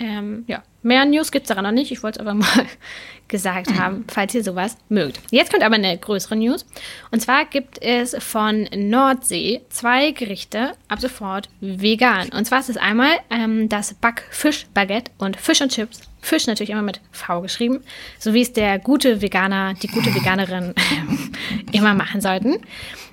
Ähm, 0.00 0.44
ja, 0.46 0.62
mehr 0.82 1.04
News 1.04 1.30
gibt 1.30 1.44
es 1.44 1.48
daran 1.48 1.64
noch 1.64 1.72
nicht. 1.72 1.92
Ich 1.92 2.02
wollte 2.02 2.20
es 2.20 2.26
aber 2.26 2.34
mal 2.34 2.48
gesagt 3.28 3.78
haben, 3.78 4.04
falls 4.08 4.34
ihr 4.34 4.42
sowas 4.42 4.78
mögt. 4.88 5.20
Jetzt 5.30 5.52
kommt 5.52 5.62
aber 5.62 5.74
eine 5.74 5.96
größere 5.96 6.36
News. 6.36 6.64
Und 7.10 7.20
zwar 7.20 7.44
gibt 7.44 7.80
es 7.82 8.16
von 8.18 8.66
Nordsee 8.74 9.60
zwei 9.68 10.12
Gerichte 10.12 10.72
ab 10.88 11.00
sofort 11.00 11.50
vegan. 11.60 12.30
Und 12.30 12.46
zwar 12.46 12.60
ist 12.60 12.70
es 12.70 12.78
einmal 12.78 13.12
ähm, 13.28 13.68
das 13.68 13.94
Backfisch-Baguette 13.94 15.12
und 15.18 15.36
Fisch 15.36 15.60
und 15.60 15.70
Chips. 15.70 16.00
Fisch 16.22 16.46
natürlich 16.46 16.70
immer 16.70 16.82
mit 16.82 17.00
V 17.12 17.42
geschrieben, 17.42 17.82
so 18.18 18.34
wie 18.34 18.42
es 18.42 18.52
der 18.52 18.78
gute 18.78 19.22
Veganer, 19.22 19.74
die 19.74 19.86
gute 19.86 20.14
Veganerin 20.14 20.74
immer 21.72 21.94
machen 21.94 22.20
sollten. 22.20 22.58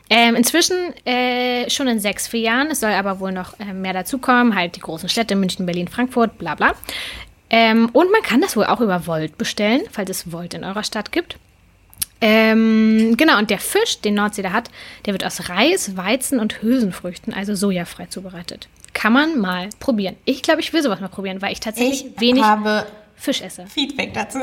Ähm, 0.09 0.35
inzwischen 0.35 0.77
äh, 1.05 1.69
schon 1.69 1.87
in 1.87 1.99
sechs, 1.99 2.27
vier 2.27 2.39
Jahren. 2.39 2.67
Es 2.67 2.79
soll 2.79 2.91
aber 2.91 3.19
wohl 3.19 3.31
noch 3.31 3.59
äh, 3.59 3.73
mehr 3.73 3.93
dazukommen. 3.93 4.55
Halt 4.55 4.75
die 4.75 4.79
großen 4.79 5.09
Städte, 5.09 5.35
München, 5.35 5.65
Berlin, 5.65 5.87
Frankfurt, 5.87 6.37
bla 6.37 6.55
bla. 6.55 6.73
Ähm, 7.49 7.89
und 7.93 8.11
man 8.11 8.21
kann 8.21 8.41
das 8.41 8.55
wohl 8.55 8.65
auch 8.65 8.81
über 8.81 9.07
Volt 9.07 9.37
bestellen, 9.37 9.81
falls 9.91 10.09
es 10.09 10.31
Volt 10.31 10.53
in 10.53 10.63
eurer 10.63 10.83
Stadt 10.83 11.11
gibt. 11.11 11.37
Ähm, 12.19 13.15
genau, 13.15 13.37
und 13.37 13.49
der 13.49 13.59
Fisch, 13.59 14.01
den 14.01 14.15
Nordsee 14.15 14.41
da 14.41 14.51
hat, 14.51 14.71
der 15.05 15.13
wird 15.13 15.23
aus 15.23 15.49
Reis, 15.49 15.95
Weizen 15.97 16.39
und 16.39 16.61
Hülsenfrüchten, 16.61 17.33
also 17.33 17.53
sojafrei 17.53 18.07
zubereitet. 18.07 18.67
Kann 18.93 19.13
man 19.13 19.39
mal 19.39 19.69
probieren. 19.79 20.15
Ich 20.25 20.41
glaube, 20.41 20.61
ich 20.61 20.73
will 20.73 20.81
sowas 20.81 20.99
mal 20.99 21.09
probieren, 21.09 21.41
weil 21.41 21.51
ich 21.53 21.59
tatsächlich 21.59 22.05
ich 22.05 22.19
wenig 22.19 22.43
Fisch 23.15 23.41
esse. 23.41 23.65
Feedback 23.67 24.13
dazu. 24.13 24.39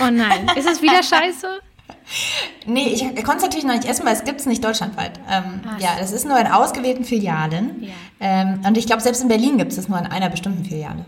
Oh 0.00 0.10
nein, 0.10 0.50
ist 0.56 0.68
es 0.68 0.82
wieder 0.82 1.02
scheiße? 1.02 1.60
Nee, 2.68 2.88
ich, 2.88 3.04
ich 3.04 3.24
konnte 3.24 3.36
es 3.36 3.42
natürlich 3.42 3.64
noch 3.64 3.74
nicht 3.74 3.88
essen, 3.88 4.04
weil 4.04 4.14
es 4.14 4.24
gibt 4.24 4.40
es 4.40 4.46
nicht 4.46 4.64
deutschlandweit. 4.64 5.20
Ähm, 5.30 5.60
ja, 5.78 5.90
das 6.00 6.10
ist 6.10 6.26
nur 6.26 6.38
in 6.38 6.48
ausgewählten 6.48 7.04
Filialen. 7.04 7.80
Ja. 7.80 7.92
Ähm, 8.18 8.60
und 8.66 8.76
ich 8.76 8.86
glaube, 8.86 9.02
selbst 9.02 9.22
in 9.22 9.28
Berlin 9.28 9.56
gibt 9.56 9.70
es 9.70 9.76
das 9.76 9.88
nur 9.88 9.98
in 9.98 10.06
einer 10.06 10.28
bestimmten 10.30 10.64
Filiale. 10.64 11.04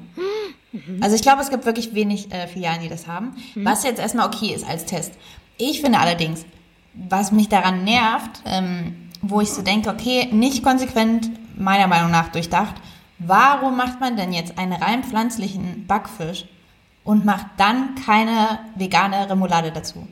Mhm. 0.72 1.02
Also 1.02 1.16
ich 1.16 1.22
glaube, 1.22 1.42
es 1.42 1.50
gibt 1.50 1.66
wirklich 1.66 1.94
wenig 1.94 2.32
äh, 2.32 2.46
Filialen, 2.46 2.82
die 2.82 2.88
das 2.88 3.06
haben. 3.06 3.34
Mhm. 3.54 3.64
Was 3.64 3.82
jetzt 3.82 3.98
erstmal 3.98 4.26
okay 4.26 4.54
ist 4.54 4.68
als 4.68 4.84
Test. 4.84 5.14
Ich 5.56 5.80
finde 5.80 5.98
allerdings, 5.98 6.44
was 6.94 7.32
mich 7.32 7.48
daran 7.48 7.84
nervt, 7.84 8.42
ähm, 8.44 9.08
wo 9.22 9.40
ich 9.40 9.50
so 9.50 9.62
denke, 9.62 9.90
okay, 9.90 10.28
nicht 10.30 10.62
konsequent, 10.62 11.30
meiner 11.56 11.88
Meinung 11.88 12.10
nach 12.10 12.28
durchdacht, 12.28 12.76
warum 13.18 13.76
macht 13.76 14.00
man 14.00 14.16
denn 14.16 14.32
jetzt 14.32 14.58
einen 14.58 14.72
rein 14.72 15.02
pflanzlichen 15.02 15.86
Backfisch 15.86 16.44
und 17.02 17.24
macht 17.24 17.46
dann 17.56 17.96
keine 18.06 18.60
vegane 18.76 19.28
Remoulade 19.28 19.72
dazu? 19.72 20.06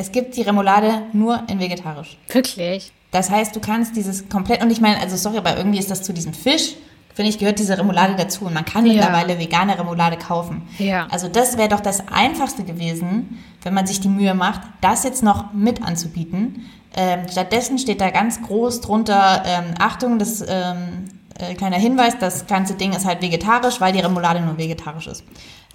Es 0.00 0.12
gibt 0.12 0.34
die 0.34 0.40
Remoulade 0.40 1.02
nur 1.12 1.42
in 1.50 1.60
vegetarisch. 1.60 2.16
Wirklich? 2.28 2.90
Das 3.10 3.30
heißt, 3.30 3.54
du 3.54 3.60
kannst 3.60 3.96
dieses 3.96 4.30
komplett, 4.30 4.62
und 4.62 4.70
ich 4.70 4.80
meine, 4.80 4.98
also 4.98 5.14
sorry, 5.14 5.36
aber 5.36 5.58
irgendwie 5.58 5.78
ist 5.78 5.90
das 5.90 6.02
zu 6.02 6.14
diesem 6.14 6.32
Fisch, 6.32 6.74
finde 7.12 7.28
ich, 7.28 7.38
gehört 7.38 7.58
diese 7.58 7.76
Remoulade 7.76 8.14
dazu. 8.16 8.46
Und 8.46 8.54
man 8.54 8.64
kann 8.64 8.86
ja. 8.86 8.94
mittlerweile 8.94 9.38
vegane 9.38 9.78
Remoulade 9.78 10.16
kaufen. 10.16 10.62
Ja. 10.78 11.06
Also 11.10 11.28
das 11.28 11.58
wäre 11.58 11.68
doch 11.68 11.80
das 11.80 12.08
Einfachste 12.08 12.64
gewesen, 12.64 13.44
wenn 13.62 13.74
man 13.74 13.86
sich 13.86 14.00
die 14.00 14.08
Mühe 14.08 14.32
macht, 14.32 14.62
das 14.80 15.04
jetzt 15.04 15.22
noch 15.22 15.52
mit 15.52 15.82
anzubieten. 15.82 16.70
Ähm, 16.96 17.28
stattdessen 17.30 17.78
steht 17.78 18.00
da 18.00 18.08
ganz 18.08 18.40
groß 18.40 18.80
drunter, 18.80 19.42
ähm, 19.44 19.74
Achtung, 19.78 20.18
das 20.18 20.40
ähm, 20.48 21.10
äh, 21.38 21.54
kleiner 21.56 21.76
Hinweis, 21.76 22.18
das 22.18 22.46
ganze 22.46 22.72
Ding 22.72 22.94
ist 22.94 23.04
halt 23.04 23.20
vegetarisch, 23.20 23.82
weil 23.82 23.92
die 23.92 24.00
Remoulade 24.00 24.40
nur 24.40 24.56
vegetarisch 24.56 25.08
ist. 25.08 25.24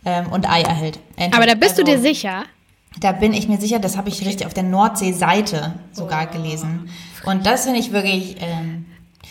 Ähm, 0.03 0.30
und 0.32 0.49
Ei 0.49 0.61
erhält. 0.61 0.97
Endlich. 1.15 1.36
Aber 1.36 1.45
da 1.45 1.53
bist 1.53 1.80
also, 1.80 1.84
du 1.84 1.91
dir 1.91 1.99
sicher? 1.99 2.45
Da 3.00 3.12
bin 3.12 3.34
ich 3.34 3.48
mir 3.48 3.60
sicher, 3.60 3.80
das 3.80 3.98
habe 3.98 4.10
ich 4.10 4.26
richtig 4.26 4.48
auf 4.48 4.54
der 4.54 4.64
Nordsee-Seite 4.64 5.74
sogar 5.91 6.28
oh. 6.30 6.34
gelesen. 6.34 6.89
Und 7.26 7.46
das 7.46 7.64
finde 7.64 7.80
ich 7.80 7.91
wirklich 7.91 8.38
ähm, 8.39 8.86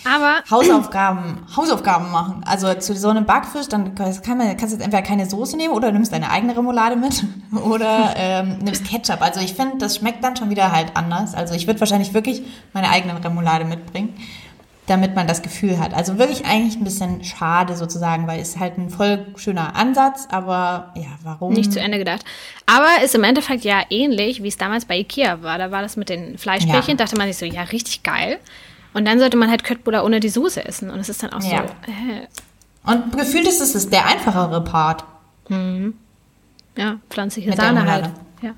aber 0.05 0.43
Hausaufgaben, 0.51 1.47
Hausaufgaben 1.57 2.11
machen. 2.11 2.43
Also 2.45 2.75
zu 2.75 2.95
so 2.95 3.09
einem 3.09 3.25
Backfisch, 3.25 3.69
dann 3.69 3.95
kann 3.95 4.39
man, 4.39 4.49
kannst 4.57 4.75
du 4.75 4.77
jetzt 4.77 4.85
entweder 4.85 5.03
keine 5.03 5.27
Soße 5.27 5.57
nehmen 5.57 5.73
oder 5.73 5.93
nimmst 5.93 6.13
deine 6.13 6.31
eigene 6.31 6.57
Remoulade 6.57 6.97
mit 6.97 7.25
oder 7.65 8.15
ähm, 8.17 8.59
nimmst 8.59 8.85
Ketchup. 8.85 9.23
Also 9.23 9.41
ich 9.41 9.55
finde, 9.55 9.79
das 9.79 9.97
schmeckt 9.97 10.23
dann 10.23 10.37
schon 10.37 10.51
wieder 10.51 10.73
halt 10.73 10.95
anders. 10.95 11.35
Also 11.35 11.55
ich 11.55 11.67
würde 11.67 11.81
wahrscheinlich 11.81 12.13
wirklich 12.13 12.43
meine 12.73 12.91
eigene 12.91 13.23
Remoulade 13.23 13.65
mitbringen 13.65 14.15
damit 14.87 15.15
man 15.15 15.27
das 15.27 15.41
Gefühl 15.43 15.79
hat. 15.79 15.95
Also 15.95 16.19
wirklich 16.19 16.45
eigentlich 16.45 16.77
ein 16.77 16.85
bisschen 16.85 17.25
schade 17.25 17.75
sozusagen, 17.77 18.27
weil 18.27 18.41
es 18.41 18.59
halt 18.59 18.77
ein 18.77 18.91
voll 18.91 19.27
schöner 19.37 19.75
Ansatz, 19.77 20.29
aber 20.31 20.93
ja, 20.95 21.07
warum? 21.23 21.55
Nicht 21.55 21.73
zu 21.73 21.81
Ende 21.81 21.99
gedacht. 21.99 22.23
Aber 22.67 23.03
ist 23.03 23.15
im 23.15 23.25
Endeffekt 23.25 23.65
ja 23.65 23.83
ähnlich, 23.89 24.43
wie 24.43 24.49
es 24.49 24.59
damals 24.59 24.85
bei 24.85 24.99
Ikea 24.99 25.43
war. 25.43 25.57
Da 25.59 25.71
war 25.71 25.81
das 25.83 25.97
mit 25.97 26.09
den 26.11 26.37
Fleischbällchen, 26.37 26.99
ja. 26.99 27.05
dachte 27.05 27.17
man 27.17 27.29
sich 27.29 27.37
so, 27.39 27.47
ja, 27.47 27.63
richtig 27.63 28.03
geil. 28.03 28.39
Und 28.93 29.07
dann 29.07 29.19
sollte 29.19 29.37
man 29.37 29.51
halt 29.51 29.65
Köttbullar 29.65 30.05
ohne 30.05 30.21
die 30.21 30.29
Soße 30.29 30.65
essen. 30.65 30.91
Und 30.91 31.01
es 31.01 31.09
ist 31.09 31.23
dann 31.23 31.33
auch 31.33 31.43
Ja. 31.43 31.65
so. 31.67 31.91
Äh, 31.91 32.93
Und 32.95 33.17
gefühlt 33.17 33.47
ist 33.49 33.61
es 33.61 33.89
der 33.91 34.07
einfachere 34.07 34.63
Part. 34.63 35.05
ja, 36.77 36.97
pflanzliche 37.11 37.49
Mit 37.51 37.59
Sahne 37.59 37.91
halt. 37.91 38.11
Ja. 38.43 38.51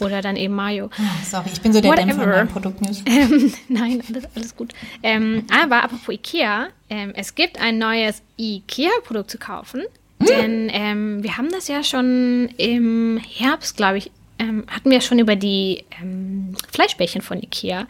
Oder 0.00 0.22
dann 0.22 0.36
eben 0.36 0.54
Mayo. 0.54 0.90
Ah, 0.98 1.24
Sorry, 1.24 1.50
ich 1.52 1.60
bin 1.60 1.72
so 1.72 1.80
der 1.80 1.90
Whatever. 1.90 2.06
Dämpfer 2.06 2.40
in 2.40 2.48
Produktnews. 2.48 3.02
Ähm, 3.10 3.52
nein, 3.68 4.02
alles, 4.08 4.24
alles 4.34 4.56
gut. 4.56 4.72
Ähm, 5.02 5.44
aber 5.50 5.82
apropos 5.84 6.14
Ikea, 6.14 6.68
ähm, 6.88 7.12
es 7.14 7.34
gibt 7.34 7.60
ein 7.60 7.78
neues 7.78 8.22
Ikea-Produkt 8.38 9.30
zu 9.30 9.38
kaufen. 9.38 9.82
Denn 10.20 10.68
ähm, 10.70 11.22
wir 11.22 11.38
haben 11.38 11.48
das 11.50 11.68
ja 11.68 11.82
schon 11.82 12.50
im 12.58 13.18
Herbst, 13.18 13.78
glaube 13.78 13.98
ich, 13.98 14.10
ähm, 14.38 14.64
hatten 14.68 14.90
wir 14.90 15.00
schon 15.00 15.18
über 15.18 15.34
die 15.34 15.84
ähm, 16.00 16.54
Fleischbällchen 16.72 17.22
von 17.22 17.42
Ikea 17.42 17.86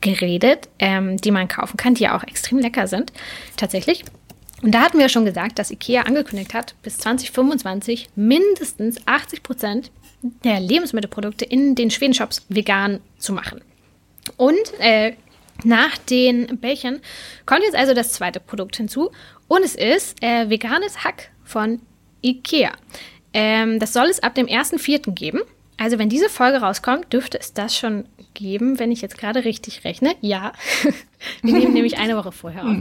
geredet, 0.00 0.68
die 0.80 1.30
man 1.30 1.48
kaufen 1.48 1.76
kann, 1.76 1.94
die 1.94 2.04
ja 2.04 2.16
auch 2.16 2.22
extrem 2.22 2.58
lecker 2.58 2.86
sind, 2.86 3.12
tatsächlich. 3.56 4.04
Und 4.62 4.72
da 4.72 4.82
hatten 4.82 4.98
wir 4.98 5.08
schon 5.08 5.24
gesagt, 5.24 5.58
dass 5.58 5.72
Ikea 5.72 6.02
angekündigt 6.02 6.54
hat, 6.54 6.74
bis 6.82 6.98
2025 6.98 8.10
mindestens 8.14 9.06
80 9.06 9.42
Prozent 9.42 9.90
der 10.22 10.60
Lebensmittelprodukte 10.60 11.44
in 11.44 11.74
den 11.74 11.90
Schweden-Shops 11.90 12.46
vegan 12.48 13.00
zu 13.18 13.32
machen. 13.32 13.60
Und 14.36 14.58
äh, 14.78 15.14
nach 15.64 15.98
den 15.98 16.58
Bällchen 16.58 17.00
kommt 17.46 17.62
jetzt 17.62 17.76
also 17.76 17.94
das 17.94 18.12
zweite 18.12 18.40
Produkt 18.40 18.76
hinzu. 18.76 19.10
Und 19.48 19.64
es 19.64 19.74
ist 19.74 20.22
äh, 20.22 20.48
veganes 20.48 21.04
Hack 21.04 21.30
von 21.44 21.80
Ikea. 22.22 22.72
Ähm, 23.32 23.78
das 23.78 23.92
soll 23.92 24.06
es 24.06 24.22
ab 24.22 24.34
dem 24.34 24.46
1.4. 24.46 25.12
geben. 25.12 25.40
Also 25.76 25.98
wenn 25.98 26.08
diese 26.08 26.28
Folge 26.28 26.58
rauskommt, 26.58 27.12
dürfte 27.12 27.38
es 27.40 27.52
das 27.52 27.76
schon 27.76 28.04
geben, 28.34 28.78
wenn 28.78 28.92
ich 28.92 29.02
jetzt 29.02 29.18
gerade 29.18 29.44
richtig 29.44 29.84
rechne. 29.84 30.14
Ja, 30.20 30.52
wir 31.42 31.52
nehmen 31.52 31.74
nämlich 31.74 31.98
eine 31.98 32.16
Woche 32.16 32.32
vorher 32.32 32.64
auf. 32.64 32.76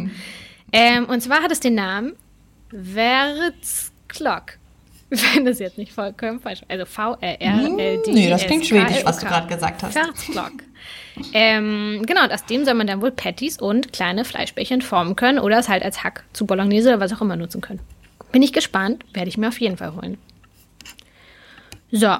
Ähm, 0.73 1.05
und 1.05 1.21
zwar 1.21 1.41
hat 1.41 1.51
es 1.51 1.59
den 1.59 1.75
Namen 1.75 2.13
Verzklock. 2.69 4.57
Wenn 5.35 5.43
das 5.43 5.59
jetzt 5.59 5.77
nicht 5.77 5.91
vollkommen 5.91 6.39
falsch 6.39 6.61
Also 6.69 6.85
V-R-R-L-D. 6.85 8.11
Nee, 8.13 8.29
das 8.29 8.45
klingt 8.45 8.65
schwedisch, 8.65 9.03
was 9.03 9.19
du 9.19 9.25
gerade 9.25 9.45
gesagt 9.47 9.83
hast. 9.83 9.91
Verzklock. 9.91 10.53
ähm, 11.33 12.01
genau, 12.07 12.23
und 12.23 12.31
aus 12.31 12.45
dem 12.45 12.63
soll 12.63 12.75
man 12.75 12.87
dann 12.87 13.01
wohl 13.01 13.11
Patties 13.11 13.59
und 13.59 13.91
kleine 13.91 14.23
Fleischbällchen 14.23 14.81
formen 14.81 15.17
können 15.17 15.37
oder 15.37 15.59
es 15.59 15.67
halt 15.67 15.83
als 15.83 16.05
Hack 16.05 16.23
zu 16.31 16.45
Bolognese 16.45 16.87
oder 16.89 17.01
was 17.01 17.11
auch 17.11 17.19
immer 17.19 17.35
nutzen 17.35 17.59
können. 17.59 17.81
Bin 18.31 18.41
ich 18.41 18.53
gespannt, 18.53 19.03
werde 19.11 19.27
ich 19.27 19.37
mir 19.37 19.49
auf 19.49 19.59
jeden 19.59 19.75
Fall 19.75 19.93
holen. 19.95 20.17
So. 21.91 22.15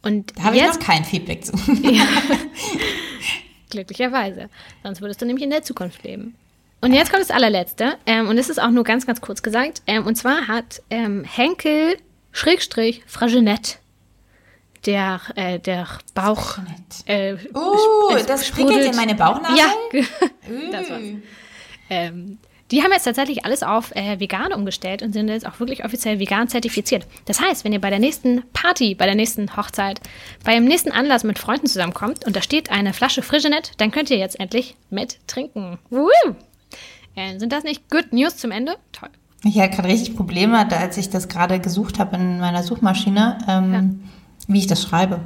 Und 0.00 0.38
Da 0.38 0.44
habe 0.44 0.56
ich 0.56 0.62
jetzt 0.62 0.80
noch 0.80 0.86
kein 0.86 1.04
Feedback 1.04 1.44
zu. 1.44 1.52
Glücklicherweise. 3.70 4.48
Sonst 4.82 5.02
würdest 5.02 5.20
du 5.20 5.26
nämlich 5.26 5.44
in 5.44 5.50
der 5.50 5.62
Zukunft 5.62 6.02
leben. 6.02 6.34
Und 6.80 6.92
jetzt 6.92 7.10
kommt 7.10 7.22
das 7.22 7.30
allerletzte. 7.30 7.96
Ähm, 8.06 8.28
und 8.28 8.38
es 8.38 8.48
ist 8.48 8.60
auch 8.60 8.70
nur 8.70 8.84
ganz, 8.84 9.06
ganz 9.06 9.20
kurz 9.20 9.42
gesagt. 9.42 9.82
Ähm, 9.86 10.06
und 10.06 10.16
zwar 10.16 10.46
hat 10.46 10.82
ähm, 10.90 11.24
Henkel 11.24 11.96
Schrägstrich 12.32 13.02
Fragenet 13.06 13.78
der, 14.84 15.20
äh, 15.34 15.58
der 15.58 15.88
Bauch. 16.14 16.58
Äh, 17.06 17.34
Uh, 17.54 18.14
es 18.14 18.26
das 18.26 18.50
prickelt 18.50 18.84
in 18.84 18.96
meine 18.96 19.14
Bauchnabel? 19.14 19.56
Ja, 19.56 19.72
das 20.70 20.90
war's. 20.90 21.02
Ähm, 21.90 22.38
die 22.72 22.82
haben 22.82 22.90
jetzt 22.92 23.04
tatsächlich 23.04 23.44
alles 23.44 23.62
auf 23.62 23.94
äh, 23.94 24.18
vegan 24.18 24.52
umgestellt 24.52 25.02
und 25.02 25.12
sind 25.12 25.28
jetzt 25.28 25.46
auch 25.46 25.60
wirklich 25.60 25.84
offiziell 25.84 26.18
vegan 26.18 26.48
zertifiziert. 26.48 27.06
Das 27.26 27.40
heißt, 27.40 27.64
wenn 27.64 27.72
ihr 27.72 27.80
bei 27.80 27.90
der 27.90 28.00
nächsten 28.00 28.42
Party, 28.52 28.96
bei 28.96 29.06
der 29.06 29.14
nächsten 29.14 29.56
Hochzeit, 29.56 30.00
beim 30.44 30.64
nächsten 30.64 30.90
Anlass 30.90 31.22
mit 31.22 31.38
Freunden 31.38 31.68
zusammenkommt 31.68 32.26
und 32.26 32.34
da 32.34 32.42
steht 32.42 32.70
eine 32.70 32.92
Flasche 32.92 33.22
Frigenet, 33.22 33.72
dann 33.76 33.92
könnt 33.92 34.10
ihr 34.10 34.18
jetzt 34.18 34.40
endlich 34.40 34.74
mit 34.90 35.18
trinken. 35.28 35.78
Woo! 35.90 36.08
Äh, 37.14 37.38
sind 37.38 37.52
das 37.52 37.64
nicht 37.64 37.88
Good 37.90 38.12
News 38.12 38.36
zum 38.36 38.50
Ende? 38.50 38.76
Toll. 38.92 39.08
Ich 39.44 39.58
hatte 39.58 39.76
gerade 39.76 39.88
richtig 39.88 40.16
Probleme, 40.16 40.66
da, 40.68 40.76
als 40.78 40.96
ich 40.96 41.08
das 41.10 41.28
gerade 41.28 41.60
gesucht 41.60 41.98
habe 41.98 42.16
in 42.16 42.40
meiner 42.40 42.62
Suchmaschine, 42.62 43.38
ähm, 43.48 44.08
wie 44.48 44.58
ich 44.58 44.66
das 44.66 44.82
schreibe. 44.82 45.20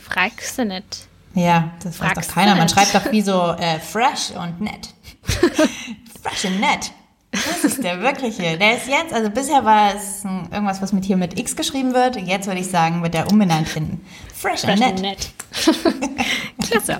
Fragsenet. 0.00 1.08
Ja, 1.34 1.72
das 1.82 2.00
weiß 2.00 2.12
Fragst 2.12 2.30
doch 2.30 2.34
keiner. 2.34 2.52
du 2.52 2.56
Man 2.58 2.66
nicht? 2.66 2.74
schreibt 2.74 2.94
doch 2.94 3.12
wie 3.12 3.22
so 3.22 3.52
äh, 3.58 3.78
fresh 3.80 4.30
und 4.30 4.60
nett. 4.60 4.88
fresh 6.22 6.44
und 6.44 6.60
nett. 6.60 6.92
Das 7.30 7.62
ist 7.62 7.84
der 7.84 8.00
wirkliche. 8.00 8.56
Der 8.56 8.76
ist 8.76 8.88
jetzt, 8.88 9.12
also 9.12 9.28
bisher 9.30 9.62
war 9.64 9.94
es 9.94 10.24
irgendwas, 10.24 10.80
was 10.80 10.92
mit 10.92 11.04
hier 11.04 11.16
mit 11.18 11.38
X 11.38 11.54
geschrieben 11.56 11.92
wird. 11.92 12.16
Jetzt 12.16 12.46
würde 12.46 12.60
ich 12.60 12.68
sagen, 12.68 13.02
wird 13.02 13.12
der 13.14 13.30
umbenannt 13.30 13.68
in 13.76 14.00
fresh, 14.34 14.64
und 14.64 14.78
nett. 14.78 15.00
Nett. 15.00 15.30
Klasse. 16.70 16.96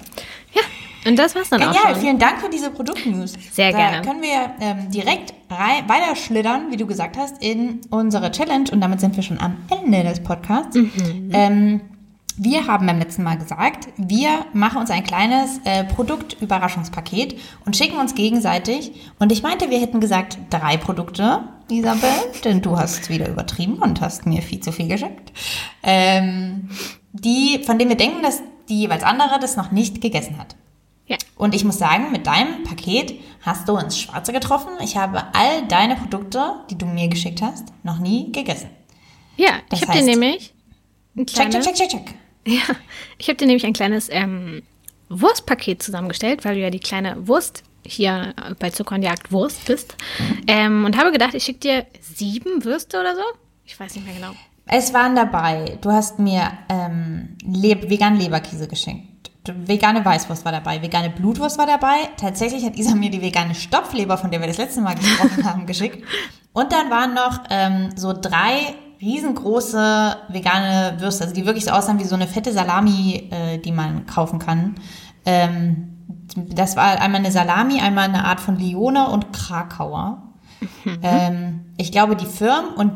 Ja, 0.53 0.63
und 1.07 1.19
das 1.19 1.35
war's 1.35 1.49
dann 1.51 1.63
auch 1.63 1.73
Genial, 1.73 1.93
schon. 1.95 2.03
vielen 2.03 2.19
Dank 2.19 2.41
für 2.41 2.51
diese 2.51 2.71
Produktnews. 2.71 3.35
Sehr 3.53 3.73
da 3.73 3.79
gerne. 3.79 4.03
können 4.07 4.23
wir 4.23 4.51
ähm, 4.61 4.91
direkt 4.91 5.35
rei- 5.51 5.85
weiter 5.87 6.17
schlittern, 6.17 6.71
wie 6.71 6.77
du 6.77 6.87
gesagt 6.87 7.17
hast, 7.17 7.43
in 7.43 7.81
unsere 7.91 8.31
Challenge 8.31 8.71
und 8.73 8.81
damit 8.81 9.01
sind 9.01 9.17
wir 9.17 9.23
schon 9.23 9.39
am 9.41 9.57
Ende 9.71 10.03
des 10.03 10.23
Podcasts. 10.23 10.77
Mhm. 10.77 11.31
Ähm, 11.33 11.81
wir 12.41 12.69
haben 12.69 12.87
beim 12.87 13.01
letzten 13.01 13.25
Mal 13.25 13.37
gesagt, 13.37 13.89
wir 13.97 14.47
machen 14.53 14.79
uns 14.79 14.91
ein 14.91 15.03
kleines 15.03 15.61
äh, 15.65 15.83
Produktüberraschungspaket 15.83 17.37
und 17.65 17.77
schicken 17.77 17.99
uns 17.99 18.15
gegenseitig. 18.15 18.93
Und 19.19 19.33
ich 19.33 19.43
meinte, 19.43 19.71
wir 19.71 19.81
hätten 19.81 19.99
gesagt 19.99 20.39
drei 20.49 20.77
Produkte, 20.77 21.41
Isabel, 21.69 22.09
denn 22.45 22.63
du 22.63 22.79
hast 22.79 23.01
es 23.03 23.09
wieder 23.09 23.29
übertrieben 23.29 23.75
und 23.75 24.01
hast 24.01 24.25
mir 24.25 24.41
viel 24.43 24.61
zu 24.61 24.71
viel 24.71 24.87
geschickt. 24.87 25.33
Ähm, 25.83 26.69
die, 27.13 27.61
von 27.67 27.77
denen 27.77 27.91
wir 27.91 27.97
denken, 27.97 28.23
dass 28.23 28.41
die 28.69 28.83
jeweils 28.83 29.03
andere 29.03 29.41
das 29.41 29.57
noch 29.57 29.73
nicht 29.73 30.01
gegessen 30.01 30.39
hat. 30.39 30.55
Ja. 31.09 31.17
Und 31.37 31.55
ich 31.55 31.65
muss 31.65 31.79
sagen, 31.79 32.13
mit 32.13 32.27
deinem 32.27 32.63
Paket 32.65 33.15
hast 33.43 33.69
du 33.69 33.77
ins 33.77 33.99
Schwarze 33.99 34.33
getroffen. 34.33 34.71
Ich 34.83 34.97
habe 34.97 35.25
all 35.35 35.67
deine 35.67 35.97
Produkte, 35.97 36.53
die 36.71 36.77
du 36.77 36.85
mir 36.87 37.09
geschickt 37.09 37.41
hast, 37.43 37.65
noch 37.83 37.99
nie 37.99 38.31
gegessen. 38.31 38.69
Ja, 39.37 39.53
Das 39.71 39.81
ich 39.81 39.89
habe 39.89 39.99
dir 39.99 40.05
nämlich 40.05 40.53
ein 41.17 41.27
Check, 41.27 41.51
kleines, 41.51 41.67
check, 41.67 41.75
check, 41.75 41.89
check, 41.89 42.07
check. 42.07 42.15
Ja, 42.47 42.75
ich 43.19 43.29
habe 43.29 43.37
dir 43.37 43.47
nämlich 43.47 43.67
ein 43.67 43.73
kleines 43.73 44.09
ähm, 44.11 44.63
Wurstpaket 45.09 45.83
zusammengestellt, 45.83 46.45
weil 46.45 46.55
du 46.55 46.61
ja 46.61 46.71
die 46.71 46.81
kleine 46.81 47.27
Wurst 47.27 47.63
hier 47.85 48.35
bei 48.59 48.71
Zucker 48.71 48.95
und 48.95 49.03
Jagd 49.03 49.33
Wurst 49.33 49.65
bist. 49.67 49.97
Ähm, 50.47 50.85
und 50.85 50.97
habe 50.97 51.11
gedacht, 51.13 51.35
ich 51.35 51.45
schicke 51.45 51.61
dir 51.61 51.87
sieben 52.01 52.65
Würste 52.65 53.01
oder 53.01 53.15
so. 53.17 53.23
Ich 53.65 53.79
weiß 53.79 53.95
nicht 53.97 54.05
mehr 54.07 54.15
genau. 54.15 54.33
Es 54.67 54.93
waren 54.93 55.17
dabei, 55.17 55.79
du 55.81 55.91
hast 55.91 56.19
mir 56.19 56.53
ähm, 56.69 57.37
Le 57.43 57.89
veganen 57.89 58.21
Leberkäse 58.21 58.69
geschenkt. 58.69 59.08
Vegane 59.57 60.05
Weißwurst 60.05 60.45
war 60.45 60.53
dabei, 60.53 60.83
vegane 60.83 61.11
Blutwurst 61.11 61.59
war 61.59 61.67
dabei. 61.67 61.97
Tatsächlich 62.17 62.65
hat 62.65 62.77
Isa 62.77 62.95
mir 62.95 63.11
die 63.11 63.23
vegane 63.23 63.55
Stopfleber, 63.55 64.19
von 64.19 64.31
der 64.31 64.41
wir 64.41 64.47
das 64.47 64.59
letzte 64.59 64.81
Mal 64.81 64.95
gesprochen 64.95 65.45
haben, 65.45 65.67
geschickt. 65.67 66.05
Und 66.53 66.73
dann 66.73 66.91
waren 66.91 67.15
noch 67.15 67.41
ähm, 67.51 67.91
so 67.97 68.13
drei 68.13 68.75
riesengroße 69.01 70.17
vegane 70.29 70.97
Würste, 70.99 71.25
also 71.25 71.35
die 71.35 71.47
wirklich 71.47 71.65
so 71.65 71.71
aussahen 71.71 71.99
wie 72.01 72.05
so 72.05 72.15
eine 72.15 72.27
fette 72.27 72.53
Salami, 72.53 73.29
äh, 73.31 73.59
die 73.59 73.73
man 73.73 74.07
kaufen 74.07 74.39
kann. 74.39 74.75
Ähm, 75.25 75.95
das 76.35 76.77
war 76.77 77.01
einmal 77.01 77.21
eine 77.21 77.31
Salami, 77.31 77.81
einmal 77.81 78.05
eine 78.05 78.25
Art 78.25 78.41
von 78.41 78.59
Lione 78.59 79.09
und 79.09 79.33
Krakauer. 79.33 80.23
Ähm, 81.03 81.67
ich 81.77 81.93
glaube, 81.93 82.17
die 82.17 82.27
Firmen 82.27 82.75
und 82.75 82.93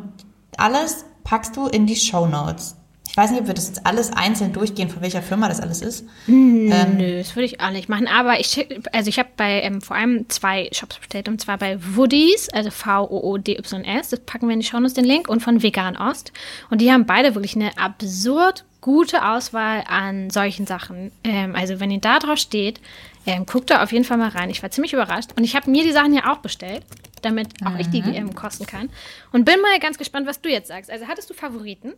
alles 0.57 1.05
packst 1.25 1.57
du 1.57 1.67
in 1.67 1.87
die 1.87 1.97
Show 1.97 2.27
Notes. 2.27 2.77
Ich 3.09 3.17
weiß 3.17 3.31
nicht, 3.31 3.41
ob 3.41 3.47
wir 3.47 3.55
das 3.55 3.67
jetzt 3.67 3.85
alles 3.85 4.11
einzeln 4.13 4.55
durchgehen, 4.55 4.89
von 4.89 5.03
welcher 5.03 5.21
Firma 5.21 5.47
das 5.47 5.61
alles 5.61 5.83
ist. 5.83 6.07
Nö, 6.27 7.19
das 7.19 7.37
würde 7.37 7.45
ich 7.45 7.61
auch 7.61 7.71
nicht 7.71 7.91
machen. 7.91 8.07
Aber 8.07 8.41
ich 8.41 8.67
also 8.93 9.09
ich 9.11 9.19
habe 9.19 9.29
bei 9.37 9.61
ähm, 9.61 9.83
vor 9.83 9.97
allem 9.97 10.31
zwei 10.31 10.71
Shops 10.73 10.97
bestellt 10.97 11.29
und 11.29 11.39
zwar 11.39 11.59
bei 11.59 11.79
Woodies, 11.95 12.49
also 12.51 12.71
V-O-O-D-Y-S, 12.71 14.09
das 14.09 14.21
packen 14.21 14.49
wir 14.49 14.55
in 14.55 14.61
die 14.61 14.67
Shownotes 14.67 14.95
den 14.95 15.05
Link, 15.05 15.29
und 15.29 15.41
von 15.41 15.63
Vegan 15.63 15.97
Ost. 15.97 16.33
Und 16.71 16.81
die 16.81 16.91
haben 16.91 17.05
beide 17.05 17.35
wirklich 17.35 17.55
eine 17.55 17.77
absurd 17.77 18.65
gute 18.81 19.29
Auswahl 19.29 19.85
an 19.87 20.31
solchen 20.31 20.67
Sachen. 20.67 21.13
Ähm, 21.23 21.55
also 21.55 21.81
wenn 21.81 21.91
ihr 21.91 22.01
da 22.01 22.19
drauf 22.19 22.39
steht, 22.39 22.81
ähm, 23.27 23.47
guckt 23.47 23.71
da 23.71 23.83
auf 23.83 23.93
jeden 23.93 24.05
Fall 24.05 24.17
mal 24.17 24.31
rein. 24.31 24.51
Ich 24.51 24.63
war 24.63 24.71
ziemlich 24.71 24.93
überrascht 24.93 25.31
und 25.37 25.45
ich 25.45 25.55
habe 25.55 25.71
mir 25.71 25.85
die 25.85 25.93
Sachen 25.93 26.15
ja 26.15 26.33
auch 26.33 26.39
bestellt, 26.39 26.83
damit 27.21 27.49
auch 27.65 27.79
ich 27.79 27.89
die 27.89 28.01
ähm, 28.01 28.35
kosten 28.35 28.67
kann. 28.67 28.89
Und 29.33 29.45
bin 29.45 29.61
mal 29.61 29.79
ganz 29.81 29.99
gespannt, 29.99 30.27
was 30.27 30.41
du 30.41 30.49
jetzt 30.49 30.69
sagst. 30.69 30.91
Also 30.91 31.07
hattest 31.07 31.31
du 31.31 31.35
Favoriten? 31.35 31.93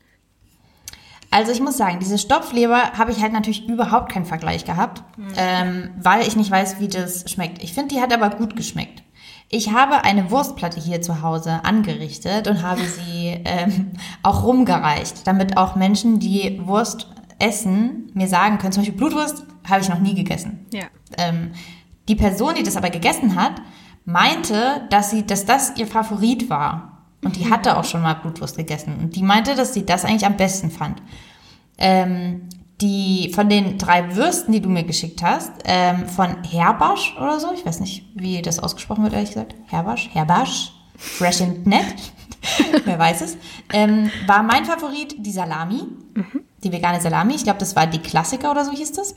Also 1.34 1.50
ich 1.50 1.60
muss 1.60 1.76
sagen, 1.76 1.98
diese 1.98 2.16
Stopfleber 2.16 2.92
habe 2.96 3.10
ich 3.10 3.20
halt 3.20 3.32
natürlich 3.32 3.68
überhaupt 3.68 4.12
keinen 4.12 4.24
Vergleich 4.24 4.64
gehabt, 4.64 5.02
ähm, 5.36 5.90
weil 6.00 6.24
ich 6.28 6.36
nicht 6.36 6.48
weiß, 6.48 6.78
wie 6.78 6.86
das 6.86 7.28
schmeckt. 7.28 7.60
Ich 7.60 7.72
finde, 7.72 7.92
die 7.92 8.00
hat 8.00 8.12
aber 8.12 8.30
gut 8.30 8.54
geschmeckt. 8.54 9.02
Ich 9.48 9.72
habe 9.72 10.04
eine 10.04 10.30
Wurstplatte 10.30 10.78
hier 10.78 11.02
zu 11.02 11.22
Hause 11.22 11.64
angerichtet 11.64 12.46
und 12.46 12.62
habe 12.62 12.82
sie 12.82 13.40
ähm, 13.44 13.90
auch 14.22 14.44
rumgereicht, 14.44 15.26
damit 15.26 15.56
auch 15.56 15.74
Menschen, 15.74 16.20
die 16.20 16.60
Wurst 16.66 17.10
essen, 17.40 18.12
mir 18.14 18.28
sagen 18.28 18.58
können, 18.58 18.70
zum 18.70 18.84
Beispiel 18.84 18.96
Blutwurst 18.96 19.44
habe 19.68 19.80
ich 19.80 19.88
noch 19.88 19.98
nie 19.98 20.14
gegessen. 20.14 20.66
Ja. 20.72 20.84
Ähm, 21.18 21.50
die 22.06 22.14
Person, 22.14 22.54
die 22.54 22.62
das 22.62 22.76
aber 22.76 22.90
gegessen 22.90 23.34
hat, 23.34 23.54
meinte, 24.04 24.86
dass 24.88 25.10
sie, 25.10 25.26
dass 25.26 25.46
das 25.46 25.76
ihr 25.78 25.88
Favorit 25.88 26.48
war. 26.48 26.93
Und 27.24 27.36
die 27.36 27.50
hatte 27.50 27.76
auch 27.76 27.84
schon 27.84 28.02
mal 28.02 28.14
Blutwurst 28.14 28.56
gegessen. 28.56 28.96
Und 29.00 29.16
die 29.16 29.22
meinte, 29.22 29.54
dass 29.54 29.74
sie 29.74 29.84
das 29.84 30.04
eigentlich 30.04 30.26
am 30.26 30.36
besten 30.36 30.70
fand. 30.70 31.02
Ähm, 31.78 32.48
die 32.80 33.32
von 33.34 33.48
den 33.48 33.78
drei 33.78 34.16
Würsten, 34.16 34.52
die 34.52 34.60
du 34.60 34.68
mir 34.68 34.84
geschickt 34.84 35.22
hast, 35.22 35.52
ähm, 35.64 36.08
von 36.08 36.42
Herbasch 36.44 37.16
oder 37.16 37.38
so, 37.38 37.52
ich 37.54 37.64
weiß 37.64 37.80
nicht, 37.80 38.04
wie 38.14 38.42
das 38.42 38.58
ausgesprochen 38.58 39.04
wird, 39.04 39.14
ehrlich 39.14 39.30
gesagt. 39.30 39.54
Herbasch, 39.68 40.10
Herbasch, 40.12 40.72
fresh 40.96 41.40
and 41.40 41.66
net, 41.66 41.94
wer 42.84 42.98
weiß 42.98 43.22
es, 43.22 43.36
ähm, 43.72 44.10
war 44.26 44.42
mein 44.42 44.64
Favorit 44.64 45.14
die 45.18 45.30
Salami, 45.30 45.82
mhm. 46.14 46.40
die 46.62 46.72
vegane 46.72 47.00
Salami. 47.00 47.34
Ich 47.34 47.44
glaube, 47.44 47.60
das 47.60 47.76
war 47.76 47.86
die 47.86 48.00
Klassiker 48.00 48.50
oder 48.50 48.64
so 48.64 48.72
hieß 48.72 48.92
das. 48.92 49.14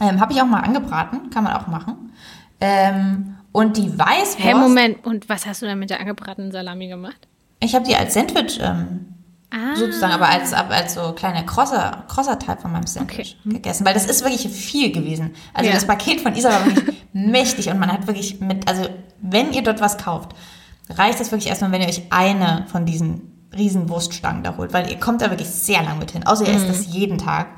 Ähm, 0.00 0.20
Habe 0.20 0.32
ich 0.32 0.40
auch 0.40 0.46
mal 0.46 0.60
angebraten, 0.60 1.30
kann 1.30 1.44
man 1.44 1.54
auch 1.54 1.66
machen. 1.66 2.12
Ähm, 2.60 3.36
und 3.52 3.76
die 3.76 3.98
Weißwurst. 3.98 4.38
Hey, 4.38 4.54
Moment, 4.54 5.04
und 5.04 5.28
was 5.28 5.46
hast 5.46 5.62
du 5.62 5.66
denn 5.66 5.78
mit 5.78 5.90
der 5.90 6.00
angebratenen 6.00 6.52
Salami 6.52 6.88
gemacht? 6.88 7.27
Ich 7.60 7.74
habe 7.74 7.84
die 7.84 7.96
als 7.96 8.14
Sandwich 8.14 8.58
ähm, 8.62 9.14
ah. 9.50 9.74
sozusagen, 9.76 10.12
aber 10.12 10.28
als, 10.28 10.52
als 10.52 10.94
so 10.94 11.12
kleiner 11.12 11.42
krosser, 11.42 12.04
krosser 12.08 12.38
Teil 12.38 12.56
von 12.58 12.72
meinem 12.72 12.86
Sandwich 12.86 13.36
okay. 13.44 13.54
gegessen, 13.56 13.84
weil 13.84 13.94
das 13.94 14.06
ist 14.06 14.22
wirklich 14.24 14.48
viel 14.48 14.92
gewesen. 14.92 15.34
Also 15.54 15.68
ja. 15.68 15.74
das 15.74 15.86
Paket 15.86 16.20
von 16.20 16.34
Isa 16.34 16.50
war 16.50 16.66
wirklich 16.66 16.96
mächtig 17.12 17.68
und 17.68 17.78
man 17.78 17.92
hat 17.92 18.06
wirklich 18.06 18.40
mit, 18.40 18.68
also 18.68 18.88
wenn 19.20 19.52
ihr 19.52 19.62
dort 19.62 19.80
was 19.80 19.98
kauft, 19.98 20.34
reicht 20.90 21.20
es 21.20 21.30
wirklich 21.30 21.48
erstmal, 21.48 21.72
wenn 21.72 21.82
ihr 21.82 21.88
euch 21.88 22.02
eine 22.10 22.66
von 22.70 22.86
diesen 22.86 23.48
riesen 23.56 23.88
Wurststangen 23.88 24.42
da 24.42 24.56
holt, 24.56 24.72
weil 24.72 24.90
ihr 24.90 24.98
kommt 24.98 25.22
da 25.22 25.30
wirklich 25.30 25.48
sehr 25.48 25.82
lang 25.82 25.98
mit 25.98 26.10
hin, 26.10 26.26
außer 26.26 26.46
ihr 26.46 26.52
mhm. 26.52 26.56
esst 26.56 26.68
das 26.68 26.94
jeden 26.94 27.18
Tag. 27.18 27.48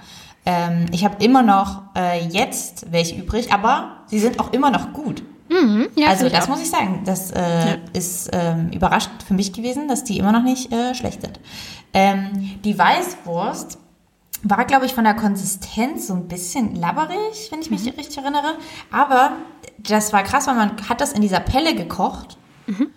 Ähm, 0.47 0.86
ich 0.93 1.05
habe 1.05 1.22
immer 1.22 1.43
noch 1.43 1.82
äh, 1.97 2.24
jetzt 2.27 2.90
welche 2.90 3.16
übrig, 3.16 3.52
aber 3.52 4.05
sie 4.06 4.18
sind 4.18 4.40
auch 4.40 4.52
immer 4.52 4.70
noch 4.70 4.93
gut. 4.93 5.22
Mhm, 5.51 5.89
ja, 5.97 6.09
also 6.09 6.28
das 6.28 6.48
muss 6.48 6.62
ich 6.62 6.70
sagen, 6.70 7.02
das 7.05 7.32
äh, 7.32 7.40
ja. 7.40 7.77
ist 7.93 8.31
ähm, 8.32 8.70
überraschend 8.72 9.22
für 9.24 9.35
mich 9.35 9.52
gewesen, 9.52 9.89
dass 9.89 10.05
die 10.05 10.16
immer 10.18 10.31
noch 10.31 10.44
nicht 10.44 10.72
äh, 10.72 10.94
schlecht 10.94 11.22
sind. 11.22 11.40
Ähm, 11.93 12.60
die 12.64 12.78
Weißwurst 12.78 13.78
war, 14.44 14.64
glaube 14.64 14.86
ich, 14.86 14.94
von 14.94 15.02
der 15.05 15.14
Konsistenz 15.14 16.06
so 16.06 16.14
ein 16.14 16.28
bisschen 16.28 16.77
labberig, 16.77 17.48
wenn 17.51 17.60
ich 17.60 17.70
mich 17.70 17.82
mhm. 17.82 17.98
richtig 17.98 18.16
erinnere. 18.18 18.55
Aber 18.93 19.32
das 19.78 20.12
war 20.12 20.22
krass, 20.22 20.47
weil 20.47 20.55
man 20.55 20.89
hat 20.89 21.01
das 21.01 21.12
in 21.12 21.20
dieser 21.20 21.40
Pelle 21.40 21.74
gekocht. 21.74 22.39
Mhm. 22.66 22.89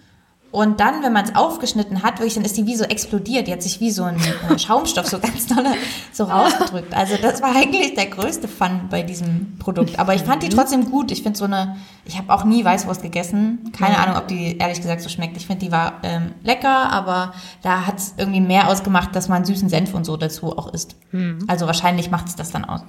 Und 0.54 0.80
dann, 0.80 1.02
wenn 1.02 1.14
man 1.14 1.26
es 1.26 1.36
aufgeschnitten 1.36 2.04
hat, 2.04 2.20
wirklich, 2.20 2.36
dann 2.36 2.46
ist 2.46 2.56
die 2.56 2.68
wie 2.68 2.76
so 2.76 2.84
explodiert. 2.84 3.48
Die 3.48 3.52
hat 3.52 3.64
sich 3.64 3.80
wie 3.80 3.90
so 3.90 4.04
ein 4.04 4.18
äh, 4.18 4.60
Schaumstoff 4.60 5.08
so 5.08 5.18
ganz 5.18 5.48
doll 5.48 5.66
so 6.12 6.26
rausgedrückt. 6.26 6.94
Also 6.94 7.16
das 7.20 7.42
war 7.42 7.56
eigentlich 7.56 7.96
der 7.96 8.06
größte 8.06 8.48
Fun 8.48 8.82
bei 8.92 9.02
diesem 9.02 9.58
Produkt. 9.58 9.98
Aber 9.98 10.14
ich 10.14 10.22
fand 10.22 10.44
die 10.44 10.50
trotzdem 10.50 10.92
gut. 10.92 11.10
Ich 11.10 11.24
finde 11.24 11.40
so 11.40 11.46
eine, 11.46 11.78
ich 12.06 12.20
habe 12.20 12.32
auch 12.32 12.44
nie 12.44 12.64
Weißwurst 12.64 13.02
gegessen. 13.02 13.72
Keine 13.76 13.98
Ahnung, 13.98 14.16
ob 14.16 14.28
die 14.28 14.60
ehrlich 14.60 14.80
gesagt 14.80 15.02
so 15.02 15.10
schmeckt. 15.10 15.38
Ich 15.38 15.48
finde, 15.48 15.66
die 15.66 15.72
war 15.72 15.94
ähm, 16.04 16.36
lecker, 16.44 16.92
aber 16.92 17.34
da 17.64 17.88
hat 17.88 17.98
es 17.98 18.14
irgendwie 18.18 18.42
mehr 18.42 18.68
ausgemacht, 18.68 19.16
dass 19.16 19.30
man 19.30 19.46
süßen 19.46 19.70
Senf 19.70 19.96
und 19.96 20.06
so 20.06 20.18
dazu 20.18 20.56
auch 20.56 20.72
isst. 20.72 20.96
Mhm. 21.14 21.46
Also 21.48 21.66
wahrscheinlich 21.66 22.12
macht 22.12 22.28
es 22.28 22.36
das 22.36 22.52
dann 22.52 22.64
aus. 22.64 22.82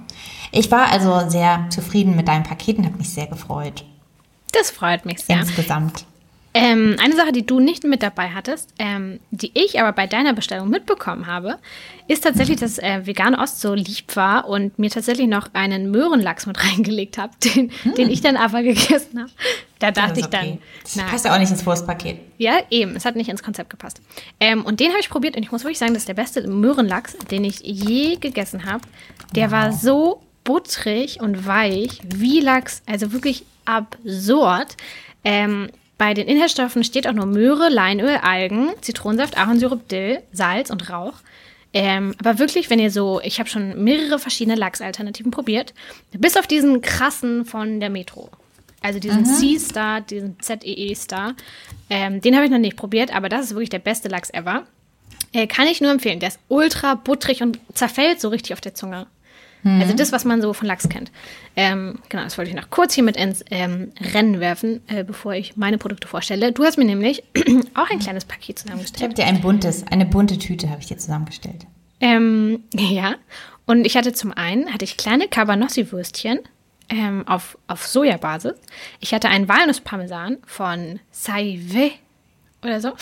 Ich 0.51 0.69
war 0.69 0.91
also 0.91 1.31
sehr 1.31 1.65
zufrieden 1.71 2.15
mit 2.15 2.27
deinem 2.27 2.43
Paket 2.43 2.77
und 2.77 2.85
habe 2.85 2.97
mich 2.97 3.09
sehr 3.09 3.25
gefreut. 3.25 3.85
Das 4.51 4.69
freut 4.69 5.07
mich 5.07 5.17
sehr. 5.23 5.39
Insgesamt. 5.39 6.05
Ähm, 6.57 6.95
eine 7.03 7.17
Sache, 7.17 7.33
die 7.33 7.45
du 7.45 7.59
nicht 7.59 7.83
mit 7.83 8.01
dabei 8.01 8.29
hattest, 8.29 8.73
ähm, 8.79 9.19
die 9.29 9.51
ich 9.53 9.77
aber 9.81 9.91
bei 9.91 10.07
deiner 10.07 10.31
Bestellung 10.31 10.69
mitbekommen 10.69 11.27
habe, 11.27 11.57
ist 12.07 12.23
tatsächlich, 12.23 12.57
dass 12.57 12.79
äh, 12.79 13.05
vegane 13.05 13.37
Ost 13.39 13.59
so 13.59 13.73
lieb 13.73 14.15
war 14.15 14.47
und 14.47 14.79
mir 14.79 14.89
tatsächlich 14.89 15.27
noch 15.27 15.49
einen 15.51 15.91
Möhrenlachs 15.91 16.45
mit 16.45 16.63
reingelegt 16.63 17.17
hat, 17.17 17.31
den, 17.43 17.71
hm. 17.83 17.95
den 17.95 18.09
ich 18.09 18.21
dann 18.21 18.37
aber 18.37 18.63
gegessen 18.63 19.19
habe. 19.19 19.31
Da 19.79 19.91
dachte 19.91 20.21
ich 20.21 20.27
okay. 20.27 20.37
dann. 20.37 20.57
Das 20.81 20.95
na, 20.95 21.03
passt 21.03 21.25
ja 21.25 21.35
auch 21.35 21.39
nicht 21.39 21.51
ins 21.51 21.65
Wurstpaket. 21.65 22.19
Ja, 22.37 22.59
eben. 22.69 22.95
Es 22.95 23.03
hat 23.03 23.17
nicht 23.17 23.29
ins 23.29 23.43
Konzept 23.43 23.69
gepasst. 23.69 23.99
Ähm, 24.39 24.63
und 24.63 24.79
den 24.79 24.91
habe 24.91 25.01
ich 25.01 25.09
probiert 25.09 25.35
und 25.35 25.43
ich 25.43 25.51
muss 25.51 25.65
wirklich 25.65 25.79
sagen, 25.79 25.93
das 25.93 26.03
ist 26.03 26.07
der 26.07 26.13
beste 26.13 26.47
Möhrenlachs, 26.47 27.17
den 27.31 27.43
ich 27.43 27.59
je 27.59 28.15
gegessen 28.15 28.63
habe. 28.63 28.87
Der 29.35 29.47
wow. 29.47 29.51
war 29.51 29.71
so 29.73 30.21
butterig 30.45 31.19
und 31.19 31.45
weich 31.45 31.99
wie 32.05 32.39
Lachs, 32.39 32.81
also 32.85 33.11
wirklich 33.11 33.43
absurd. 33.65 34.77
Ähm, 35.25 35.69
bei 35.97 36.13
den 36.13 36.27
Inhaltsstoffen 36.27 36.83
steht 36.83 37.07
auch 37.07 37.13
nur 37.13 37.25
Möhre, 37.25 37.69
Leinöl, 37.69 38.17
Algen, 38.17 38.69
Zitronensaft, 38.81 39.37
Ahornsirup, 39.37 39.87
Dill, 39.87 40.21
Salz 40.31 40.69
und 40.69 40.89
Rauch. 40.89 41.13
Ähm, 41.73 42.15
aber 42.19 42.39
wirklich, 42.39 42.69
wenn 42.69 42.79
ihr 42.79 42.91
so, 42.91 43.19
ich 43.21 43.39
habe 43.39 43.49
schon 43.49 43.83
mehrere 43.83 44.17
verschiedene 44.17 44.55
Lachsalternativen 44.55 45.31
probiert, 45.31 45.73
bis 46.11 46.37
auf 46.37 46.47
diesen 46.47 46.81
krassen 46.81 47.45
von 47.45 47.79
der 47.79 47.89
Metro. 47.89 48.29
Also 48.81 48.99
diesen 48.99 49.21
mhm. 49.21 49.25
C-Star, 49.25 50.01
diesen 50.01 50.39
ZEE-Star. 50.39 51.35
Ähm, 51.89 52.21
den 52.21 52.35
habe 52.35 52.45
ich 52.45 52.51
noch 52.51 52.59
nicht 52.59 52.77
probiert, 52.77 53.13
aber 53.13 53.29
das 53.29 53.45
ist 53.45 53.51
wirklich 53.51 53.69
der 53.69 53.79
beste 53.79 54.09
Lachs 54.09 54.29
ever. 54.29 54.63
Äh, 55.33 55.47
kann 55.47 55.67
ich 55.67 55.81
nur 55.81 55.91
empfehlen. 55.91 56.19
Der 56.19 56.29
ist 56.29 56.39
ultra 56.47 56.95
butterig 56.95 57.41
und 57.41 57.59
zerfällt 57.73 58.21
so 58.21 58.29
richtig 58.29 58.53
auf 58.53 58.61
der 58.61 58.73
Zunge. 58.73 59.07
Mhm. 59.65 59.81
Also 59.81 59.95
das, 59.95 60.11
was 60.11 60.25
man 60.25 60.41
so 60.41 60.53
von 60.53 60.67
Lachs 60.67 60.87
kennt. 60.87 61.11
Ähm, 61.55 61.97
genau, 62.09 62.23
das 62.23 62.37
wollte 62.37 62.51
ich 62.51 62.55
noch 62.55 62.69
kurz 62.69 62.93
hier 62.93 63.03
mit 63.03 63.17
ins 63.17 63.43
ähm, 63.49 63.91
Rennen 64.13 64.39
werfen, 64.39 64.81
äh, 64.87 65.03
bevor 65.03 65.33
ich 65.33 65.57
meine 65.57 65.79
Produkte 65.79 66.07
vorstelle. 66.07 66.51
Du 66.51 66.63
hast 66.63 66.77
mir 66.77 66.85
nämlich 66.85 67.23
auch 67.73 67.89
ein 67.89 67.97
kleines 67.97 68.25
Paket 68.25 68.59
zusammengestellt. 68.59 68.99
Ich 68.99 69.03
habe 69.03 69.13
dir 69.15 69.25
ein 69.25 69.41
buntes, 69.41 69.85
eine 69.87 70.05
bunte 70.05 70.37
Tüte 70.37 70.69
habe 70.69 70.81
ich 70.81 70.87
dir 70.87 70.97
zusammengestellt. 70.97 71.65
Ähm, 71.99 72.63
ja, 72.73 73.15
und 73.65 73.85
ich 73.87 73.97
hatte 73.97 74.13
zum 74.13 74.31
einen, 74.31 74.71
hatte 74.71 74.85
ich 74.85 74.97
kleine 74.97 75.27
Cabanossi-Würstchen 75.27 76.41
ähm, 76.89 77.27
auf, 77.27 77.57
auf 77.65 77.87
Sojabasis. 77.87 78.53
Ich 78.99 79.15
hatte 79.15 79.29
einen 79.29 79.49
Walnussparmesan 79.49 80.37
von 80.45 80.99
Saive 81.09 81.91
oder 82.61 82.79
so. 82.81 82.89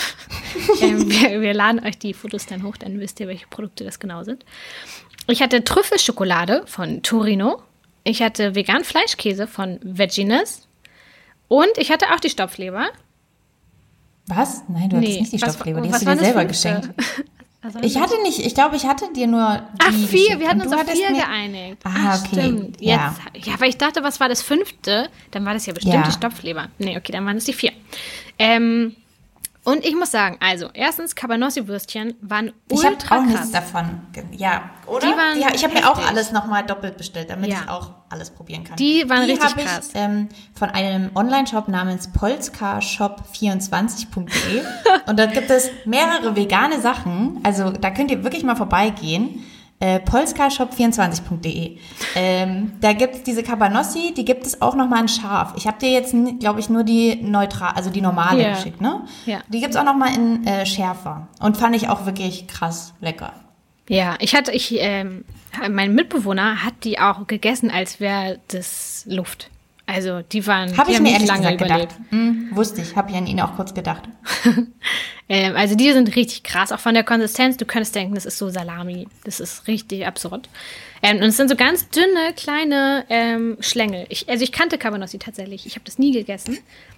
ähm, 0.81 1.11
wir, 1.11 1.41
wir, 1.41 1.53
laden 1.53 1.85
euch 1.85 1.97
die 1.97 2.13
Fotos 2.13 2.45
dann 2.45 2.63
hoch, 2.63 2.77
dann 2.77 3.01
wisst 3.01 3.19
ihr, 3.19 3.27
welche 3.27 3.47
Produkte 3.47 3.83
das 3.83 3.99
genau 3.99 4.23
sind. 4.23 4.45
Ich 5.27 5.41
hatte 5.41 5.63
Trüffelschokolade 5.63 6.63
von 6.65 7.01
Torino. 7.01 7.61
Ich 8.03 8.21
hatte 8.21 8.55
vegan 8.55 8.83
Fleischkäse 8.83 9.47
von 9.47 9.79
Veginess. 9.81 10.67
Und 11.47 11.69
ich 11.77 11.91
hatte 11.91 12.13
auch 12.13 12.19
die 12.19 12.29
Stopfleber. 12.29 12.87
Was? 14.27 14.63
Nein, 14.67 14.89
du 14.89 14.97
hattest 14.97 15.19
nicht 15.19 15.33
die 15.33 15.37
Stopfleber, 15.37 15.81
die 15.81 15.91
hast 15.91 16.05
du 16.05 16.09
dir 16.09 16.17
selber 16.17 16.45
geschenkt. 16.45 16.89
Also 17.65 17.79
ich 17.79 17.97
hatte 17.97 18.21
nicht, 18.23 18.45
ich 18.45 18.53
glaube, 18.53 18.75
ich 18.75 18.85
hatte 18.85 19.05
dir 19.13 19.25
nur. 19.25 19.41
Ach, 19.79 19.93
vier, 20.09 20.37
wir 20.37 20.49
hatten 20.49 20.61
uns 20.63 20.73
auf 20.73 20.85
vier 20.85 21.13
geeinigt. 21.13 21.77
Ah, 21.85 22.19
okay. 22.19 22.41
Stimmt. 22.41 22.81
Jetzt, 22.81 22.81
ja. 22.81 23.15
ja, 23.35 23.53
weil 23.57 23.69
ich 23.69 23.77
dachte, 23.77 24.03
was 24.03 24.19
war 24.19 24.27
das 24.27 24.41
fünfte? 24.41 25.09
Dann 25.31 25.45
war 25.45 25.53
das 25.53 25.65
ja 25.65 25.71
bestimmt 25.71 25.95
ja. 25.95 26.03
die 26.03 26.11
Stopfleber. 26.11 26.67
Nee, 26.77 26.97
okay, 26.97 27.13
dann 27.13 27.25
waren 27.25 27.37
es 27.37 27.45
die 27.45 27.53
vier. 27.53 27.71
Ähm, 28.37 28.97
und 29.65 29.85
ich 29.85 29.95
muss 29.95 30.11
sagen, 30.11 30.35
also 30.41 30.69
erstens 30.73 31.15
Cabanossi-Würstchen 31.15 32.15
waren 32.21 32.51
ultra 32.69 32.89
Ich 32.89 32.95
habe 33.09 33.21
auch 33.21 33.25
nichts 33.25 33.51
davon. 33.51 34.01
Ja, 34.31 34.71
oder? 34.87 35.07
Die 35.07 35.13
waren 35.13 35.39
ja, 35.39 35.53
ich 35.53 35.63
habe 35.63 35.73
mir 35.73 35.89
auch 35.89 36.05
alles 36.05 36.33
nochmal 36.33 36.65
doppelt 36.65 36.97
bestellt, 36.97 37.29
damit 37.29 37.49
ja. 37.49 37.61
ich 37.63 37.69
auch 37.69 37.91
alles 38.09 38.29
probieren 38.29 38.65
kann. 38.65 38.75
Die 38.75 39.09
waren 39.09 39.25
die 39.25 39.31
richtig 39.31 39.55
krass. 39.55 39.87
Ich, 39.89 39.95
ähm, 39.95 40.27
von 40.53 40.69
einem 40.69 41.11
Online-Shop 41.15 41.69
namens 41.69 42.09
polskashop24.de 42.09 44.63
und 45.07 45.17
da 45.17 45.27
gibt 45.27 45.49
es 45.49 45.69
mehrere 45.85 46.35
vegane 46.35 46.81
Sachen. 46.81 47.39
Also 47.43 47.71
da 47.71 47.89
könnt 47.91 48.11
ihr 48.11 48.21
wirklich 48.23 48.43
mal 48.43 48.55
vorbeigehen 48.55 49.45
äh, 49.83 49.99
polskashop24.de. 49.99 51.77
Ähm, 52.15 52.71
da 52.79 52.93
gibt 52.93 53.15
es 53.15 53.23
diese 53.23 53.43
Cabanossi, 53.43 54.13
die 54.15 54.23
gibt 54.23 54.45
es 54.45 54.61
auch 54.61 54.75
nochmal 54.75 55.01
in 55.01 55.07
scharf. 55.09 55.53
Ich 55.57 55.67
habe 55.67 55.77
dir 55.77 55.89
jetzt, 55.89 56.15
glaube 56.39 56.61
ich, 56.61 56.69
nur 56.69 56.85
die 56.85 57.15
neutral, 57.21 57.73
also 57.75 57.89
die 57.89 57.99
normale 57.99 58.39
yeah. 58.39 58.53
geschickt, 58.53 58.79
ne? 58.79 59.01
Ja. 59.25 59.41
Die 59.49 59.59
gibt 59.59 59.71
es 59.71 59.75
auch 59.75 59.83
nochmal 59.83 60.15
in 60.15 60.47
äh, 60.47 60.65
schärfer. 60.65 61.27
Und 61.41 61.57
fand 61.57 61.75
ich 61.75 61.89
auch 61.89 62.05
wirklich 62.05 62.47
krass 62.47 62.93
lecker. 63.01 63.33
Ja, 63.89 64.15
ich 64.19 64.33
hatte, 64.35 64.53
ich, 64.53 64.73
ähm, 64.79 65.25
mein 65.69 65.93
Mitbewohner 65.93 66.63
hat 66.63 66.85
die 66.85 66.99
auch 66.99 67.27
gegessen, 67.27 67.69
als 67.69 67.99
wäre 67.99 68.39
das 68.47 69.03
Luft. 69.09 69.49
Also 69.85 70.21
die 70.21 70.47
waren. 70.47 70.75
Habe 70.77 70.91
ich 70.91 70.99
mir 70.99 71.11
ehrlich 71.11 71.27
lange 71.27 71.57
gedacht. 71.57 71.89
Hm, 72.09 72.49
wusste 72.51 72.81
ich, 72.81 72.95
habe 72.95 73.11
ich 73.11 73.17
an 73.17 73.27
ihn 73.27 73.41
auch 73.41 73.55
kurz 73.55 73.73
gedacht. 73.73 74.03
ähm, 75.29 75.55
also 75.55 75.75
die 75.75 75.91
sind 75.91 76.15
richtig 76.15 76.43
krass, 76.43 76.71
auch 76.71 76.79
von 76.79 76.93
der 76.93 77.03
Konsistenz. 77.03 77.57
Du 77.57 77.65
könntest 77.65 77.93
denken, 77.93 78.15
das 78.15 78.25
ist 78.25 78.37
so 78.37 78.49
Salami. 78.49 79.07
Das 79.25 79.39
ist 79.41 79.67
richtig 79.67 80.07
absurd. 80.07 80.47
Ähm, 81.01 81.17
und 81.17 81.23
es 81.23 81.37
sind 81.37 81.49
so 81.49 81.57
ganz 81.57 81.89
dünne, 81.89 82.33
kleine 82.35 83.05
ähm, 83.09 83.57
Schlängel. 83.59 84.05
Ich, 84.07 84.29
also 84.29 84.41
ich 84.41 84.53
kannte 84.53 84.77
Cabanossi 84.77 85.19
tatsächlich. 85.19 85.65
Ich 85.65 85.75
habe 85.75 85.83
das 85.83 85.99
nie 85.99 86.13
gegessen. 86.13 86.57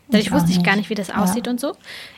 Dadurch 0.10 0.32
wusste 0.32 0.52
ich 0.52 0.62
gar 0.62 0.76
nicht, 0.76 0.92
wie 0.92 0.96
das 0.96 1.10
aussieht 1.10 1.48
ja. 1.48 1.52
und 1.52 1.60
so. 1.60 1.70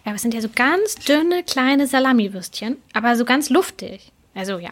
Aber 0.03 0.15
es 0.15 0.21
sind 0.21 0.33
ja 0.33 0.41
so 0.41 0.49
ganz 0.53 0.95
dünne, 0.95 1.43
kleine 1.43 1.87
Salami-Würstchen, 1.87 2.75
aber 2.93 3.15
so 3.15 3.23
ganz 3.23 3.49
luftig. 3.49 4.11
Also 4.35 4.59
ja, 4.59 4.71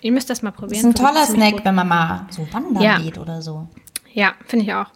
ihr 0.00 0.12
müsst 0.12 0.30
das 0.30 0.42
mal 0.42 0.52
probieren. 0.52 0.92
Das 0.92 1.00
ist 1.00 1.04
ein 1.04 1.12
toller 1.12 1.26
Snack, 1.26 1.64
wenn 1.64 1.74
man 1.74 1.88
mal 1.88 2.26
so 2.30 2.46
wandern 2.52 2.82
ja. 2.82 2.98
geht 2.98 3.18
oder 3.18 3.42
so. 3.42 3.66
Ja, 4.12 4.34
finde 4.46 4.66
ich 4.66 4.74
auch. 4.74 4.86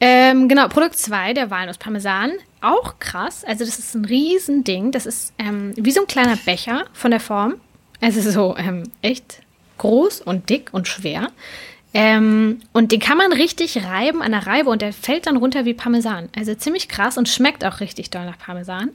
Ähm, 0.00 0.48
genau, 0.48 0.68
Produkt 0.68 0.96
2, 0.96 1.34
der 1.34 1.50
Walnuss-Parmesan. 1.50 2.32
Auch 2.60 2.98
krass. 2.98 3.44
Also, 3.44 3.64
das 3.64 3.78
ist 3.78 3.94
ein 3.94 4.04
Riesending. 4.04 4.90
Das 4.90 5.06
ist 5.06 5.32
ähm, 5.38 5.72
wie 5.76 5.92
so 5.92 6.00
ein 6.00 6.06
kleiner 6.06 6.36
Becher 6.36 6.86
von 6.92 7.10
der 7.12 7.20
Form. 7.20 7.60
Also 8.02 8.20
so 8.32 8.56
ähm, 8.58 8.82
echt 9.00 9.42
groß 9.78 10.22
und 10.22 10.50
dick 10.50 10.70
und 10.72 10.88
schwer. 10.88 11.28
Ähm, 11.94 12.60
und 12.72 12.90
den 12.90 12.98
kann 12.98 13.16
man 13.16 13.32
richtig 13.32 13.84
reiben 13.84 14.22
an 14.22 14.32
der 14.32 14.46
Reibe 14.46 14.70
und 14.70 14.82
der 14.82 14.92
fällt 14.92 15.26
dann 15.26 15.36
runter 15.36 15.64
wie 15.64 15.74
Parmesan. 15.74 16.28
Also 16.36 16.54
ziemlich 16.54 16.88
krass 16.88 17.16
und 17.16 17.28
schmeckt 17.28 17.64
auch 17.64 17.78
richtig 17.80 18.10
doll 18.10 18.24
nach 18.24 18.38
Parmesan. 18.38 18.90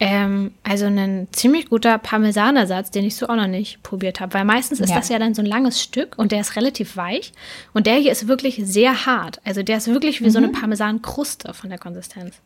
Ähm, 0.00 0.52
also 0.62 0.86
ein 0.86 1.26
ziemlich 1.32 1.70
guter 1.70 1.98
Parmesanersatz, 1.98 2.90
den 2.90 3.04
ich 3.04 3.16
so 3.16 3.28
auch 3.28 3.36
noch 3.36 3.48
nicht 3.48 3.82
probiert 3.82 4.20
habe. 4.20 4.34
Weil 4.34 4.44
meistens 4.44 4.80
ist 4.80 4.90
ja. 4.90 4.96
das 4.96 5.08
ja 5.08 5.18
dann 5.18 5.34
so 5.34 5.42
ein 5.42 5.46
langes 5.46 5.82
Stück 5.82 6.16
und 6.16 6.30
der 6.30 6.40
ist 6.40 6.54
relativ 6.56 6.96
weich. 6.96 7.32
Und 7.74 7.86
der 7.86 7.96
hier 7.96 8.12
ist 8.12 8.28
wirklich 8.28 8.60
sehr 8.62 9.06
hart. 9.06 9.40
Also 9.44 9.62
der 9.62 9.78
ist 9.78 9.88
wirklich 9.88 10.20
wie 10.20 10.26
mhm. 10.26 10.30
so 10.30 10.38
eine 10.38 10.48
mhm. 10.48 10.52
Parmesankruste 10.52 11.52
von 11.52 11.70
der 11.70 11.78
Konsistenz. 11.78 12.36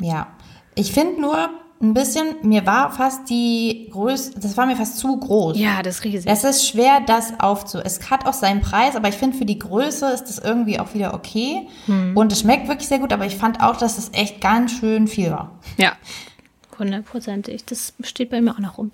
Ja. 0.00 0.26
Ich 0.74 0.92
finde 0.92 1.20
nur, 1.20 1.50
ein 1.80 1.94
bisschen, 1.94 2.36
mir 2.42 2.66
war 2.66 2.90
fast 2.90 3.30
die 3.30 3.88
Größe, 3.92 4.40
das 4.40 4.56
war 4.56 4.66
mir 4.66 4.76
fast 4.76 4.98
zu 4.98 5.16
groß. 5.16 5.56
Ja, 5.56 5.82
das 5.82 5.96
ist 5.96 6.04
riesig. 6.04 6.30
Es 6.30 6.42
ist 6.42 6.66
schwer, 6.66 7.00
das 7.06 7.38
aufzu. 7.38 7.78
Es 7.78 8.10
hat 8.10 8.26
auch 8.26 8.32
seinen 8.32 8.60
Preis, 8.60 8.96
aber 8.96 9.08
ich 9.08 9.14
finde, 9.14 9.36
für 9.36 9.44
die 9.44 9.58
Größe 9.58 10.10
ist 10.10 10.24
das 10.24 10.38
irgendwie 10.38 10.80
auch 10.80 10.94
wieder 10.94 11.14
okay. 11.14 11.68
Hm. 11.86 12.16
Und 12.16 12.32
es 12.32 12.40
schmeckt 12.40 12.66
wirklich 12.68 12.88
sehr 12.88 12.98
gut, 12.98 13.12
aber 13.12 13.26
ich 13.26 13.36
fand 13.36 13.62
auch, 13.62 13.76
dass 13.76 13.96
es 13.96 14.10
echt 14.12 14.40
ganz 14.40 14.72
schön 14.72 15.06
viel 15.06 15.30
war. 15.30 15.58
Ja. 15.76 15.92
Hundertprozentig. 16.78 17.64
Das 17.64 17.94
steht 18.02 18.30
bei 18.30 18.40
mir 18.40 18.52
auch 18.52 18.58
noch 18.58 18.78
rum. 18.78 18.92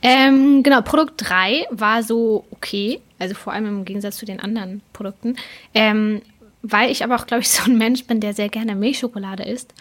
Ähm, 0.00 0.62
genau, 0.62 0.80
Produkt 0.82 1.28
3 1.28 1.66
war 1.70 2.02
so 2.02 2.44
okay. 2.50 3.00
Also 3.18 3.34
vor 3.34 3.52
allem 3.52 3.66
im 3.66 3.84
Gegensatz 3.84 4.16
zu 4.16 4.26
den 4.26 4.40
anderen 4.40 4.80
Produkten. 4.92 5.36
Ähm, 5.74 6.22
weil 6.62 6.90
ich 6.90 7.04
aber 7.04 7.16
auch, 7.16 7.26
glaube 7.26 7.42
ich, 7.42 7.48
so 7.50 7.70
ein 7.70 7.76
Mensch 7.76 8.04
bin, 8.04 8.20
der 8.20 8.34
sehr 8.34 8.48
gerne 8.48 8.74
Milchschokolade 8.74 9.44
isst. 9.44 9.74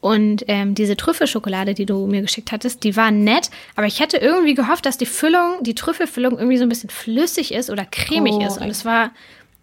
Und 0.00 0.44
ähm, 0.46 0.76
diese 0.76 0.96
Trüffelschokolade, 0.96 1.74
die 1.74 1.84
du 1.84 2.06
mir 2.06 2.22
geschickt 2.22 2.52
hattest, 2.52 2.84
die 2.84 2.94
war 2.96 3.10
nett, 3.10 3.50
aber 3.74 3.88
ich 3.88 3.98
hätte 3.98 4.18
irgendwie 4.18 4.54
gehofft, 4.54 4.86
dass 4.86 4.96
die 4.96 5.06
Füllung, 5.06 5.62
die 5.62 5.74
Trüffelfüllung 5.74 6.38
irgendwie 6.38 6.56
so 6.56 6.62
ein 6.62 6.68
bisschen 6.68 6.90
flüssig 6.90 7.52
ist 7.52 7.68
oder 7.68 7.84
cremig 7.84 8.34
oh, 8.34 8.46
ist. 8.46 8.58
Und 8.58 8.68
es 8.68 8.84
war 8.84 9.10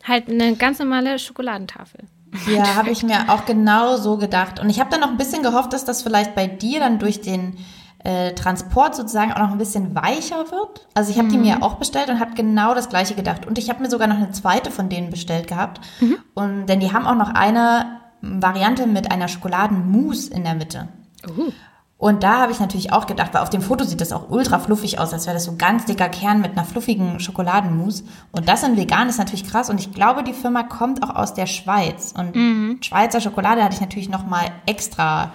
halt 0.03 0.29
eine 0.29 0.55
ganz 0.57 0.79
normale 0.79 1.19
Schokoladentafel. 1.19 2.01
Ja, 2.47 2.63
habe 2.75 2.89
ich 2.89 3.03
mir 3.03 3.29
auch 3.29 3.45
genau 3.45 3.97
so 3.97 4.17
gedacht. 4.17 4.59
Und 4.59 4.69
ich 4.69 4.79
habe 4.79 4.89
dann 4.89 5.01
noch 5.01 5.09
ein 5.09 5.17
bisschen 5.17 5.43
gehofft, 5.43 5.73
dass 5.73 5.85
das 5.85 6.01
vielleicht 6.01 6.35
bei 6.35 6.47
dir 6.47 6.79
dann 6.79 6.99
durch 6.99 7.21
den 7.21 7.57
äh, 8.03 8.33
Transport 8.33 8.95
sozusagen 8.95 9.33
auch 9.33 9.39
noch 9.39 9.51
ein 9.51 9.57
bisschen 9.57 9.95
weicher 9.95 10.51
wird. 10.51 10.87
Also 10.93 11.11
ich 11.11 11.17
habe 11.17 11.27
mhm. 11.27 11.31
die 11.31 11.37
mir 11.39 11.63
auch 11.63 11.75
bestellt 11.75 12.09
und 12.09 12.19
habe 12.19 12.35
genau 12.35 12.75
das 12.75 12.89
gleiche 12.89 13.15
gedacht. 13.15 13.45
Und 13.45 13.57
ich 13.57 13.69
habe 13.69 13.81
mir 13.81 13.89
sogar 13.89 14.07
noch 14.07 14.17
eine 14.17 14.31
zweite 14.31 14.71
von 14.71 14.89
denen 14.89 15.09
bestellt 15.09 15.47
gehabt. 15.47 15.81
Mhm. 15.99 16.17
Und 16.35 16.65
denn 16.67 16.79
die 16.79 16.93
haben 16.93 17.07
auch 17.07 17.15
noch 17.15 17.33
eine 17.33 17.99
Variante 18.21 18.87
mit 18.87 19.11
einer 19.11 19.27
Schokoladenmousse 19.27 20.33
in 20.33 20.43
der 20.43 20.55
Mitte. 20.55 20.87
Uh. 21.27 21.51
Und 21.97 22.23
da 22.23 22.39
habe 22.41 22.51
ich 22.51 22.59
natürlich 22.59 22.91
auch 22.91 23.07
gedacht, 23.07 23.33
weil 23.33 23.41
auf 23.41 23.49
dem 23.49 23.61
Foto 23.61 23.85
sieht 23.85 24.01
das 24.01 24.11
auch 24.11 24.29
ultra 24.29 24.59
fluffig 24.59 24.99
aus, 24.99 25.13
als 25.13 25.27
wäre 25.27 25.35
das 25.35 25.45
so 25.45 25.55
ganz 25.55 25.85
dicker 25.85 26.09
Kern 26.09 26.41
mit 26.41 26.51
einer 26.51 26.65
fluffigen 26.65 27.21
Schokoladenmousse. 27.21 28.03
Und 28.33 28.49
das 28.49 28.63
in 28.63 28.75
vegan 28.75 29.07
ist 29.07 29.17
natürlich 29.17 29.47
krass. 29.47 29.69
Und 29.69 29.79
ich 29.79 29.93
glaube, 29.93 30.23
die 30.23 30.33
Firma 30.33 30.63
kommt 30.63 31.01
auch 31.03 31.15
aus 31.15 31.33
der 31.33 31.45
Schweiz. 31.45 32.13
Und 32.17 32.35
mhm. 32.35 32.79
Schweizer 32.81 33.21
Schokolade 33.21 33.63
hatte 33.63 33.75
ich 33.75 33.81
natürlich 33.81 34.09
noch 34.09 34.25
mal 34.25 34.51
extra 34.65 35.31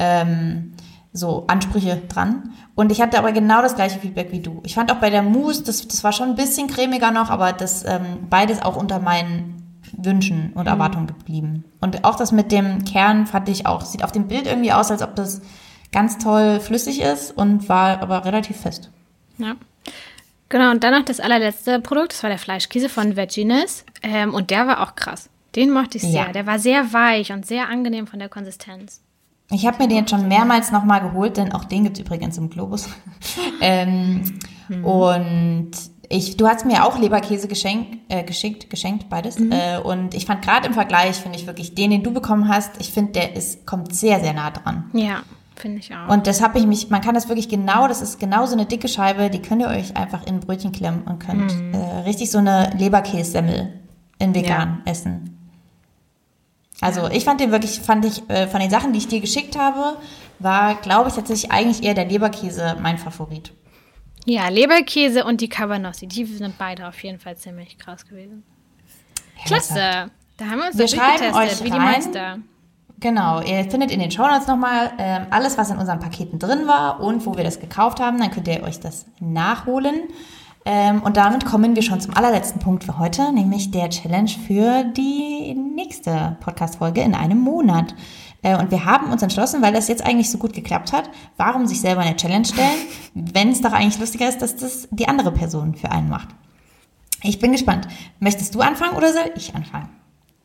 ähm, 0.00 0.72
so 1.12 1.44
Ansprüche 1.46 2.02
dran. 2.08 2.54
Und 2.74 2.90
ich 2.90 3.00
hatte 3.00 3.18
aber 3.18 3.30
genau 3.30 3.62
das 3.62 3.76
gleiche 3.76 4.00
Feedback 4.00 4.32
wie 4.32 4.40
du. 4.40 4.60
Ich 4.64 4.74
fand 4.74 4.90
auch 4.90 4.96
bei 4.96 5.10
der 5.10 5.22
Mousse, 5.22 5.62
das, 5.62 5.86
das 5.86 6.02
war 6.02 6.12
schon 6.12 6.30
ein 6.30 6.36
bisschen 6.36 6.66
cremiger 6.66 7.12
noch, 7.12 7.30
aber 7.30 7.52
das 7.52 7.84
ähm, 7.84 8.26
beides 8.28 8.62
auch 8.62 8.76
unter 8.76 8.98
meinen 8.98 9.78
Wünschen 9.92 10.52
und 10.54 10.62
mhm. 10.62 10.68
Erwartungen 10.68 11.06
geblieben. 11.06 11.64
Und 11.80 12.04
auch 12.04 12.16
das 12.16 12.32
mit 12.32 12.50
dem 12.50 12.84
Kern 12.84 13.26
fand 13.26 13.48
ich 13.48 13.66
auch, 13.66 13.82
sieht 13.82 14.02
auf 14.02 14.12
dem 14.12 14.26
Bild 14.26 14.46
irgendwie 14.46 14.72
aus, 14.72 14.90
als 14.90 15.02
ob 15.02 15.14
das 15.14 15.40
ganz 15.92 16.18
toll 16.18 16.60
flüssig 16.60 17.00
ist 17.00 17.36
und 17.36 17.68
war 17.68 18.00
aber 18.00 18.24
relativ 18.24 18.56
fest. 18.58 18.90
Ja. 19.38 19.56
Genau, 20.48 20.72
und 20.72 20.82
dann 20.82 20.92
noch 20.92 21.04
das 21.04 21.20
allerletzte 21.20 21.80
Produkt, 21.80 22.12
das 22.12 22.22
war 22.22 22.30
der 22.30 22.38
Fleischkäse 22.38 22.88
von 22.88 23.16
Vegines. 23.16 23.84
Ähm, 24.02 24.34
und 24.34 24.50
der 24.50 24.66
war 24.66 24.82
auch 24.82 24.96
krass. 24.96 25.30
Den 25.54 25.70
mochte 25.70 25.98
ich 25.98 26.02
sehr. 26.02 26.26
Ja. 26.26 26.32
Der 26.32 26.46
war 26.46 26.58
sehr 26.58 26.92
weich 26.92 27.32
und 27.32 27.46
sehr 27.46 27.68
angenehm 27.68 28.06
von 28.06 28.18
der 28.18 28.28
Konsistenz. 28.28 29.00
Ich 29.52 29.66
habe 29.66 29.82
mir 29.82 29.88
den 29.88 29.98
jetzt 29.98 30.10
schon 30.10 30.28
mehrmals 30.28 30.70
nochmal 30.70 31.00
geholt, 31.00 31.36
denn 31.36 31.52
auch 31.52 31.64
den 31.64 31.84
gibt 31.84 31.98
es 31.98 32.04
übrigens 32.04 32.38
im 32.38 32.50
Globus. 32.50 32.88
ähm, 33.60 34.38
mhm. 34.68 34.84
Und 34.84 35.70
ich, 36.08 36.36
du 36.36 36.48
hast 36.48 36.66
mir 36.66 36.84
auch 36.84 36.98
Leberkäse 36.98 37.46
geschenkt, 37.46 37.98
äh, 38.08 38.24
geschickt, 38.24 38.70
geschenkt, 38.70 39.08
beides. 39.08 39.38
Mhm. 39.38 39.52
Äh, 39.52 39.78
und 39.78 40.14
ich 40.14 40.26
fand 40.26 40.42
gerade 40.42 40.66
im 40.66 40.74
Vergleich, 40.74 41.16
finde 41.16 41.38
ich 41.38 41.46
wirklich, 41.46 41.74
den, 41.74 41.90
den 41.90 42.02
du 42.02 42.12
bekommen 42.12 42.48
hast, 42.48 42.80
ich 42.80 42.92
finde, 42.92 43.12
der 43.12 43.36
ist, 43.36 43.66
kommt 43.66 43.94
sehr, 43.94 44.20
sehr 44.20 44.32
nah 44.32 44.50
dran. 44.50 44.90
Ja, 44.92 45.22
finde 45.60 45.80
ich 45.80 45.94
auch. 45.94 46.08
Und 46.08 46.26
das 46.26 46.42
habe 46.42 46.58
ich 46.58 46.66
mich, 46.66 46.90
man 46.90 47.00
kann 47.00 47.14
das 47.14 47.28
wirklich 47.28 47.48
genau, 47.48 47.88
das 47.88 48.02
ist 48.02 48.18
genau 48.18 48.46
so 48.46 48.54
eine 48.54 48.66
dicke 48.66 48.88
Scheibe, 48.88 49.30
die 49.30 49.40
könnt 49.40 49.62
ihr 49.62 49.68
euch 49.68 49.96
einfach 49.96 50.26
in 50.26 50.36
ein 50.36 50.40
Brötchen 50.40 50.72
klemmen 50.72 51.02
und 51.02 51.18
könnt 51.18 51.54
mhm. 51.54 51.74
äh, 51.74 52.00
richtig 52.00 52.30
so 52.30 52.38
eine 52.38 52.72
Leberkässemmel 52.76 53.80
in 54.18 54.34
vegan 54.34 54.82
ja. 54.84 54.92
essen. 54.92 55.36
Also 56.80 57.08
ich 57.08 57.24
fand 57.24 57.40
den 57.40 57.52
wirklich, 57.52 57.80
fand 57.80 58.04
ich, 58.04 58.28
äh, 58.30 58.46
von 58.46 58.60
den 58.60 58.70
Sachen, 58.70 58.92
die 58.92 58.98
ich 58.98 59.08
dir 59.08 59.20
geschickt 59.20 59.58
habe, 59.58 59.98
war, 60.38 60.76
glaube 60.76 61.10
ich, 61.10 61.14
tatsächlich 61.14 61.50
eigentlich 61.52 61.82
eher 61.82 61.94
der 61.94 62.06
Leberkäse 62.06 62.76
mein 62.80 62.96
Favorit. 62.96 63.52
Ja, 64.24 64.48
Leberkäse 64.48 65.24
und 65.24 65.40
die 65.40 65.48
Cabanossi, 65.48 66.06
die 66.06 66.24
sind 66.24 66.56
beide 66.58 66.88
auf 66.88 67.02
jeden 67.02 67.18
Fall 67.18 67.36
ziemlich 67.36 67.78
krass 67.78 68.06
gewesen. 68.06 68.42
Klasse. 69.44 70.10
Da 70.36 70.46
haben 70.46 70.58
wir 70.58 70.66
uns 70.66 70.78
wir 70.78 70.88
schreiben 70.88 71.34
euch 71.34 71.62
wie 71.62 71.70
die 71.70 71.78
Meister. 71.78 72.38
Genau, 73.00 73.40
ihr 73.40 73.64
findet 73.64 73.90
in 73.90 73.98
den 73.98 74.10
Shownotes 74.10 74.46
nochmal 74.46 74.92
ähm, 74.98 75.26
alles, 75.30 75.56
was 75.56 75.70
in 75.70 75.78
unseren 75.78 76.00
Paketen 76.00 76.38
drin 76.38 76.66
war 76.66 77.00
und 77.00 77.24
wo 77.24 77.34
wir 77.34 77.44
das 77.44 77.58
gekauft 77.58 77.98
haben. 77.98 78.18
Dann 78.18 78.30
könnt 78.30 78.46
ihr 78.46 78.62
euch 78.62 78.78
das 78.78 79.06
nachholen. 79.20 80.02
Ähm, 80.66 81.02
und 81.02 81.16
damit 81.16 81.46
kommen 81.46 81.74
wir 81.74 81.82
schon 81.82 82.02
zum 82.02 82.14
allerletzten 82.14 82.60
Punkt 82.60 82.84
für 82.84 82.98
heute, 82.98 83.32
nämlich 83.32 83.70
der 83.70 83.88
Challenge 83.88 84.28
für 84.46 84.84
die 84.84 85.54
nächste 85.54 86.36
Podcast-Folge 86.40 87.00
in 87.00 87.14
einem 87.14 87.38
Monat. 87.38 87.94
Äh, 88.42 88.58
und 88.58 88.70
wir 88.70 88.84
haben 88.84 89.10
uns 89.10 89.22
entschlossen, 89.22 89.62
weil 89.62 89.72
das 89.72 89.88
jetzt 89.88 90.04
eigentlich 90.04 90.30
so 90.30 90.36
gut 90.36 90.52
geklappt 90.52 90.92
hat, 90.92 91.08
warum 91.38 91.66
sich 91.66 91.80
selber 91.80 92.02
eine 92.02 92.16
Challenge 92.16 92.44
stellen, 92.44 92.80
wenn 93.14 93.48
es 93.48 93.62
doch 93.62 93.72
eigentlich 93.72 93.98
lustiger 93.98 94.28
ist, 94.28 94.42
dass 94.42 94.56
das 94.56 94.88
die 94.90 95.08
andere 95.08 95.32
Person 95.32 95.74
für 95.74 95.90
einen 95.90 96.10
macht. 96.10 96.28
Ich 97.22 97.38
bin 97.38 97.52
gespannt. 97.52 97.88
Möchtest 98.18 98.54
du 98.54 98.60
anfangen 98.60 98.96
oder 98.96 99.10
soll 99.14 99.30
ich 99.34 99.54
anfangen? 99.54 99.99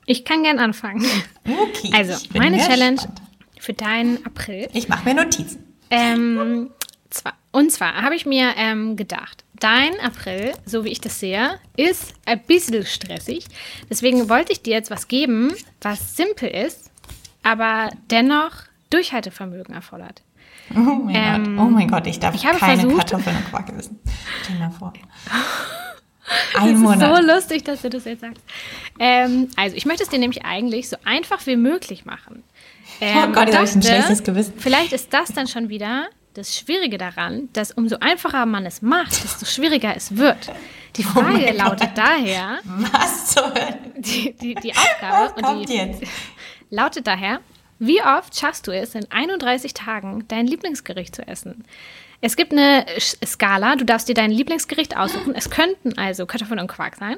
Ich 0.05 0.25
kann 0.25 0.43
gern 0.43 0.59
anfangen. 0.59 1.05
Okay. 1.45 1.91
Also, 1.93 2.13
meine 2.33 2.57
Challenge 2.57 2.99
spannend. 2.99 3.21
für 3.59 3.73
deinen 3.73 4.25
April. 4.25 4.67
Ich 4.73 4.87
mache 4.87 5.05
mir 5.05 5.15
Notizen. 5.15 5.63
Ähm, 5.89 6.69
zwar, 7.09 7.33
und 7.51 7.71
zwar 7.71 8.01
habe 8.01 8.15
ich 8.15 8.25
mir 8.25 8.53
ähm, 8.57 8.95
gedacht, 8.95 9.43
dein 9.59 9.99
April, 9.99 10.53
so 10.65 10.83
wie 10.83 10.89
ich 10.89 11.01
das 11.01 11.19
sehe, 11.19 11.59
ist 11.77 12.13
ein 12.25 12.41
bisschen 12.41 12.85
stressig. 12.85 13.45
Deswegen 13.89 14.29
wollte 14.29 14.51
ich 14.51 14.61
dir 14.61 14.73
jetzt 14.73 14.91
was 14.91 15.07
geben, 15.07 15.53
was 15.81 16.15
simpel 16.15 16.49
ist, 16.49 16.91
aber 17.43 17.91
dennoch 18.11 18.51
Durchhaltevermögen 18.89 19.73
erfordert. 19.73 20.21
Oh 20.71 20.79
mein, 20.79 21.15
ähm, 21.15 21.57
Gott. 21.57 21.65
oh 21.65 21.69
mein 21.69 21.87
Gott, 21.87 22.07
ich 22.07 22.19
darf 22.19 22.35
ich 22.35 22.41
keine 22.41 22.57
versucht, 22.59 22.97
Kartoffeln 22.97 23.37
und 23.37 23.49
Quark 23.49 23.71
essen. 23.77 23.99
Stell 24.43 24.57
dir 24.57 24.71
vor. 24.71 24.93
Ein 26.59 26.73
das 26.73 26.81
Monat. 26.81 27.11
ist 27.11 27.17
so 27.17 27.33
lustig, 27.33 27.63
dass 27.65 27.81
du 27.81 27.89
das 27.89 28.05
jetzt 28.05 28.21
sagst. 28.21 28.41
Ähm, 28.99 29.49
also, 29.55 29.75
ich 29.75 29.85
möchte 29.85 30.03
es 30.03 30.09
dir 30.09 30.19
nämlich 30.19 30.45
eigentlich 30.45 30.89
so 30.89 30.97
einfach 31.05 31.45
wie 31.45 31.55
möglich 31.55 32.05
machen. 32.05 32.43
Ähm, 33.01 33.17
oh 33.17 33.27
Gott, 33.33 33.53
habe 33.53 33.65
ich 33.65 33.75
ein 33.75 33.81
schlechtes 33.81 34.23
Gewissen. 34.23 34.53
Vielleicht 34.57 34.93
ist 34.93 35.13
das 35.13 35.29
dann 35.33 35.47
schon 35.47 35.69
wieder 35.69 36.07
das 36.33 36.55
Schwierige 36.57 36.97
daran, 36.97 37.49
dass 37.53 37.71
umso 37.71 37.97
einfacher 37.99 38.45
man 38.45 38.65
es 38.65 38.81
macht, 38.81 39.23
desto 39.23 39.45
schwieriger 39.45 39.95
es 39.95 40.17
wird. 40.17 40.51
Die 40.95 41.05
oh 41.05 41.09
Frage 41.09 41.51
oh 41.53 41.57
lautet 41.57 41.95
Gott. 41.95 41.97
daher. 41.97 42.59
Was 42.63 43.27
zur 43.27 43.53
Die, 43.97 44.33
die, 44.33 44.55
die 44.55 44.73
Aufgabe. 44.73 45.33
Was 45.35 45.43
kommt 45.43 45.69
die, 45.69 45.75
jetzt? 45.75 46.03
lautet 46.69 47.07
daher, 47.07 47.39
wie 47.79 48.01
oft 48.01 48.37
schaffst 48.37 48.67
du 48.67 48.71
es, 48.71 48.95
in 48.95 49.09
31 49.11 49.73
Tagen 49.73 50.25
dein 50.27 50.47
Lieblingsgericht 50.47 51.15
zu 51.15 51.27
essen? 51.27 51.65
Es 52.25 52.35
gibt 52.35 52.53
eine 52.53 52.87
Skala, 53.23 53.75
du 53.75 53.85
darfst 53.85 54.09
dir 54.09 54.15
dein 54.15 54.31
Lieblingsgericht 54.31 54.97
aussuchen. 54.97 55.35
Es 55.35 55.51
könnten 55.51 55.95
also 55.95 56.25
Kartoffeln 56.25 56.59
und 56.59 56.65
Quark 56.65 56.95
sein. 56.95 57.17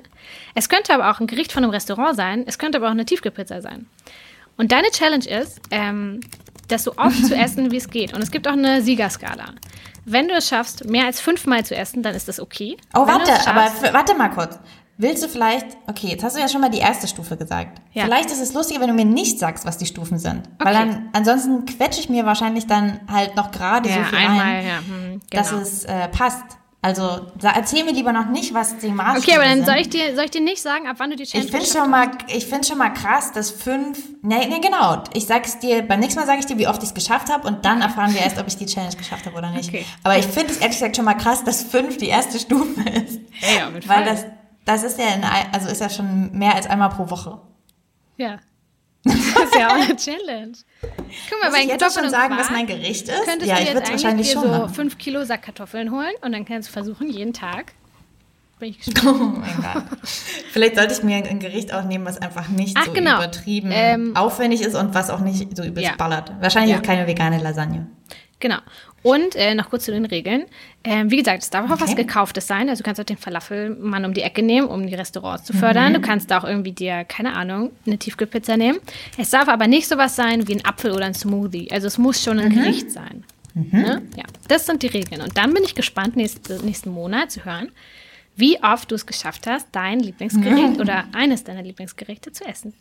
Es 0.54 0.68
könnte 0.68 0.94
aber 0.94 1.10
auch 1.10 1.22
ein 1.22 1.28
Gericht 1.28 1.54
von 1.54 1.64
einem 1.64 1.72
Restaurant 1.72 2.18
sein. 2.18 2.44
Es 2.46 2.60
könnte 2.60 2.78
aber 2.78 2.88
auch 2.88 2.92
eine 2.92 3.06
Tiefkühlpizza 3.06 3.62
sein. 3.62 3.86
Und 4.58 4.74
deine 4.74 4.90
Challenge 4.90 5.26
ist, 5.26 5.62
ähm, 5.72 6.20
das 6.68 6.84
so 6.84 6.98
oft 6.98 7.26
zu 7.26 7.34
essen, 7.38 7.72
wie 7.72 7.78
es 7.78 7.90
geht. 7.90 8.14
Und 8.14 8.22
es 8.22 8.32
gibt 8.32 8.50
auch 8.50 8.52
eine 8.52 8.82
Siegerskala. 8.82 9.54
Wenn 10.04 10.28
du 10.28 10.34
es 10.34 10.50
schaffst, 10.50 10.84
mehr 10.90 11.06
als 11.06 11.22
fünfmal 11.22 11.66
zu 11.66 11.74
essen, 11.74 12.04
dann 12.04 12.14
ist 12.14 12.28
das 12.28 12.42
okay. 12.42 12.76
Oh, 12.94 13.08
Wenn 13.08 13.16
warte, 13.16 13.48
aber 13.48 13.94
warte 13.94 14.14
mal 14.14 14.28
kurz. 14.28 14.60
Willst 15.00 15.24
du 15.24 15.30
vielleicht, 15.30 15.66
okay, 15.88 16.08
jetzt 16.08 16.24
hast 16.24 16.36
du 16.36 16.40
ja 16.40 16.48
schon 16.48 16.62
mal 16.62 16.70
die 16.70 16.80
erste 16.80 17.08
Stufe 17.08 17.38
gesagt. 17.38 17.82
Ja. 17.94 18.06
Vielleicht 18.06 18.32
ist 18.32 18.42
es 18.42 18.54
lustiger, 18.54 18.82
wenn 18.82 18.88
du 18.88 18.96
mir 18.96 19.06
nicht 19.06 19.38
sagst, 19.38 19.66
was 19.66 19.78
die 19.78 19.86
Stufen 19.86 20.18
sind. 20.18 20.48
Okay. 20.60 20.66
Weil 20.66 20.74
dann, 20.74 21.10
ansonsten 21.14 21.66
quetsche 21.66 22.00
ich 22.00 22.10
mir 22.10 22.26
wahrscheinlich 22.26 22.66
dann 22.66 23.00
halt 23.12 23.36
noch 23.36 23.52
gerade 23.52 23.90
ja, 23.90 23.96
so 23.96 24.04
viel 24.06 24.18
einmal, 24.18 24.40
rein, 24.40 24.66
ja. 24.66 24.78
hm, 24.80 25.22
genau. 25.30 25.44
dass 25.44 25.52
es 25.52 25.84
äh, 25.86 26.08
passt. 26.08 26.44
Also 26.82 27.28
erzähl 27.42 27.84
mir 27.84 27.92
lieber 27.92 28.14
noch 28.14 28.28
nicht, 28.28 28.54
was 28.54 28.78
die 28.78 28.90
Maßstäbe 28.90 29.20
Okay, 29.20 29.36
aber 29.36 29.44
dann 29.44 29.66
soll 29.66 29.76
ich 29.76 29.90
dir 29.90 30.16
soll 30.16 30.26
ich 30.26 30.32
dir 30.32 30.42
nicht 30.42 30.62
sagen, 30.62 30.88
ab 30.88 30.98
wann 31.00 31.10
du 31.10 31.16
die 31.16 31.26
Challenge 31.26 31.46
Ich 31.46 31.52
finde 31.52 31.66
schon 31.66 31.90
mal 31.90 32.12
ich 32.28 32.46
finde 32.46 32.68
schon 32.68 32.78
mal 32.78 32.92
krass, 32.92 33.32
dass 33.32 33.50
fünf 33.50 34.00
Nee, 34.22 34.46
nee, 34.48 34.60
genau. 34.60 35.04
Ich 35.14 35.26
sag's 35.26 35.60
dir 35.60 35.82
beim 35.82 36.00
nächsten 36.00 36.20
Mal 36.20 36.28
sage 36.28 36.40
ich 36.40 36.46
dir, 36.46 36.58
wie 36.58 36.68
oft 36.68 36.82
ich 36.84 36.90
es 36.90 36.96
geschafft 36.96 37.32
habe 37.32 37.48
und 37.48 37.66
dann 37.66 37.82
erfahren 37.82 38.14
wir 38.14 38.22
erst, 38.22 38.38
ob 38.38 38.48
ich 38.48 38.58
die 38.58 38.68
Challenge 38.68 38.96
geschafft 38.96 39.26
habe 39.26 39.36
oder 39.36 39.50
nicht. 39.52 39.70
Okay. 39.70 39.86
Aber 40.04 40.18
ich 40.18 40.28
finde 40.28 40.52
es 40.52 40.58
ehrlich 40.58 40.78
gesagt 40.78 40.96
schon 40.96 41.06
mal 41.06 41.16
krass, 41.16 41.44
dass 41.44 41.64
fünf 41.64 41.98
die 41.98 42.08
erste 42.08 42.40
Stufe 42.40 42.82
ist. 42.90 43.22
Ja, 43.42 43.58
ja 43.58 43.70
mit 43.70 43.88
Weil 43.88 44.06
das 44.06 44.26
das 44.68 44.84
ist 44.84 45.00
ja 45.00 45.14
in, 45.16 45.24
also 45.24 45.70
ist 45.70 45.82
ja 45.82 45.90
schon 45.90 46.38
mehr 46.38 46.54
als 46.54 46.68
einmal 46.68 46.90
pro 46.90 47.10
Woche. 47.10 47.40
Ja. 48.18 48.38
Das 49.04 49.16
ist 49.16 49.56
ja 49.56 49.70
auch 49.70 49.76
eine 49.76 49.96
Challenge. 49.96 50.58
Guck 50.82 51.40
mal, 51.42 51.50
Muss 51.50 51.58
bei 51.58 51.64
ich 51.64 51.70
jetzt 51.70 51.94
schon 51.94 52.10
sagen, 52.10 52.34
Quark 52.34 52.40
was 52.40 52.52
mein 52.52 52.68
Gericht 52.68 53.08
ist? 53.08 53.24
Könntest 53.24 53.50
ja, 53.50 53.56
du 53.56 53.64
jetzt 53.64 54.06
eigentlich 54.06 54.34
dir 54.34 54.40
so 54.42 54.68
5 54.68 54.98
Kilo 54.98 55.24
Sack 55.24 55.44
Kartoffeln 55.44 55.92
holen 55.92 56.12
und 56.22 56.34
dann 56.34 56.44
kannst 56.44 56.68
du 56.68 56.74
versuchen, 56.74 57.10
jeden 57.10 57.32
Tag 57.32 57.74
bin 58.60 58.72
ich 58.72 58.80
gespannt. 58.84 59.18
Oh 59.22 59.40
mein 59.40 59.56
Gott. 59.56 59.84
Vielleicht 60.52 60.76
sollte 60.76 60.94
ich 60.94 61.04
mir 61.04 61.18
ein 61.18 61.40
Gericht 61.40 61.74
auch 61.74 61.84
nehmen, 61.84 62.06
was 62.06 62.18
einfach 62.18 62.50
nicht 62.50 62.76
Ach, 62.78 62.86
so 62.86 62.92
genau. 62.92 63.18
übertrieben 63.18 63.70
ähm, 63.72 64.16
aufwendig 64.18 64.62
ist 64.62 64.76
und 64.76 64.94
was 64.94 65.10
auch 65.10 65.20
nicht 65.20 65.56
so 65.56 65.64
übelst 65.64 65.90
ja. 65.90 65.96
ballert. 65.96 66.34
Wahrscheinlich 66.42 66.72
ja. 66.72 66.80
auch 66.80 66.84
keine 66.84 67.08
vegane 67.08 67.42
Lasagne. 67.42 67.88
Genau. 68.40 68.58
Und 69.04 69.36
äh, 69.36 69.54
noch 69.56 69.70
kurz 69.70 69.86
zu 69.86 69.92
den 69.92 70.06
Regeln. 70.06 70.46
Ähm, 70.84 71.12
wie 71.12 71.18
gesagt, 71.18 71.44
es 71.44 71.50
darf 71.50 71.66
auch 71.70 71.76
okay. 71.76 71.84
was 71.84 71.96
Gekauftes 71.96 72.48
sein. 72.48 72.68
Also 72.68 72.82
du 72.82 72.86
kannst 72.86 73.00
auch 73.00 73.06
den 73.06 73.18
Falafelmann 73.18 74.06
um 74.06 74.14
die 74.14 74.22
Ecke 74.22 74.42
nehmen, 74.42 74.68
um 74.68 74.86
die 74.88 74.96
Restaurants 74.96 75.46
zu 75.46 75.54
fördern. 75.54 75.90
Mhm. 75.90 75.96
Du 75.96 76.02
kannst 76.02 76.34
auch 76.34 76.44
irgendwie 76.44 76.72
dir, 76.72 77.06
keine 77.06 77.34
Ahnung, 77.34 77.72
eine 77.86 77.98
Tiefkühlpizza 77.98 78.58
nehmen. 78.58 78.80
Es 79.18 79.30
darf 79.30 79.48
aber 79.48 79.68
nicht 79.68 79.88
sowas 79.88 80.16
sein 80.16 80.48
wie 80.48 80.56
ein 80.56 80.66
Apfel 80.66 80.92
oder 80.92 81.06
ein 81.06 81.14
Smoothie. 81.14 81.72
Also 81.72 81.88
es 81.88 81.98
muss 81.98 82.24
schon 82.24 82.40
ein 82.40 82.50
mhm. 82.50 82.56
Gericht 82.56 82.92
sein. 82.92 83.24
Mhm. 83.54 83.70
Ne? 83.72 84.02
Ja, 84.16 84.24
das 84.48 84.66
sind 84.66 84.84
die 84.84 84.88
Regeln. 84.88 85.22
Und 85.22 85.38
dann 85.38 85.54
bin 85.54 85.64
ich 85.64 85.76
gespannt, 85.76 86.16
nächste, 86.16 86.64
nächsten 86.66 86.90
Monat 86.90 87.32
zu 87.32 87.46
hören, 87.46 87.72
wie 88.36 88.62
oft 88.64 88.92
du 88.92 88.96
es 88.96 89.06
geschafft 89.06 89.48
hast, 89.48 89.68
dein 89.72 90.00
Lieblingsgericht 90.00 90.76
mhm. 90.76 90.80
oder 90.80 91.06
eines 91.14 91.44
deiner 91.44 91.64
Lieblingsgerichte 91.64 92.32
zu 92.32 92.46
essen. 92.46 92.74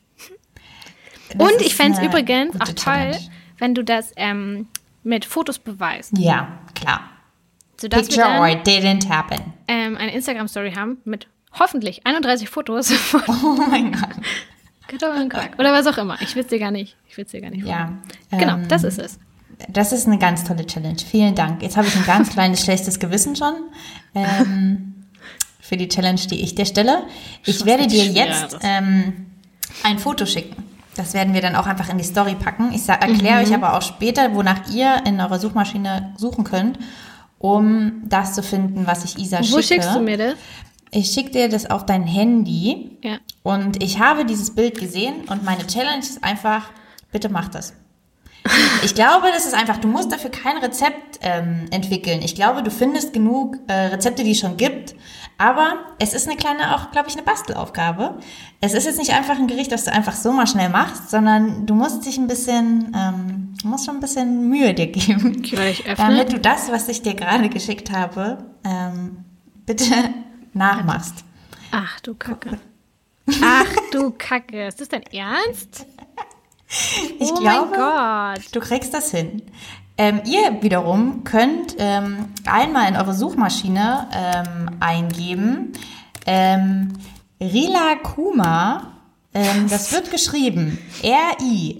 Das 1.30 1.40
Und 1.40 1.60
ich 1.60 1.74
fände 1.74 1.98
es 1.98 2.04
übrigens 2.04 2.54
auch 2.60 2.66
toll, 2.66 2.74
Challenge. 2.74 3.18
wenn 3.58 3.74
du 3.74 3.82
das 3.82 4.12
ähm, 4.16 4.68
mit 5.06 5.24
Fotos 5.24 5.58
beweist. 5.58 6.18
Ja, 6.18 6.58
klar. 6.74 7.00
Sodass 7.80 8.08
Picture 8.08 8.26
wir 8.26 8.32
dann, 8.32 8.40
or 8.40 8.48
it 8.48 8.66
didn't 8.66 9.08
happen. 9.08 9.52
Ähm, 9.68 9.96
eine 9.96 10.12
Instagram-Story 10.12 10.72
haben 10.72 10.98
mit 11.04 11.28
hoffentlich 11.58 12.04
31 12.04 12.50
Fotos. 12.50 12.90
oh 13.28 13.56
mein 13.70 13.92
Gott. 13.92 14.16
Kartoffeln 14.88 15.30
Oder 15.58 15.72
was 15.72 15.86
auch 15.86 15.98
immer. 15.98 16.20
Ich 16.22 16.34
will 16.34 16.42
es 16.42 16.48
dir 16.48 16.58
gar 16.58 16.70
nicht. 16.70 16.96
Ich 17.08 17.16
will 17.16 17.24
dir 17.24 17.40
gar 17.40 17.50
nicht. 17.50 17.66
Ja. 17.66 17.92
Genau, 18.30 18.54
ähm, 18.54 18.68
das 18.68 18.84
ist 18.84 18.98
es. 18.98 19.18
Das 19.68 19.92
ist 19.92 20.06
eine 20.06 20.18
ganz 20.18 20.44
tolle 20.44 20.66
Challenge. 20.66 20.98
Vielen 20.98 21.34
Dank. 21.34 21.62
Jetzt 21.62 21.76
habe 21.76 21.86
ich 21.86 21.96
ein 21.96 22.04
ganz 22.04 22.30
kleines 22.30 22.62
schlechtes 22.62 22.98
Gewissen 22.98 23.36
schon. 23.36 23.54
Ähm, 24.14 25.06
für 25.60 25.76
die 25.76 25.88
Challenge, 25.88 26.20
die 26.30 26.42
ich 26.42 26.54
dir 26.54 26.66
stelle. 26.66 27.04
Ich 27.44 27.64
werde 27.64 27.86
dir 27.86 28.04
jetzt 28.04 28.58
ähm, 28.62 29.26
ein 29.82 29.98
Foto 29.98 30.26
schicken. 30.26 30.75
Das 30.96 31.14
werden 31.14 31.34
wir 31.34 31.42
dann 31.42 31.56
auch 31.56 31.66
einfach 31.66 31.88
in 31.88 31.98
die 31.98 32.04
Story 32.04 32.34
packen. 32.34 32.72
Ich 32.72 32.88
erkläre 32.88 33.40
mhm. 33.40 33.46
euch 33.46 33.54
aber 33.54 33.76
auch 33.76 33.82
später, 33.82 34.34
wonach 34.34 34.68
ihr 34.70 35.02
in 35.04 35.20
eurer 35.20 35.38
Suchmaschine 35.38 36.14
suchen 36.16 36.44
könnt, 36.44 36.78
um 37.38 38.02
das 38.04 38.34
zu 38.34 38.42
finden, 38.42 38.86
was 38.86 39.04
ich 39.04 39.18
Isa 39.18 39.42
schicke. 39.42 39.58
Wo 39.58 39.62
schickst 39.62 39.94
du 39.94 40.00
mir 40.00 40.16
das? 40.16 40.34
Ich 40.90 41.10
schicke 41.10 41.30
dir 41.30 41.48
das 41.48 41.68
auf 41.68 41.84
dein 41.84 42.04
Handy. 42.04 42.98
Ja. 43.02 43.18
Und 43.42 43.82
ich 43.82 44.00
habe 44.00 44.24
dieses 44.24 44.54
Bild 44.54 44.78
gesehen 44.78 45.24
und 45.28 45.44
meine 45.44 45.66
Challenge 45.66 45.98
ist 45.98 46.24
einfach, 46.24 46.70
bitte 47.12 47.28
mach 47.28 47.48
das. 47.48 47.74
Ich 48.82 48.94
glaube, 48.94 49.28
das 49.32 49.46
ist 49.46 49.54
einfach, 49.54 49.78
du 49.78 49.88
musst 49.88 50.12
dafür 50.12 50.30
kein 50.30 50.58
Rezept 50.58 51.18
ähm, 51.22 51.66
entwickeln. 51.70 52.20
Ich 52.22 52.34
glaube, 52.34 52.62
du 52.62 52.70
findest 52.70 53.12
genug 53.12 53.58
äh, 53.66 53.72
Rezepte, 53.72 54.24
die 54.24 54.32
es 54.32 54.38
schon 54.38 54.56
gibt. 54.56 54.94
Aber 55.38 55.74
es 55.98 56.14
ist 56.14 56.26
eine 56.26 56.36
kleine, 56.36 56.74
auch, 56.74 56.90
glaube 56.92 57.08
ich, 57.08 57.14
eine 57.14 57.22
Bastelaufgabe. 57.22 58.18
Es 58.60 58.72
ist 58.72 58.86
jetzt 58.86 58.98
nicht 58.98 59.12
einfach 59.12 59.36
ein 59.38 59.46
Gericht, 59.46 59.70
das 59.70 59.84
du 59.84 59.92
einfach 59.92 60.14
so 60.14 60.32
mal 60.32 60.46
schnell 60.46 60.70
machst, 60.70 61.10
sondern 61.10 61.66
du 61.66 61.74
musst 61.74 62.06
dich 62.06 62.16
ein 62.16 62.26
bisschen, 62.26 62.92
ähm, 62.96 63.54
du 63.60 63.68
musst 63.68 63.84
schon 63.84 63.96
ein 63.96 64.00
bisschen 64.00 64.48
Mühe 64.48 64.72
dir 64.72 64.86
geben. 64.86 65.42
Damit 65.96 66.32
du 66.32 66.38
das, 66.38 66.70
was 66.70 66.88
ich 66.88 67.02
dir 67.02 67.14
gerade 67.14 67.50
geschickt 67.50 67.92
habe, 67.92 68.38
ähm, 68.64 69.24
bitte 69.66 69.92
nachmachst. 70.54 71.24
Ach 71.70 72.00
du 72.00 72.14
Kacke. 72.14 72.58
Ach 73.42 73.76
du 73.92 74.12
Kacke. 74.12 74.68
Ist 74.68 74.80
das 74.80 74.88
dein 74.88 75.02
Ernst? 75.02 75.84
Ich 77.18 77.30
oh 77.32 77.40
glaube, 77.40 78.34
du 78.52 78.60
kriegst 78.60 78.92
das 78.92 79.10
hin. 79.10 79.42
Ähm, 79.98 80.20
ihr 80.26 80.62
wiederum 80.62 81.24
könnt 81.24 81.74
ähm, 81.78 82.26
einmal 82.44 82.88
in 82.88 82.96
eure 82.96 83.14
Suchmaschine 83.14 84.08
ähm, 84.12 84.76
eingeben 84.78 85.72
ähm, 86.26 86.92
Rilakuma. 87.40 88.92
Ähm, 89.32 89.68
das 89.70 89.92
wird 89.92 90.10
geschrieben 90.10 90.78
R-I-L-A-K-K-U-M-A 91.02 91.70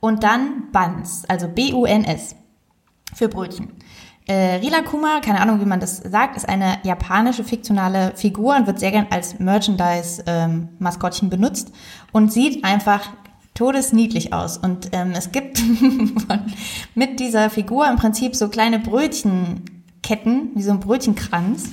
und 0.00 0.24
dann 0.24 0.72
Buns, 0.72 1.24
also 1.28 1.46
B-U-N-S 1.48 2.34
für 3.14 3.28
Brötchen. 3.28 3.72
Äh, 4.28 4.56
Rilakuma, 4.56 5.20
keine 5.20 5.40
Ahnung, 5.40 5.60
wie 5.60 5.66
man 5.66 5.78
das 5.78 5.98
sagt, 5.98 6.36
ist 6.36 6.48
eine 6.48 6.78
japanische 6.82 7.44
fiktionale 7.44 8.12
Figur 8.16 8.56
und 8.56 8.66
wird 8.66 8.80
sehr 8.80 8.90
gern 8.90 9.06
als 9.10 9.38
Merchandise-Maskottchen 9.38 11.26
ähm, 11.26 11.30
benutzt 11.30 11.72
und 12.10 12.32
sieht 12.32 12.64
einfach 12.64 13.08
todesniedlich 13.54 14.32
aus. 14.32 14.58
Und 14.58 14.88
ähm, 14.92 15.12
es 15.16 15.30
gibt 15.30 15.62
mit 16.96 17.20
dieser 17.20 17.50
Figur 17.50 17.88
im 17.88 17.96
Prinzip 17.96 18.34
so 18.34 18.48
kleine 18.48 18.80
Brötchenketten, 18.80 20.50
wie 20.54 20.62
so 20.62 20.72
ein 20.72 20.80
Brötchenkranz. 20.80 21.70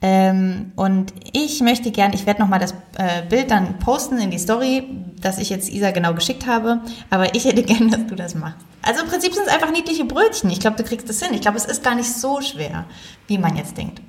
Ähm, 0.00 0.72
und 0.76 1.12
ich 1.32 1.60
möchte 1.60 1.90
gern, 1.90 2.14
ich 2.14 2.24
werde 2.24 2.40
nochmal 2.40 2.58
das 2.58 2.72
äh, 2.96 3.22
Bild 3.28 3.50
dann 3.50 3.78
posten 3.78 4.18
in 4.18 4.30
die 4.30 4.38
Story, 4.38 4.88
das 5.22 5.38
ich 5.38 5.50
jetzt 5.50 5.70
Isa 5.70 5.90
genau 5.90 6.14
geschickt 6.14 6.46
habe, 6.46 6.80
aber 7.10 7.34
ich 7.34 7.44
hätte 7.44 7.62
gern, 7.64 7.90
dass 7.90 8.06
du 8.06 8.14
das 8.14 8.34
machst. 8.34 8.58
Also 8.82 9.02
im 9.02 9.08
Prinzip 9.08 9.32
sind 9.32 9.46
es 9.46 9.52
einfach 9.52 9.70
niedliche 9.70 10.04
Brötchen. 10.04 10.50
Ich 10.50 10.60
glaube, 10.60 10.76
du 10.76 10.84
kriegst 10.84 11.08
das 11.08 11.22
hin. 11.22 11.34
Ich 11.34 11.40
glaube, 11.40 11.56
es 11.56 11.64
ist 11.64 11.82
gar 11.82 11.94
nicht 11.94 12.12
so 12.12 12.40
schwer, 12.40 12.84
wie 13.28 13.38
man 13.38 13.56
jetzt 13.56 13.76
denkt. 13.76 14.00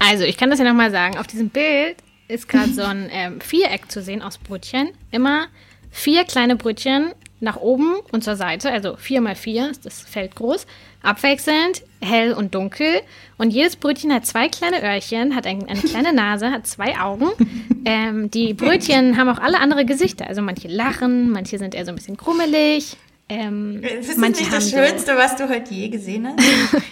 Also, 0.00 0.24
ich 0.24 0.36
kann 0.36 0.50
das 0.50 0.58
ja 0.58 0.64
nochmal 0.64 0.90
sagen. 0.90 1.18
Auf 1.18 1.26
diesem 1.26 1.50
Bild 1.50 1.96
ist 2.26 2.48
gerade 2.48 2.72
so 2.72 2.82
ein 2.82 3.08
ähm, 3.12 3.40
Viereck 3.40 3.90
zu 3.90 4.02
sehen 4.02 4.22
aus 4.22 4.38
Brötchen. 4.38 4.90
Immer 5.10 5.46
vier 5.90 6.24
kleine 6.24 6.56
Brötchen 6.56 7.12
nach 7.40 7.56
oben 7.56 7.96
und 8.12 8.22
zur 8.22 8.36
Seite, 8.36 8.70
also 8.70 8.96
vier 8.96 9.20
mal 9.20 9.34
vier, 9.34 9.72
das 9.82 10.00
Feld 10.00 10.36
groß, 10.36 10.66
abwechselnd, 11.02 11.82
hell 12.00 12.34
und 12.34 12.54
dunkel. 12.54 13.00
Und 13.38 13.50
jedes 13.50 13.76
Brötchen 13.76 14.12
hat 14.12 14.26
zwei 14.26 14.48
kleine 14.48 14.82
Öhrchen, 14.82 15.34
hat 15.34 15.46
ein, 15.46 15.68
eine 15.68 15.80
kleine 15.80 16.12
Nase, 16.12 16.50
hat 16.50 16.66
zwei 16.66 16.98
Augen. 16.98 17.30
Ähm, 17.86 18.30
die 18.30 18.52
Brötchen 18.52 19.16
haben 19.16 19.30
auch 19.30 19.38
alle 19.38 19.58
andere 19.58 19.86
Gesichter. 19.86 20.26
Also 20.26 20.42
manche 20.42 20.68
lachen, 20.68 21.30
manche 21.30 21.58
sind 21.58 21.74
eher 21.74 21.86
so 21.86 21.92
ein 21.92 21.94
bisschen 21.94 22.18
krummelig. 22.18 22.98
Ähm, 23.30 23.80
das 23.80 24.08
ist 24.08 24.18
manche 24.18 24.42
nicht 24.42 24.52
das 24.52 24.70
Schönste, 24.70 25.12
so 25.12 25.16
was 25.16 25.36
du 25.36 25.48
heute 25.48 25.72
je 25.72 25.88
gesehen 25.88 26.28
hast. 26.28 26.44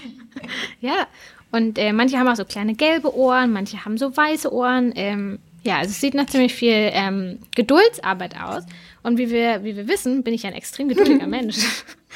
ja, 0.81 1.07
und 1.51 1.79
äh, 1.79 1.93
manche 1.93 2.19
haben 2.19 2.27
auch 2.27 2.37
so 2.37 2.47
kleine 2.47 2.75
gelbe 2.75 3.15
Ohren, 3.15 3.53
manche 3.53 3.85
haben 3.85 3.99
so 3.99 4.16
weiße 4.16 4.51
Ohren. 4.51 4.93
Ähm, 4.97 5.41
ja, 5.62 5.79
also 5.79 5.91
es 5.91 6.01
sieht 6.01 6.15
nach 6.15 6.27
ziemlich 6.27 6.55
viel 6.55 6.91
ähm, 6.93 7.41
Geduldsarbeit 7.55 8.41
aus. 8.41 8.65
Und 9.09 9.16
wie 9.16 9.30
wir, 9.30 9.64
wie 9.64 9.74
wir 9.74 9.89
wissen, 9.89 10.22
bin 10.22 10.35
ich 10.35 10.47
ein 10.47 10.52
extrem 10.52 10.89
geduldiger 10.89 11.26
Mensch. 11.26 11.56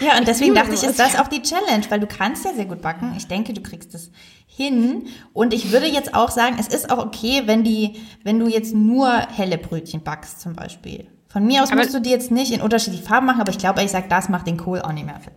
Ja, 0.01 0.19
und 0.19 0.27
deswegen 0.27 0.55
dachte 0.55 0.75
ich, 0.75 0.83
ist 0.83 0.99
das 0.99 1.19
auch 1.19 1.29
die 1.29 1.43
Challenge, 1.43 1.85
weil 1.89 2.01
du 2.01 2.07
kannst 2.07 2.45
ja 2.45 2.53
sehr 2.55 2.65
gut 2.65 2.81
backen. 2.81 3.15
Ich 3.17 3.29
denke, 3.29 3.53
du 3.53 3.63
kriegst 3.63 3.95
es 3.95 4.11
hin. 4.47 5.07
Und 5.33 5.55
ich 5.55 5.71
würde 5.73 5.87
jetzt 5.87 6.15
auch 6.15 6.31
sagen, 6.31 6.57
es 6.59 6.69
ist 6.69 6.91
auch 6.91 6.99
okay, 6.99 7.43
wenn 7.47 7.63
die, 7.63 8.01
wenn 8.25 8.39
du 8.39 8.47
jetzt 8.47 8.75
nur 8.75 9.11
helle 9.11 9.59
Brötchen 9.59 10.03
backst, 10.03 10.41
zum 10.41 10.55
Beispiel. 10.55 11.07
Von 11.29 11.47
mir 11.47 11.63
aus 11.63 11.71
aber 11.71 11.81
musst 11.81 11.95
du 11.95 12.01
die 12.01 12.11
jetzt 12.11 12.31
nicht 12.31 12.53
in 12.53 12.61
unterschiedliche 12.61 13.05
Farben 13.05 13.27
machen, 13.27 13.41
aber 13.41 13.51
ich 13.51 13.59
glaube, 13.59 13.83
ich 13.83 13.91
sag, 13.91 14.09
das 14.09 14.29
macht 14.29 14.47
den 14.47 14.59
Kohl 14.59 14.83
auch 14.83 14.93
nicht 14.93 15.07
mehr 15.07 15.21
fit. 15.21 15.33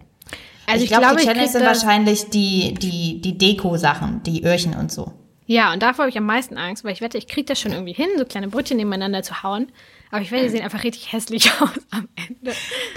Also 0.68 0.78
ich, 0.78 0.84
ich 0.86 0.90
glaube, 0.90 1.06
glaub, 1.06 1.18
die 1.18 1.26
Challenge 1.26 1.48
sind 1.48 1.66
wahrscheinlich 1.66 2.30
die, 2.30 2.74
die, 2.74 3.22
die 3.22 3.38
Deko-Sachen, 3.38 4.24
die 4.24 4.44
Öhrchen 4.44 4.74
und 4.74 4.92
so. 4.92 5.14
Ja, 5.46 5.72
und 5.72 5.84
davor 5.84 6.04
habe 6.04 6.10
ich 6.10 6.18
am 6.18 6.26
meisten 6.26 6.58
Angst, 6.58 6.84
weil 6.84 6.92
ich 6.92 7.02
wette, 7.02 7.18
ich 7.18 7.28
kriege 7.28 7.46
das 7.46 7.60
schon 7.60 7.72
irgendwie 7.72 7.94
hin, 7.94 8.08
so 8.18 8.26
kleine 8.26 8.48
Brötchen 8.48 8.78
nebeneinander 8.78 9.22
zu 9.22 9.44
hauen. 9.44 9.68
Aber 10.16 10.24
ich 10.24 10.32
werde, 10.32 10.46
die 10.46 10.52
sehen 10.52 10.64
einfach 10.64 10.86
richtig 10.86 11.12
hässlich 11.12 11.52
aus 11.62 11.72
am 11.92 12.08
Ende. 12.16 12.54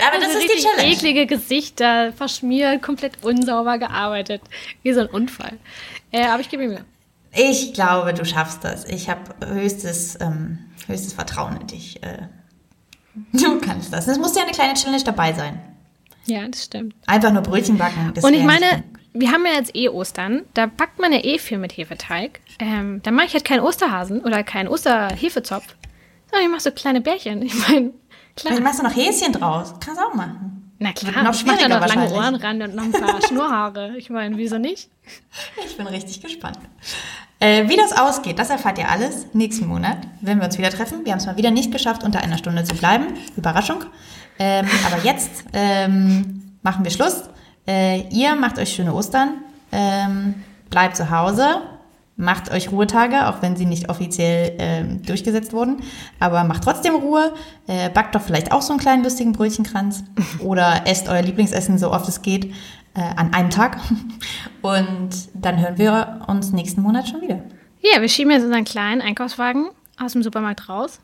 Aber 0.06 0.14
also 0.14 0.26
das 0.28 0.36
ist 0.36 0.54
die 0.56 0.62
Challenge. 0.62 0.92
eklige 0.92 1.26
Gesichter, 1.26 2.12
verschmiert, 2.12 2.80
komplett 2.80 3.24
unsauber 3.24 3.76
gearbeitet. 3.78 4.40
Wie 4.84 4.92
so 4.92 5.00
ein 5.00 5.08
Unfall. 5.08 5.58
Äh, 6.12 6.26
aber 6.26 6.40
ich 6.42 6.48
gebe 6.48 6.62
mir 6.62 6.68
Mühe. 6.68 6.84
Ich 7.34 7.74
glaube, 7.74 8.14
du 8.14 8.24
schaffst 8.24 8.62
das. 8.62 8.84
Ich 8.84 9.10
habe 9.10 9.34
höchstes, 9.44 10.16
ähm, 10.20 10.60
höchstes 10.86 11.12
Vertrauen 11.12 11.60
in 11.60 11.66
dich. 11.66 12.00
Äh, 12.04 12.28
du 13.32 13.58
kannst 13.58 13.92
das. 13.92 14.06
Es 14.06 14.16
muss 14.16 14.36
ja 14.36 14.42
eine 14.44 14.52
kleine 14.52 14.74
Challenge 14.74 15.02
dabei 15.02 15.32
sein. 15.32 15.60
Ja, 16.26 16.46
das 16.46 16.66
stimmt. 16.66 16.94
Einfach 17.06 17.32
nur 17.32 17.42
Brötchen 17.42 17.78
backen. 17.78 18.12
Und 18.22 18.32
ich 18.32 18.44
meine, 18.44 18.84
wir 19.12 19.32
haben 19.32 19.44
ja 19.44 19.54
jetzt 19.54 19.74
eh 19.74 19.88
Ostern. 19.88 20.42
Da 20.54 20.66
backt 20.66 21.00
man 21.00 21.12
ja 21.12 21.24
eh 21.24 21.38
viel 21.38 21.58
mit 21.58 21.76
Hefeteig. 21.76 22.40
Ähm, 22.60 23.00
dann 23.02 23.14
mache 23.14 23.26
ich 23.26 23.34
halt 23.34 23.44
keinen 23.44 23.60
Osterhasen 23.60 24.20
oder 24.20 24.44
keinen 24.44 24.68
Osterhefezopf. 24.68 25.74
Sondern 26.30 26.46
ich 26.46 26.50
mache 26.50 26.60
so 26.60 26.70
kleine 26.70 27.00
Bärchen. 27.00 27.42
Ich 27.42 27.54
meine, 27.68 27.92
klar. 28.36 28.54
Dann 28.54 28.62
machst 28.62 28.78
du 28.78 28.84
noch 28.84 28.94
Häschen 28.94 29.32
draus. 29.32 29.74
Kannst 29.80 30.00
du 30.00 30.06
auch 30.06 30.14
machen. 30.14 30.58
Na 30.80 30.92
klar, 30.92 31.24
noch 31.24 31.34
ich 31.34 31.44
mache 31.44 31.68
da 31.68 31.80
noch 31.80 31.86
lange 31.88 32.12
Ohren 32.12 32.36
ran 32.36 32.62
und 32.62 32.74
noch 32.76 32.84
ein 32.84 32.92
paar 32.92 33.20
Schnurrhaare. 33.26 33.96
Ich 33.96 34.10
meine, 34.10 34.36
wieso 34.36 34.58
nicht? 34.58 34.88
Ich 35.66 35.76
bin 35.76 35.88
richtig 35.88 36.20
gespannt. 36.20 36.58
Äh, 37.40 37.68
wie 37.68 37.76
das 37.76 37.92
ausgeht, 37.92 38.38
das 38.38 38.50
erfahrt 38.50 38.78
ihr 38.78 38.88
alles 38.88 39.26
nächsten 39.32 39.66
Monat, 39.66 39.98
wenn 40.20 40.38
wir 40.38 40.46
uns 40.46 40.58
wieder 40.58 40.70
treffen. 40.70 41.04
Wir 41.04 41.12
haben 41.12 41.18
es 41.18 41.26
mal 41.26 41.36
wieder 41.36 41.50
nicht 41.50 41.72
geschafft, 41.72 42.04
unter 42.04 42.20
einer 42.20 42.38
Stunde 42.38 42.62
zu 42.64 42.74
bleiben. 42.74 43.06
Überraschung. 43.36 43.84
Ähm, 44.38 44.66
aber 44.86 45.02
jetzt 45.04 45.44
ähm, 45.52 46.56
machen 46.62 46.84
wir 46.84 46.90
Schluss. 46.92 47.24
Äh, 47.66 48.08
ihr 48.10 48.34
macht 48.36 48.58
euch 48.58 48.72
schöne 48.72 48.94
Ostern, 48.94 49.42
ähm, 49.72 50.34
bleibt 50.70 50.96
zu 50.96 51.10
Hause, 51.10 51.62
macht 52.18 52.50
euch 52.50 52.72
Ruhetage, 52.72 53.28
auch 53.28 53.42
wenn 53.42 53.56
sie 53.56 53.64
nicht 53.64 53.88
offiziell 53.88 54.56
ähm, 54.58 55.02
durchgesetzt 55.02 55.52
wurden. 55.52 55.82
Aber 56.18 56.42
macht 56.44 56.64
trotzdem 56.64 56.96
Ruhe. 56.96 57.32
Äh, 57.68 57.88
backt 57.90 58.14
doch 58.14 58.20
vielleicht 58.20 58.50
auch 58.52 58.60
so 58.60 58.72
einen 58.72 58.80
kleinen 58.80 59.04
lustigen 59.04 59.32
Brötchenkranz. 59.32 60.02
Oder 60.40 60.82
esst 60.86 61.08
euer 61.08 61.22
Lieblingsessen 61.22 61.78
so 61.78 61.92
oft 61.92 62.08
es 62.08 62.20
geht 62.20 62.46
äh, 62.94 63.00
an 63.16 63.32
einem 63.32 63.50
Tag. 63.50 63.78
Und 64.62 65.10
dann 65.34 65.60
hören 65.60 65.78
wir 65.78 66.20
uns 66.26 66.50
nächsten 66.52 66.82
Monat 66.82 67.08
schon 67.08 67.22
wieder. 67.22 67.40
Ja, 67.80 68.00
wir 68.00 68.08
schieben 68.08 68.32
jetzt 68.32 68.42
unseren 68.42 68.64
kleinen 68.64 69.00
Einkaufswagen 69.00 69.68
aus 69.96 70.12
dem 70.12 70.24
Supermarkt 70.24 70.68
raus. 70.68 71.00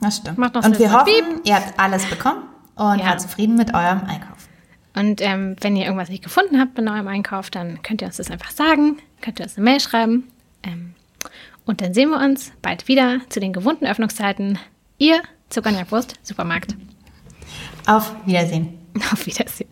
Das 0.00 0.18
stimmt. 0.18 0.36
Macht 0.36 0.54
noch 0.54 0.64
und 0.64 0.78
wir 0.78 0.92
hoffen, 0.92 1.06
Piep. 1.06 1.46
ihr 1.46 1.54
habt 1.56 1.80
alles 1.80 2.04
bekommen 2.04 2.42
und 2.76 2.98
ja. 2.98 3.06
wart 3.06 3.22
zufrieden 3.22 3.56
mit 3.56 3.74
eurem 3.74 4.02
Einkauf. 4.04 4.48
Und 4.94 5.22
ähm, 5.22 5.56
wenn 5.60 5.76
ihr 5.76 5.86
irgendwas 5.86 6.10
nicht 6.10 6.22
gefunden 6.22 6.60
habt 6.60 6.74
bei 6.74 6.82
eurem 6.82 7.08
Einkauf, 7.08 7.48
dann 7.48 7.82
könnt 7.82 8.02
ihr 8.02 8.06
uns 8.06 8.18
das 8.18 8.30
einfach 8.30 8.50
sagen, 8.50 8.98
könnt 9.22 9.40
ihr 9.40 9.44
uns 9.44 9.56
eine 9.56 9.64
Mail 9.64 9.80
schreiben. 9.80 10.24
Ähm, 10.62 10.94
und 11.64 11.80
dann 11.80 11.94
sehen 11.94 12.10
wir 12.10 12.18
uns 12.18 12.52
bald 12.62 12.88
wieder 12.88 13.20
zu 13.28 13.40
den 13.40 13.52
gewohnten 13.52 13.86
Öffnungszeiten. 13.86 14.58
Ihr 14.98 15.20
Zuckernerwurst 15.48 16.14
Supermarkt. 16.22 16.74
Auf 17.86 18.14
Wiedersehen. 18.26 18.78
Auf 19.12 19.26
Wiedersehen. 19.26 19.68